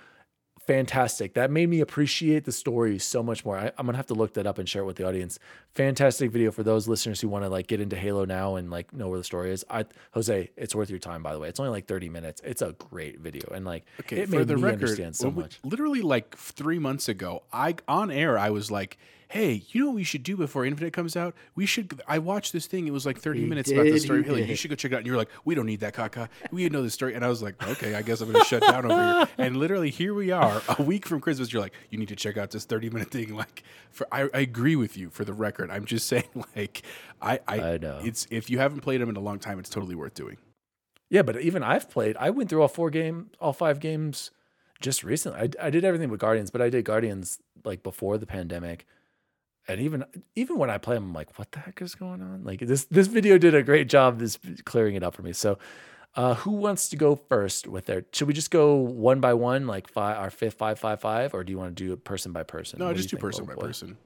fantastic. 0.66 1.34
That 1.34 1.50
made 1.50 1.68
me 1.68 1.80
appreciate 1.80 2.44
the 2.44 2.52
story 2.52 2.98
so 2.98 3.22
much 3.22 3.44
more. 3.44 3.58
I, 3.58 3.72
I'm 3.76 3.86
gonna 3.86 3.96
have 3.96 4.06
to 4.06 4.14
look 4.14 4.34
that 4.34 4.46
up 4.46 4.58
and 4.58 4.68
share 4.68 4.82
it 4.82 4.86
with 4.86 4.96
the 4.96 5.06
audience. 5.06 5.38
Fantastic 5.74 6.30
video 6.30 6.50
for 6.52 6.62
those 6.62 6.86
listeners 6.88 7.20
who 7.20 7.28
want 7.28 7.44
to 7.44 7.48
like 7.48 7.66
get 7.66 7.80
into 7.80 7.96
Halo 7.96 8.24
now 8.24 8.56
and 8.56 8.70
like 8.70 8.92
know 8.92 9.08
where 9.08 9.18
the 9.18 9.24
story 9.24 9.50
is. 9.52 9.64
I, 9.68 9.84
Jose, 10.12 10.50
it's 10.56 10.74
worth 10.74 10.90
your 10.90 10.98
time. 11.00 11.22
By 11.22 11.32
the 11.32 11.40
way, 11.40 11.48
it's 11.48 11.58
only 11.58 11.72
like 11.72 11.86
thirty 11.86 12.08
minutes. 12.08 12.40
It's 12.44 12.62
a 12.62 12.72
great 12.72 13.20
video 13.20 13.50
and 13.52 13.64
like 13.64 13.84
Okay, 14.00 14.18
it 14.20 14.28
for 14.28 14.36
made 14.38 14.48
the 14.48 14.56
me 14.56 14.62
record, 14.62 14.82
understand 14.82 15.16
so 15.16 15.28
when 15.28 15.44
much. 15.44 15.58
literally 15.64 16.02
like 16.02 16.36
three 16.36 16.78
months 16.78 17.08
ago, 17.08 17.42
I 17.52 17.74
on 17.88 18.10
air 18.10 18.38
I 18.38 18.50
was 18.50 18.70
like, 18.70 18.96
"Hey, 19.28 19.64
you 19.68 19.80
know 19.82 19.86
what 19.88 19.96
we 19.96 20.04
should 20.04 20.22
do 20.22 20.36
before 20.36 20.64
Infinite 20.64 20.92
comes 20.92 21.16
out? 21.16 21.34
We 21.54 21.66
should." 21.66 22.00
I 22.06 22.18
watched 22.18 22.52
this 22.52 22.66
thing; 22.66 22.86
it 22.86 22.92
was 22.92 23.06
like 23.06 23.18
thirty 23.18 23.40
He 23.40 23.46
minutes 23.46 23.70
about 23.70 23.84
the 23.84 23.98
story 23.98 24.20
of 24.20 24.26
he 24.26 24.44
You 24.44 24.56
should 24.56 24.70
go 24.70 24.76
check 24.76 24.92
it 24.92 24.94
out. 24.94 24.98
And 24.98 25.06
you're 25.06 25.16
like, 25.16 25.30
"We 25.44 25.54
don't 25.54 25.66
need 25.66 25.80
that, 25.80 25.94
Kaka. 25.94 26.28
We 26.50 26.68
know 26.68 26.82
the 26.82 26.90
story." 26.90 27.14
And 27.14 27.24
I 27.24 27.28
was 27.28 27.42
like, 27.42 27.62
"Okay, 27.66 27.94
I 27.94 28.02
guess 28.02 28.20
I'm 28.20 28.30
going 28.30 28.42
to 28.42 28.48
shut 28.48 28.62
down 28.62 28.90
over 28.90 28.94
here." 28.94 29.28
And 29.38 29.56
literally, 29.56 29.90
here 29.90 30.14
we 30.14 30.30
are, 30.30 30.62
a 30.78 30.82
week 30.82 31.06
from 31.06 31.20
Christmas. 31.20 31.52
You're 31.52 31.62
like, 31.62 31.74
"You 31.90 31.98
need 31.98 32.08
to 32.08 32.16
check 32.16 32.36
out 32.36 32.50
this 32.50 32.64
thirty 32.64 32.90
minute 32.90 33.10
thing." 33.10 33.34
Like, 33.44 33.64
for 33.90 34.06
I, 34.12 34.28
I 34.32 34.40
agree 34.40 34.76
with 34.76 34.96
you. 34.96 35.10
For 35.10 35.24
the 35.24 35.32
record, 35.32 35.70
I'm 35.70 35.84
just 35.86 36.06
saying, 36.12 36.44
like, 36.54 36.82
I 37.20 37.40
I, 37.48 37.60
I 37.60 37.78
know. 37.78 38.00
it's 38.02 38.26
if 38.30 38.48
you 38.50 38.58
haven't 38.58 38.80
played 38.80 39.00
them 39.00 39.08
in 39.08 39.16
a 39.16 39.20
long 39.20 39.38
time, 39.38 39.58
it's 39.58 39.70
totally 39.70 39.94
worth 39.94 40.14
doing. 40.14 40.36
Yeah, 41.10 41.22
but 41.22 41.40
even 41.40 41.62
I've 41.62 41.90
played. 41.90 42.16
I 42.18 42.30
went 42.30 42.50
through 42.50 42.62
all 42.62 42.68
four 42.68 42.90
game, 42.90 43.30
all 43.40 43.52
five 43.52 43.80
games, 43.80 44.30
just 44.80 45.04
recently. 45.04 45.40
I, 45.60 45.66
I 45.66 45.70
did 45.70 45.84
everything 45.84 46.10
with 46.10 46.20
Guardians, 46.20 46.50
but 46.50 46.60
I 46.60 46.70
did 46.70 46.84
Guardians 46.84 47.38
like 47.64 47.82
before 47.82 48.18
the 48.18 48.26
pandemic, 48.26 48.86
and 49.66 49.80
even 49.80 50.04
even 50.34 50.58
when 50.58 50.70
I 50.70 50.78
play 50.78 50.94
them, 50.94 51.04
I'm 51.04 51.12
like, 51.14 51.38
what 51.38 51.52
the 51.52 51.60
heck 51.60 51.80
is 51.80 51.94
going 51.94 52.20
on? 52.22 52.44
Like 52.44 52.60
this 52.60 52.84
this 52.84 53.06
video 53.06 53.38
did 53.38 53.54
a 53.54 53.62
great 53.62 53.88
job 53.88 54.18
this 54.18 54.38
clearing 54.64 54.94
it 54.94 55.02
up 55.02 55.14
for 55.14 55.22
me. 55.22 55.32
So, 55.32 55.58
uh, 56.16 56.34
who 56.34 56.52
wants 56.52 56.88
to 56.90 56.96
go 56.96 57.16
first 57.16 57.66
with 57.66 57.86
their? 57.86 58.04
Should 58.12 58.28
we 58.28 58.34
just 58.34 58.50
go 58.50 58.74
one 58.76 59.20
by 59.20 59.34
one, 59.34 59.66
like 59.66 59.88
five, 59.88 60.18
our 60.18 60.30
fifth 60.30 60.54
five 60.54 60.78
five 60.78 61.00
five, 61.00 61.34
or 61.34 61.44
do 61.44 61.50
you 61.50 61.58
want 61.58 61.76
to 61.76 61.84
do 61.84 61.92
it 61.92 62.04
person 62.04 62.32
by 62.32 62.42
person? 62.42 62.78
No, 62.78 62.86
What 62.86 62.96
just 62.96 63.08
do 63.08 63.16
think, 63.16 63.22
person 63.22 63.46
by 63.46 63.54
Boy? 63.54 63.62
person. 63.62 63.96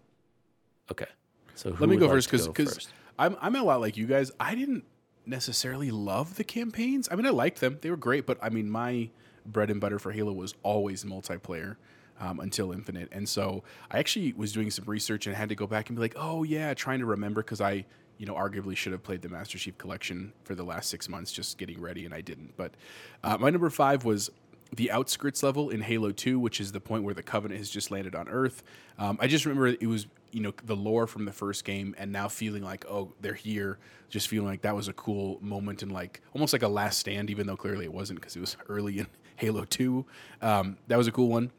Okay. 0.91 1.07
So 1.55 1.73
who 1.73 1.85
Let 1.85 1.91
me 1.91 1.97
go 1.97 2.07
like 2.07 2.15
first 2.15 2.31
because 2.31 2.47
because? 2.47 2.89
I'm 3.19 3.37
I'm 3.41 3.57
a 3.57 3.63
lot 3.63 3.81
like 3.81 3.97
you 3.97 4.07
guys. 4.07 4.31
I 4.39 4.55
didn't 4.55 4.85
necessarily 5.27 5.91
love 5.91 6.37
the 6.37 6.45
campaigns. 6.45 7.09
I 7.11 7.17
mean, 7.17 7.27
I 7.27 7.31
liked 7.31 7.61
them; 7.61 7.79
they 7.81 7.91
were 7.91 7.97
great. 7.97 8.27
But 8.27 8.39
I 8.41 8.49
mean, 8.49 8.71
my 8.71 9.11
bread 9.45 9.71
and 9.71 9.81
butter 9.81 9.99
for 9.99 10.13
Halo 10.13 10.33
was 10.33 10.55
always 10.63 11.05
multiplayer 11.05 11.77
um, 12.21 12.41
until 12.41 12.73
Infinite, 12.73 13.09
and 13.13 13.29
so 13.29 13.65
I 13.91 13.99
actually 13.99 14.33
was 14.35 14.53
doing 14.53 14.71
some 14.71 14.85
research 14.87 15.27
and 15.27 15.35
had 15.35 15.49
to 15.49 15.55
go 15.55 15.67
back 15.67 15.89
and 15.89 15.97
be 15.97 16.01
like, 16.01 16.15
oh 16.17 16.43
yeah, 16.43 16.75
trying 16.75 17.01
to 17.01 17.07
remember 17.07 17.43
because 17.43 17.61
I. 17.61 17.85
You 18.21 18.27
know, 18.27 18.35
arguably 18.35 18.77
should 18.77 18.91
have 18.91 19.05
played 19.05 19.23
the 19.23 19.29
Master 19.29 19.59
Chief 19.59 19.79
Collection 19.79 20.33
for 20.43 20.57
the 20.57 20.65
last 20.65 20.91
six 20.91 21.09
months, 21.09 21.31
just 21.31 21.57
getting 21.57 21.81
ready, 21.81 22.05
and 22.05 22.13
I 22.13 22.21
didn't. 22.21 22.57
But 22.57 22.75
uh, 23.23 23.39
my 23.39 23.49
number 23.49 23.71
five 23.71 24.05
was 24.05 24.33
the 24.75 24.91
outskirts 24.91 25.43
level 25.43 25.71
in 25.71 25.81
Halo 25.81 26.11
2, 26.11 26.39
which 26.39 26.61
is 26.61 26.73
the 26.73 26.81
point 26.81 27.05
where 27.05 27.15
the 27.15 27.23
Covenant 27.23 27.59
has 27.59 27.71
just 27.71 27.91
landed 27.91 28.15
on 28.15 28.29
Earth. 28.29 28.63
Um, 28.99 29.19
I 29.21 29.27
just 29.27 29.47
remember 29.47 29.69
it 29.69 29.87
was, 29.87 30.07
you 30.31 30.41
know, 30.41 30.53
the 30.65 30.77
lore 30.77 31.07
from 31.07 31.25
the 31.25 31.33
first 31.33 31.65
game, 31.65 31.95
and 31.99 32.13
now 32.13 32.29
feeling 32.29 32.63
like, 32.63 32.85
oh, 32.89 33.13
they're 33.21 33.35
here. 33.35 33.79
Just 34.11 34.29
feeling 34.29 34.49
like 34.49 34.63
that 34.63 34.75
was 34.75 34.89
a 34.89 34.93
cool 34.93 35.39
moment 35.41 35.83
and 35.83 35.93
like 35.93 36.23
almost 36.35 36.53
like 36.53 36.63
a 36.63 36.69
last 36.69 36.99
stand, 36.99 37.31
even 37.31 37.47
though 37.47 37.57
clearly 37.57 37.85
it 37.85 37.93
wasn't 37.93 38.21
because 38.21 38.37
it 38.37 38.41
was 38.41 38.57
early 38.69 38.99
in 39.01 39.07
Halo 39.37 39.65
2. 39.65 40.05
Um, 40.43 40.77
that 40.89 40.97
was 40.97 41.07
a 41.07 41.13
cool 41.13 41.29
one. 41.29 41.51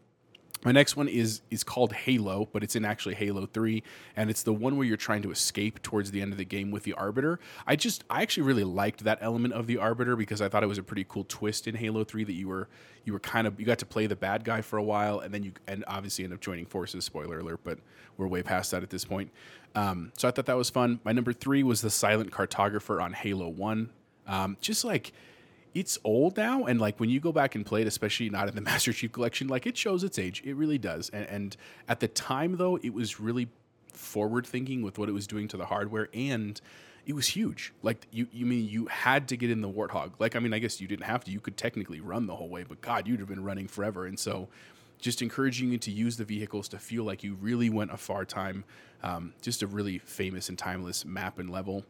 My 0.63 0.73
next 0.73 0.97
one 0.97 1.07
is 1.07 1.41
is 1.49 1.63
called 1.63 1.93
Halo, 1.93 2.49
but 2.51 2.63
it's 2.63 2.75
in 2.75 2.83
actually 2.83 3.15
Halo 3.15 3.45
3 3.45 3.81
and 4.15 4.29
it's 4.29 4.43
the 4.43 4.53
one 4.53 4.75
where 4.75 4.85
you're 4.85 4.97
trying 4.97 5.21
to 5.21 5.31
escape 5.31 5.81
towards 5.81 6.11
the 6.11 6.21
end 6.21 6.33
of 6.33 6.37
the 6.37 6.45
game 6.45 6.69
with 6.69 6.83
the 6.83 6.93
Arbiter. 6.93 7.39
I 7.65 7.77
just 7.77 8.03
I 8.09 8.21
actually 8.21 8.43
really 8.43 8.65
liked 8.65 9.05
that 9.05 9.19
element 9.21 9.53
of 9.53 9.67
the 9.67 9.77
Arbiter 9.77 10.17
because 10.17 10.41
I 10.41 10.49
thought 10.49 10.63
it 10.63 10.67
was 10.67 10.77
a 10.77 10.83
pretty 10.83 11.05
cool 11.07 11.25
twist 11.27 11.67
in 11.67 11.75
Halo 11.75 12.03
3 12.03 12.25
that 12.25 12.33
you 12.33 12.49
were 12.49 12.67
you 13.05 13.13
were 13.13 13.19
kind 13.19 13.47
of 13.47 13.57
you 13.59 13.65
got 13.65 13.79
to 13.79 13.85
play 13.85 14.05
the 14.05 14.17
bad 14.17 14.43
guy 14.43 14.61
for 14.61 14.77
a 14.77 14.83
while 14.83 15.19
and 15.19 15.33
then 15.33 15.43
you 15.43 15.53
and 15.67 15.85
obviously 15.87 16.25
end 16.25 16.33
up 16.33 16.41
joining 16.41 16.65
forces, 16.65 17.05
spoiler 17.05 17.39
alert, 17.39 17.61
but 17.63 17.79
we're 18.17 18.27
way 18.27 18.43
past 18.43 18.71
that 18.71 18.83
at 18.83 18.89
this 18.89 19.05
point. 19.05 19.31
Um, 19.75 20.11
so 20.17 20.27
I 20.27 20.31
thought 20.31 20.47
that 20.47 20.57
was 20.57 20.69
fun. 20.69 20.99
My 21.05 21.13
number 21.13 21.31
3 21.31 21.63
was 21.63 21.81
the 21.81 21.89
Silent 21.89 22.31
Cartographer 22.31 23.01
on 23.01 23.13
Halo 23.13 23.47
1. 23.47 23.89
Um, 24.27 24.57
just 24.59 24.83
like 24.83 25.13
it's 25.73 25.97
old 26.03 26.37
now 26.37 26.65
and 26.65 26.79
like 26.79 26.99
when 26.99 27.09
you 27.09 27.19
go 27.19 27.31
back 27.31 27.55
and 27.55 27.65
play 27.65 27.81
it 27.81 27.87
especially 27.87 28.29
not 28.29 28.47
in 28.47 28.55
the 28.55 28.61
master 28.69 28.93
chief 28.93 29.11
collection 29.11 29.47
like 29.47 29.65
it 29.65 29.77
shows 29.77 30.03
its 30.03 30.17
age. 30.19 30.41
It 30.45 30.55
really 30.55 30.77
does. 30.77 31.09
And, 31.09 31.25
and 31.27 31.57
at 31.87 31.99
the 31.99 32.07
time 32.07 32.57
though 32.57 32.77
it 32.77 32.93
was 32.93 33.19
really 33.19 33.49
forward 33.93 34.45
thinking 34.45 34.81
with 34.81 34.97
what 34.97 35.09
it 35.09 35.11
was 35.11 35.27
doing 35.27 35.47
to 35.49 35.57
the 35.57 35.65
hardware 35.65 36.09
and 36.13 36.59
it 37.05 37.13
was 37.13 37.27
huge. 37.27 37.73
Like 37.81 38.07
you 38.11 38.27
you 38.31 38.45
mean 38.45 38.67
you 38.67 38.85
had 38.87 39.27
to 39.29 39.37
get 39.37 39.49
in 39.49 39.61
the 39.61 39.69
warthog. 39.69 40.11
Like 40.19 40.35
i 40.35 40.39
mean 40.39 40.53
i 40.53 40.59
guess 40.59 40.79
you 40.81 40.87
didn't 40.87 41.05
have 41.05 41.23
to. 41.25 41.31
You 41.31 41.39
could 41.39 41.57
technically 41.57 41.99
run 41.99 42.27
the 42.27 42.35
whole 42.35 42.49
way 42.49 42.63
but 42.63 42.81
god 42.81 43.07
you'd 43.07 43.19
have 43.19 43.29
been 43.29 43.43
running 43.43 43.67
forever. 43.67 44.05
And 44.05 44.17
so 44.17 44.47
just 44.99 45.21
encouraging 45.21 45.71
you 45.71 45.77
to 45.77 45.91
use 45.91 46.17
the 46.17 46.25
vehicles 46.25 46.67
to 46.67 46.77
feel 46.77 47.05
like 47.05 47.23
you 47.23 47.35
really 47.35 47.69
went 47.69 47.91
a 47.91 47.97
far 47.97 48.25
time 48.25 48.65
um, 49.01 49.33
just 49.41 49.63
a 49.63 49.67
really 49.67 49.97
famous 49.97 50.49
and 50.49 50.57
timeless 50.57 51.05
map 51.05 51.39
and 51.39 51.49
level 51.49 51.85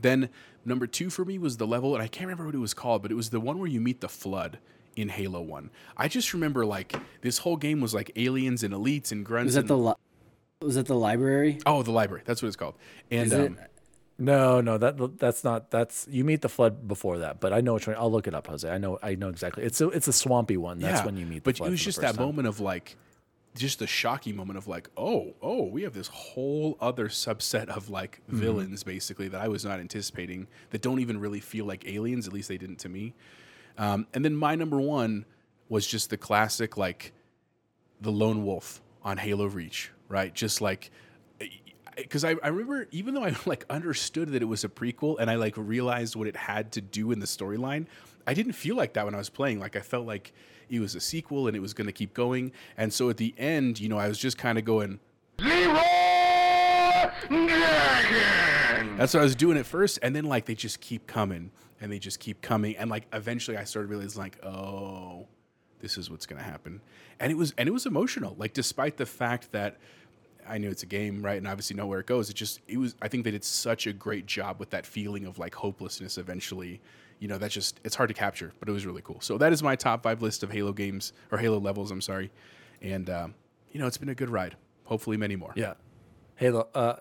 then 0.00 0.28
number 0.64 0.86
two 0.86 1.10
for 1.10 1.24
me 1.24 1.38
was 1.38 1.56
the 1.56 1.66
level, 1.66 1.94
and 1.94 2.02
I 2.02 2.08
can't 2.08 2.26
remember 2.26 2.46
what 2.46 2.54
it 2.54 2.58
was 2.58 2.74
called, 2.74 3.02
but 3.02 3.10
it 3.10 3.14
was 3.16 3.30
the 3.30 3.40
one 3.40 3.58
where 3.58 3.68
you 3.68 3.80
meet 3.80 4.00
the 4.00 4.08
flood 4.08 4.58
in 4.96 5.08
Halo 5.08 5.40
One. 5.40 5.70
I 5.96 6.08
just 6.08 6.32
remember 6.34 6.66
like 6.66 6.94
this 7.22 7.38
whole 7.38 7.56
game 7.56 7.80
was 7.80 7.94
like 7.94 8.10
aliens 8.16 8.62
and 8.62 8.74
elites 8.74 9.10
and 9.12 9.24
grunts. 9.24 9.46
Was 9.48 9.54
that 9.54 9.60
and- 9.60 9.68
the 9.70 9.76
li- 9.78 9.94
was 10.60 10.74
that 10.76 10.86
the 10.86 10.94
library? 10.94 11.58
oh 11.66 11.82
the 11.82 11.90
library? 11.90 12.22
That's 12.24 12.40
what 12.42 12.48
it's 12.48 12.56
called. 12.56 12.74
And 13.10 13.26
Is 13.26 13.32
it? 13.32 13.46
um, 13.48 13.58
No, 14.18 14.60
no, 14.60 14.78
that 14.78 15.18
that's 15.18 15.42
not 15.42 15.70
that's 15.72 16.06
you 16.08 16.22
meet 16.24 16.42
the 16.42 16.48
flood 16.48 16.86
before 16.86 17.18
that, 17.18 17.40
but 17.40 17.52
I 17.52 17.60
know 17.60 17.74
which 17.74 17.86
one. 17.88 17.96
I'll 17.96 18.12
look 18.12 18.28
it 18.28 18.34
up, 18.34 18.46
Jose. 18.46 18.68
I 18.70 18.78
know 18.78 18.98
I 19.02 19.16
know 19.16 19.28
exactly. 19.28 19.64
It's 19.64 19.80
a 19.80 19.88
it's 19.88 20.06
a 20.06 20.12
swampy 20.12 20.56
one. 20.56 20.78
That's 20.78 21.00
yeah, 21.00 21.06
when 21.06 21.16
you 21.16 21.26
meet. 21.26 21.42
But 21.42 21.56
flood 21.56 21.68
it 21.68 21.70
was 21.72 21.82
just 21.84 22.00
that 22.02 22.14
time. 22.14 22.24
moment 22.26 22.46
of 22.46 22.60
like, 22.60 22.96
just 23.54 23.78
the 23.80 23.86
shocking 23.86 24.34
moment 24.34 24.56
of 24.56 24.66
like, 24.66 24.88
oh, 24.96 25.34
oh, 25.42 25.64
we 25.64 25.82
have 25.82 25.92
this 25.92 26.08
whole 26.08 26.76
other 26.80 27.08
subset 27.08 27.68
of 27.68 27.90
like 27.90 28.20
Mm-hmm. 28.28 28.40
villains 28.40 28.82
basically 28.82 29.28
that 29.28 29.40
I 29.40 29.48
was 29.48 29.64
not 29.64 29.78
anticipating 29.80 30.46
that 30.70 30.80
don't 30.80 31.00
even 31.00 31.20
really 31.20 31.40
feel 31.40 31.64
like 31.66 31.86
aliens. 31.86 32.26
At 32.26 32.32
least 32.32 32.48
they 32.48 32.58
didn't 32.58 32.78
to 32.80 32.88
me. 32.88 33.14
Um, 33.78 34.06
and 34.14 34.24
then 34.24 34.34
my 34.36 34.54
number 34.54 34.80
one 34.80 35.24
was 35.68 35.86
just 35.86 36.10
the 36.10 36.16
classic 36.16 36.76
like 36.76 37.12
the 38.00 38.10
lone 38.12 38.44
wolf 38.44 38.80
on 39.02 39.16
Halo 39.18 39.46
Reach, 39.46 39.90
right? 40.08 40.34
Just 40.34 40.60
like 40.60 40.90
because 41.96 42.24
I, 42.24 42.36
I 42.42 42.48
remember 42.48 42.88
even 42.90 43.12
though 43.14 43.24
I 43.24 43.34
like 43.46 43.64
understood 43.68 44.30
that 44.32 44.40
it 44.42 44.46
was 44.46 44.64
a 44.64 44.68
prequel 44.68 45.16
and 45.18 45.30
I 45.30 45.34
like 45.36 45.54
realized 45.56 46.16
what 46.16 46.26
it 46.26 46.36
had 46.36 46.72
to 46.72 46.80
do 46.80 47.12
in 47.12 47.18
the 47.18 47.26
storyline, 47.26 47.86
I 48.26 48.34
didn't 48.34 48.52
feel 48.52 48.76
like 48.76 48.94
that 48.94 49.04
when 49.04 49.14
I 49.14 49.18
was 49.18 49.28
playing. 49.28 49.60
Like 49.60 49.76
I 49.76 49.80
felt 49.80 50.06
like 50.06 50.32
it 50.72 50.80
was 50.80 50.94
a 50.94 51.00
sequel 51.00 51.46
and 51.46 51.56
it 51.56 51.60
was 51.60 51.74
going 51.74 51.86
to 51.86 51.92
keep 51.92 52.14
going. 52.14 52.50
And 52.76 52.92
so 52.92 53.10
at 53.10 53.18
the 53.18 53.34
end, 53.36 53.78
you 53.78 53.88
know, 53.88 53.98
I 53.98 54.08
was 54.08 54.18
just 54.18 54.38
kind 54.38 54.58
of 54.58 54.64
going. 54.64 54.98
That's 58.96 59.14
what 59.14 59.20
I 59.20 59.24
was 59.24 59.34
doing 59.34 59.58
at 59.58 59.66
first, 59.66 59.98
and 60.02 60.14
then 60.14 60.24
like 60.24 60.46
they 60.46 60.54
just 60.54 60.80
keep 60.80 61.06
coming 61.06 61.50
and 61.80 61.90
they 61.90 61.98
just 61.98 62.20
keep 62.20 62.40
coming, 62.40 62.76
and 62.76 62.88
like 62.88 63.04
eventually 63.12 63.56
I 63.56 63.64
started 63.64 63.88
realizing 63.88 64.22
like, 64.22 64.42
oh, 64.44 65.26
this 65.80 65.98
is 65.98 66.08
what's 66.10 66.26
gonna 66.26 66.42
happen, 66.42 66.80
and 67.18 67.32
it 67.32 67.34
was 67.36 67.52
and 67.58 67.68
it 67.68 67.72
was 67.72 67.86
emotional. 67.86 68.36
Like 68.38 68.52
despite 68.52 68.96
the 68.96 69.06
fact 69.06 69.50
that 69.52 69.78
I 70.46 70.58
knew 70.58 70.70
it's 70.70 70.82
a 70.82 70.86
game, 70.86 71.22
right, 71.22 71.38
and 71.38 71.48
obviously 71.48 71.74
know 71.74 71.86
where 71.86 72.00
it 72.00 72.06
goes. 72.06 72.30
It 72.30 72.34
just 72.34 72.60
it 72.68 72.76
was. 72.76 72.94
I 73.02 73.08
think 73.08 73.24
they 73.24 73.30
did 73.30 73.44
such 73.44 73.86
a 73.86 73.92
great 73.92 74.26
job 74.26 74.60
with 74.60 74.70
that 74.70 74.86
feeling 74.86 75.26
of 75.26 75.38
like 75.38 75.54
hopelessness. 75.54 76.18
Eventually, 76.18 76.80
you 77.22 77.28
know, 77.28 77.38
that's 77.38 77.54
just 77.54 77.78
it's 77.84 77.94
hard 77.94 78.08
to 78.08 78.14
capture, 78.14 78.52
but 78.58 78.68
it 78.68 78.72
was 78.72 78.84
really 78.84 79.02
cool. 79.02 79.20
So 79.20 79.38
that 79.38 79.52
is 79.52 79.62
my 79.62 79.76
top 79.76 80.02
five 80.02 80.22
list 80.22 80.42
of 80.42 80.50
Halo 80.50 80.72
games 80.72 81.12
or 81.30 81.38
Halo 81.38 81.60
levels. 81.60 81.92
I'm 81.92 82.00
sorry, 82.00 82.32
and 82.80 83.08
um, 83.08 83.34
you 83.70 83.78
know, 83.78 83.86
it's 83.86 83.96
been 83.96 84.08
a 84.08 84.14
good 84.14 84.28
ride. 84.28 84.56
Hopefully, 84.84 85.16
many 85.16 85.36
more. 85.36 85.52
Yeah. 85.54 85.74
Halo. 86.34 86.68
Uh, 86.74 86.96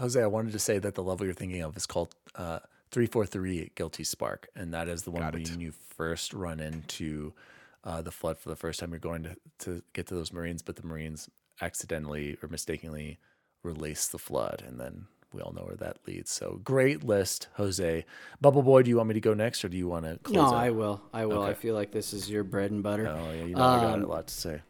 Jose, 0.00 0.20
I 0.20 0.26
wanted 0.26 0.52
to 0.52 0.58
say 0.58 0.80
that 0.80 0.96
the 0.96 1.04
level 1.04 1.24
you're 1.24 1.34
thinking 1.34 1.62
of 1.62 1.76
is 1.76 1.86
called 1.86 2.16
uh, 2.34 2.58
343 2.90 3.70
Guilty 3.76 4.02
Spark. 4.02 4.48
And 4.56 4.74
that 4.74 4.88
is 4.88 5.04
the 5.04 5.12
one 5.12 5.22
Got 5.22 5.34
when 5.34 5.42
it. 5.42 5.58
you 5.60 5.72
first 5.96 6.34
run 6.34 6.58
into 6.58 7.32
uh, 7.84 8.02
the 8.02 8.10
flood 8.10 8.38
for 8.38 8.48
the 8.48 8.56
first 8.56 8.80
time. 8.80 8.90
You're 8.90 8.98
going 8.98 9.22
to, 9.22 9.36
to 9.60 9.82
get 9.92 10.08
to 10.08 10.14
those 10.14 10.32
Marines, 10.32 10.62
but 10.62 10.74
the 10.74 10.86
Marines 10.86 11.30
accidentally 11.60 12.36
or 12.42 12.48
mistakenly 12.48 13.18
release 13.62 14.08
the 14.08 14.18
flood. 14.18 14.64
And 14.66 14.80
then 14.80 15.06
we 15.34 15.40
all 15.42 15.52
know 15.52 15.62
where 15.62 15.76
that 15.76 15.98
leads. 16.06 16.30
So 16.30 16.60
great 16.64 17.04
list, 17.04 17.48
Jose. 17.54 18.04
Bubble 18.40 18.62
Boy, 18.62 18.82
do 18.82 18.90
you 18.90 18.96
want 18.96 19.08
me 19.08 19.14
to 19.14 19.20
go 19.20 19.34
next 19.34 19.64
or 19.64 19.68
do 19.68 19.76
you 19.76 19.88
want 19.88 20.04
to 20.04 20.18
close 20.22 20.36
No, 20.36 20.42
out? 20.46 20.54
I 20.54 20.70
will. 20.70 21.02
I 21.12 21.26
will. 21.26 21.42
I 21.42 21.54
feel 21.54 21.74
like 21.74 21.90
this 21.92 22.12
is 22.12 22.30
your 22.30 22.44
bread 22.44 22.70
and 22.70 22.82
butter. 22.82 23.08
Oh, 23.08 23.32
yeah, 23.32 23.44
you 23.44 23.54
know 23.54 23.64
I 23.64 23.80
got 23.80 23.94
Um, 23.94 24.04
a 24.04 24.06
lot 24.06 24.26
to 24.28 24.34
say. 24.34 24.60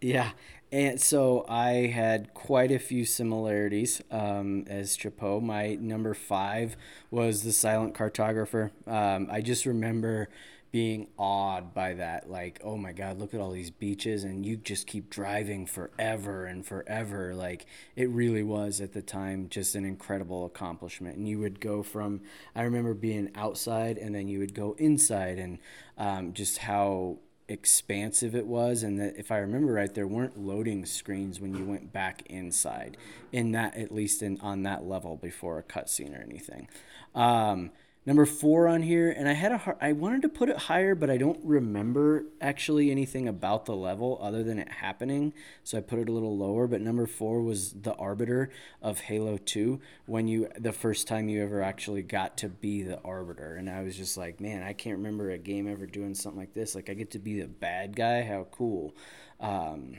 Yeah, 0.00 0.30
and 0.70 1.00
so 1.00 1.44
I 1.48 1.86
had 1.88 2.32
quite 2.34 2.70
a 2.70 2.78
few 2.78 3.04
similarities 3.04 4.00
um, 4.12 4.64
as 4.68 4.96
Chapeau. 4.96 5.40
My 5.40 5.74
number 5.74 6.14
five 6.14 6.76
was 7.10 7.42
the 7.42 7.50
Silent 7.52 7.94
Cartographer. 7.94 8.70
Um, 8.86 9.28
I 9.30 9.40
just 9.40 9.66
remember 9.66 10.28
being 10.70 11.08
awed 11.18 11.72
by 11.72 11.94
that. 11.94 12.30
Like, 12.30 12.60
oh 12.62 12.76
my 12.76 12.92
God, 12.92 13.18
look 13.18 13.34
at 13.34 13.40
all 13.40 13.50
these 13.50 13.70
beaches, 13.70 14.24
and 14.24 14.44
you 14.44 14.56
just 14.56 14.86
keep 14.86 15.10
driving 15.10 15.66
forever 15.66 16.44
and 16.44 16.64
forever. 16.66 17.34
Like, 17.34 17.66
it 17.96 18.08
really 18.10 18.42
was 18.42 18.80
at 18.80 18.92
the 18.92 19.02
time 19.02 19.48
just 19.48 19.74
an 19.74 19.84
incredible 19.84 20.44
accomplishment. 20.44 21.16
And 21.16 21.28
you 21.28 21.38
would 21.38 21.60
go 21.60 21.82
from, 21.82 22.20
I 22.54 22.62
remember 22.62 22.94
being 22.94 23.30
outside, 23.34 23.98
and 23.98 24.14
then 24.14 24.28
you 24.28 24.38
would 24.40 24.54
go 24.54 24.74
inside, 24.78 25.38
and 25.38 25.58
um, 25.96 26.32
just 26.32 26.58
how 26.58 27.18
expansive 27.48 28.34
it 28.34 28.46
was 28.46 28.82
and 28.82 29.00
that 29.00 29.16
if 29.16 29.32
i 29.32 29.38
remember 29.38 29.72
right 29.72 29.94
there 29.94 30.06
weren't 30.06 30.38
loading 30.38 30.84
screens 30.84 31.40
when 31.40 31.54
you 31.54 31.64
went 31.64 31.90
back 31.90 32.22
inside 32.26 32.94
in 33.32 33.52
that 33.52 33.74
at 33.74 33.90
least 33.90 34.22
in 34.22 34.38
on 34.40 34.64
that 34.64 34.84
level 34.84 35.16
before 35.16 35.58
a 35.58 35.62
cutscene 35.62 36.14
or 36.14 36.22
anything 36.22 36.68
um, 37.14 37.70
number 38.08 38.24
four 38.24 38.66
on 38.66 38.80
here 38.80 39.10
and 39.10 39.28
i 39.28 39.34
had 39.34 39.52
a 39.52 39.76
i 39.82 39.92
wanted 39.92 40.22
to 40.22 40.30
put 40.30 40.48
it 40.48 40.56
higher 40.56 40.94
but 40.94 41.10
i 41.10 41.18
don't 41.18 41.38
remember 41.44 42.24
actually 42.40 42.90
anything 42.90 43.28
about 43.28 43.66
the 43.66 43.76
level 43.76 44.18
other 44.22 44.42
than 44.42 44.58
it 44.58 44.70
happening 44.70 45.30
so 45.62 45.76
i 45.76 45.80
put 45.82 45.98
it 45.98 46.08
a 46.08 46.12
little 46.12 46.38
lower. 46.38 46.66
But 46.66 46.80
number 46.80 47.06
four 47.06 47.42
was 47.42 47.72
the 47.72 47.94
arbiter 47.96 48.50
of 48.80 49.00
halo 49.00 49.36
2 49.36 49.78
when 50.06 50.26
you 50.26 50.48
the 50.58 50.72
first 50.72 51.06
time 51.06 51.28
you 51.28 51.42
ever 51.42 51.62
actually 51.62 52.02
got 52.02 52.38
to 52.38 52.48
be 52.48 52.82
the 52.82 52.98
arbiter. 53.02 53.56
And 53.56 53.68
i 53.68 53.82
was 53.82 53.94
just 53.94 54.16
like 54.16 54.40
man 54.40 54.62
i 54.62 54.72
can't 54.72 54.96
remember 54.96 55.30
a 55.30 55.36
game 55.36 55.70
ever 55.70 55.84
doing 55.84 56.14
something 56.14 56.40
like 56.40 56.54
this. 56.54 56.74
Like 56.74 56.88
i 56.88 56.94
get 56.94 57.10
to 57.10 57.18
be 57.18 57.38
the 57.38 57.48
bad 57.48 57.94
guy? 57.94 58.22
How 58.22 58.46
cool. 58.50 58.94
Um, 59.38 59.98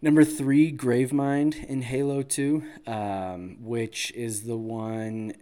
Number 0.00 0.22
three, 0.22 0.72
Gravemind 0.72 1.64
in 1.64 1.82
Halo 1.82 2.22
2, 2.22 2.62
um, 2.86 3.56
which 3.60 4.12
is 4.12 4.42
the 4.42 4.56
one 4.56 5.32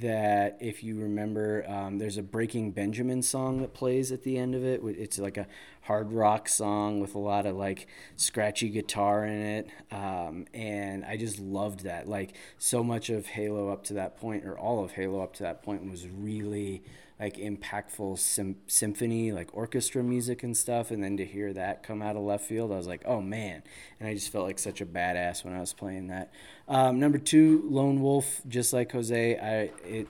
that, 0.00 0.58
if 0.60 0.82
you 0.82 0.98
remember, 0.98 1.64
um, 1.68 1.98
there's 1.98 2.16
a 2.16 2.22
Breaking 2.22 2.70
Benjamin 2.70 3.22
song 3.22 3.60
that 3.60 3.74
plays 3.74 4.12
at 4.12 4.22
the 4.22 4.38
end 4.38 4.54
of 4.54 4.64
it. 4.64 4.80
It's 4.84 5.18
like 5.18 5.36
a 5.36 5.46
hard 5.82 6.12
rock 6.12 6.48
song 6.48 7.00
with 7.00 7.14
a 7.14 7.18
lot 7.18 7.46
of 7.46 7.56
like 7.56 7.86
scratchy 8.16 8.68
guitar 8.68 9.24
in 9.24 9.42
it. 9.42 9.68
Um, 9.90 10.46
and 10.54 11.04
I 11.04 11.16
just 11.16 11.38
loved 11.38 11.80
that. 11.80 12.08
Like, 12.08 12.34
so 12.58 12.82
much 12.82 13.10
of 13.10 13.26
Halo 13.26 13.70
up 13.70 13.84
to 13.84 13.94
that 13.94 14.18
point, 14.18 14.44
or 14.44 14.58
all 14.58 14.84
of 14.84 14.92
Halo 14.92 15.22
up 15.22 15.34
to 15.34 15.42
that 15.42 15.62
point, 15.62 15.90
was 15.90 16.06
really 16.08 16.82
like 17.20 17.36
impactful 17.36 18.18
sym- 18.18 18.56
symphony, 18.66 19.30
like 19.30 19.50
orchestra 19.52 20.02
music 20.02 20.42
and 20.42 20.56
stuff. 20.56 20.90
And 20.90 21.04
then 21.04 21.18
to 21.18 21.26
hear 21.26 21.52
that 21.52 21.82
come 21.82 22.00
out 22.00 22.16
of 22.16 22.22
left 22.22 22.46
field, 22.46 22.72
I 22.72 22.76
was 22.76 22.86
like, 22.86 23.02
oh 23.04 23.20
man. 23.20 23.62
And 24.00 24.08
I 24.08 24.14
just 24.14 24.32
felt 24.32 24.46
like 24.46 24.58
such 24.58 24.80
a 24.80 24.86
badass 24.86 25.44
when 25.44 25.54
I 25.54 25.60
was 25.60 25.74
playing 25.74 26.06
that. 26.06 26.32
Um, 26.66 26.98
number 26.98 27.18
two, 27.18 27.62
Lone 27.68 28.00
Wolf, 28.00 28.40
just 28.48 28.72
like 28.72 28.92
Jose, 28.92 29.36
I 29.38 29.86
it 29.86 30.08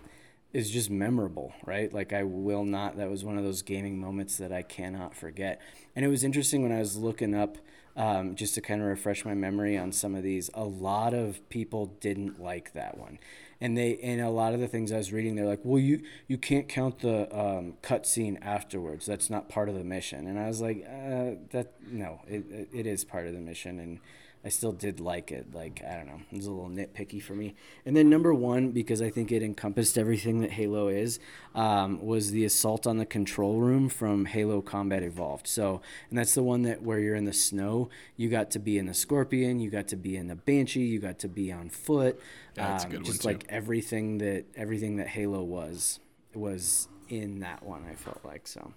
is 0.53 0.71
just 0.71 0.89
memorable, 0.89 1.53
right? 1.65 1.93
Like 1.93 2.13
I 2.13 2.23
will 2.23 2.65
not. 2.65 2.97
That 2.97 3.11
was 3.11 3.25
one 3.25 3.37
of 3.37 3.43
those 3.43 3.63
gaming 3.63 3.99
moments 3.99 4.37
that 4.37 4.53
I 4.53 4.63
cannot 4.63 5.15
forget. 5.15 5.61
And 5.97 6.05
it 6.05 6.09
was 6.09 6.23
interesting 6.23 6.63
when 6.63 6.73
I 6.73 6.79
was 6.79 6.97
looking 6.97 7.35
up. 7.35 7.59
Um, 7.97 8.37
just 8.37 8.55
to 8.55 8.61
kind 8.61 8.81
of 8.81 8.87
refresh 8.87 9.25
my 9.25 9.35
memory 9.35 9.77
on 9.77 9.91
some 9.91 10.15
of 10.15 10.23
these, 10.23 10.49
a 10.55 10.63
lot 10.63 11.13
of 11.13 11.47
people 11.51 11.87
didn't 11.87 12.41
like 12.41 12.73
that 12.73 12.97
one 12.97 13.19
and 13.61 13.77
they 13.77 13.99
and 13.99 14.21
a 14.21 14.31
lot 14.31 14.55
of 14.55 14.61
the 14.61 14.69
things 14.69 14.93
I 14.93 14.97
was 14.97 15.13
reading, 15.13 15.37
they're 15.37 15.47
like, 15.47 15.61
well, 15.63 15.79
you 15.79 16.03
you 16.27 16.39
can't 16.39 16.69
count 16.69 17.01
the 17.01 17.23
um, 17.39 17.75
cutscene 17.83 18.39
afterwards. 18.43 19.07
That's 19.07 19.31
not 19.31 19.49
part 19.49 19.69
of 19.69 19.75
the 19.75 19.85
mission. 19.85 20.27
And 20.27 20.39
I 20.39 20.49
was 20.49 20.61
like, 20.61 20.85
uh, 20.87 21.37
that 21.51 21.73
no, 21.87 22.21
it, 22.27 22.69
it 22.73 22.87
is 22.87 23.05
part 23.05 23.27
of 23.27 23.33
the 23.35 23.41
mission, 23.41 23.79
and 23.79 24.01
I 24.43 24.49
still 24.49 24.72
did 24.72 25.01
like 25.01 25.30
it. 25.30 25.53
Like 25.55 25.82
I 25.86 25.97
don't 25.97 26.07
know, 26.07 26.20
it 26.30 26.36
was 26.36 26.47
a 26.47 26.51
little 26.51 26.70
nitpicky 26.70 27.22
for 27.22 27.34
me. 27.34 27.55
And 27.84 27.95
then 27.95 28.09
number 28.09 28.32
one, 28.32 28.70
because 28.70 29.03
I 29.03 29.11
think 29.11 29.30
it 29.30 29.43
encompassed 29.43 29.99
everything 29.99 30.41
that 30.41 30.53
Halo 30.53 30.88
is, 30.88 31.18
um, 31.55 32.01
was 32.01 32.30
the 32.30 32.45
assault 32.47 32.86
on 32.86 32.97
the 32.97 33.05
control 33.05 33.61
room 33.61 33.88
from 33.91 34.24
Halo 34.24 34.62
Combat 34.62 35.03
Evolved. 35.03 35.47
So, 35.47 35.82
and 36.09 36.18
that's 36.18 36.34
the 36.34 36.43
one 36.43 36.62
that 36.62 36.82
where 36.82 36.99
you're 36.99 37.16
in 37.16 37.26
the 37.26 37.34
snow, 37.34 37.91
you 38.16 38.30
got 38.30 38.51
to 38.53 38.59
be 38.59 38.78
in 38.78 38.86
the 38.86 38.95
Scorpion, 38.95 39.61
you 39.61 39.68
got 39.68 39.88
to 39.88 39.97
be 39.97 40.16
in 40.16 40.28
the 40.28 40.36
Banshee, 40.36 40.86
you 40.86 41.01
got 41.01 41.18
to 41.18 41.28
be 41.28 41.53
on 41.53 41.68
foot. 41.68 42.18
Yeah, 42.57 42.68
that's 42.68 42.84
a 42.84 42.86
Um, 42.86 42.91
good 42.93 42.99
one, 43.01 43.05
just 43.05 43.22
too. 43.22 43.28
like 43.28 43.45
everything 43.51 44.18
that 44.18 44.47
everything 44.57 44.97
that 44.97 45.09
Halo 45.09 45.43
was 45.43 46.01
was 46.34 46.88
in 47.11 47.41
that 47.41 47.62
one. 47.62 47.84
I 47.91 47.95
felt 47.95 48.20
like 48.24 48.47
so. 48.49 48.72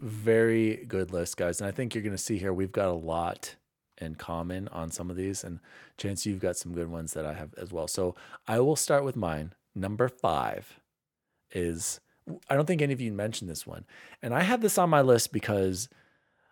very 0.00 0.84
good 0.88 1.12
list, 1.12 1.36
guys. 1.36 1.60
And 1.60 1.68
I 1.68 1.72
think 1.72 1.94
you're 1.94 2.02
going 2.04 2.16
to 2.16 2.22
see 2.22 2.38
here 2.38 2.52
we've 2.52 2.72
got 2.72 2.88
a 2.88 2.92
lot 2.92 3.56
in 3.98 4.14
common 4.14 4.68
on 4.68 4.90
some 4.90 5.10
of 5.10 5.16
these. 5.16 5.44
And 5.44 5.60
Chance, 5.96 6.26
you've 6.26 6.40
got 6.40 6.56
some 6.56 6.72
good 6.72 6.88
ones 6.88 7.12
that 7.14 7.26
I 7.26 7.34
have 7.34 7.54
as 7.56 7.72
well. 7.72 7.88
So 7.88 8.14
I 8.46 8.60
will 8.60 8.76
start 8.76 9.04
with 9.04 9.16
mine. 9.16 9.54
Number 9.74 10.08
five 10.08 10.80
is 11.52 12.00
I 12.48 12.54
don't 12.54 12.66
think 12.66 12.82
any 12.82 12.92
of 12.92 13.00
you 13.00 13.12
mentioned 13.12 13.48
this 13.48 13.66
one. 13.66 13.84
And 14.22 14.34
I 14.34 14.42
have 14.42 14.60
this 14.60 14.78
on 14.78 14.90
my 14.90 15.00
list 15.00 15.32
because 15.32 15.88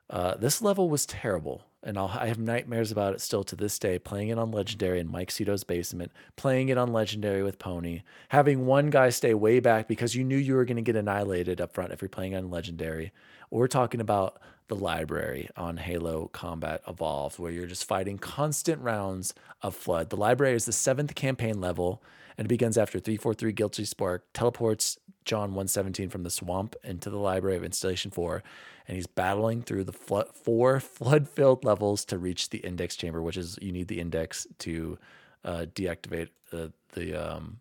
uh, 0.09 0.37
this 0.37 0.63
level 0.63 0.89
was 0.89 1.07
terrible. 1.07 1.65
And 1.83 1.99
I'll, 1.99 2.09
I 2.09 2.29
have 2.29 2.39
nightmares 2.39 2.91
about 2.91 3.15
it 3.15 3.21
still 3.21 3.45
to 3.45 3.57
this 3.57 3.79
day. 3.79 3.99
Playing 3.99 4.29
it 4.29 4.39
on 4.39 4.51
Legendary 4.51 5.01
in 5.01 5.11
Mike 5.11 5.31
Cito's 5.31 5.65
basement, 5.65 6.13
playing 6.37 6.69
it 6.69 6.79
on 6.79 6.93
Legendary 6.93 7.43
with 7.43 7.59
Pony, 7.59 8.03
having 8.31 8.67
one 8.67 8.89
guy 8.89 9.11
stay 9.11 9.35
way 9.35 9.61
back 9.61 9.89
because 9.89 10.15
you 10.15 10.25
knew 10.25 10.37
you 10.37 10.55
were 10.55 10.65
going 10.65 10.77
to 10.77 10.83
get 10.83 10.97
annihilated 10.97 11.61
up 11.61 11.75
front 11.75 11.93
if 11.93 12.01
you're 12.01 12.09
playing 12.09 12.35
on 12.35 12.51
Legendary. 12.51 13.13
We're 13.51 13.69
talking 13.69 14.01
about 14.01 14.41
the 14.69 14.77
library 14.77 15.49
on 15.57 15.77
Halo 15.77 16.29
Combat 16.33 16.81
Evolved, 16.89 17.39
where 17.39 17.53
you're 17.53 17.67
just 17.67 17.85
fighting 17.85 18.19
constant 18.19 18.81
rounds 18.81 19.35
of 19.63 19.75
Flood. 19.75 20.11
The 20.11 20.17
library 20.17 20.55
is 20.55 20.65
the 20.65 20.73
seventh 20.73 21.15
campaign 21.15 21.61
level, 21.61 22.03
and 22.39 22.47
it 22.47 22.49
begins 22.49 22.79
after 22.79 22.99
343 22.99 23.53
Guilty 23.53 23.85
Spark 23.85 24.25
teleports 24.33 24.99
John 25.25 25.51
117 25.51 26.09
from 26.09 26.23
the 26.23 26.31
swamp 26.31 26.77
into 26.83 27.11
the 27.11 27.19
library 27.19 27.57
of 27.57 27.65
Installation 27.65 28.11
4, 28.11 28.43
and 28.87 28.97
he's 28.97 29.07
battling 29.07 29.63
through 29.63 29.85
the 29.85 29.93
flood, 29.93 30.29
four 30.35 30.81
flood 30.81 31.29
filled 31.29 31.65
levels 31.65 32.05
to 32.07 32.19
reach 32.19 32.51
the 32.51 32.59
index 32.59 32.97
chamber, 32.97 33.23
which 33.23 33.37
is 33.37 33.59
you 33.61 33.73
need 33.73 33.89
the 33.89 34.01
index 34.01 34.47
to 34.61 34.99
uh, 35.45 35.67
deactivate 35.75 36.29
uh, 36.53 36.69
the 36.93 37.15
um, 37.15 37.61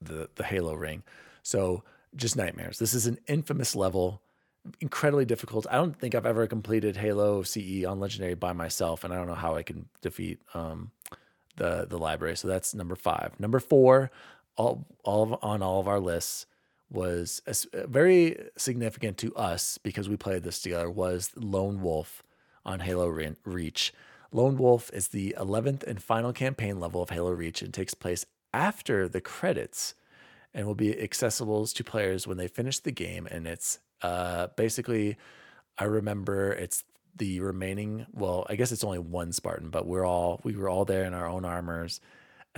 the 0.00 0.28
the 0.34 0.44
Halo 0.44 0.74
ring. 0.74 1.02
So 1.42 1.82
just 2.16 2.36
nightmares. 2.36 2.78
This 2.78 2.94
is 2.94 3.06
an 3.06 3.18
infamous 3.26 3.74
level, 3.76 4.22
incredibly 4.80 5.24
difficult. 5.24 5.66
I 5.70 5.76
don't 5.76 5.98
think 5.98 6.14
I've 6.14 6.26
ever 6.26 6.46
completed 6.46 6.96
Halo 6.96 7.42
CE 7.42 7.84
on 7.84 8.00
Legendary 8.00 8.34
by 8.34 8.52
myself, 8.52 9.04
and 9.04 9.12
I 9.12 9.16
don't 9.16 9.26
know 9.26 9.34
how 9.34 9.56
I 9.56 9.62
can 9.62 9.88
defeat 10.00 10.40
um, 10.54 10.90
the 11.56 11.86
the 11.88 11.98
library. 11.98 12.36
So 12.36 12.48
that's 12.48 12.74
number 12.74 12.96
five. 12.96 13.38
Number 13.38 13.60
four, 13.60 14.10
all 14.56 14.86
all 15.04 15.22
of, 15.22 15.38
on 15.42 15.62
all 15.62 15.80
of 15.80 15.88
our 15.88 16.00
lists 16.00 16.46
was 16.90 17.42
as- 17.46 17.66
very 17.72 18.36
significant 18.56 19.18
to 19.18 19.34
us 19.36 19.78
because 19.78 20.08
we 20.08 20.16
played 20.16 20.42
this 20.42 20.60
together. 20.60 20.90
Was 20.90 21.30
Lone 21.36 21.82
Wolf 21.82 22.22
on 22.64 22.80
Halo 22.80 23.08
Re- 23.08 23.34
Reach. 23.44 23.92
Lone 24.30 24.58
Wolf 24.58 24.90
is 24.92 25.08
the 25.08 25.34
11th 25.38 25.82
and 25.84 26.02
final 26.02 26.34
campaign 26.34 26.78
level 26.78 27.02
of 27.02 27.10
Halo 27.10 27.30
Reach 27.30 27.62
and 27.62 27.72
takes 27.72 27.94
place 27.94 28.26
after 28.52 29.08
the 29.08 29.22
credits 29.22 29.94
and 30.52 30.66
will 30.66 30.74
be 30.74 30.98
accessible 31.00 31.66
to 31.66 31.84
players 31.84 32.26
when 32.26 32.36
they 32.36 32.48
finish 32.48 32.78
the 32.78 32.92
game. 32.92 33.26
And 33.30 33.46
it's 33.46 33.78
uh, 34.02 34.48
basically, 34.56 35.16
I 35.78 35.84
remember 35.84 36.52
it's 36.52 36.84
the 37.16 37.40
remaining. 37.40 38.06
Well, 38.12 38.46
I 38.48 38.56
guess 38.56 38.72
it's 38.72 38.84
only 38.84 38.98
one 38.98 39.32
Spartan, 39.32 39.70
but 39.70 39.86
we're 39.86 40.06
all 40.06 40.40
we 40.44 40.56
were 40.56 40.68
all 40.68 40.84
there 40.84 41.04
in 41.04 41.14
our 41.14 41.28
own 41.28 41.44
armors. 41.44 42.00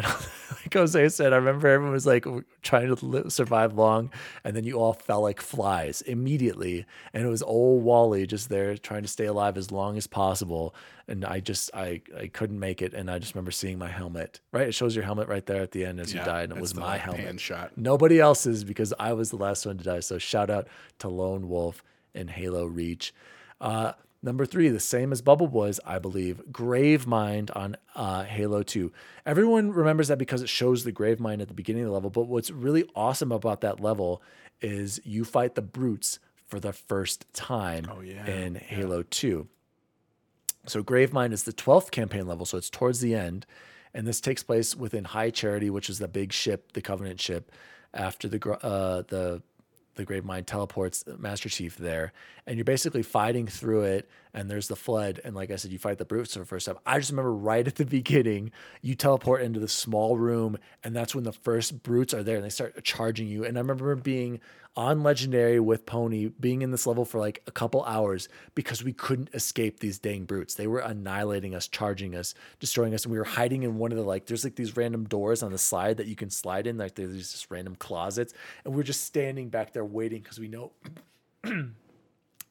And 0.05 0.07
like 0.51 0.75
Jose 0.75 1.09
said, 1.11 1.33
I 1.33 1.37
remember 1.37 1.69
everyone 1.69 1.93
was 1.93 2.07
like 2.07 2.27
trying 2.63 2.95
to 2.95 3.05
li- 3.07 3.31
survive 3.31 3.75
long, 3.75 4.11
and 4.45 4.55
then 4.57 4.65
you 4.65 4.79
all 4.79 4.93
fell 4.93 5.23
like 5.23 5.41
flies 5.41 6.03
immediately. 6.03 6.87
And 7.13 7.25
it 7.25 7.29
was 7.29 7.43
old 7.43 7.83
Wally 7.85 8.27
just 8.27 8.49
there 8.49 8.77
trying 8.77 9.03
to 9.03 9.09
stay 9.09 9.27
alive 9.27 9.57
as 9.57 9.71
long 9.71 9.97
as 9.97 10.07
possible. 10.07 10.75
And 11.09 11.25
I 11.25 11.41
just 11.41 11.71
I 11.75 12.03
I 12.17 12.29
couldn't 12.29 12.59
make 12.61 12.83
it, 12.83 12.95
and 12.95 13.11
I 13.11 13.19
just 13.19 13.35
remember 13.35 13.51
seeing 13.51 13.79
my 13.79 13.89
helmet. 13.89 14.41
Right, 14.53 14.69
it 14.69 14.73
shows 14.75 14.95
your 14.95 15.05
helmet 15.05 15.29
right 15.29 15.45
there 15.45 15.63
at 15.63 15.73
the 15.73 15.85
end 15.85 15.99
as 16.01 16.13
Yeah, 16.15 16.21
you 16.21 16.27
died, 16.27 16.45
and 16.51 16.59
it 16.59 16.61
was 16.61 16.75
my 16.75 16.97
helmet. 16.99 17.41
shot. 17.41 17.73
Nobody 17.77 18.21
else's 18.21 18.65
because 18.65 18.93
I 18.99 19.13
was 19.13 19.31
the 19.31 19.37
last 19.37 19.67
one 19.67 19.79
to 19.79 19.85
die. 19.85 20.01
So 20.01 20.19
shout 20.19 20.51
out 20.51 20.69
to 21.01 21.09
Lone 21.09 21.49
Wolf 21.49 21.83
and 22.15 22.31
Halo 22.31 22.65
Reach. 22.67 23.13
Uh, 23.61 23.93
number 24.23 24.45
three, 24.47 24.69
the 24.69 24.81
same 24.81 25.13
as 25.13 25.23
Bubble 25.23 25.49
Boys, 25.49 25.81
I 25.85 25.99
believe, 25.99 26.41
Grave 26.53 27.07
Mind 27.07 27.51
on 27.53 27.77
uh, 27.95 28.25
Halo 28.25 28.63
2. 28.63 28.93
Everyone 29.27 29.73
remembers 29.73 30.09
that 30.09 30.19
because 30.19 30.43
it 30.43 30.49
shows 30.49 30.85
the 30.85 30.93
Grave 30.93 31.21
Mind 31.21 31.41
at 31.43 31.49
the 31.49 31.55
beginning 31.55 31.83
of 31.83 31.89
the 31.89 31.95
level. 31.95 32.11
But 32.11 32.27
what's 32.29 32.51
really 32.51 32.89
awesome 32.95 33.33
about 33.33 33.61
that 33.63 33.81
level 33.81 34.23
is 34.61 35.01
you 35.05 35.25
fight 35.25 35.55
the 35.55 35.63
brutes 35.63 36.19
for 36.47 36.61
the 36.61 36.73
first 36.73 37.33
time 37.33 37.89
Oh, 37.91 38.01
yeah. 38.01 38.27
in 38.27 38.57
Halo 38.57 39.03
2. 39.03 39.47
So 40.67 40.83
Gravemind 40.83 41.33
is 41.33 41.45
the 41.45 41.53
12th 41.53 41.91
campaign 41.91 42.27
level, 42.27 42.45
so 42.45 42.59
it's 42.59 42.69
towards 42.69 43.01
the 43.01 43.15
end. 43.15 43.47
And 43.95 44.07
this 44.07 44.21
takes 44.21 44.43
place 44.43 44.77
within 44.77 45.05
High 45.05 45.31
Charity, 45.31 45.71
which 45.71 45.89
is 45.89 45.99
the 45.99 46.07
big 46.09 46.33
ship, 46.33 46.73
the 46.73 46.83
Covenant 46.83 47.21
ship, 47.21 47.51
after 47.95 48.29
the 48.29 48.39
uh, 48.63 49.03
the 49.09 49.43
the 49.95 50.07
Gravemind 50.07 50.47
teleports 50.47 51.05
uh, 51.07 51.17
Master 51.19 51.49
Chief 51.49 51.77
there, 51.77 52.13
and 52.47 52.57
you're 52.57 52.65
basically 52.65 53.03
fighting 53.03 53.47
through 53.47 53.83
it. 53.83 54.09
And 54.35 54.51
there's 54.51 54.69
the 54.69 54.77
flood, 54.77 55.21
and 55.25 55.35
like 55.35 55.51
I 55.51 55.57
said, 55.57 55.73
you 55.73 55.79
fight 55.79 55.99
the 55.99 56.05
brutes 56.05 56.35
for 56.35 56.41
the 56.41 56.47
first 56.47 56.67
time. 56.67 56.77
I 56.87 56.99
just 56.99 57.11
remember 57.11 57.33
right 57.33 57.67
at 57.67 57.77
the 57.77 57.85
beginning, 58.01 58.53
you 58.81 58.95
teleport 58.95 59.43
into 59.43 59.61
the 59.61 59.69
small 59.69 60.17
room, 60.17 60.59
and 60.85 60.95
that's 60.95 61.15
when 61.15 61.25
the 61.25 61.33
first 61.33 61.83
brutes 61.83 62.15
are 62.15 62.23
there, 62.23 62.37
and 62.37 62.45
they 62.45 62.51
start 62.51 62.83
charging 62.85 63.29
you. 63.29 63.45
And 63.45 63.57
I 63.57 63.61
remember 63.61 63.95
being 63.97 64.41
on 64.77 65.03
Legendary 65.03 65.59
with 65.59 65.85
Pony, 65.85 66.29
being 66.29 66.63
in 66.63 66.71
this 66.71 66.87
level 66.87 67.05
for 67.05 67.19
like 67.19 67.43
a 67.47 67.51
couple 67.51 67.85
hours 67.85 68.29
because 68.55 68.85
we 68.85 68.93
couldn't 68.93 69.31
escape 69.35 69.81
these 69.81 69.99
dang 69.99 70.25
brutes. 70.25 70.55
They 70.55 70.67
were 70.67 70.79
annihilating 70.79 71.55
us, 71.55 71.67
charging 71.67 72.15
us, 72.15 72.35
destroying 72.61 72.95
us, 72.95 73.05
and 73.05 73.13
we 73.13 73.19
were 73.19 73.25
hiding 73.25 73.65
in 73.65 73.79
one 73.79 73.91
of 73.91 73.99
the 73.99 74.05
like. 74.05 74.27
There's 74.27 74.45
like 74.45 74.55
these 74.55 74.77
random 74.77 75.05
doors 75.05 75.43
on 75.43 75.51
the 75.51 75.59
slide 75.59 75.97
that 75.97 76.07
you 76.07 76.17
can 76.17 76.31
slide 76.31 76.67
in, 76.67 76.79
like 76.79 76.95
there's 76.95 77.13
these 77.13 77.33
just 77.33 77.51
random 77.51 77.75
closets, 77.77 78.33
and 78.65 78.75
we're 78.75 78.85
just 78.85 79.05
standing 79.05 79.49
back 79.49 79.73
there 79.73 79.85
waiting 79.85 80.23
because 80.23 80.39
we 80.39 80.49
know 80.49 80.73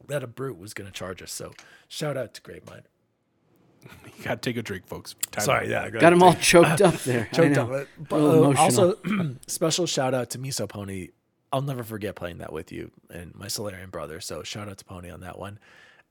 that 0.10 0.24
a 0.24 0.28
brute 0.28 0.58
was 0.58 0.74
going 0.74 0.88
to 0.88 0.94
charge 0.94 1.22
us. 1.22 1.32
So 1.32 1.54
shout 1.88 2.18
out 2.18 2.34
to 2.36 2.42
Gravemind. 2.42 2.84
You 4.18 4.26
got 4.26 4.42
to 4.42 4.50
take 4.50 4.58
a 4.58 4.62
drink, 4.62 4.86
folks. 4.88 5.16
Time 5.32 5.46
Sorry, 5.46 5.66
out. 5.68 5.70
yeah, 5.70 5.98
I 5.98 6.02
Got 6.02 6.10
them 6.10 6.22
all 6.22 6.34
choked 6.34 6.82
up 6.82 6.96
there. 6.96 7.30
Choked 7.34 7.58
up. 7.58 7.88
But, 7.98 8.18
A 8.18 8.44
uh, 8.44 8.54
also, 8.58 8.96
special 9.48 9.86
shout 9.86 10.14
out 10.14 10.30
to 10.32 10.38
Miso 10.38 10.68
Pony. 10.68 11.10
I'll 11.54 11.62
never 11.62 11.84
forget 11.84 12.16
playing 12.16 12.40
that 12.40 12.52
with 12.52 12.74
you 12.74 12.92
and 13.10 13.34
my 13.34 13.48
Solarian 13.48 13.90
brother. 13.90 14.20
So 14.20 14.44
shout 14.44 14.68
out 14.68 14.78
to 14.80 14.86
Pony 14.86 15.10
on 15.10 15.22
that 15.22 15.40
one. 15.40 15.60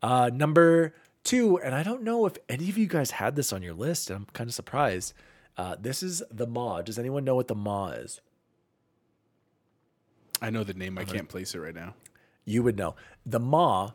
Uh, 0.03 0.31
number 0.33 0.95
two, 1.25 1.59
and 1.59 1.75
I 1.75 1.83
don't 1.83 2.03
know 2.03 2.25
if 2.25 2.39
any 2.49 2.71
of 2.71 2.79
you 2.79 2.87
guys 2.87 3.11
had 3.11 3.37
this 3.37 3.53
on 3.53 3.63
your 3.63 3.75
list. 3.75 4.09
And 4.09 4.17
I'm 4.17 4.27
kind 4.33 4.49
of 4.49 4.55
surprised. 4.55 5.13
Uh, 5.59 5.77
this 5.79 6.03
is 6.03 6.23
the 6.31 6.47
Maw. 6.47 6.81
Does 6.81 6.99
anyone 6.99 7.25
know 7.25 7.35
what 7.35 7.49
the 7.49 7.55
Maw 7.55 7.89
is? 7.89 8.23
I 10.41 10.51
know 10.51 10.65
the 10.65 10.75
name. 10.75 10.99
I 10.99 11.05
can't 11.05 11.29
place 11.29 11.55
it 11.55 11.59
right 11.59 11.75
now. 11.75 11.95
You 12.49 12.63
would 12.63 12.79
know. 12.79 12.97
The 13.27 13.39
Maw 13.39 13.91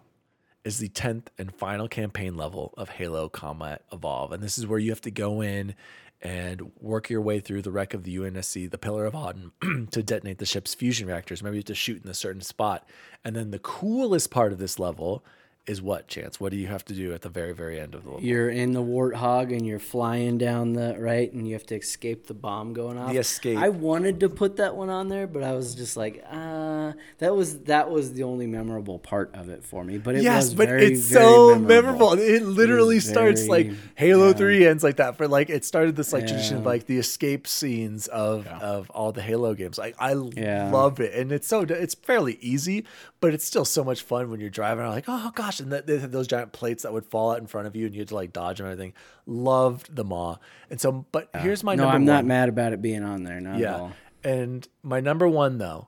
is 0.64 0.78
the 0.78 0.90
10th 0.90 1.28
and 1.40 1.54
final 1.54 1.88
campaign 1.88 2.38
level 2.38 2.74
of 2.78 2.88
Halo 2.88 3.28
Combat 3.28 3.82
Evolve. 3.92 4.32
And 4.32 4.44
this 4.44 4.60
is 4.60 4.68
where 4.68 4.78
you 4.78 4.92
have 4.92 5.02
to 5.02 5.12
go 5.12 5.42
in 5.42 5.74
and 6.22 6.72
work 6.80 7.10
your 7.10 7.20
way 7.20 7.40
through 7.40 7.64
the 7.64 7.72
wreck 7.72 7.96
of 7.96 8.04
the 8.04 8.16
UNSC, 8.16 8.70
the 8.70 8.78
Pillar 8.78 9.06
of 9.06 9.16
Autumn, 9.16 9.54
to 9.92 10.04
detonate 10.04 10.38
the 10.38 10.46
ship's 10.46 10.76
fusion 10.76 11.08
reactors. 11.08 11.42
Maybe 11.42 11.56
you 11.56 11.60
have 11.62 11.66
to 11.66 11.76
shoot 11.76 12.04
in 12.04 12.10
a 12.10 12.14
certain 12.14 12.42
spot. 12.42 12.88
And 13.26 13.36
then 13.36 13.50
the 13.50 13.58
coolest 13.58 14.30
part 14.30 14.52
of 14.54 14.60
this 14.60 14.78
level 14.78 15.26
is 15.66 15.82
what, 15.82 16.08
Chance? 16.10 16.42
What 16.42 16.52
do 16.52 16.58
you 16.58 16.68
have 16.68 16.84
to 16.86 16.94
do 16.94 17.14
at 17.14 17.22
the 17.22 17.30
very, 17.30 17.54
very 17.54 17.80
end 17.80 17.96
of 17.96 18.04
the 18.04 18.10
level? 18.10 18.24
You're 18.24 18.50
in 18.50 18.74
the 18.74 18.82
warthog 18.84 19.56
and 19.56 19.66
you're 19.66 19.80
flying 19.80 20.38
down 20.38 20.74
the 20.74 20.96
right, 21.00 21.32
and 21.32 21.48
you 21.48 21.54
have 21.54 21.66
to 21.68 21.76
escape 21.76 22.28
the 22.28 22.34
bomb 22.34 22.74
going 22.74 22.98
off. 22.98 23.12
The 23.14 23.20
escape. 23.20 23.58
I 23.58 23.70
wanted 23.70 24.20
to 24.20 24.30
put 24.30 24.58
that 24.58 24.76
one 24.76 24.90
on 24.90 25.08
there, 25.08 25.26
but 25.26 25.42
I 25.42 25.54
was 25.54 25.74
just 25.74 25.96
like, 25.96 26.22
uh, 26.30 26.92
that 27.20 27.34
was 27.34 27.60
that 27.62 27.90
was 27.90 28.12
the 28.12 28.24
only 28.24 28.46
memorable 28.46 29.00
part 29.00 29.34
of 29.34 29.48
it 29.48 29.64
for 29.64 29.86
me. 29.86 29.98
But 29.98 30.16
it 30.16 30.24
yes, 30.24 30.46
was 30.48 30.54
but 30.56 30.68
very, 30.68 30.86
it's 30.88 31.02
very 31.02 31.24
so 31.24 31.48
memorable. 31.60 32.16
memorable. 32.16 32.20
It 32.20 32.44
literally 32.44 32.96
was 32.96 33.10
starts 33.10 33.48
like 33.48 33.72
Halo 33.96 34.28
yeah. 34.28 34.34
Three 34.34 34.68
ends 34.68 34.84
like 34.84 34.98
that. 34.98 35.16
For 35.16 35.30
like, 35.30 35.50
it 35.50 35.64
started 35.64 35.96
this 35.96 36.12
like 36.12 36.28
tradition 36.28 36.58
of 36.58 36.66
like 36.66 36.88
the 36.88 36.98
escape 36.98 37.48
scenes 37.48 38.08
of 38.08 38.48
of 38.48 38.90
all 38.90 39.14
the 39.14 39.22
Halo 39.22 39.54
games. 39.54 39.78
Like, 39.78 39.96
I 39.98 40.12
Yeah. 40.14 40.72
love 40.74 41.00
it, 41.00 41.14
and 41.14 41.32
it's 41.32 41.48
so 41.48 41.62
it's 41.62 41.96
fairly 41.96 42.38
easy, 42.42 42.84
but 43.22 43.34
it's 43.34 43.46
still 43.46 43.64
so 43.66 43.84
much 43.86 44.02
fun 44.02 44.30
when 44.30 44.42
you're 44.42 44.50
driving. 44.50 44.74
around 44.84 44.92
like, 44.92 45.06
oh 45.08 45.32
gosh, 45.34 45.53
and 45.60 45.72
that 45.72 45.88
they 45.88 46.00
had 46.00 46.12
those 46.12 46.28
giant 46.28 46.52
plates 46.52 46.84
that 46.84 46.94
would 46.94 47.06
fall 47.06 47.32
out 47.32 47.40
in 47.40 47.48
front 47.48 47.68
of 47.68 47.76
you, 47.76 47.86
and 47.86 47.94
you 47.96 48.02
had 48.02 48.08
to 48.10 48.16
like 48.16 48.34
dodge 48.34 48.58
them 48.58 48.66
and 48.68 48.74
everything. 48.74 48.94
Loved 49.26 49.96
the 49.96 50.04
Maw, 50.04 50.38
and 50.70 50.80
so. 50.80 51.06
But 51.12 51.30
here's 51.36 51.64
my 51.64 51.76
No, 51.76 51.88
I'm 51.88 51.94
one. 52.02 52.06
not 52.06 52.26
mad 52.26 52.50
about 52.50 52.74
it 52.74 52.82
being 52.82 53.04
on 53.04 53.24
there. 53.24 53.40
Not 53.42 53.56
at 53.56 53.60
Yeah. 53.60 53.78
all. 53.78 53.92
And 54.24 54.68
my 54.82 55.00
number 55.02 55.28
one, 55.28 55.58
though, 55.58 55.88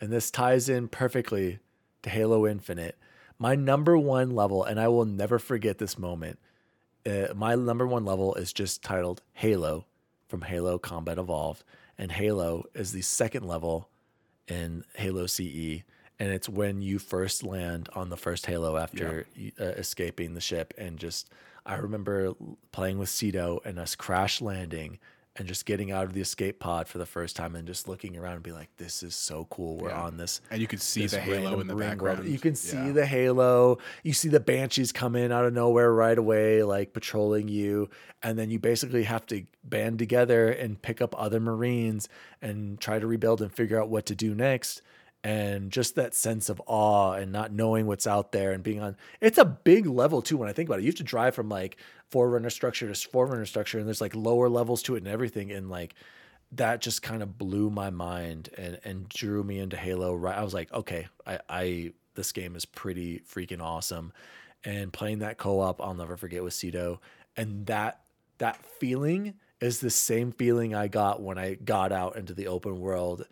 and 0.00 0.10
this 0.12 0.30
ties 0.30 0.68
in 0.68 0.88
perfectly 0.88 1.58
to 2.02 2.10
Halo 2.10 2.46
Infinite, 2.46 2.96
my 3.38 3.54
number 3.54 3.96
one 3.96 4.30
level, 4.30 4.64
and 4.64 4.80
I 4.80 4.88
will 4.88 5.04
never 5.04 5.38
forget 5.38 5.78
this 5.78 5.98
moment. 5.98 6.38
Uh, 7.06 7.28
my 7.34 7.54
number 7.54 7.86
one 7.86 8.04
level 8.04 8.34
is 8.34 8.52
just 8.52 8.82
titled 8.82 9.22
Halo 9.34 9.86
from 10.28 10.42
Halo 10.42 10.78
Combat 10.78 11.18
Evolved. 11.18 11.62
And 11.96 12.12
Halo 12.12 12.64
is 12.74 12.92
the 12.92 13.00
second 13.02 13.44
level 13.44 13.88
in 14.46 14.84
Halo 14.94 15.26
CE. 15.26 15.82
And 16.20 16.32
it's 16.32 16.48
when 16.48 16.82
you 16.82 16.98
first 16.98 17.44
land 17.44 17.88
on 17.94 18.10
the 18.10 18.16
first 18.16 18.46
Halo 18.46 18.76
after 18.76 19.26
uh, 19.60 19.64
escaping 19.64 20.34
the 20.34 20.40
ship. 20.40 20.74
And 20.76 20.98
just, 20.98 21.30
I 21.64 21.76
remember 21.76 22.32
playing 22.72 22.98
with 22.98 23.08
Cedo 23.08 23.64
and 23.64 23.78
us 23.78 23.94
crash 23.94 24.40
landing 24.40 24.98
and 25.36 25.46
just 25.46 25.64
getting 25.66 25.92
out 25.92 26.02
of 26.02 26.14
the 26.14 26.20
escape 26.20 26.58
pod 26.58 26.88
for 26.88 26.98
the 26.98 27.06
first 27.06 27.36
time 27.36 27.54
and 27.54 27.64
just 27.64 27.86
looking 27.86 28.16
around 28.16 28.32
and 28.32 28.42
be 28.42 28.50
like, 28.50 28.68
this 28.78 29.04
is 29.04 29.14
so 29.14 29.46
cool. 29.50 29.76
We're 29.76 29.90
Yeah. 29.90 30.02
on 30.02 30.16
this. 30.16 30.40
And 30.50 30.60
you 30.60 30.66
can 30.66 30.80
see 30.80 31.06
the 31.06 31.20
halo 31.20 31.60
in 31.60 31.68
the 31.68 31.76
background. 31.76 32.18
world. 32.18 32.28
You 32.32 32.40
can 32.40 32.56
see 32.56 32.76
Yeah. 32.76 32.90
the 32.90 33.06
halo. 33.06 33.78
You 34.02 34.12
see 34.12 34.28
the 34.28 34.40
banshees 34.40 34.90
come 34.90 35.14
in 35.14 35.30
out 35.30 35.44
of 35.44 35.52
nowhere 35.52 35.92
right 35.92 36.18
away, 36.18 36.64
like 36.64 36.92
patrolling 36.92 37.46
you. 37.46 37.88
And 38.24 38.36
then 38.36 38.50
you 38.50 38.58
basically 38.58 39.04
have 39.04 39.24
to 39.26 39.44
band 39.62 40.00
together 40.00 40.48
and 40.48 40.82
pick 40.82 41.00
up 41.00 41.14
other 41.16 41.38
Marines 41.38 42.08
and 42.42 42.80
try 42.80 42.98
to 42.98 43.06
rebuild 43.06 43.40
and 43.40 43.52
figure 43.52 43.80
out 43.80 43.88
what 43.88 44.06
to 44.06 44.16
do 44.16 44.34
next. 44.34 44.82
And 45.24 45.72
just 45.72 45.96
that 45.96 46.14
sense 46.14 46.48
of 46.48 46.62
awe 46.66 47.12
and 47.12 47.32
not 47.32 47.52
knowing 47.52 47.86
what's 47.86 48.06
out 48.06 48.30
there 48.30 48.52
and 48.52 48.62
being 48.62 48.80
on 48.80 48.96
it's 49.20 49.36
a 49.36 49.44
big 49.44 49.86
level 49.86 50.22
too 50.22 50.36
when 50.36 50.48
I 50.48 50.52
think 50.52 50.68
about 50.68 50.78
it. 50.78 50.82
You 50.82 50.88
have 50.88 50.94
to 50.96 51.02
drive 51.02 51.34
from 51.34 51.48
like 51.48 51.76
forerunner 52.10 52.50
structure 52.50 52.92
to 52.92 53.08
forerunner 53.08 53.44
structure, 53.44 53.78
and 53.78 53.86
there's 53.86 54.00
like 54.00 54.14
lower 54.14 54.48
levels 54.48 54.82
to 54.84 54.94
it 54.94 54.98
and 54.98 55.08
everything. 55.08 55.50
And 55.50 55.68
like 55.68 55.94
that 56.52 56.80
just 56.80 57.02
kind 57.02 57.22
of 57.22 57.36
blew 57.36 57.68
my 57.68 57.90
mind 57.90 58.50
and 58.56 58.78
and 58.84 59.08
drew 59.08 59.42
me 59.42 59.58
into 59.58 59.76
Halo. 59.76 60.14
Right, 60.14 60.36
I 60.36 60.44
was 60.44 60.54
like, 60.54 60.72
okay, 60.72 61.08
I, 61.26 61.40
I 61.48 61.92
this 62.14 62.32
game 62.32 62.56
is 62.56 62.64
pretty 62.64 63.20
freaking 63.20 63.60
awesome, 63.60 64.12
and 64.64 64.92
playing 64.92 65.18
that 65.20 65.38
co-op, 65.38 65.80
I'll 65.82 65.94
never 65.94 66.16
forget 66.16 66.42
with 66.42 66.54
Cedo, 66.54 66.98
and 67.36 67.66
that 67.66 68.00
that 68.38 68.64
feeling 68.64 69.34
is 69.60 69.80
the 69.80 69.90
same 69.90 70.32
feeling 70.32 70.74
I 70.74 70.88
got 70.88 71.20
when 71.20 71.38
I 71.38 71.54
got 71.54 71.90
out 71.92 72.16
into 72.16 72.32
the 72.32 72.46
open 72.46 72.80
world 72.80 73.26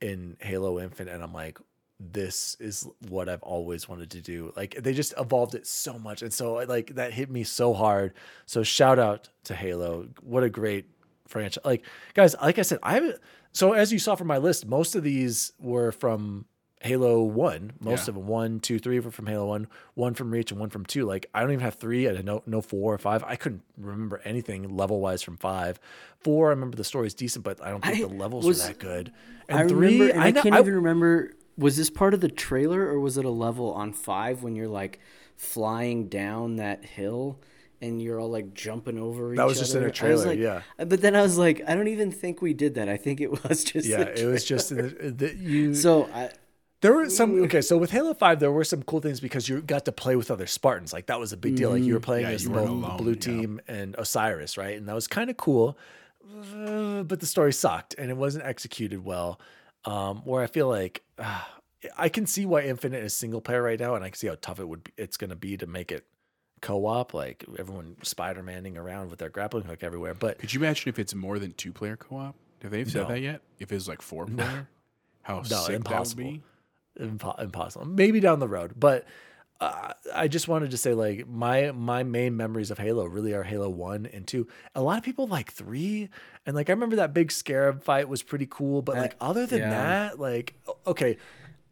in 0.00 0.36
Halo 0.40 0.80
Infinite, 0.80 1.14
and 1.14 1.22
I'm 1.22 1.32
like. 1.32 1.58
This 2.00 2.56
is 2.60 2.86
what 3.08 3.28
I've 3.28 3.42
always 3.42 3.88
wanted 3.88 4.12
to 4.12 4.20
do. 4.20 4.52
Like 4.54 4.76
they 4.80 4.94
just 4.94 5.14
evolved 5.18 5.56
it 5.56 5.66
so 5.66 5.98
much, 5.98 6.22
and 6.22 6.32
so 6.32 6.54
like 6.68 6.94
that 6.94 7.12
hit 7.12 7.28
me 7.28 7.42
so 7.42 7.74
hard. 7.74 8.14
So 8.46 8.62
shout 8.62 9.00
out 9.00 9.30
to 9.42 9.56
Halo! 9.56 10.06
What 10.22 10.44
a 10.44 10.48
great 10.48 10.86
franchise. 11.26 11.64
Like 11.64 11.84
guys, 12.14 12.36
like 12.40 12.60
I 12.60 12.62
said, 12.62 12.78
I 12.84 12.92
haven't. 12.94 13.16
So 13.52 13.72
as 13.72 13.92
you 13.92 13.98
saw 13.98 14.14
from 14.14 14.28
my 14.28 14.38
list, 14.38 14.64
most 14.64 14.94
of 14.94 15.02
these 15.02 15.54
were 15.58 15.90
from 15.90 16.44
Halo 16.80 17.22
One. 17.22 17.72
Most 17.80 18.06
Yeah. 18.06 18.10
of 18.10 18.14
them, 18.16 18.26
one, 18.26 18.60
two, 18.60 18.78
three 18.78 19.00
were 19.00 19.10
from 19.10 19.26
Halo 19.26 19.46
One, 19.46 19.66
one 19.94 20.14
from 20.14 20.30
Reach, 20.30 20.50
and 20.52 20.60
one 20.60 20.70
from 20.70 20.84
Two. 20.86 21.04
Like 21.04 21.26
I 21.34 21.40
don't 21.40 21.50
even 21.50 21.64
have 21.64 21.74
three. 21.74 22.06
I 22.08 22.12
didn't 22.12 22.26
know 22.26 22.42
no 22.46 22.60
four 22.60 22.94
or 22.94 22.98
five. 22.98 23.24
I 23.24 23.36
couldn't 23.36 23.62
remember 23.76 24.20
anything 24.24 24.76
level 24.76 25.00
wise 25.00 25.22
from 25.22 25.36
five. 25.36 25.80
Four, 26.20 26.48
I 26.48 26.50
remember 26.50 26.76
the 26.76 26.84
story's 26.84 27.14
decent, 27.14 27.44
but 27.44 27.62
I 27.62 27.70
don't 27.70 27.82
think 27.84 27.96
I 27.98 28.00
the 28.00 28.14
levels 28.14 28.44
was- 28.46 28.62
were 28.62 28.68
that 28.68 28.78
good. 28.78 29.12
I 29.48 29.60
And 29.62 29.68
three, 29.70 29.92
remember, 29.94 30.12
and 30.14 30.22
I, 30.22 30.30
know- 30.30 30.42
can't 30.42 30.54
I- 30.54 30.60
even 30.60 30.74
remember. 30.74 31.32
Was 31.56 31.76
this 31.76 31.90
part 31.90 32.14
of 32.14 32.20
the 32.20 32.28
trailer 32.28 32.82
or 32.86 33.00
was 33.00 33.18
it 33.18 33.24
a 33.24 33.30
level 33.30 33.72
on 33.72 33.92
five 33.92 34.44
when 34.44 34.54
you're 34.54 34.68
like 34.68 35.00
flying 35.36 36.06
down 36.08 36.56
that 36.56 36.84
hill 36.84 37.40
and 37.80 38.00
you're 38.00 38.20
all 38.20 38.30
like 38.30 38.54
jumping 38.54 38.96
over 38.98 39.32
each 39.32 39.38
That 39.38 39.46
was 39.46 39.58
just 39.58 39.72
in 39.74 39.78
other. 39.78 39.86
a 39.86 39.88
I 39.88 39.90
was 39.90 39.98
trailer, 39.98 40.26
like- 40.26 40.38
yeah. 40.38 40.62
But 40.84 41.00
then 41.00 41.16
I 41.16 41.22
was 41.22 41.36
like, 41.36 41.62
I 41.66 41.74
don't 41.74 41.88
even 41.88 42.12
think 42.12 42.40
we 42.42 42.54
did 42.54 42.74
that. 42.74 42.88
I 42.88 42.96
think 42.96 43.20
it 43.20 43.30
was 43.48 43.64
just 43.64 43.88
Yeah, 43.88 44.02
a 44.02 44.06
it 44.12 44.24
was 44.26 44.44
just 44.44 44.70
in 44.70 44.76
the, 44.76 45.10
the, 45.10 45.36
you. 45.36 45.74
So 45.74 46.08
I, 46.14 46.30
There 46.80 46.92
were 46.92 47.10
some 47.10 47.42
okay. 47.44 47.60
So 47.60 47.76
with 47.76 47.90
Halo 47.90 48.14
Five, 48.14 48.38
there 48.38 48.52
were 48.52 48.62
some 48.64 48.82
cool 48.84 49.00
things 49.00 49.18
because 49.20 49.48
you 49.48 49.60
got 49.62 49.84
to 49.86 49.92
play 49.92 50.14
with 50.14 50.30
other 50.30 50.46
Spartans. 50.46 50.92
Like 50.92 51.06
that 51.06 51.18
was 51.18 51.32
a 51.32 51.36
big 51.36 51.56
deal. 51.56 51.70
Like 51.70 51.82
you 51.82 51.94
were 51.94 52.00
playing 52.00 52.24
Yeah, 52.26 52.30
as 52.32 52.44
you 52.44 52.50
the, 52.50 52.54
the 52.56 52.60
alone, 52.70 52.96
blue 52.98 53.12
yeah. 53.14 53.18
team 53.20 53.60
and 53.66 53.96
Osiris, 53.98 54.56
right? 54.56 54.76
And 54.76 54.88
that 54.88 54.94
was 54.94 55.08
kind 55.08 55.28
of 55.28 55.36
cool. 55.36 55.76
Uh, 56.54 57.02
but 57.02 57.20
the 57.20 57.26
story 57.26 57.52
sucked 57.52 57.94
and 57.98 58.10
it 58.10 58.16
wasn't 58.16 58.44
executed 58.44 59.04
well. 59.04 59.40
Um, 59.84 60.18
where 60.24 60.42
I 60.42 60.46
feel 60.46 60.68
like 60.68 61.02
uh, 61.18 61.40
I 61.96 62.08
can 62.08 62.26
see 62.26 62.44
why 62.46 62.62
Infinite 62.62 63.02
is 63.02 63.14
single 63.14 63.40
player 63.40 63.62
right 63.62 63.78
now, 63.78 63.94
and 63.94 64.04
I 64.04 64.08
can 64.10 64.16
see 64.16 64.26
how 64.26 64.36
tough 64.40 64.60
it 64.60 64.68
would 64.68 64.84
be, 64.84 64.92
it's 64.98 65.16
going 65.16 65.30
to 65.30 65.36
be 65.36 65.56
to 65.56 65.66
make 65.66 65.90
it 65.90 66.04
co-op. 66.60 67.14
Like 67.14 67.44
everyone 67.58 67.96
Spider 68.02 68.42
Manning 68.42 68.76
around 68.76 69.10
with 69.10 69.18
their 69.20 69.30
grappling 69.30 69.64
hook 69.64 69.82
everywhere. 69.82 70.14
But 70.14 70.38
Could 70.38 70.52
you 70.52 70.60
imagine 70.60 70.88
if 70.90 70.98
it's 70.98 71.14
more 71.14 71.38
than 71.38 71.52
two 71.54 71.72
player 71.72 71.96
co 71.96 72.16
op? 72.18 72.34
Have 72.62 72.70
they 72.72 72.84
said 72.84 73.02
No. 73.02 73.08
that 73.08 73.20
yet? 73.20 73.40
If 73.58 73.72
it's 73.72 73.88
like 73.88 74.02
four 74.02 74.26
player? 74.26 74.68
How 75.22 75.36
No, 75.36 75.42
sick 75.42 75.76
impossible. 75.76 76.24
that 76.24 76.30
would 76.30 76.40
be? 76.40 76.42
Impo- 76.98 77.38
impossible. 77.40 77.86
Maybe 77.86 78.20
down 78.20 78.40
the 78.40 78.48
road, 78.48 78.72
but 78.76 79.06
uh, 79.60 79.92
I 80.14 80.28
just 80.28 80.46
wanted 80.46 80.70
to 80.70 80.76
say 80.76 80.94
like 80.94 81.26
my 81.26 81.72
my 81.72 82.04
main 82.04 82.36
memories 82.36 82.70
of 82.70 82.78
Halo 82.78 83.06
really 83.06 83.34
are 83.34 83.42
Halo 83.42 83.68
One 83.68 84.06
and 84.06 84.26
Two. 84.26 84.46
A 84.74 84.82
lot 84.82 84.98
of 84.98 85.04
people 85.04 85.26
like 85.26 85.52
three, 85.52 86.10
and 86.46 86.54
like 86.54 86.70
I 86.70 86.72
remember 86.72 86.96
that 86.96 87.12
big 87.12 87.32
Scarab 87.32 87.82
fight 87.82 88.08
was 88.08 88.22
pretty 88.22 88.46
cool. 88.48 88.82
But 88.82 88.96
like 88.96 89.16
other 89.20 89.46
than 89.46 89.60
yeah. 89.60 89.70
that, 89.70 90.20
like 90.20 90.54
okay, 90.86 91.16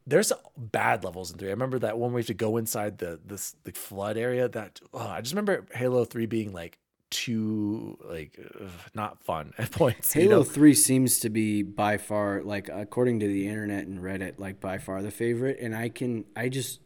there's 0.05 0.33
bad 0.57 1.05
levels 1.05 1.31
in 1.31 1.39
three. 1.39 1.49
I 1.49 1.53
remember 1.53 1.79
that 1.81 1.97
one 1.97 2.13
where 2.13 2.19
you 2.19 2.23
have 2.23 2.27
to 2.29 2.35
go 2.35 2.57
inside 2.57 2.99
the 2.99 3.21
this 3.25 3.55
the 3.63 3.73
flood 3.73 4.17
area. 4.17 4.49
That 4.49 4.81
oh, 4.93 4.99
I 4.99 5.21
just 5.21 5.33
remember 5.33 5.67
Halo 5.73 6.05
Three 6.05 6.27
being 6.27 6.53
like 6.53 6.79
too 7.17 7.99
like 8.05 8.39
ugh, 8.61 8.69
not 8.95 9.23
fun 9.25 9.53
at 9.59 9.71
points. 9.81 10.15
you 10.15 10.23
Halo 10.23 10.39
know? 10.39 10.45
3 10.45 10.75
seems 10.75 11.19
to 11.21 11.31
be 11.31 11.63
by 11.63 11.97
far 11.99 12.43
like 12.43 12.69
according 12.69 13.21
to 13.21 13.27
the 13.27 13.49
internet 13.49 13.87
and 13.87 14.01
Reddit 14.01 14.39
like 14.39 14.61
by 14.61 14.79
far 14.79 15.03
the 15.03 15.11
favorite 15.11 15.59
and 15.61 15.75
I 15.75 15.89
can 15.89 16.25
I 16.37 16.49
just 16.49 16.81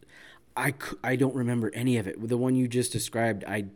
I 0.56 0.74
I 1.02 1.16
don't 1.16 1.34
remember 1.34 1.70
any 1.74 1.96
of 1.98 2.06
it. 2.06 2.16
The 2.28 2.36
one 2.36 2.54
you 2.54 2.68
just 2.68 2.92
described 2.92 3.44
I 3.46 3.66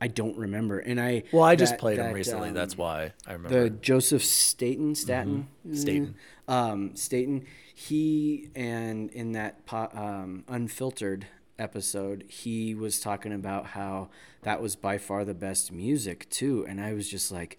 I 0.00 0.08
don't 0.08 0.36
remember. 0.36 0.78
And 0.78 1.00
I 1.00 1.22
Well, 1.32 1.42
I 1.44 1.56
just 1.56 1.78
played 1.78 1.98
them 1.98 2.08
that, 2.08 2.14
recently. 2.14 2.48
um, 2.48 2.54
That's 2.54 2.76
why 2.76 3.12
I 3.26 3.32
remember. 3.32 3.62
the 3.64 3.70
Joseph 3.70 4.22
Staten 4.24 4.94
Staten 4.94 5.48
Staten. 5.72 6.14
um 6.48 6.94
Staten 6.96 7.44
he 7.74 8.48
and 8.54 9.10
in 9.10 9.32
that 9.32 9.64
po- 9.66 9.90
um, 9.94 10.44
unfiltered 10.48 11.26
episode 11.58 12.24
he 12.28 12.74
was 12.74 13.00
talking 13.00 13.32
about 13.32 13.66
how 13.66 14.08
that 14.42 14.60
was 14.60 14.76
by 14.76 14.98
far 14.98 15.24
the 15.24 15.34
best 15.34 15.72
music 15.72 16.28
too 16.30 16.64
and 16.68 16.80
I 16.80 16.92
was 16.92 17.08
just 17.10 17.32
like 17.32 17.58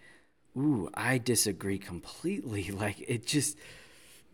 ooh 0.58 0.90
I 0.94 1.18
disagree 1.18 1.78
completely 1.80 2.70
like 2.72 3.04
it 3.08 3.26
just 3.26 3.58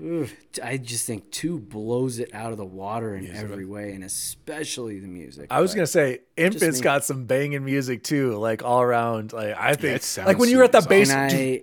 ugh, 0.03 0.28
I 0.61 0.78
just 0.78 1.05
think 1.07 1.32
2 1.32 1.59
blows 1.59 2.20
it 2.20 2.34
out 2.34 2.51
of 2.51 2.57
the 2.57 2.66
water 2.66 3.16
in 3.16 3.28
every 3.34 3.66
way 3.66 3.93
and 3.93 4.03
especially 4.03 4.99
the 4.99 5.07
music 5.07 5.47
I 5.49 5.61
was 5.61 5.72
But- 5.72 5.76
gonna 5.78 5.88
say, 5.88 6.20
Infant's 6.36 6.80
me. 6.80 6.84
got 6.84 7.03
some 7.05 7.26
banging 7.26 7.64
music 7.64 8.03
too, 8.03 8.36
like 8.38 8.64
all 8.64 8.82
around. 8.82 9.34
Like 9.34 9.55
I 9.57 9.76
think, 9.76 9.97
it 10.03 10.18
like 10.26 10.39
when 10.39 10.49
you 10.49 10.57
were 10.57 10.64
at 10.64 10.72
that 10.74 10.84
sweet. 10.84 10.89
base. 11.07 11.09
Can 11.11 11.20
I 11.20 11.61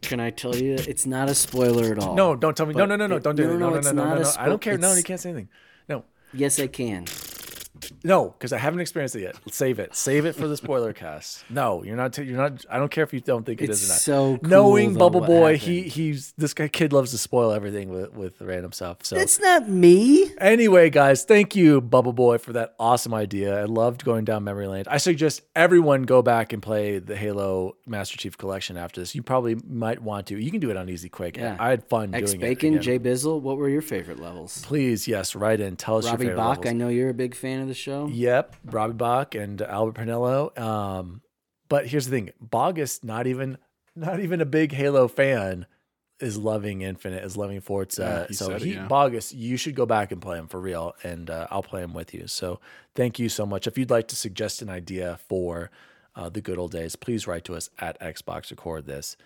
can 0.00 0.20
I 0.20 0.30
tell 0.30 0.54
you 0.56 0.74
it's 0.74 1.06
not 1.06 1.28
a 1.28 1.34
spoiler 1.34 1.92
at 1.92 1.98
all. 1.98 2.14
no, 2.14 2.34
don't 2.36 2.56
tell 2.56 2.66
me. 2.66 2.74
No, 2.74 2.84
no, 2.86 2.96
no, 2.96 3.06
no, 3.06 3.16
it- 3.16 3.22
don't 3.22 3.36
do 3.36 3.44
no, 3.46 3.50
it. 3.50 3.58
no, 3.58 3.58
No, 3.58 3.70
no, 3.70 3.76
it's 3.76 3.86
no, 3.86 3.92
no, 3.92 4.04
not 4.04 4.16
no, 4.18 4.22
no. 4.22 4.30
I 4.38 4.46
don't 4.48 4.60
care. 4.60 4.76
No, 4.78 4.94
you 4.94 5.02
can't 5.02 5.20
say 5.20 5.30
anything. 5.30 5.48
Yes, 6.36 6.58
I 6.58 6.66
can. 6.66 7.04
No, 8.04 8.28
because 8.28 8.52
I 8.52 8.58
haven't 8.58 8.80
experienced 8.80 9.16
it 9.16 9.22
yet. 9.22 9.36
Save 9.50 9.78
it. 9.78 9.94
Save 9.96 10.26
it 10.26 10.34
for 10.36 10.46
the 10.46 10.56
spoiler 10.56 10.92
cast. 11.04 11.42
No, 11.50 11.82
you're 11.82 11.96
not. 11.96 12.12
T- 12.12 12.22
you're 12.24 12.36
not. 12.36 12.64
I 12.70 12.78
don't 12.78 12.90
care 12.90 13.02
if 13.02 13.12
you 13.12 13.20
don't 13.20 13.44
think 13.44 13.62
it 13.62 13.70
It's 13.70 13.82
is 13.82 13.88
or 13.88 13.92
not. 13.92 13.98
so 14.00 14.38
cool, 14.38 14.48
knowing 14.50 14.92
though, 14.92 14.98
Bubble 15.10 15.22
Boy, 15.22 15.56
he 15.56 15.82
he's 15.82 16.32
this 16.36 16.54
guy 16.54 16.68
kid 16.68 16.92
loves 16.92 17.10
to 17.12 17.18
spoil 17.18 17.50
everything 17.52 17.88
with 17.88 18.12
with 18.14 18.40
random 18.40 18.72
stuff. 18.72 18.98
So 19.02 19.16
It's 19.16 19.40
not 19.40 19.68
me. 19.68 20.30
Anyway, 20.38 20.90
guys, 20.90 21.24
thank 21.24 21.56
you, 21.56 21.80
Bubble 21.80 22.12
Boy, 22.12 22.38
for 22.38 22.52
that 22.52 22.74
awesome 22.78 23.14
idea. 23.14 23.60
I 23.60 23.64
loved 23.64 24.04
going 24.04 24.24
down 24.24 24.44
memory 24.44 24.66
lane. 24.66 24.84
I 24.86 24.98
suggest 24.98 25.42
everyone 25.56 26.02
go 26.02 26.20
back 26.22 26.52
and 26.52 26.62
play 26.62 26.98
the 26.98 27.16
Halo 27.16 27.76
Master 27.86 28.16
Chief 28.18 28.36
Collection 28.36 28.76
after 28.76 29.00
this. 29.00 29.14
You 29.14 29.22
probably 29.22 29.56
might 29.66 30.00
want 30.02 30.26
to. 30.26 30.38
You 30.38 30.50
can 30.50 30.60
do 30.60 30.70
it 30.70 30.76
on 30.76 30.88
easy 30.90 31.08
quick. 31.08 31.36
Yeah. 31.38 31.56
I 31.58 31.70
had 31.70 31.84
fun 31.84 32.14
X 32.14 32.30
doing 32.32 32.40
Bacon, 32.40 32.74
it. 32.74 32.76
again. 32.76 32.82
Jay 32.82 32.98
Bizzle. 32.98 33.40
What 33.40 33.56
were 33.56 33.68
your 33.68 33.82
favorite 33.82 34.20
levels? 34.20 34.62
Please, 34.64 35.08
yes, 35.08 35.34
write 35.34 35.60
in. 35.60 35.76
Tell 35.76 35.96
us 35.98 36.04
Robbie 36.04 36.24
your 36.26 36.32
favorite 36.32 36.36
Bach. 36.36 36.58
levels. 36.58 36.66
I 36.70 36.72
know 36.76 36.88
you're 36.88 37.08
a 37.10 37.14
big 37.14 37.34
fan 37.34 37.60
of 37.62 37.68
the 37.68 37.74
show. 37.74 37.93
Yep, 38.10 38.56
Robbie 38.66 38.94
Bach 38.94 39.34
and 39.34 39.60
Albert 39.62 40.00
Penello. 40.00 40.56
Um, 40.58 41.22
but 41.68 41.86
here's 41.86 42.06
the 42.06 42.10
thing: 42.10 42.30
Bogus, 42.40 43.02
not 43.02 43.26
even 43.26 43.58
not 43.96 44.20
even 44.20 44.40
a 44.40 44.46
big 44.46 44.72
Halo 44.72 45.08
fan, 45.08 45.66
is 46.20 46.36
loving 46.36 46.82
Infinite, 46.82 47.24
is 47.24 47.36
loving 47.36 47.60
Forza. 47.60 48.02
Yeah, 48.02 48.26
he 48.28 48.34
so 48.34 48.48
said 48.48 48.62
it, 48.62 48.68
yeah. 48.68 48.86
Bogus, 48.86 49.32
you 49.32 49.56
should 49.56 49.74
go 49.74 49.86
back 49.86 50.12
and 50.12 50.20
play 50.20 50.38
him 50.38 50.48
for 50.48 50.60
real, 50.60 50.94
and 51.02 51.30
uh, 51.30 51.46
I'll 51.50 51.62
play 51.62 51.82
him 51.82 51.92
with 51.92 52.14
you. 52.14 52.26
So 52.26 52.60
thank 52.94 53.18
you 53.18 53.28
so 53.28 53.46
much. 53.46 53.66
If 53.66 53.78
you'd 53.78 53.90
like 53.90 54.08
to 54.08 54.16
suggest 54.16 54.62
an 54.62 54.70
idea 54.70 55.18
for 55.28 55.70
uh, 56.14 56.28
the 56.28 56.40
good 56.40 56.58
old 56.58 56.72
days, 56.72 56.96
please 56.96 57.26
write 57.26 57.44
to 57.44 57.54
us 57.54 57.70
at 57.78 58.00
Xbox 58.00 58.50
Record 58.50 58.86
this 58.86 59.16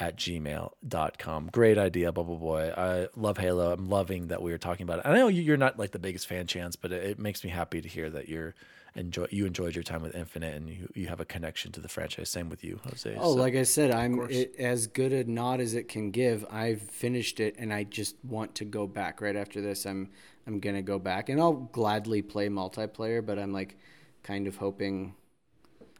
at 0.00 0.16
gmail.com. 0.16 1.50
Great 1.52 1.78
idea, 1.78 2.12
Bubble 2.12 2.36
Boy. 2.36 2.72
I 2.76 3.08
love 3.16 3.38
Halo. 3.38 3.72
I'm 3.72 3.88
loving 3.88 4.28
that 4.28 4.42
we 4.42 4.52
are 4.52 4.58
talking 4.58 4.84
about 4.84 5.00
it. 5.00 5.06
I 5.06 5.14
know 5.16 5.28
you- 5.28 5.42
you're 5.42 5.56
not 5.56 5.78
like 5.78 5.90
the 5.92 5.98
biggest 5.98 6.26
fan 6.26 6.46
chance, 6.46 6.76
but 6.76 6.92
it, 6.92 7.04
it 7.04 7.18
makes 7.18 7.42
me 7.44 7.50
happy 7.50 7.80
to 7.80 7.88
hear 7.88 8.08
that 8.10 8.28
you're 8.28 8.54
enjoy 8.94 9.26
you 9.30 9.44
enjoyed 9.46 9.74
your 9.76 9.82
time 9.84 10.02
with 10.02 10.14
Infinite 10.16 10.54
and 10.56 10.68
you, 10.68 10.88
you 10.94 11.06
have 11.08 11.20
a 11.20 11.24
connection 11.24 11.70
to 11.72 11.80
the 11.80 11.88
franchise. 11.88 12.28
Same 12.30 12.48
with 12.48 12.64
you, 12.64 12.80
Jose. 12.84 13.14
Oh, 13.18 13.32
So- 13.34 13.40
like 13.40 13.54
I 13.54 13.62
said, 13.64 13.90
I'm 13.90 14.20
it, 14.30 14.54
as 14.58 14.86
good 14.86 15.12
a 15.12 15.24
nod 15.24 15.60
as 15.60 15.74
it 15.74 15.88
can 15.88 16.10
give. 16.10 16.44
I've 16.50 16.80
finished 16.82 17.38
it, 17.40 17.54
and 17.58 17.72
I 17.72 17.84
just 17.84 18.16
want 18.24 18.54
to 18.56 18.64
go 18.64 18.86
back. 18.86 19.20
Right 19.20 19.36
after 19.36 19.60
this, 19.60 19.84
I'm 19.84 20.10
I'm 20.46 20.60
gonna 20.60 20.82
go 20.82 20.98
back, 20.98 21.28
and 21.28 21.40
I'll 21.40 21.52
gladly 21.72 22.22
play 22.22 22.48
multiplayer. 22.48 23.24
But 23.24 23.38
I'm 23.38 23.52
like, 23.52 23.76
kind 24.22 24.46
of 24.46 24.56
hoping. 24.56 25.14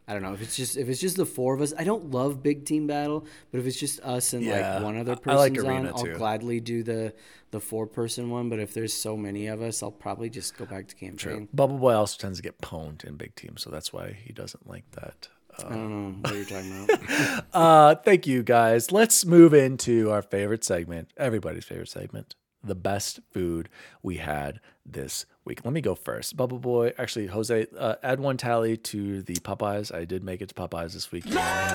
I 0.09 0.15
don't 0.15 0.23
know 0.23 0.33
if 0.33 0.41
it's 0.41 0.57
just 0.57 0.79
if 0.79 0.89
it's 0.89 1.01
just 1.01 1.17
the 1.19 1.27
four 1.27 1.55
of 1.55 1.61
us. 1.61 1.75
I 1.79 1.85
don't 1.85 2.11
love 2.11 2.43
big 2.43 2.65
team 2.65 2.87
battle, 2.87 3.27
but 3.53 3.61
if 3.61 3.67
it's 3.67 3.79
just 3.79 4.01
us 4.01 4.33
and 4.33 4.43
Yeah, 4.43 4.77
like 4.77 4.83
one 4.83 4.97
other 4.97 5.15
person's 5.17 5.59
I 5.59 5.63
like 5.63 5.65
on, 5.65 5.87
I'll 5.89 6.05
too. 6.05 6.15
gladly 6.17 6.61
do 6.61 6.83
the 6.83 7.13
the 7.51 7.61
four 7.61 7.87
person 7.87 8.31
one. 8.31 8.49
But 8.49 8.59
if 8.59 8.73
there's 8.73 8.95
so 8.95 9.17
many 9.17 9.49
of 9.49 9.61
us, 9.61 9.83
I'll 9.83 9.91
probably 9.91 10.31
just 10.31 10.57
go 10.57 10.65
back 10.65 10.89
to 10.89 10.95
campaign. 10.95 11.49
Bubble 11.53 11.77
Boy 11.77 11.93
also 11.93 12.17
tends 12.19 12.39
to 12.39 12.43
get 12.43 12.59
pwned 12.61 13.05
in 13.05 13.17
big 13.17 13.35
teams, 13.35 13.63
so 13.63 13.71
that's 13.71 13.93
why 13.93 14.17
he 14.25 14.33
doesn't 14.33 14.67
like 14.67 14.91
that. 14.93 15.29
I 15.59 15.71
don't 15.71 15.91
know 15.91 16.19
what 16.23 16.35
you're 16.35 16.45
talking 16.45 16.85
about. 16.85 17.45
Uh, 17.53 17.95
thank 17.97 18.27
you 18.27 18.43
guys. 18.43 18.93
Let's 18.93 19.27
move 19.27 19.53
into 19.53 20.11
our 20.11 20.23
favorite 20.23 20.63
segment, 20.65 21.11
everybody's 21.17 21.65
favorite 21.65 21.89
segment, 21.89 22.35
the 22.63 22.77
best 22.77 23.21
food 23.33 23.69
we 24.03 24.19
had 24.19 24.61
this 24.87 25.27
week. 25.49 25.65
Let 25.65 25.73
me 25.75 25.81
go 25.81 25.95
first. 25.97 26.37
Bubble 26.37 26.59
Boy, 26.61 26.93
actually, 26.99 27.27
Jose, 27.27 27.67
uh, 27.77 27.97
add 28.05 28.21
one 28.21 28.37
tally 28.37 28.77
to 28.77 29.23
the 29.23 29.35
Popeyes. 29.37 29.93
I 29.93 30.05
did 30.05 30.23
make 30.23 30.41
it 30.41 30.49
to 30.51 30.55
Popeyes 30.55 30.93
this 30.93 31.11
week. 31.11 31.25
I 31.27 31.75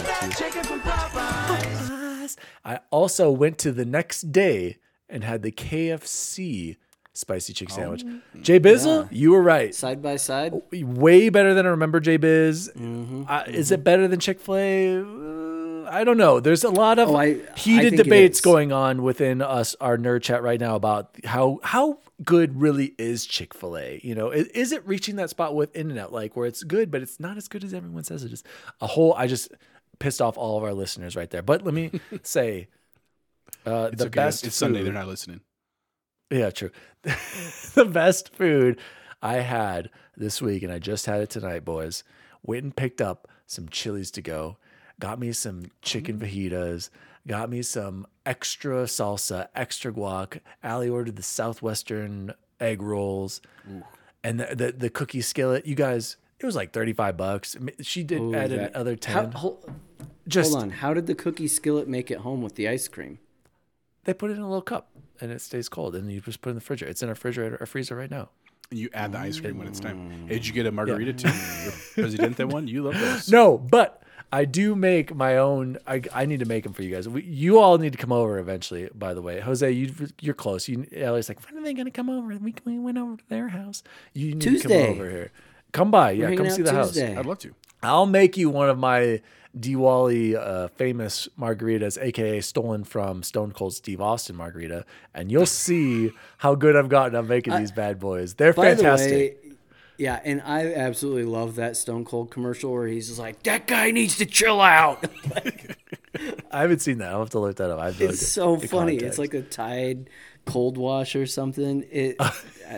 Popeyes. 1.13 2.37
I 2.63 2.79
also 2.91 3.29
went 3.31 3.57
to 3.59 3.71
the 3.71 3.85
next 3.85 4.31
day 4.31 4.77
and 5.09 5.23
had 5.23 5.41
the 5.43 5.51
KFC 5.51 6.77
spicy 7.13 7.53
chicken 7.53 7.75
sandwich. 7.75 8.03
Jay 8.41 8.59
Bizzle, 8.59 9.07
you 9.11 9.31
were 9.31 9.41
right. 9.43 9.75
Side 9.75 10.01
by 10.01 10.15
side, 10.15 10.53
Way 10.71 11.29
better 11.29 11.53
than 11.53 11.65
I 11.65 11.69
remember 11.69 11.99
Jay 11.99 12.17
Biz. 12.17 12.71
Mm-hmm, 12.75 13.23
Uh, 13.27 13.43
Is 13.47 13.71
it 13.71 13.83
better 13.83 14.07
than 14.07 14.19
Chick 14.19 14.39
fil 14.39 14.55
A? 14.55 14.97
Uh, 14.99 15.89
I 15.91 16.03
don't 16.05 16.17
know. 16.17 16.39
There's 16.39 16.63
a 16.63 16.69
lot 16.69 16.97
of 16.97 17.09
Oh, 17.09 17.15
I- 17.17 17.23
I 17.23 17.35
heated 17.57 17.89
think 17.89 17.93
it 17.99 18.03
debates 18.03 18.41
going 18.41 18.71
on 18.71 19.03
within 19.03 19.41
us, 19.41 19.75
our 19.81 19.97
nerd 19.97 20.23
chat 20.23 20.41
right 20.41 20.59
now 20.59 20.75
about 20.75 21.09
how 21.25 21.59
how 21.61 21.99
good 22.23 22.59
really 22.61 22.93
is 22.97 23.25
Chick 23.25 23.53
fil 23.53 23.77
A. 23.77 23.99
You 24.03 24.15
know, 24.15 24.29
is, 24.31 24.47
is 24.47 24.71
it 24.71 24.85
reaching 24.87 25.15
that 25.17 25.29
spot 25.29 25.55
with 25.55 25.75
In 25.75 25.89
and 25.89 25.99
Out, 25.99 26.11
like 26.13 26.35
where 26.35 26.45
it's 26.47 26.63
good, 26.63 26.91
but 26.91 27.01
it's 27.01 27.19
not 27.19 27.37
as 27.37 27.47
good 27.47 27.63
as 27.63 27.73
everyone 27.73 28.03
says 28.03 28.23
it 28.23 28.31
is? 28.33 28.43
A 28.81 28.87
whole, 28.87 29.13
I 29.15 29.27
just 29.27 29.51
pissed 29.99 30.21
off 30.21 30.37
all 30.37 30.57
of 30.57 30.63
our 30.63 30.73
listeners 30.73 31.15
right 31.15 31.29
there. 31.29 31.41
But 31.41 31.63
let 31.63 31.73
me 31.73 31.91
say, 32.23 32.67
uh, 33.65 33.89
It's 33.91 33.99
the 34.01 34.07
okay. 34.07 34.15
best 34.15 34.45
It's 34.45 34.55
Sunday. 34.55 34.83
They're 34.83 34.93
not 34.93 35.07
listening. 35.07 35.41
yeah, 36.29 36.49
true. 36.49 36.71
the 37.75 37.85
best 37.91 38.33
food 38.35 38.79
I 39.21 39.35
had 39.35 39.89
this 40.17 40.41
week, 40.41 40.63
and 40.63 40.71
I 40.71 40.79
just 40.79 41.05
had 41.05 41.21
it 41.21 41.29
tonight, 41.29 41.63
boys. 41.65 42.03
Went 42.43 42.63
and 42.63 42.75
picked 42.75 43.01
up 43.01 43.27
some 43.45 43.69
chilies 43.69 44.11
to 44.11 44.21
go. 44.21 44.57
Got 44.99 45.19
me 45.19 45.31
some 45.31 45.63
chicken 45.81 46.19
fajitas. 46.19 46.89
Got 47.27 47.49
me 47.49 47.61
some 47.61 48.05
extra 48.25 48.83
salsa, 48.83 49.47
extra 49.55 49.91
guac. 49.93 50.39
Allie 50.61 50.89
ordered 50.89 51.15
the 51.15 51.23
southwestern 51.23 52.33
egg 52.59 52.81
rolls, 52.81 53.41
and 54.23 54.39
the, 54.39 54.55
the 54.55 54.71
the 54.71 54.89
cookie 54.89 55.21
skillet. 55.21 55.65
You 55.65 55.75
guys, 55.75 56.17
it 56.39 56.45
was 56.45 56.55
like 56.55 56.73
thirty 56.73 56.93
five 56.93 57.15
bucks. 57.15 57.55
She 57.81 58.03
did 58.03 58.19
Ooh, 58.19 58.35
add 58.35 58.51
that- 58.51 58.71
another 58.75 58.97
How, 59.05 59.21
ten. 59.21 59.31
hold, 59.31 59.71
Just 60.27 60.51
hold 60.51 60.63
on. 60.63 60.69
How 60.71 60.93
did 60.93 61.07
the 61.07 61.15
cookie 61.15 61.47
skillet 61.47 61.87
make 61.87 62.11
it 62.11 62.19
home 62.19 62.41
with 62.41 62.55
the 62.55 62.67
ice 62.67 62.87
cream? 62.87 63.19
they 64.05 64.13
put 64.13 64.31
it 64.31 64.33
in 64.33 64.41
a 64.41 64.47
little 64.47 64.61
cup, 64.61 64.89
and 65.21 65.31
it 65.31 65.41
stays 65.41 65.69
cold, 65.69 65.95
and 65.95 66.11
you 66.11 66.21
just 66.21 66.41
put 66.41 66.49
it 66.49 66.51
in 66.51 66.55
the 66.55 66.59
refrigerator. 66.59 66.91
It's 66.91 67.01
in 67.01 67.09
a 67.09 67.13
refrigerator, 67.13 67.55
a 67.55 67.67
freezer 67.67 67.95
right 67.95 68.11
now. 68.11 68.29
And 68.69 68.79
you 68.79 68.89
add 68.93 69.11
the 69.13 69.19
ice 69.19 69.39
cream 69.39 69.57
when 69.57 69.67
it's 69.67 69.79
time. 69.79 70.27
Hey, 70.27 70.35
did 70.35 70.47
you 70.47 70.53
get 70.53 70.65
a 70.65 70.71
mm. 70.71 70.75
margarita 70.75 71.13
too? 71.13 71.29
Your 71.63 71.73
Presidente 71.93 72.43
one? 72.43 72.67
You 72.67 72.83
love 72.83 72.99
those. 72.99 73.29
No, 73.31 73.57
but 73.57 74.02
I 74.33 74.45
do 74.45 74.75
make 74.75 75.13
my 75.13 75.37
own. 75.37 75.77
I, 75.85 76.01
I 76.11 76.25
need 76.25 76.39
to 76.39 76.45
make 76.45 76.63
them 76.63 76.73
for 76.73 76.81
you 76.81 76.89
guys. 76.89 77.07
We, 77.07 77.21
you 77.21 77.59
all 77.59 77.77
need 77.77 77.91
to 77.91 77.99
come 77.99 78.11
over 78.11 78.39
eventually. 78.39 78.89
By 78.95 79.13
the 79.13 79.21
way, 79.21 79.39
Jose, 79.39 79.69
you 79.69 79.93
you're 80.21 80.33
close. 80.33 80.67
You 80.67 80.87
Ellie's 80.91 81.29
like, 81.29 81.39
when 81.45 81.61
are 81.61 81.63
they 81.63 81.75
gonna 81.75 81.91
come 81.91 82.09
over? 82.09 82.35
We, 82.41 82.55
we 82.65 82.79
went 82.79 82.97
over 82.97 83.15
to 83.15 83.29
their 83.29 83.49
house. 83.49 83.83
You 84.13 84.29
need 84.29 84.41
to 84.41 84.49
Tuesday. 84.49 84.87
come 84.87 84.95
over 84.95 85.07
here. 85.07 85.31
Come 85.71 85.91
by, 85.91 86.11
yeah. 86.11 86.33
Come 86.33 86.49
see 86.49 86.63
the 86.63 86.71
Tuesday. 86.71 87.15
I'd 87.15 87.27
love 87.27 87.37
to. 87.39 87.53
I'll 87.83 88.07
make 88.07 88.35
you 88.35 88.49
one 88.49 88.69
of 88.69 88.79
my 88.79 89.21
Diwali 89.55 90.35
uh, 90.35 90.67
famous 90.69 91.27
margaritas, 91.39 92.01
aka 92.01 92.41
stolen 92.41 92.83
from 92.83 93.21
Stone 93.21 93.51
Cold 93.51 93.75
Steve 93.75 94.01
Austin 94.01 94.35
margarita, 94.35 94.83
and 95.13 95.31
you'll 95.31 95.45
see 95.67 96.11
how 96.39 96.55
good 96.55 96.75
I've 96.75 96.89
gotten 96.89 97.15
at 97.15 97.25
making 97.25 97.55
these 97.57 97.71
bad 97.71 97.99
boys. 97.99 98.33
They're 98.33 98.53
By 98.53 98.73
fantastic. 98.73 99.09
the 99.09 99.15
way, 99.15 99.35
yeah, 99.97 100.19
and 100.23 100.41
I 100.41 100.73
absolutely 100.73 101.25
love 101.25 101.55
that 101.55 101.77
Stone 101.77 102.05
Cold 102.05 102.31
commercial 102.31 102.71
where 102.71 102.87
he's 102.87 103.07
just 103.07 103.19
like, 103.19 103.43
"That 103.43 103.67
guy 103.67 103.91
needs 103.91 104.17
to 104.17 104.25
chill 104.25 104.61
out." 104.61 105.05
I 106.51 106.61
haven't 106.61 106.79
seen 106.79 106.99
that. 106.99 107.11
I'll 107.11 107.19
have 107.19 107.31
to 107.31 107.39
look 107.39 107.55
that 107.57 107.69
up. 107.71 107.79
I've 107.79 107.99
it's 108.01 108.27
so 108.27 108.57
funny. 108.57 108.67
context. 108.97 109.05
It's 109.05 109.17
like 109.17 109.33
a 109.33 109.41
Tide 109.41 110.09
cold 110.45 110.77
wash 110.77 111.15
or 111.15 111.25
something. 111.25 111.85
It 111.91 112.15
uh, 112.19 112.31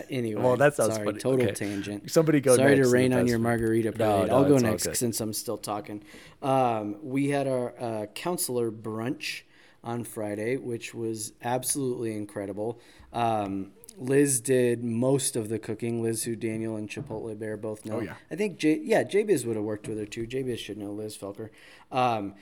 anyway. 0.08 0.42
Well, 0.42 0.56
that 0.56 0.74
sounds 0.74 0.94
sorry, 0.94 1.06
funny. 1.06 1.18
Total 1.18 1.44
Okay. 1.46 1.54
tangent. 1.54 2.10
Somebody 2.10 2.40
go 2.40 2.56
Sorry 2.56 2.76
to 2.76 2.88
rain 2.88 3.12
on 3.12 3.26
your 3.26 3.38
margarita 3.38 3.90
No, 3.90 4.18
parade. 4.18 4.28
no, 4.30 4.36
I'll 4.36 4.44
go 4.48 4.58
next 4.58 4.96
since 4.96 5.20
I'm 5.20 5.32
still 5.32 5.58
talking. 5.58 6.02
Um, 6.42 6.96
we 7.02 7.28
had 7.28 7.46
our 7.46 7.74
uh, 7.80 8.06
counselor 8.14 8.70
brunch 8.70 9.42
on 9.84 10.04
Friday, 10.04 10.56
which 10.56 10.94
was 10.94 11.32
absolutely 11.42 12.16
incredible. 12.16 12.80
Um, 13.12 13.72
Liz 13.98 14.40
did 14.40 14.84
most 14.84 15.36
of 15.36 15.48
the 15.48 15.58
cooking. 15.58 16.02
Liz, 16.02 16.24
who 16.24 16.36
Daniel 16.36 16.76
and 16.76 16.88
Chipotle 16.88 17.38
Bear 17.38 17.56
both 17.56 17.84
know. 17.86 17.96
Oh, 17.96 18.00
yeah. 18.00 18.14
I 18.30 18.36
think 18.36 18.58
J- 18.58 18.80
yeah, 18.82 19.02
JBiz 19.04 19.44
would 19.46 19.56
have 19.56 19.64
worked 19.64 19.88
with 19.88 19.98
her 19.98 20.06
too. 20.06 20.26
JBiz 20.26 20.58
should 20.58 20.78
know 20.78 20.90
Liz 20.90 21.16
Felker. 21.16 21.50
Um, 21.90 22.34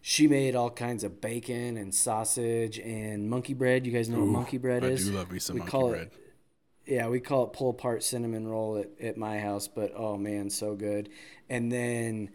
she 0.00 0.28
made 0.28 0.54
all 0.54 0.70
kinds 0.70 1.02
of 1.02 1.20
bacon 1.20 1.76
and 1.76 1.94
sausage 1.94 2.78
and 2.78 3.28
monkey 3.28 3.54
bread. 3.54 3.86
You 3.86 3.92
guys 3.92 4.08
know 4.08 4.20
what 4.20 4.28
monkey 4.28 4.58
bread 4.58 4.84
I 4.84 4.88
is? 4.88 5.08
do 5.08 5.16
love 5.16 5.32
me 5.32 5.38
some 5.38 5.54
We 5.54 5.60
monkey 5.60 5.70
call 5.70 5.90
bread. 5.90 6.10
It, 6.12 6.92
yeah, 6.92 7.08
we 7.08 7.20
call 7.20 7.44
it 7.44 7.54
pull 7.54 7.70
apart 7.70 8.02
cinnamon 8.02 8.46
roll 8.46 8.76
at, 8.76 8.90
at 9.00 9.16
my 9.16 9.38
house, 9.38 9.66
but 9.66 9.92
oh 9.96 10.16
man, 10.18 10.50
so 10.50 10.74
good. 10.74 11.08
And 11.48 11.72
then 11.72 12.30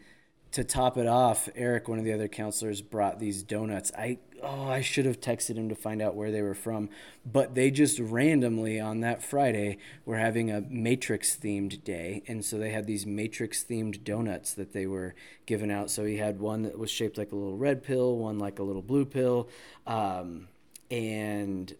to 0.52 0.64
top 0.64 0.98
it 0.98 1.08
off, 1.08 1.48
Eric, 1.56 1.88
one 1.88 2.00
of 2.00 2.06
the 2.06 2.14
other 2.14 2.28
counselors, 2.28 2.82
brought 2.82 3.20
these 3.20 3.44
donuts. 3.44 3.92
I 3.98 4.18
oh, 4.42 4.64
I 4.64 4.82
should 4.82 5.06
have 5.06 5.20
texted 5.20 5.58
him 5.58 5.70
to 5.70 5.76
find 5.76 6.02
out 6.02 6.16
where 6.16 6.32
they 6.32 6.42
were 6.42 6.56
from, 6.56 6.90
but 7.26 7.56
they 7.56 7.70
just 7.70 8.00
randomly 8.00 8.80
on 8.80 9.02
that 9.02 9.24
Friday 9.24 9.78
were 10.06 10.18
having 10.18 10.50
a 10.50 10.62
Matrix 10.62 11.38
themed 11.38 11.84
day, 11.84 12.24
and 12.28 12.44
so 12.44 12.58
they 12.58 12.72
had 12.72 12.88
these 12.88 13.06
Matrix 13.06 13.64
themed 13.64 14.04
donuts 14.04 14.54
that 14.54 14.74
they 14.74 14.88
were 14.88 15.14
giving 15.46 15.72
out. 15.72 15.92
So 15.92 16.06
he 16.06 16.18
had 16.18 16.40
one 16.40 16.64
that 16.64 16.80
was 16.80 16.90
shaped 16.90 17.18
like 17.18 17.32
a 17.32 17.36
little 17.36 17.58
red 17.58 17.84
pill, 17.84 18.18
one 18.18 18.40
like 18.40 18.60
a 18.60 18.64
little 18.64 18.82
blue 18.82 19.06
pill, 19.06 19.50
um, 19.86 20.48
and 20.90 21.76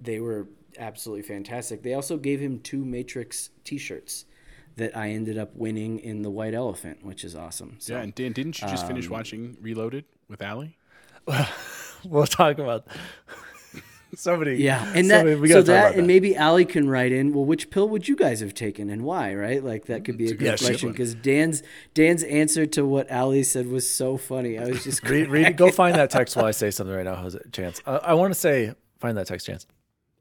they 0.00 0.20
were 0.20 0.48
absolutely 0.78 1.22
fantastic. 1.22 1.82
They 1.82 1.94
also 1.94 2.16
gave 2.16 2.40
him 2.40 2.60
two 2.60 2.84
Matrix 2.84 3.50
T-shirts 3.64 4.24
that 4.76 4.96
I 4.96 5.10
ended 5.10 5.38
up 5.38 5.54
winning 5.54 5.98
in 6.00 6.22
the 6.22 6.30
White 6.30 6.54
Elephant, 6.54 7.04
which 7.04 7.22
is 7.24 7.34
awesome. 7.36 7.76
So, 7.78 7.94
Yeah, 7.94 8.02
and 8.02 8.14
Dan, 8.14 8.32
didn't 8.32 8.60
you 8.60 8.66
just 8.68 8.82
Um, 8.84 8.88
finish 8.88 9.08
watching 9.08 9.56
Reloaded 9.60 10.04
with 10.28 10.42
Allie? 10.42 10.76
We'll 12.04 12.26
talk 12.26 12.58
about 12.58 12.86
somebody. 14.16 14.56
yeah, 14.56 14.92
and 14.94 15.10
that 15.10 15.20
somebody- 15.20 15.40
we 15.40 15.48
so 15.48 15.54
gotta 15.54 15.60
talk 15.60 15.66
that 15.66 15.86
about 15.88 15.98
and 15.98 16.06
maybe 16.06 16.36
Allie 16.36 16.64
can 16.66 16.88
write 16.88 17.12
in. 17.12 17.32
Well, 17.32 17.44
which 17.46 17.70
pill 17.70 17.88
would 17.88 18.06
you 18.08 18.14
guys 18.16 18.40
have 18.40 18.52
taken 18.52 18.90
and 18.90 19.02
why? 19.04 19.34
Right, 19.34 19.64
like 19.64 19.86
that 19.86 20.04
could 20.04 20.18
be 20.18 20.26
a 20.26 20.32
a 20.32 20.34
good 20.34 20.58
good 20.58 20.58
question 20.60 20.90
because 20.90 21.14
Dan's 21.14 21.62
Dan's 21.94 22.22
answer 22.24 22.66
to 22.66 22.84
what 22.84 23.10
Allie 23.10 23.42
said 23.42 23.68
was 23.68 23.88
so 23.88 24.16
funny. 24.18 24.58
I 24.58 24.66
was 24.66 24.84
just 24.84 25.02
read, 25.08 25.28
read, 25.30 25.56
go 25.56 25.70
find 25.70 25.94
that 25.96 26.10
text 26.10 26.36
while 26.36 26.44
I 26.44 26.50
say 26.50 26.70
something 26.70 26.94
right 26.94 27.04
now, 27.04 27.14
Jose, 27.16 27.38
Chance. 27.52 27.80
Uh, 27.86 28.00
I 28.02 28.12
want 28.14 28.34
to 28.34 28.38
say, 28.38 28.74
find 29.00 29.16
that 29.16 29.26
text, 29.26 29.46
Chance. 29.46 29.66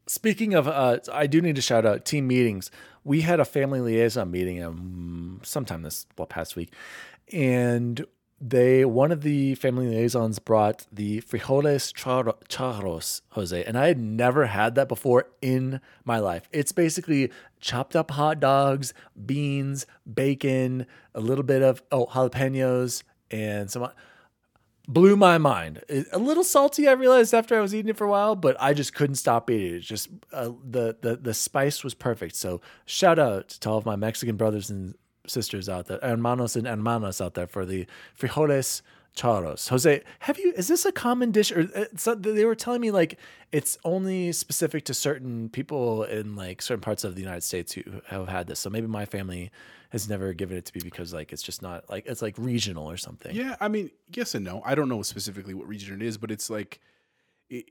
Speaking 0.06 0.54
of, 0.54 0.68
uh, 0.68 1.00
I 1.12 1.28
do 1.28 1.42
need 1.42 1.56
to 1.56 1.62
shout 1.62 1.86
out 1.86 2.06
team 2.06 2.28
meetings. 2.28 2.70
We 3.04 3.22
had 3.22 3.40
a 3.40 3.46
family 3.46 3.80
liaison 3.80 4.32
meeting 4.32 4.64
um, 4.64 5.40
sometime 5.44 5.82
this 5.82 6.06
well, 6.18 6.26
past 6.26 6.56
week, 6.56 6.74
and 7.32 8.06
they 8.46 8.84
one 8.84 9.14
of 9.14 9.22
the 9.22 9.56
family 9.56 9.88
liaisons 9.88 10.40
brought 10.40 10.86
the 10.92 11.22
frijoles 11.22 11.94
char- 11.94 12.36
charros, 12.50 13.22
Jose, 13.30 13.64
and 13.64 13.78
I 13.78 13.88
had 13.88 14.00
never 14.00 14.48
had 14.48 14.76
that 14.76 14.90
before 14.90 15.28
in 15.42 15.80
my 16.04 16.20
life. 16.20 16.50
It's 16.52 16.74
basically 16.74 17.32
chopped 17.62 17.96
up 17.96 18.12
hot 18.12 18.42
dogs, 18.42 18.94
beans, 19.26 19.86
bacon, 20.12 20.86
a 21.16 21.22
little 21.22 21.46
bit 21.46 21.62
of 21.62 21.82
oh 21.92 22.08
jalapenos, 22.08 23.04
and 23.32 23.72
some 23.72 23.90
blew 24.88 25.16
my 25.16 25.38
mind. 25.38 25.82
A 26.12 26.18
little 26.18 26.44
salty, 26.44 26.88
I 26.88 26.92
realized 26.94 27.34
after 27.34 27.58
I 27.58 27.62
was 27.62 27.74
eating 27.74 27.90
it 27.90 27.98
for 27.98 28.06
a 28.06 28.10
while, 28.10 28.36
but 28.36 28.56
I 28.60 28.74
just 28.74 28.94
couldn't 28.94 29.16
stop 29.16 29.50
eating 29.50 29.74
it. 29.74 29.78
It's 29.78 29.88
just 29.88 30.10
uh, 30.32 30.52
the 30.70 30.98
the 31.02 31.16
the 31.16 31.34
spice 31.34 31.84
was 31.84 31.94
perfect. 31.94 32.36
So 32.36 32.62
shout 32.86 33.20
out 33.20 33.50
to 33.50 33.70
all 33.70 33.78
of 33.78 33.86
my 33.86 33.96
Mexican 33.96 34.36
brothers 34.36 34.70
and 34.70 34.96
sisters 35.26 35.70
out 35.70 35.88
there, 35.88 36.00
hermanos 36.02 36.56
and 36.56 36.68
hermanas 36.68 37.22
out 37.22 37.34
there 37.34 37.48
for 37.48 37.66
the 37.66 37.88
frijoles 38.20 38.82
charros. 39.16 39.70
Jose, 39.70 40.04
have 40.20 40.40
you? 40.40 40.54
Is 40.56 40.68
this 40.68 40.86
a 40.86 40.92
common 40.92 41.32
dish? 41.32 41.52
Or 41.52 41.70
uh, 41.76 42.16
they 42.18 42.46
were 42.46 42.56
telling 42.56 42.82
me 42.82 42.92
like 42.92 43.20
it's 43.52 43.78
only 43.84 44.32
specific 44.32 44.86
to 44.86 44.94
certain 44.94 45.50
people 45.50 46.04
in 46.04 46.36
like 46.36 46.62
certain 46.62 46.82
parts 46.82 47.04
of 47.04 47.16
the 47.16 47.22
United 47.22 47.44
States 47.44 47.74
who 47.74 47.84
have 48.08 48.28
had 48.28 48.48
this. 48.48 48.60
So 48.60 48.70
maybe 48.70 48.88
my 48.88 49.06
family 49.06 49.52
has 49.92 50.10
never 50.10 50.34
given 50.34 50.58
it 50.58 50.66
to 50.66 50.72
me 50.76 50.82
because 50.84 51.14
like 51.14 51.32
it's 51.32 51.44
just 51.44 51.62
not 51.62 51.88
like 51.90 52.06
it's 52.08 52.22
like 52.22 52.36
regional 52.38 52.90
or 52.90 52.98
something. 52.98 53.36
Yeah, 53.36 53.56
I 53.60 53.68
mean, 53.68 53.92
yes 54.14 54.34
and 54.34 54.44
no. 54.44 54.62
I 54.66 54.74
don't 54.74 54.90
know 54.90 55.04
specifically 55.04 55.54
what 55.54 55.68
region 55.68 56.02
it 56.02 56.06
is, 56.06 56.18
but 56.18 56.32
it's 56.32 56.50
like, 56.50 56.80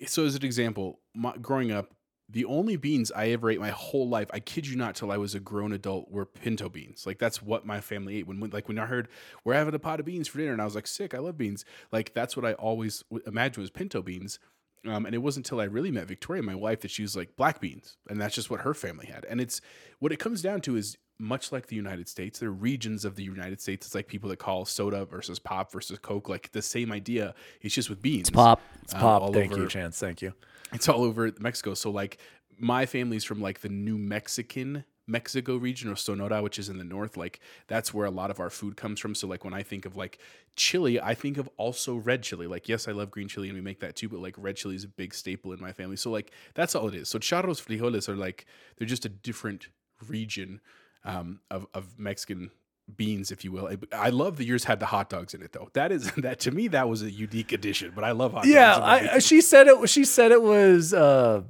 so 0.06 0.24
as 0.24 0.36
an 0.36 0.44
example, 0.44 1.00
my, 1.14 1.36
growing 1.38 1.72
up, 1.72 1.92
the 2.32 2.44
only 2.46 2.76
beans 2.76 3.12
I 3.12 3.28
ever 3.28 3.50
ate 3.50 3.60
my 3.60 3.70
whole 3.70 4.08
life, 4.08 4.28
I 4.32 4.40
kid 4.40 4.66
you 4.66 4.76
not, 4.76 4.94
till 4.94 5.12
I 5.12 5.18
was 5.18 5.34
a 5.34 5.40
grown 5.40 5.72
adult, 5.72 6.10
were 6.10 6.24
pinto 6.24 6.68
beans. 6.68 7.06
Like 7.06 7.18
that's 7.18 7.42
what 7.42 7.66
my 7.66 7.80
family 7.80 8.16
ate. 8.16 8.26
When, 8.26 8.40
when 8.40 8.50
like 8.50 8.68
when 8.68 8.78
I 8.78 8.86
heard 8.86 9.08
we're 9.44 9.54
having 9.54 9.74
a 9.74 9.78
pot 9.78 10.00
of 10.00 10.06
beans 10.06 10.28
for 10.28 10.38
dinner, 10.38 10.52
and 10.52 10.60
I 10.60 10.64
was 10.64 10.74
like, 10.74 10.86
sick, 10.86 11.14
I 11.14 11.18
love 11.18 11.36
beans. 11.36 11.64
Like 11.90 12.14
that's 12.14 12.36
what 12.36 12.46
I 12.46 12.54
always 12.54 13.04
w- 13.10 13.22
imagined 13.26 13.62
was 13.62 13.70
pinto 13.70 14.02
beans. 14.02 14.38
Um, 14.84 15.06
and 15.06 15.14
it 15.14 15.18
wasn't 15.18 15.46
until 15.46 15.60
I 15.60 15.64
really 15.64 15.92
met 15.92 16.08
Victoria, 16.08 16.42
my 16.42 16.56
wife, 16.56 16.80
that 16.80 16.90
she 16.90 17.02
was 17.02 17.14
like 17.14 17.36
black 17.36 17.60
beans, 17.60 17.96
and 18.08 18.20
that's 18.20 18.34
just 18.34 18.50
what 18.50 18.62
her 18.62 18.74
family 18.74 19.06
had. 19.06 19.24
And 19.26 19.40
it's 19.40 19.60
what 20.00 20.10
it 20.10 20.18
comes 20.18 20.42
down 20.42 20.60
to 20.62 20.74
is 20.74 20.96
much 21.20 21.52
like 21.52 21.68
the 21.68 21.76
United 21.76 22.08
States, 22.08 22.40
there 22.40 22.48
are 22.48 22.52
regions 22.52 23.04
of 23.04 23.14
the 23.14 23.22
United 23.22 23.60
States. 23.60 23.86
It's 23.86 23.94
like 23.94 24.08
people 24.08 24.28
that 24.30 24.38
call 24.38 24.64
soda 24.64 25.04
versus 25.04 25.38
pop 25.38 25.70
versus 25.70 25.98
Coke, 26.00 26.28
like 26.28 26.50
the 26.50 26.62
same 26.62 26.90
idea. 26.90 27.34
It's 27.60 27.74
just 27.74 27.88
with 27.88 28.02
beans. 28.02 28.28
It's 28.28 28.30
pop. 28.30 28.60
It's 28.82 28.94
um, 28.94 29.00
pop. 29.00 29.32
Thank 29.32 29.52
over- 29.52 29.62
you, 29.62 29.68
Chance. 29.68 29.98
Thank 29.98 30.20
you. 30.20 30.34
It's 30.72 30.88
all 30.88 31.04
over 31.04 31.30
Mexico. 31.38 31.74
So 31.74 31.90
like 31.90 32.18
my 32.58 32.86
family's 32.86 33.24
from 33.24 33.40
like 33.40 33.60
the 33.60 33.68
New 33.68 33.98
Mexican 33.98 34.84
Mexico 35.06 35.56
region 35.56 35.90
or 35.90 35.96
Sonora, 35.96 36.42
which 36.42 36.58
is 36.58 36.68
in 36.68 36.78
the 36.78 36.84
north. 36.84 37.16
Like 37.16 37.40
that's 37.66 37.92
where 37.92 38.06
a 38.06 38.10
lot 38.10 38.30
of 38.30 38.40
our 38.40 38.50
food 38.50 38.76
comes 38.76 39.00
from. 39.00 39.14
So 39.14 39.26
like 39.26 39.44
when 39.44 39.52
I 39.52 39.62
think 39.62 39.84
of 39.84 39.96
like 39.96 40.18
chili, 40.56 41.00
I 41.00 41.14
think 41.14 41.38
of 41.38 41.48
also 41.56 41.96
red 41.96 42.22
chili. 42.22 42.46
Like 42.46 42.68
yes, 42.68 42.88
I 42.88 42.92
love 42.92 43.10
green 43.10 43.28
chili 43.28 43.48
and 43.48 43.56
we 43.56 43.62
make 43.62 43.80
that 43.80 43.96
too, 43.96 44.08
but 44.08 44.20
like 44.20 44.34
red 44.38 44.56
chili 44.56 44.76
is 44.76 44.84
a 44.84 44.88
big 44.88 45.12
staple 45.14 45.52
in 45.52 45.60
my 45.60 45.72
family. 45.72 45.96
So 45.96 46.10
like 46.10 46.30
that's 46.54 46.74
all 46.74 46.88
it 46.88 46.94
is. 46.94 47.08
So 47.08 47.18
charros 47.18 47.60
frijoles 47.60 48.08
are 48.08 48.16
like 48.16 48.46
they're 48.76 48.86
just 48.86 49.04
a 49.04 49.10
different 49.10 49.68
region 50.08 50.60
um, 51.04 51.40
of 51.50 51.66
of 51.74 51.98
Mexican 51.98 52.50
beans, 52.96 53.30
if 53.30 53.44
you 53.44 53.52
will. 53.52 53.68
I- 53.68 53.96
I 53.96 54.10
love 54.10 54.36
that 54.38 54.44
yours 54.44 54.64
had 54.64 54.80
the 54.80 54.86
hot 54.86 55.08
dogs 55.10 55.34
in 55.34 55.42
it 55.42 55.52
though. 55.52 55.68
That 55.74 55.92
is 55.92 56.10
that 56.18 56.40
to 56.40 56.50
me 56.50 56.68
that 56.68 56.88
was 56.88 57.02
a 57.02 57.10
unique 57.10 57.52
addition. 57.52 57.92
But 57.94 58.04
I 58.04 58.12
love 58.12 58.32
hot 58.32 58.46
Yeah, 58.46 58.70
dogs. 58.72 58.76
in 58.78 58.82
my 58.82 58.88
I, 58.94 59.00
bacon. 59.02 59.20
she 59.20 59.40
said 59.40 59.66
it. 59.68 59.88
She 59.88 60.04
said 60.04 60.32
it 60.32 60.42
was 60.42 60.92
uh, 60.94 61.42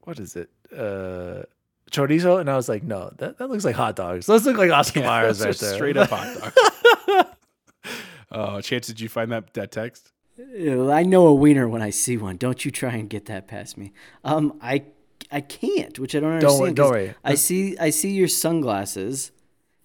what 0.00 0.18
is 0.18 0.36
it? 0.36 0.50
Uh, 0.72 1.42
chorizo, 1.90 2.40
and 2.40 2.50
I 2.50 2.56
was 2.56 2.68
like, 2.68 2.82
no, 2.82 3.12
that, 3.18 3.38
that 3.38 3.48
looks 3.48 3.64
like 3.64 3.76
hot 3.76 3.96
dogs. 3.96 4.26
Those 4.26 4.44
look 4.46 4.56
like 4.56 4.70
Oscar 4.80 5.00
Myers 5.02 5.38
Those 5.38 5.46
right 5.46 5.62
are 5.62 5.66
there. 5.66 5.74
Straight 5.74 5.96
up 5.96 6.10
hot 6.10 6.38
dogs. 6.40 7.28
Oh, 8.30 8.60
Chance, 8.62 8.88
did 8.88 9.00
you 9.00 9.08
find 9.08 9.30
that 9.32 9.52
that 9.54 9.70
text? 9.70 10.12
I 10.38 11.02
know 11.04 11.28
a 11.28 11.34
wiener 11.34 11.66
when 11.68 11.80
I 11.82 11.90
see 11.90 12.16
one. 12.18 12.36
Don't 12.36 12.62
you 12.64 12.70
try 12.70 12.92
and 12.94 13.08
get 13.08 13.24
that 13.26 13.48
past 13.48 13.78
me. 13.78 13.92
Um, 14.22 14.58
I 14.60 14.84
I 15.32 15.40
can't, 15.40 15.98
which 15.98 16.14
I 16.14 16.20
don't 16.20 16.40
Don't 16.40 16.50
understand. 16.50 16.76
don't 16.76 16.84
'cause 16.86 16.90
worry. 16.92 17.14
I 17.24 17.34
see 17.36 17.78
I 17.78 17.90
see 17.90 18.10
your 18.10 18.28
sunglasses, 18.28 19.32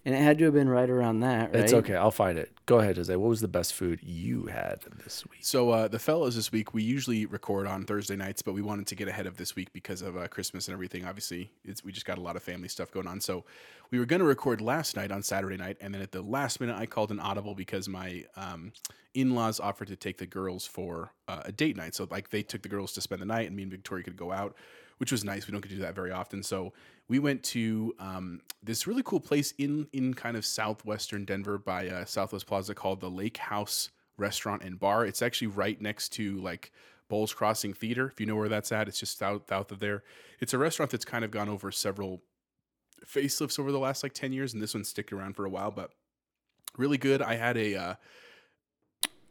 and 0.04 0.16
it 0.16 0.20
had 0.20 0.38
to 0.40 0.46
have 0.46 0.54
been 0.54 0.70
right 0.70 0.90
around 0.90 1.20
that, 1.20 1.54
right? 1.54 1.64
It's 1.64 1.74
okay. 1.74 1.96
I'll 1.96 2.10
find 2.12 2.38
it. 2.38 2.52
Go 2.66 2.80
ahead, 2.80 2.98
Jose. 2.98 3.16
What 3.16 3.30
was 3.30 3.42
the 3.42 3.48
best 3.48 3.74
food 3.74 4.00
you 4.02 4.46
had 4.46 4.80
this 5.04 5.24
week? 5.30 5.40
So 5.44 5.70
uh, 5.72 5.88
the 5.88 6.00
fellows 6.00 6.36
this 6.36 6.52
week, 6.52 6.74
we 6.74 6.84
usually 6.84 7.26
record 7.26 7.68
on 7.68 7.86
Thursday 7.86 8.16
nights, 8.16 8.42
but 8.42 8.54
we 8.54 8.62
wanted 8.62 8.88
to 8.88 8.96
get 8.96 9.08
ahead 9.08 9.28
of 9.28 9.38
this 9.38 9.56
week 9.56 9.74
because 9.74 10.02
of 10.02 10.18
uh, 10.18 10.28
Christmas 10.28 10.68
and 10.68 10.74
everything. 10.74 11.06
Obviously, 11.06 11.52
it's, 11.64 11.84
we 11.84 11.92
just 11.92 12.06
got 12.06 12.18
a 12.18 12.22
lot 12.22 12.36
of 12.36 12.44
family 12.44 12.68
stuff 12.68 12.92
going 12.92 13.08
on. 13.08 13.20
So 13.22 13.44
we 13.92 14.00
were 14.00 14.06
going 14.06 14.22
to 14.22 14.26
record 14.26 14.62
last 14.62 14.96
night 14.96 15.12
on 15.12 15.22
Saturday 15.22 15.58
night, 15.58 15.78
and 15.82 15.94
then 15.94 16.02
at 16.02 16.12
the 16.12 16.22
last 16.22 16.60
minute, 16.62 16.78
I 16.78 16.86
called 16.86 17.12
an 17.12 17.20
audible 17.20 17.54
because 17.54 17.88
my 17.90 18.24
um, 18.36 18.72
in-laws 19.14 19.60
offered 19.60 19.90
to 19.90 19.96
take 19.96 20.18
the 20.18 20.26
girls 20.26 20.66
for 20.66 21.12
uh, 21.28 21.42
a 21.46 21.52
date 21.52 21.76
night. 21.76 21.94
So 21.94 22.08
like 22.10 22.30
they 22.30 22.42
took 22.42 22.62
the 22.64 22.70
girls 22.70 22.94
to 22.94 23.02
spend 23.02 23.22
the 23.22 23.26
night, 23.26 23.48
and 23.48 23.56
me 23.56 23.64
and 23.64 23.72
Victoria 23.72 24.04
could 24.04 24.18
go 24.18 24.32
out. 24.32 24.56
which 25.02 25.12
was 25.12 25.24
nice. 25.24 25.48
We 25.48 25.52
don't 25.52 25.62
get 25.62 25.70
to 25.70 25.76
do 25.78 25.82
that 25.82 25.96
very 25.96 26.12
often. 26.12 26.44
So 26.44 26.74
we 27.12 27.20
went 27.20 27.44
to 27.44 27.94
um, 28.00 28.40
this 28.64 28.88
really 28.88 29.04
cool 29.04 29.20
place 29.20 29.54
in 29.58 29.86
in 29.92 30.14
kind 30.14 30.38
of 30.38 30.46
southwestern 30.46 31.26
Denver 31.26 31.58
by 31.58 31.90
uh, 31.90 32.06
Southwest 32.06 32.48
Plaza 32.48 32.74
called 32.74 33.02
the 33.02 33.10
Lake 33.10 33.36
House 33.36 33.90
Restaurant 34.16 34.64
and 34.64 34.80
Bar. 34.80 35.06
It's 35.06 35.22
actually 35.22 35.48
right 35.48 35.80
next 35.82 36.14
to 36.14 36.40
like 36.40 36.72
Bowles 37.10 37.34
Crossing 37.34 37.74
Theater. 37.74 38.08
If 38.08 38.22
you 38.22 38.28
know 38.28 38.38
where 38.38 38.48
that's 38.48 38.72
at, 38.72 38.88
it's 38.88 38.98
just 38.98 39.18
south 39.20 39.42
south 39.50 39.74
of 39.74 39.80
there. 39.80 40.04
It's 40.40 40.54
a 40.54 40.58
restaurant 40.58 40.90
that's 40.90 41.04
kind 41.04 41.26
of 41.26 41.32
gone 41.32 41.50
over 41.50 41.70
several 41.70 42.22
facelifts 43.06 43.60
over 43.60 43.74
the 43.74 43.80
last 43.80 44.04
like 44.04 44.14
10 44.14 44.32
years 44.32 44.54
and 44.54 44.62
this 44.64 44.74
one's 44.74 44.88
sticking 44.88 45.18
around 45.18 45.36
for 45.36 45.44
a 45.44 45.50
while 45.50 45.72
but 45.72 45.90
really 46.78 47.00
good 47.00 47.20
i 47.20 47.34
had 47.34 47.58
a 47.58 47.76
uh 47.76 47.96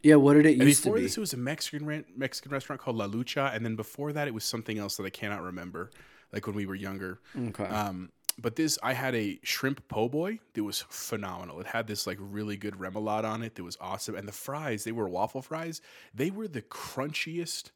Yeah, 0.03 0.17
what 0.17 0.35
did 0.35 0.45
it 0.45 0.59
and 0.59 0.63
used 0.65 0.83
to 0.83 0.89
before 0.89 0.97
be? 0.97 1.03
this 1.03 1.17
it 1.17 1.21
was 1.21 1.33
a 1.35 1.37
mexican 1.37 2.05
mexican 2.17 2.51
restaurant 2.51 2.81
called 2.81 2.97
la 2.97 3.07
lucha 3.07 3.55
and 3.55 3.65
then 3.65 3.77
before 3.77 4.13
that 4.13 4.27
it 4.27 4.35
was 4.35 4.43
something 4.43 4.77
else 4.77 4.97
that 4.97 5.07
i 5.07 5.09
cannot 5.09 5.41
remember 5.41 5.93
like 6.33 6.47
when 6.47 6.57
we 6.57 6.67
were 6.67 6.75
younger 6.75 7.21
Okay. 7.37 7.65
um 7.65 8.11
but 8.39 8.57
this 8.57 8.79
i 8.83 8.93
had 8.93 9.15
a 9.15 9.39
shrimp 9.43 9.87
po' 9.89 10.09
boy 10.09 10.39
that 10.55 10.65
was 10.65 10.81
phenomenal 10.89 11.61
it 11.61 11.67
had 11.67 11.87
this 11.87 12.07
like 12.07 12.19
really 12.21 12.57
good 12.57 12.75
remoulade 12.75 13.25
on 13.25 13.43
it 13.43 13.55
that 13.57 13.65
was 13.65 13.77
awesome 13.81 14.15
and 14.15 14.27
the 14.27 14.33
fries 14.33 14.85
they 14.85 14.93
were 14.93 15.09
waffle 15.09 15.43
fries 15.43 15.81
they 16.15 16.31
were 16.31 16.49
the 16.49 16.63
crunchiest 16.63 17.71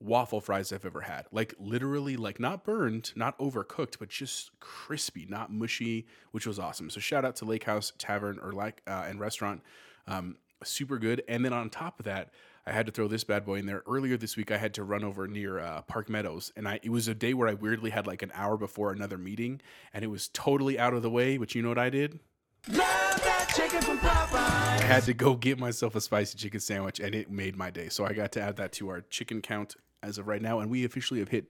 waffle 0.00 0.40
fries 0.40 0.70
I've 0.72 0.84
ever 0.84 1.02
had. 1.02 1.24
Like 1.32 1.54
literally, 1.58 2.16
like 2.16 2.38
not 2.38 2.62
burned, 2.64 3.12
not 3.16 3.38
overcooked, 3.38 3.98
but 3.98 4.10
just 4.10 4.50
crispy, 4.60 5.24
not 5.30 5.50
mushy, 5.50 6.06
which 6.32 6.46
was 6.46 6.58
awesome. 6.58 6.90
So 6.90 7.00
shout 7.00 7.24
out 7.24 7.36
to 7.36 7.46
Lake 7.46 7.64
House 7.64 7.92
Tavern 7.96 8.38
or 8.42 8.52
like 8.52 8.82
uh, 8.86 9.04
and 9.08 9.18
restaurant, 9.18 9.62
um, 10.06 10.36
super 10.62 10.98
good. 10.98 11.22
And 11.26 11.42
then 11.44 11.54
on 11.54 11.70
top 11.70 11.98
of 12.00 12.04
that, 12.04 12.30
I 12.66 12.72
had 12.72 12.86
to 12.86 12.92
throw 12.92 13.08
this 13.08 13.24
bad 13.24 13.44
boy 13.44 13.56
in 13.56 13.66
there. 13.66 13.82
Earlier 13.86 14.16
this 14.16 14.36
week, 14.36 14.50
I 14.50 14.56
had 14.56 14.72
to 14.74 14.84
run 14.84 15.04
over 15.04 15.28
near 15.28 15.58
uh, 15.58 15.82
Park 15.82 16.08
Meadows, 16.08 16.50
and 16.56 16.66
I 16.66 16.80
it 16.82 16.90
was 16.90 17.08
a 17.08 17.14
day 17.14 17.34
where 17.34 17.48
I 17.48 17.54
weirdly 17.54 17.90
had 17.90 18.06
like 18.06 18.22
an 18.22 18.32
hour 18.34 18.56
before 18.56 18.90
another 18.90 19.18
meeting, 19.18 19.60
and 19.92 20.02
it 20.02 20.08
was 20.08 20.28
totally 20.28 20.78
out 20.78 20.94
of 20.94 21.02
the 21.02 21.10
way. 21.10 21.36
But 21.36 21.54
you 21.54 21.62
know 21.62 21.68
what 21.68 21.78
I 21.78 21.90
did? 21.90 22.18
I 22.72 24.82
had 24.86 25.04
to 25.04 25.14
go 25.14 25.34
get 25.34 25.58
myself 25.58 25.94
a 25.94 26.00
spicy 26.00 26.38
chicken 26.38 26.60
sandwich, 26.60 27.00
and 27.00 27.14
it 27.14 27.30
made 27.30 27.56
my 27.56 27.70
day. 27.70 27.88
So 27.90 28.06
I 28.06 28.14
got 28.14 28.32
to 28.32 28.40
add 28.40 28.56
that 28.56 28.72
to 28.72 28.88
our 28.88 29.02
chicken 29.02 29.42
count 29.42 29.76
as 30.02 30.16
of 30.18 30.26
right 30.26 30.40
now, 30.40 30.60
and 30.60 30.70
we 30.70 30.84
officially 30.84 31.20
have 31.20 31.28
hit. 31.28 31.44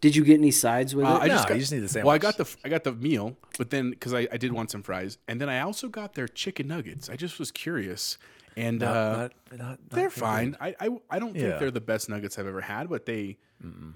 Did 0.00 0.14
you 0.14 0.24
get 0.24 0.38
any 0.38 0.50
sides 0.50 0.94
with 0.94 1.06
Uh, 1.06 1.14
I 1.14 1.24
it? 1.24 1.28
No, 1.28 1.34
just 1.34 1.48
got, 1.48 1.54
you 1.54 1.60
just 1.60 1.72
need 1.72 1.80
the 1.80 1.88
sandwich. 1.88 2.06
Well, 2.06 2.14
I 2.14 2.18
got 2.18 2.36
the 2.36 2.56
I 2.64 2.68
got 2.68 2.84
the 2.84 2.92
meal, 2.92 3.36
but 3.58 3.70
then 3.70 3.90
because 3.90 4.14
I, 4.14 4.28
I 4.30 4.36
did 4.36 4.52
want 4.52 4.70
some 4.70 4.82
fries, 4.82 5.18
and 5.26 5.40
then 5.40 5.48
I 5.48 5.60
also 5.60 5.88
got 5.88 6.14
their 6.14 6.28
chicken 6.28 6.68
nuggets. 6.68 7.08
I 7.10 7.16
just 7.16 7.38
was 7.38 7.50
curious, 7.50 8.18
and 8.56 8.82
uh, 8.82 8.86
Not- 8.86 9.18
not- 9.18 9.32
not- 9.52 9.58
not 9.68 9.78
they're 9.90 10.10
fine. 10.10 10.56
I, 10.60 10.74
I 10.80 10.88
I 11.10 11.18
don't 11.18 11.32
think 11.32 11.44
Yeah. 11.44 11.58
they're 11.58 11.70
the 11.70 11.80
best 11.80 12.08
nuggets 12.08 12.38
I've 12.38 12.46
ever 12.46 12.60
had, 12.60 12.88
but 12.88 13.06
they 13.06 13.38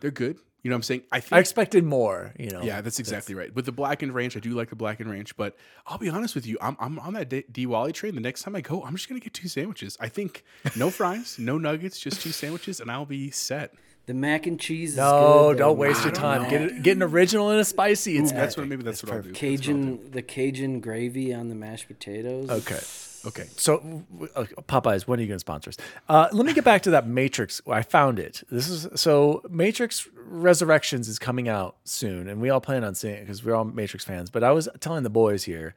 they're 0.01 0.11
good. 0.11 0.39
You 0.63 0.71
know 0.71 0.75
what 0.75 0.79
I'm 0.79 0.83
saying? 0.83 1.03
I 1.13 1.21
think 1.21 1.33
I 1.35 1.39
expected 1.39 1.85
more. 1.85 2.33
You 2.39 2.51
know. 2.51 2.63
yeah, 2.63 2.81
that's 2.81 2.99
exactly 2.99 3.35
right. 3.37 3.55
With 3.55 3.65
the 3.65 3.73
blackened 3.73 4.13
ranch, 4.13 4.37
I 4.37 4.41
do 4.41 4.51
like 4.51 4.71
the 4.71 4.77
blackened 4.77 5.09
ranch, 5.11 5.37
but 5.37 5.57
I'll 5.87 5.99
be 5.99 6.09
honest 6.09 6.35
with 6.35 6.47
you, 6.47 6.59
I'm, 6.61 6.77
I'm 6.81 6.99
on 6.99 7.13
that 7.15 7.53
D 7.53 7.65
Wally 7.67 7.93
train. 7.93 8.15
The 8.17 8.21
next 8.21 8.43
time 8.43 8.57
I 8.57 8.61
go, 8.61 8.83
I'm 8.83 8.95
just 8.97 9.09
gonna 9.09 9.21
get 9.21 9.35
two 9.35 9.47
sandwiches. 9.49 9.97
I 10.01 10.09
think 10.09 10.43
no 10.77 10.91
fries, 10.99 11.37
no 11.39 11.59
nuggets, 11.59 12.01
just 12.01 12.21
two 12.23 12.31
sandwiches, 12.33 12.81
and 12.81 12.91
I'll 12.91 13.07
be 13.07 13.31
set. 13.31 13.73
The 14.07 14.15
mac 14.15 14.47
and 14.47 14.59
cheese. 14.59 14.97
No, 14.97 15.05
is 15.05 15.13
good, 15.13 15.59
don't 15.59 15.69
though. 15.69 15.73
waste 15.81 16.03
your 16.03 16.13
time. 16.15 16.43
know. 16.45 16.51
Get 16.51 16.63
it, 16.63 16.83
get 16.83 16.97
an 16.97 17.03
original 17.05 17.51
and 17.51 17.61
a 17.61 17.65
spicy. 17.65 18.17
It's 18.19 18.33
That's 18.33 18.57
what 18.57 18.67
maybe 18.67 18.83
that's 18.83 19.03
what 19.05 19.13
I'll 19.13 19.23
do. 19.23 19.29
That's 19.29 19.41
what 19.43 19.49
I'll 19.49 19.57
do. 19.57 19.59
Cajun, 19.59 20.11
the 20.11 20.23
Cajun 20.23 20.81
gravy 20.81 21.33
on 21.35 21.49
the 21.51 21.55
mashed 21.55 21.87
potatoes. 21.89 22.49
okay. 22.51 22.81
Okay. 23.29 23.47
So, 23.57 24.05
uh, 24.35 24.45
Popeyes, 24.69 25.07
when 25.07 25.19
are 25.19 25.23
you 25.23 25.29
going 25.29 25.37
to 25.37 25.41
sponsor 25.41 25.71
us? 25.71 25.77
Uh, 26.09 26.29
let 26.33 26.47
me 26.47 26.55
get 26.55 26.65
back 26.65 26.83
to 26.83 26.91
that 26.91 27.07
Matrix. 27.07 27.61
I 27.69 27.83
found 27.83 28.19
it. 28.19 28.43
This 28.51 28.69
is 28.69 28.89
so 29.01 29.43
Matrix 29.51 30.09
Resurrections 30.17 31.09
is 31.09 31.19
coming 31.19 31.49
out 31.49 31.77
soon, 31.85 32.29
and 32.29 32.41
we 32.41 32.51
all 32.51 32.61
plan 32.61 32.85
on 32.85 32.95
seeing 32.95 33.15
it 33.15 33.21
because 33.21 33.45
we're 33.45 33.55
all 33.55 33.65
Matrix 33.65 34.05
fans. 34.05 34.31
But 34.31 34.43
I 34.43 34.51
was 34.53 34.69
telling 34.81 35.03
the 35.03 35.11
boys 35.11 35.45
here 35.45 35.75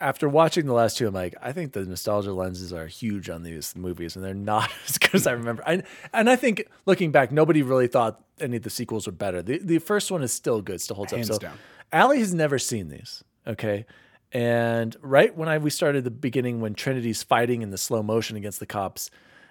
after 0.00 0.28
watching 0.28 0.64
the 0.64 0.72
last 0.72 0.96
two, 0.96 1.06
I'm 1.06 1.14
like, 1.14 1.34
I 1.42 1.52
think 1.52 1.72
the 1.72 1.84
nostalgia 1.84 2.32
lenses 2.32 2.72
are 2.72 2.86
huge 2.86 3.28
on 3.28 3.42
these 3.42 3.76
movies, 3.76 4.16
and 4.16 4.24
they're 4.24 4.32
not 4.32 4.70
as 4.88 4.98
good 4.98 5.14
as 5.14 5.26
I 5.26 5.32
remember. 5.32 5.62
And 5.66 5.82
and 6.12 6.30
I 6.30 6.36
think 6.36 6.66
looking 6.86 7.12
back, 7.12 7.30
nobody 7.30 7.62
really 7.62 7.86
thought 7.86 8.22
any 8.40 8.56
of 8.56 8.62
the 8.62 8.70
sequels 8.70 9.06
were 9.06 9.12
better. 9.12 9.42
The 9.42 9.58
the 9.58 9.78
first 9.78 10.10
one 10.10 10.22
is 10.22 10.32
still 10.32 10.62
good, 10.62 10.80
still 10.80 10.96
holds 10.96 11.12
Hands 11.12 11.28
up. 11.30 11.34
So, 11.34 11.40
down. 11.40 11.58
Allie 11.92 12.20
has 12.20 12.32
never 12.32 12.58
seen 12.58 12.88
these. 12.88 13.22
Okay. 13.46 13.84
And 14.32 14.96
right 15.02 15.36
when 15.36 15.48
I 15.48 15.58
we 15.58 15.70
started 15.70 16.04
the 16.04 16.10
beginning 16.10 16.60
when 16.60 16.74
Trinity's 16.74 17.22
fighting 17.22 17.62
in 17.62 17.70
the 17.70 17.78
slow 17.78 18.02
motion 18.02 18.36
against 18.36 18.60
the 18.60 18.66
cops, 18.66 19.10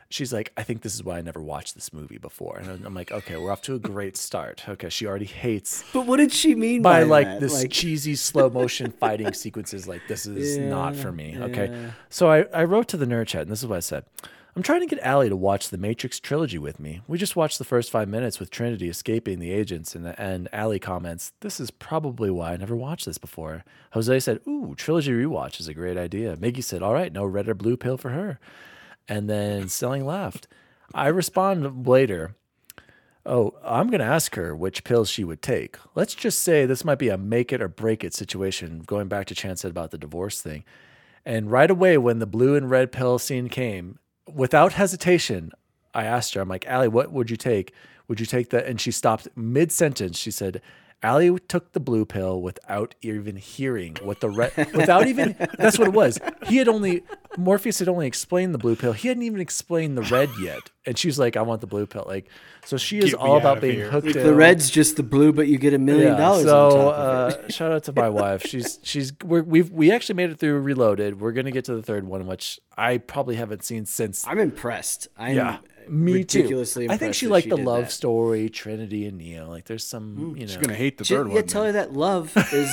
she's 0.10 0.34
like, 0.34 0.52
I 0.58 0.64
think 0.64 0.82
this 0.82 0.96
is 0.96 1.04
why 1.04 1.18
I 1.18 1.22
never 1.22 1.42
watched 1.42 1.76
this 1.76 1.94
movie 1.94 2.18
before. 2.18 2.58
And 2.58 2.86
I'm 2.86 2.94
like, 2.94 3.12
okay, 3.12 3.38
we're 3.38 3.52
off 3.52 3.62
to 3.64 3.76
a 3.76 3.80
great 3.80 4.18
start. 4.18 4.68
Okay, 4.68 4.90
she 4.90 5.06
already 5.06 5.26
hates 5.26 5.84
But 5.94 6.06
what 6.06 6.18
did 6.18 6.32
she 6.32 6.56
mean 6.56 6.82
by 6.82 7.02
by, 7.02 7.04
like 7.04 7.28
that? 7.28 7.40
this 7.40 7.54
Like, 7.54 7.72
cheesy 7.72 8.16
slow 8.16 8.50
motion 8.50 8.92
fighting 8.92 9.34
sequences. 9.34 9.88
Like 9.88 10.02
this 10.08 10.26
is 10.26 10.58
not 10.58 10.96
for 10.96 11.12
me. 11.12 11.38
Okay, 11.38 11.70
yeah. 11.70 11.92
so 12.10 12.30
I, 12.32 12.46
I 12.54 12.64
wrote 12.64 12.88
to 12.90 12.98
the 12.98 13.06
nerd 13.06 13.28
chat, 13.28 13.44
and 13.44 13.52
this 13.52 13.60
is 13.60 13.68
what 13.68 13.78
I 13.78 13.82
said. 13.82 14.06
I'm 14.56 14.64
trying 14.64 14.82
to 14.82 14.88
get 14.88 15.04
Allie 15.04 15.30
to 15.30 15.36
watch 15.36 15.70
the 15.70 15.78
Matrix 15.78 16.20
trilogy 16.20 16.58
with 16.58 16.80
me. 16.80 17.02
We 17.08 17.18
just 17.18 17.36
watched 17.36 17.60
the 17.60 17.64
first 17.64 17.92
five 17.92 18.10
minutes 18.10 18.40
with 18.40 18.50
Trinity 18.50 18.90
escaping 18.90 19.40
the 19.40 19.52
agents, 19.52 19.96
and 19.96 20.08
and 20.20 20.50
Allie 20.52 20.80
comments, 20.80 21.34
"This 21.42 21.60
is 21.60 21.70
probably 21.72 22.32
why 22.32 22.54
I 22.54 22.58
never 22.58 22.76
watched 22.76 23.06
this 23.06 23.20
before." 23.20 23.64
Jose 23.94 24.20
said, 24.20 24.40
"Ooh, 24.48 24.74
trilogy 24.76 25.12
rewatch 25.12 25.60
is 25.60 25.68
a 25.68 25.74
great 25.74 25.98
idea." 25.98 26.36
Miggy 26.36 26.64
said, 26.64 26.82
"All 26.82 26.94
right, 26.94 27.14
no 27.14 27.26
red 27.26 27.48
or 27.48 27.54
blue 27.54 27.78
pill 27.78 27.98
for 27.98 28.10
her," 28.10 28.40
and 29.08 29.30
then 29.30 29.70
Selling 29.70 30.06
laughed. 30.06 30.48
I 30.94 31.08
respond 31.08 31.88
later. 31.88 32.36
Oh, 33.26 33.54
I'm 33.64 33.90
going 33.90 34.00
to 34.00 34.06
ask 34.06 34.34
her 34.36 34.56
which 34.56 34.84
pills 34.84 35.10
she 35.10 35.24
would 35.24 35.44
take. 35.44 35.78
Let's 35.94 36.16
just 36.16 36.40
say 36.40 36.66
this 36.66 36.86
might 36.86 36.98
be 36.98 37.10
a 37.10 37.18
make 37.18 37.54
it 37.54 37.62
or 37.62 37.68
break 37.68 38.04
it 38.04 38.14
situation, 38.16 38.80
going 38.80 39.08
back 39.08 39.28
to 39.28 39.36
Chance 39.36 39.62
said 39.62 39.72
about 39.72 39.92
the 39.92 39.98
divorce 40.00 40.42
thing. 40.42 40.64
And 41.26 41.52
right 41.52 41.70
away, 41.70 41.98
when 42.00 42.18
the 42.18 42.26
blue 42.26 42.56
and 42.56 42.72
red 42.72 42.92
pill 42.92 43.20
scene 43.20 43.50
came, 43.50 44.00
without 44.34 44.74
hesitation, 44.74 45.52
I 45.94 46.06
asked 46.06 46.34
her, 46.34 46.42
I'm 46.42 46.50
like, 46.50 46.66
Allie, 46.68 46.88
what 46.88 47.12
would 47.12 47.30
you 47.30 47.38
take? 47.38 47.74
Would 48.08 48.20
you 48.20 48.26
take 48.26 48.50
that? 48.50 48.66
And 48.66 48.80
she 48.80 48.92
stopped 48.92 49.28
mid 49.36 49.72
sentence. 49.72 50.18
She 50.18 50.32
said, 50.32 50.62
Allie 51.02 51.38
took 51.48 51.72
the 51.72 51.80
blue 51.80 52.04
pill 52.06 52.42
without 52.42 52.94
even 53.02 53.38
hearing 53.38 53.96
what 54.02 54.20
the 54.20 54.30
red, 54.30 54.52
without 54.74 55.08
even, 55.08 55.36
that's 55.58 55.80
what 55.80 55.88
it 55.88 55.94
was. 55.94 56.20
He 56.48 56.58
had 56.58 56.68
only, 56.68 57.04
Morpheus 57.38 57.80
had 57.80 57.88
only 57.88 58.06
explained 58.06 58.54
the 58.54 58.58
blue 58.58 58.76
pill. 58.76 58.92
He 58.92 59.08
hadn't 59.08 59.24
even 59.24 59.40
explained 59.40 59.98
the 59.98 60.02
red 60.04 60.30
yet. 60.42 60.60
And 60.86 60.98
she's 60.98 61.18
like, 61.18 61.38
I 61.38 61.42
want 61.42 61.62
the 61.62 61.68
blue 61.68 61.86
pill. 61.86 62.04
Like, 62.06 62.28
so 62.66 62.76
she 62.76 62.98
is 62.98 63.12
Get 63.12 63.14
all 63.16 63.38
about 63.38 63.62
being 63.62 63.76
here. 63.76 63.90
hooked 63.90 64.08
in. 64.08 64.24
the 64.24 64.34
red's 64.34 64.70
just 64.70 64.98
the 64.98 65.04
blue, 65.04 65.32
but 65.32 65.48
you 65.48 65.58
get 65.58 65.74
a 65.74 65.78
million 65.78 66.18
dollars 66.18 66.44
So 66.44 66.66
on 66.66 66.72
top 66.74 66.94
of 66.96 67.34
it. 67.34 67.46
uh, 67.46 67.50
shout 67.54 67.72
out 67.72 67.84
to 67.86 67.94
my 67.94 68.10
wife. 68.10 68.44
She's 68.46 68.80
she's 68.84 69.14
we're, 69.24 69.44
we've 69.44 69.70
we 69.72 69.92
actually 69.92 70.16
made 70.16 70.32
it 70.32 70.40
through 70.40 70.60
Reloaded. 70.60 71.22
We're 71.22 71.32
gonna 71.32 71.52
get 71.52 71.66
to 71.66 71.76
the 71.76 71.82
third 71.84 72.06
one, 72.06 72.28
which 72.28 72.60
I 72.78 72.98
probably 72.98 73.36
haven't 73.36 73.64
seen 73.64 73.86
since. 73.86 74.28
I'm 74.28 74.40
impressed. 74.40 75.08
I'm 75.18 75.36
yeah, 75.36 75.58
me 75.90 76.14
ridiculously 76.14 76.88
too. 76.88 76.94
I 76.94 76.98
think 76.98 77.14
she 77.16 77.26
that 77.26 77.32
liked 77.32 77.50
the 77.50 77.58
love 77.58 77.86
that. 77.86 77.92
story, 77.92 78.50
Trinity 78.50 79.06
and 79.06 79.18
Neo. 79.18 79.48
Like 79.50 79.66
there's 79.66 79.86
some, 79.86 80.36
you 80.38 80.42
know. 80.46 80.48
She's 80.48 80.58
gonna 80.58 80.74
hate 80.76 80.98
the 80.98 81.04
Ju- 81.04 81.18
third 81.18 81.28
yeah, 81.30 81.34
one. 81.36 81.48
tell 81.48 81.64
then. 81.64 81.74
her 81.76 81.82
that 81.82 81.94
love 81.94 82.32
is 82.54 82.72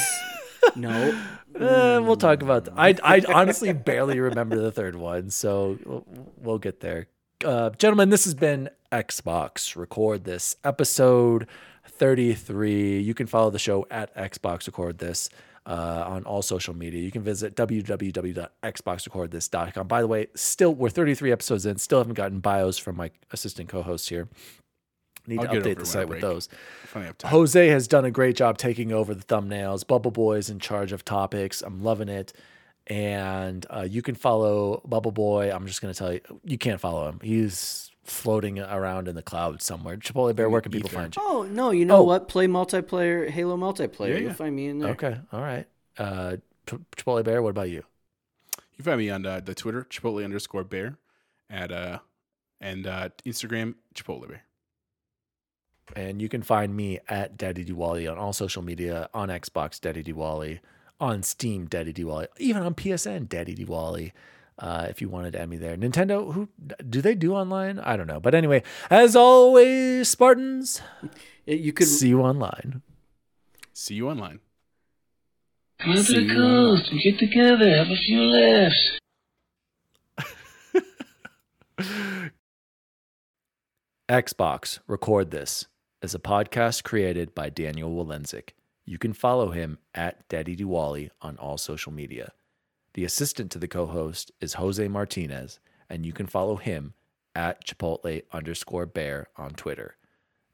no. 0.76 1.12
Uh, 1.54 2.00
we'll 2.04 2.16
talk 2.16 2.42
about 2.42 2.64
that. 2.66 2.74
I 2.76 2.94
I 3.02 3.22
honestly 3.32 3.72
barely 3.72 4.20
remember 4.20 4.56
the 4.56 4.72
third 4.72 4.96
one, 4.96 5.30
so 5.30 5.78
we'll, 5.84 6.06
we'll 6.38 6.58
get 6.58 6.80
there. 6.80 7.06
Uh, 7.44 7.70
gentlemen, 7.70 8.08
this 8.10 8.24
has 8.24 8.34
been 8.34 8.70
Xbox 8.92 9.76
Record 9.76 10.24
This 10.24 10.56
episode 10.64 11.46
33. 11.86 13.00
You 13.00 13.14
can 13.14 13.26
follow 13.26 13.50
the 13.50 13.58
show 13.58 13.86
at 13.90 14.14
Xbox 14.16 14.66
Record 14.66 14.98
This 14.98 15.28
uh, 15.66 16.04
on 16.06 16.24
all 16.24 16.40
social 16.42 16.74
media. 16.74 17.02
You 17.02 17.10
can 17.10 17.22
visit 17.22 17.56
www.xboxrecordthis.com. 17.56 19.88
By 19.88 20.00
the 20.00 20.06
way, 20.06 20.28
still 20.34 20.72
we're 20.74 20.90
33 20.90 21.32
episodes 21.32 21.66
in. 21.66 21.78
Still 21.78 21.98
haven't 21.98 22.14
gotten 22.14 22.38
bios 22.40 22.78
from 22.78 22.96
my 22.96 23.10
assistant 23.32 23.68
co-hosts 23.68 24.08
here. 24.08 24.28
Need 25.26 25.40
I'll 25.40 25.48
to 25.48 25.60
update 25.60 25.78
the 25.78 25.86
site 25.86 26.08
with 26.08 26.20
those. 26.20 26.48
If 26.84 26.96
I 26.96 27.02
have 27.02 27.18
time. 27.18 27.32
Jose 27.32 27.66
has 27.68 27.88
done 27.88 28.04
a 28.04 28.12
great 28.12 28.36
job 28.36 28.58
taking 28.58 28.92
over 28.92 29.12
the 29.12 29.24
thumbnails. 29.24 29.84
Bubble 29.84 30.12
Boy's 30.12 30.50
in 30.50 30.60
charge 30.60 30.92
of 30.92 31.04
topics. 31.04 31.62
I'm 31.62 31.82
loving 31.82 32.08
it. 32.08 32.32
And 32.86 33.66
uh, 33.68 33.88
you 33.88 34.02
can 34.02 34.14
follow 34.14 34.82
Bubble 34.84 35.10
Boy. 35.10 35.50
I'm 35.50 35.66
just 35.66 35.82
going 35.82 35.92
to 35.92 35.98
tell 35.98 36.12
you, 36.12 36.20
you 36.44 36.56
can't 36.56 36.80
follow 36.80 37.08
him. 37.08 37.18
He's 37.20 37.90
floating 38.06 38.58
around 38.58 39.08
in 39.08 39.14
the 39.14 39.22
cloud 39.22 39.60
somewhere. 39.62 39.96
Chipotle 39.96 40.34
Bear, 40.34 40.48
where 40.48 40.60
can 40.60 40.72
people 40.72 40.88
ether. 40.88 40.96
find 40.96 41.16
you? 41.16 41.22
Oh 41.24 41.42
no, 41.50 41.70
you 41.70 41.84
know 41.84 41.98
Oh. 41.98 42.02
what? 42.02 42.28
Play 42.28 42.46
multiplayer, 42.46 43.28
Halo 43.28 43.56
multiplayer. 43.56 44.14
Yeah, 44.14 44.18
You'll 44.18 44.34
find 44.34 44.54
me 44.54 44.66
in 44.68 44.78
there. 44.78 44.90
Okay. 44.92 45.16
All 45.32 45.40
right. 45.40 45.66
Uh, 45.98 46.36
Chipotle 46.66 47.24
Bear, 47.24 47.42
what 47.42 47.50
about 47.50 47.70
you? 47.70 47.82
You 48.76 48.84
find 48.84 48.98
me 48.98 49.08
on 49.10 49.24
uh, 49.24 49.40
the 49.40 49.54
Twitter 49.54 49.86
Chipotle 49.88 50.24
underscore 50.24 50.64
Bear, 50.64 50.98
at 51.48 51.70
uh, 51.72 52.00
and 52.60 52.86
uh, 52.86 53.08
Instagram 53.24 53.74
Chipotle 53.94 54.28
Bear. 54.28 54.42
And 55.94 56.20
you 56.20 56.28
can 56.28 56.42
find 56.42 56.74
me 56.76 56.98
at 57.08 57.36
Daddy 57.36 57.64
Diwali 57.64 58.10
on 58.10 58.18
all 58.18 58.32
social 58.32 58.62
media, 58.62 59.08
on 59.14 59.28
Xbox, 59.28 59.80
Daddy 59.80 60.02
Diwali, 60.02 60.58
on 60.98 61.22
Steam, 61.22 61.66
Daddy 61.66 61.92
Diwali, 61.92 62.26
even 62.38 62.62
on 62.62 62.74
PSN, 62.74 63.28
Daddy 63.28 63.54
Diwali. 63.54 64.10
Uh, 64.58 64.86
if 64.88 65.02
you 65.02 65.08
wanted 65.08 65.32
to 65.34 65.40
add 65.40 65.50
me 65.50 65.58
there, 65.58 65.76
Nintendo, 65.76 66.32
who 66.32 66.48
do 66.88 67.02
they 67.02 67.14
do 67.14 67.34
online? 67.34 67.78
I 67.78 67.96
don't 67.96 68.06
know, 68.06 68.20
but 68.20 68.34
anyway, 68.34 68.62
as 68.88 69.14
always, 69.14 70.08
Spartans, 70.08 70.80
you 71.44 71.72
could 71.74 71.86
See 71.86 72.08
you 72.08 72.22
online. 72.22 72.82
See 73.74 73.94
you 73.94 74.08
online. 74.08 74.40
Come 75.78 75.92
out 75.92 76.06
to 76.06 76.20
the 76.26 76.34
coast 76.34 76.90
and 76.90 77.00
get 77.02 77.18
together, 77.18 77.76
have 77.76 77.88
a 77.88 77.96
few 77.96 78.22
laughs. 78.22 78.98
Xbox 84.08 84.78
Record 84.86 85.30
This 85.32 85.66
is 86.00 86.14
a 86.14 86.18
podcast 86.18 86.84
created 86.84 87.34
by 87.34 87.50
Daniel 87.50 87.90
Walenzik. 87.90 88.50
You 88.84 88.98
can 88.98 89.12
follow 89.12 89.50
him 89.50 89.78
at 89.94 90.26
Daddy 90.28 90.56
Diwali 90.56 91.10
on 91.20 91.36
all 91.36 91.58
social 91.58 91.92
media. 91.92 92.32
The 92.96 93.04
assistant 93.04 93.52
to 93.52 93.58
the 93.58 93.68
co 93.68 93.84
host 93.84 94.32
is 94.40 94.54
Jose 94.54 94.88
Martinez, 94.88 95.60
and 95.90 96.06
you 96.06 96.14
can 96.14 96.26
follow 96.26 96.56
him 96.56 96.94
at 97.34 97.62
Chipotle 97.62 98.22
underscore 98.32 98.86
bear 98.86 99.26
on 99.36 99.50
Twitter. 99.50 99.98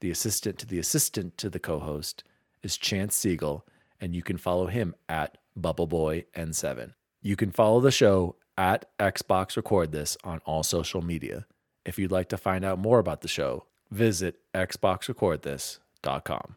The 0.01 0.11
assistant 0.11 0.59
to 0.59 0.65
the 0.65 0.77
assistant 0.77 1.37
to 1.37 1.49
the 1.49 1.61
co 1.61 1.79
host 1.79 2.25
is 2.61 2.75
Chance 2.75 3.15
Siegel, 3.15 3.65
and 4.01 4.13
you 4.13 4.21
can 4.21 4.35
follow 4.35 4.67
him 4.67 4.93
at 5.07 5.37
BubbleBoyN7. 5.57 6.95
You 7.21 7.37
can 7.37 7.51
follow 7.51 7.79
the 7.79 7.91
show 7.91 8.35
at 8.57 8.89
Xbox 8.99 9.55
Record 9.55 9.93
This 9.93 10.17
on 10.25 10.41
all 10.43 10.63
social 10.63 11.01
media. 11.01 11.45
If 11.85 11.97
you'd 11.97 12.11
like 12.11 12.27
to 12.27 12.37
find 12.37 12.65
out 12.65 12.77
more 12.77 12.99
about 12.99 13.21
the 13.21 13.29
show, 13.29 13.67
visit 13.89 14.35
xboxrecordthis.com. 14.53 16.55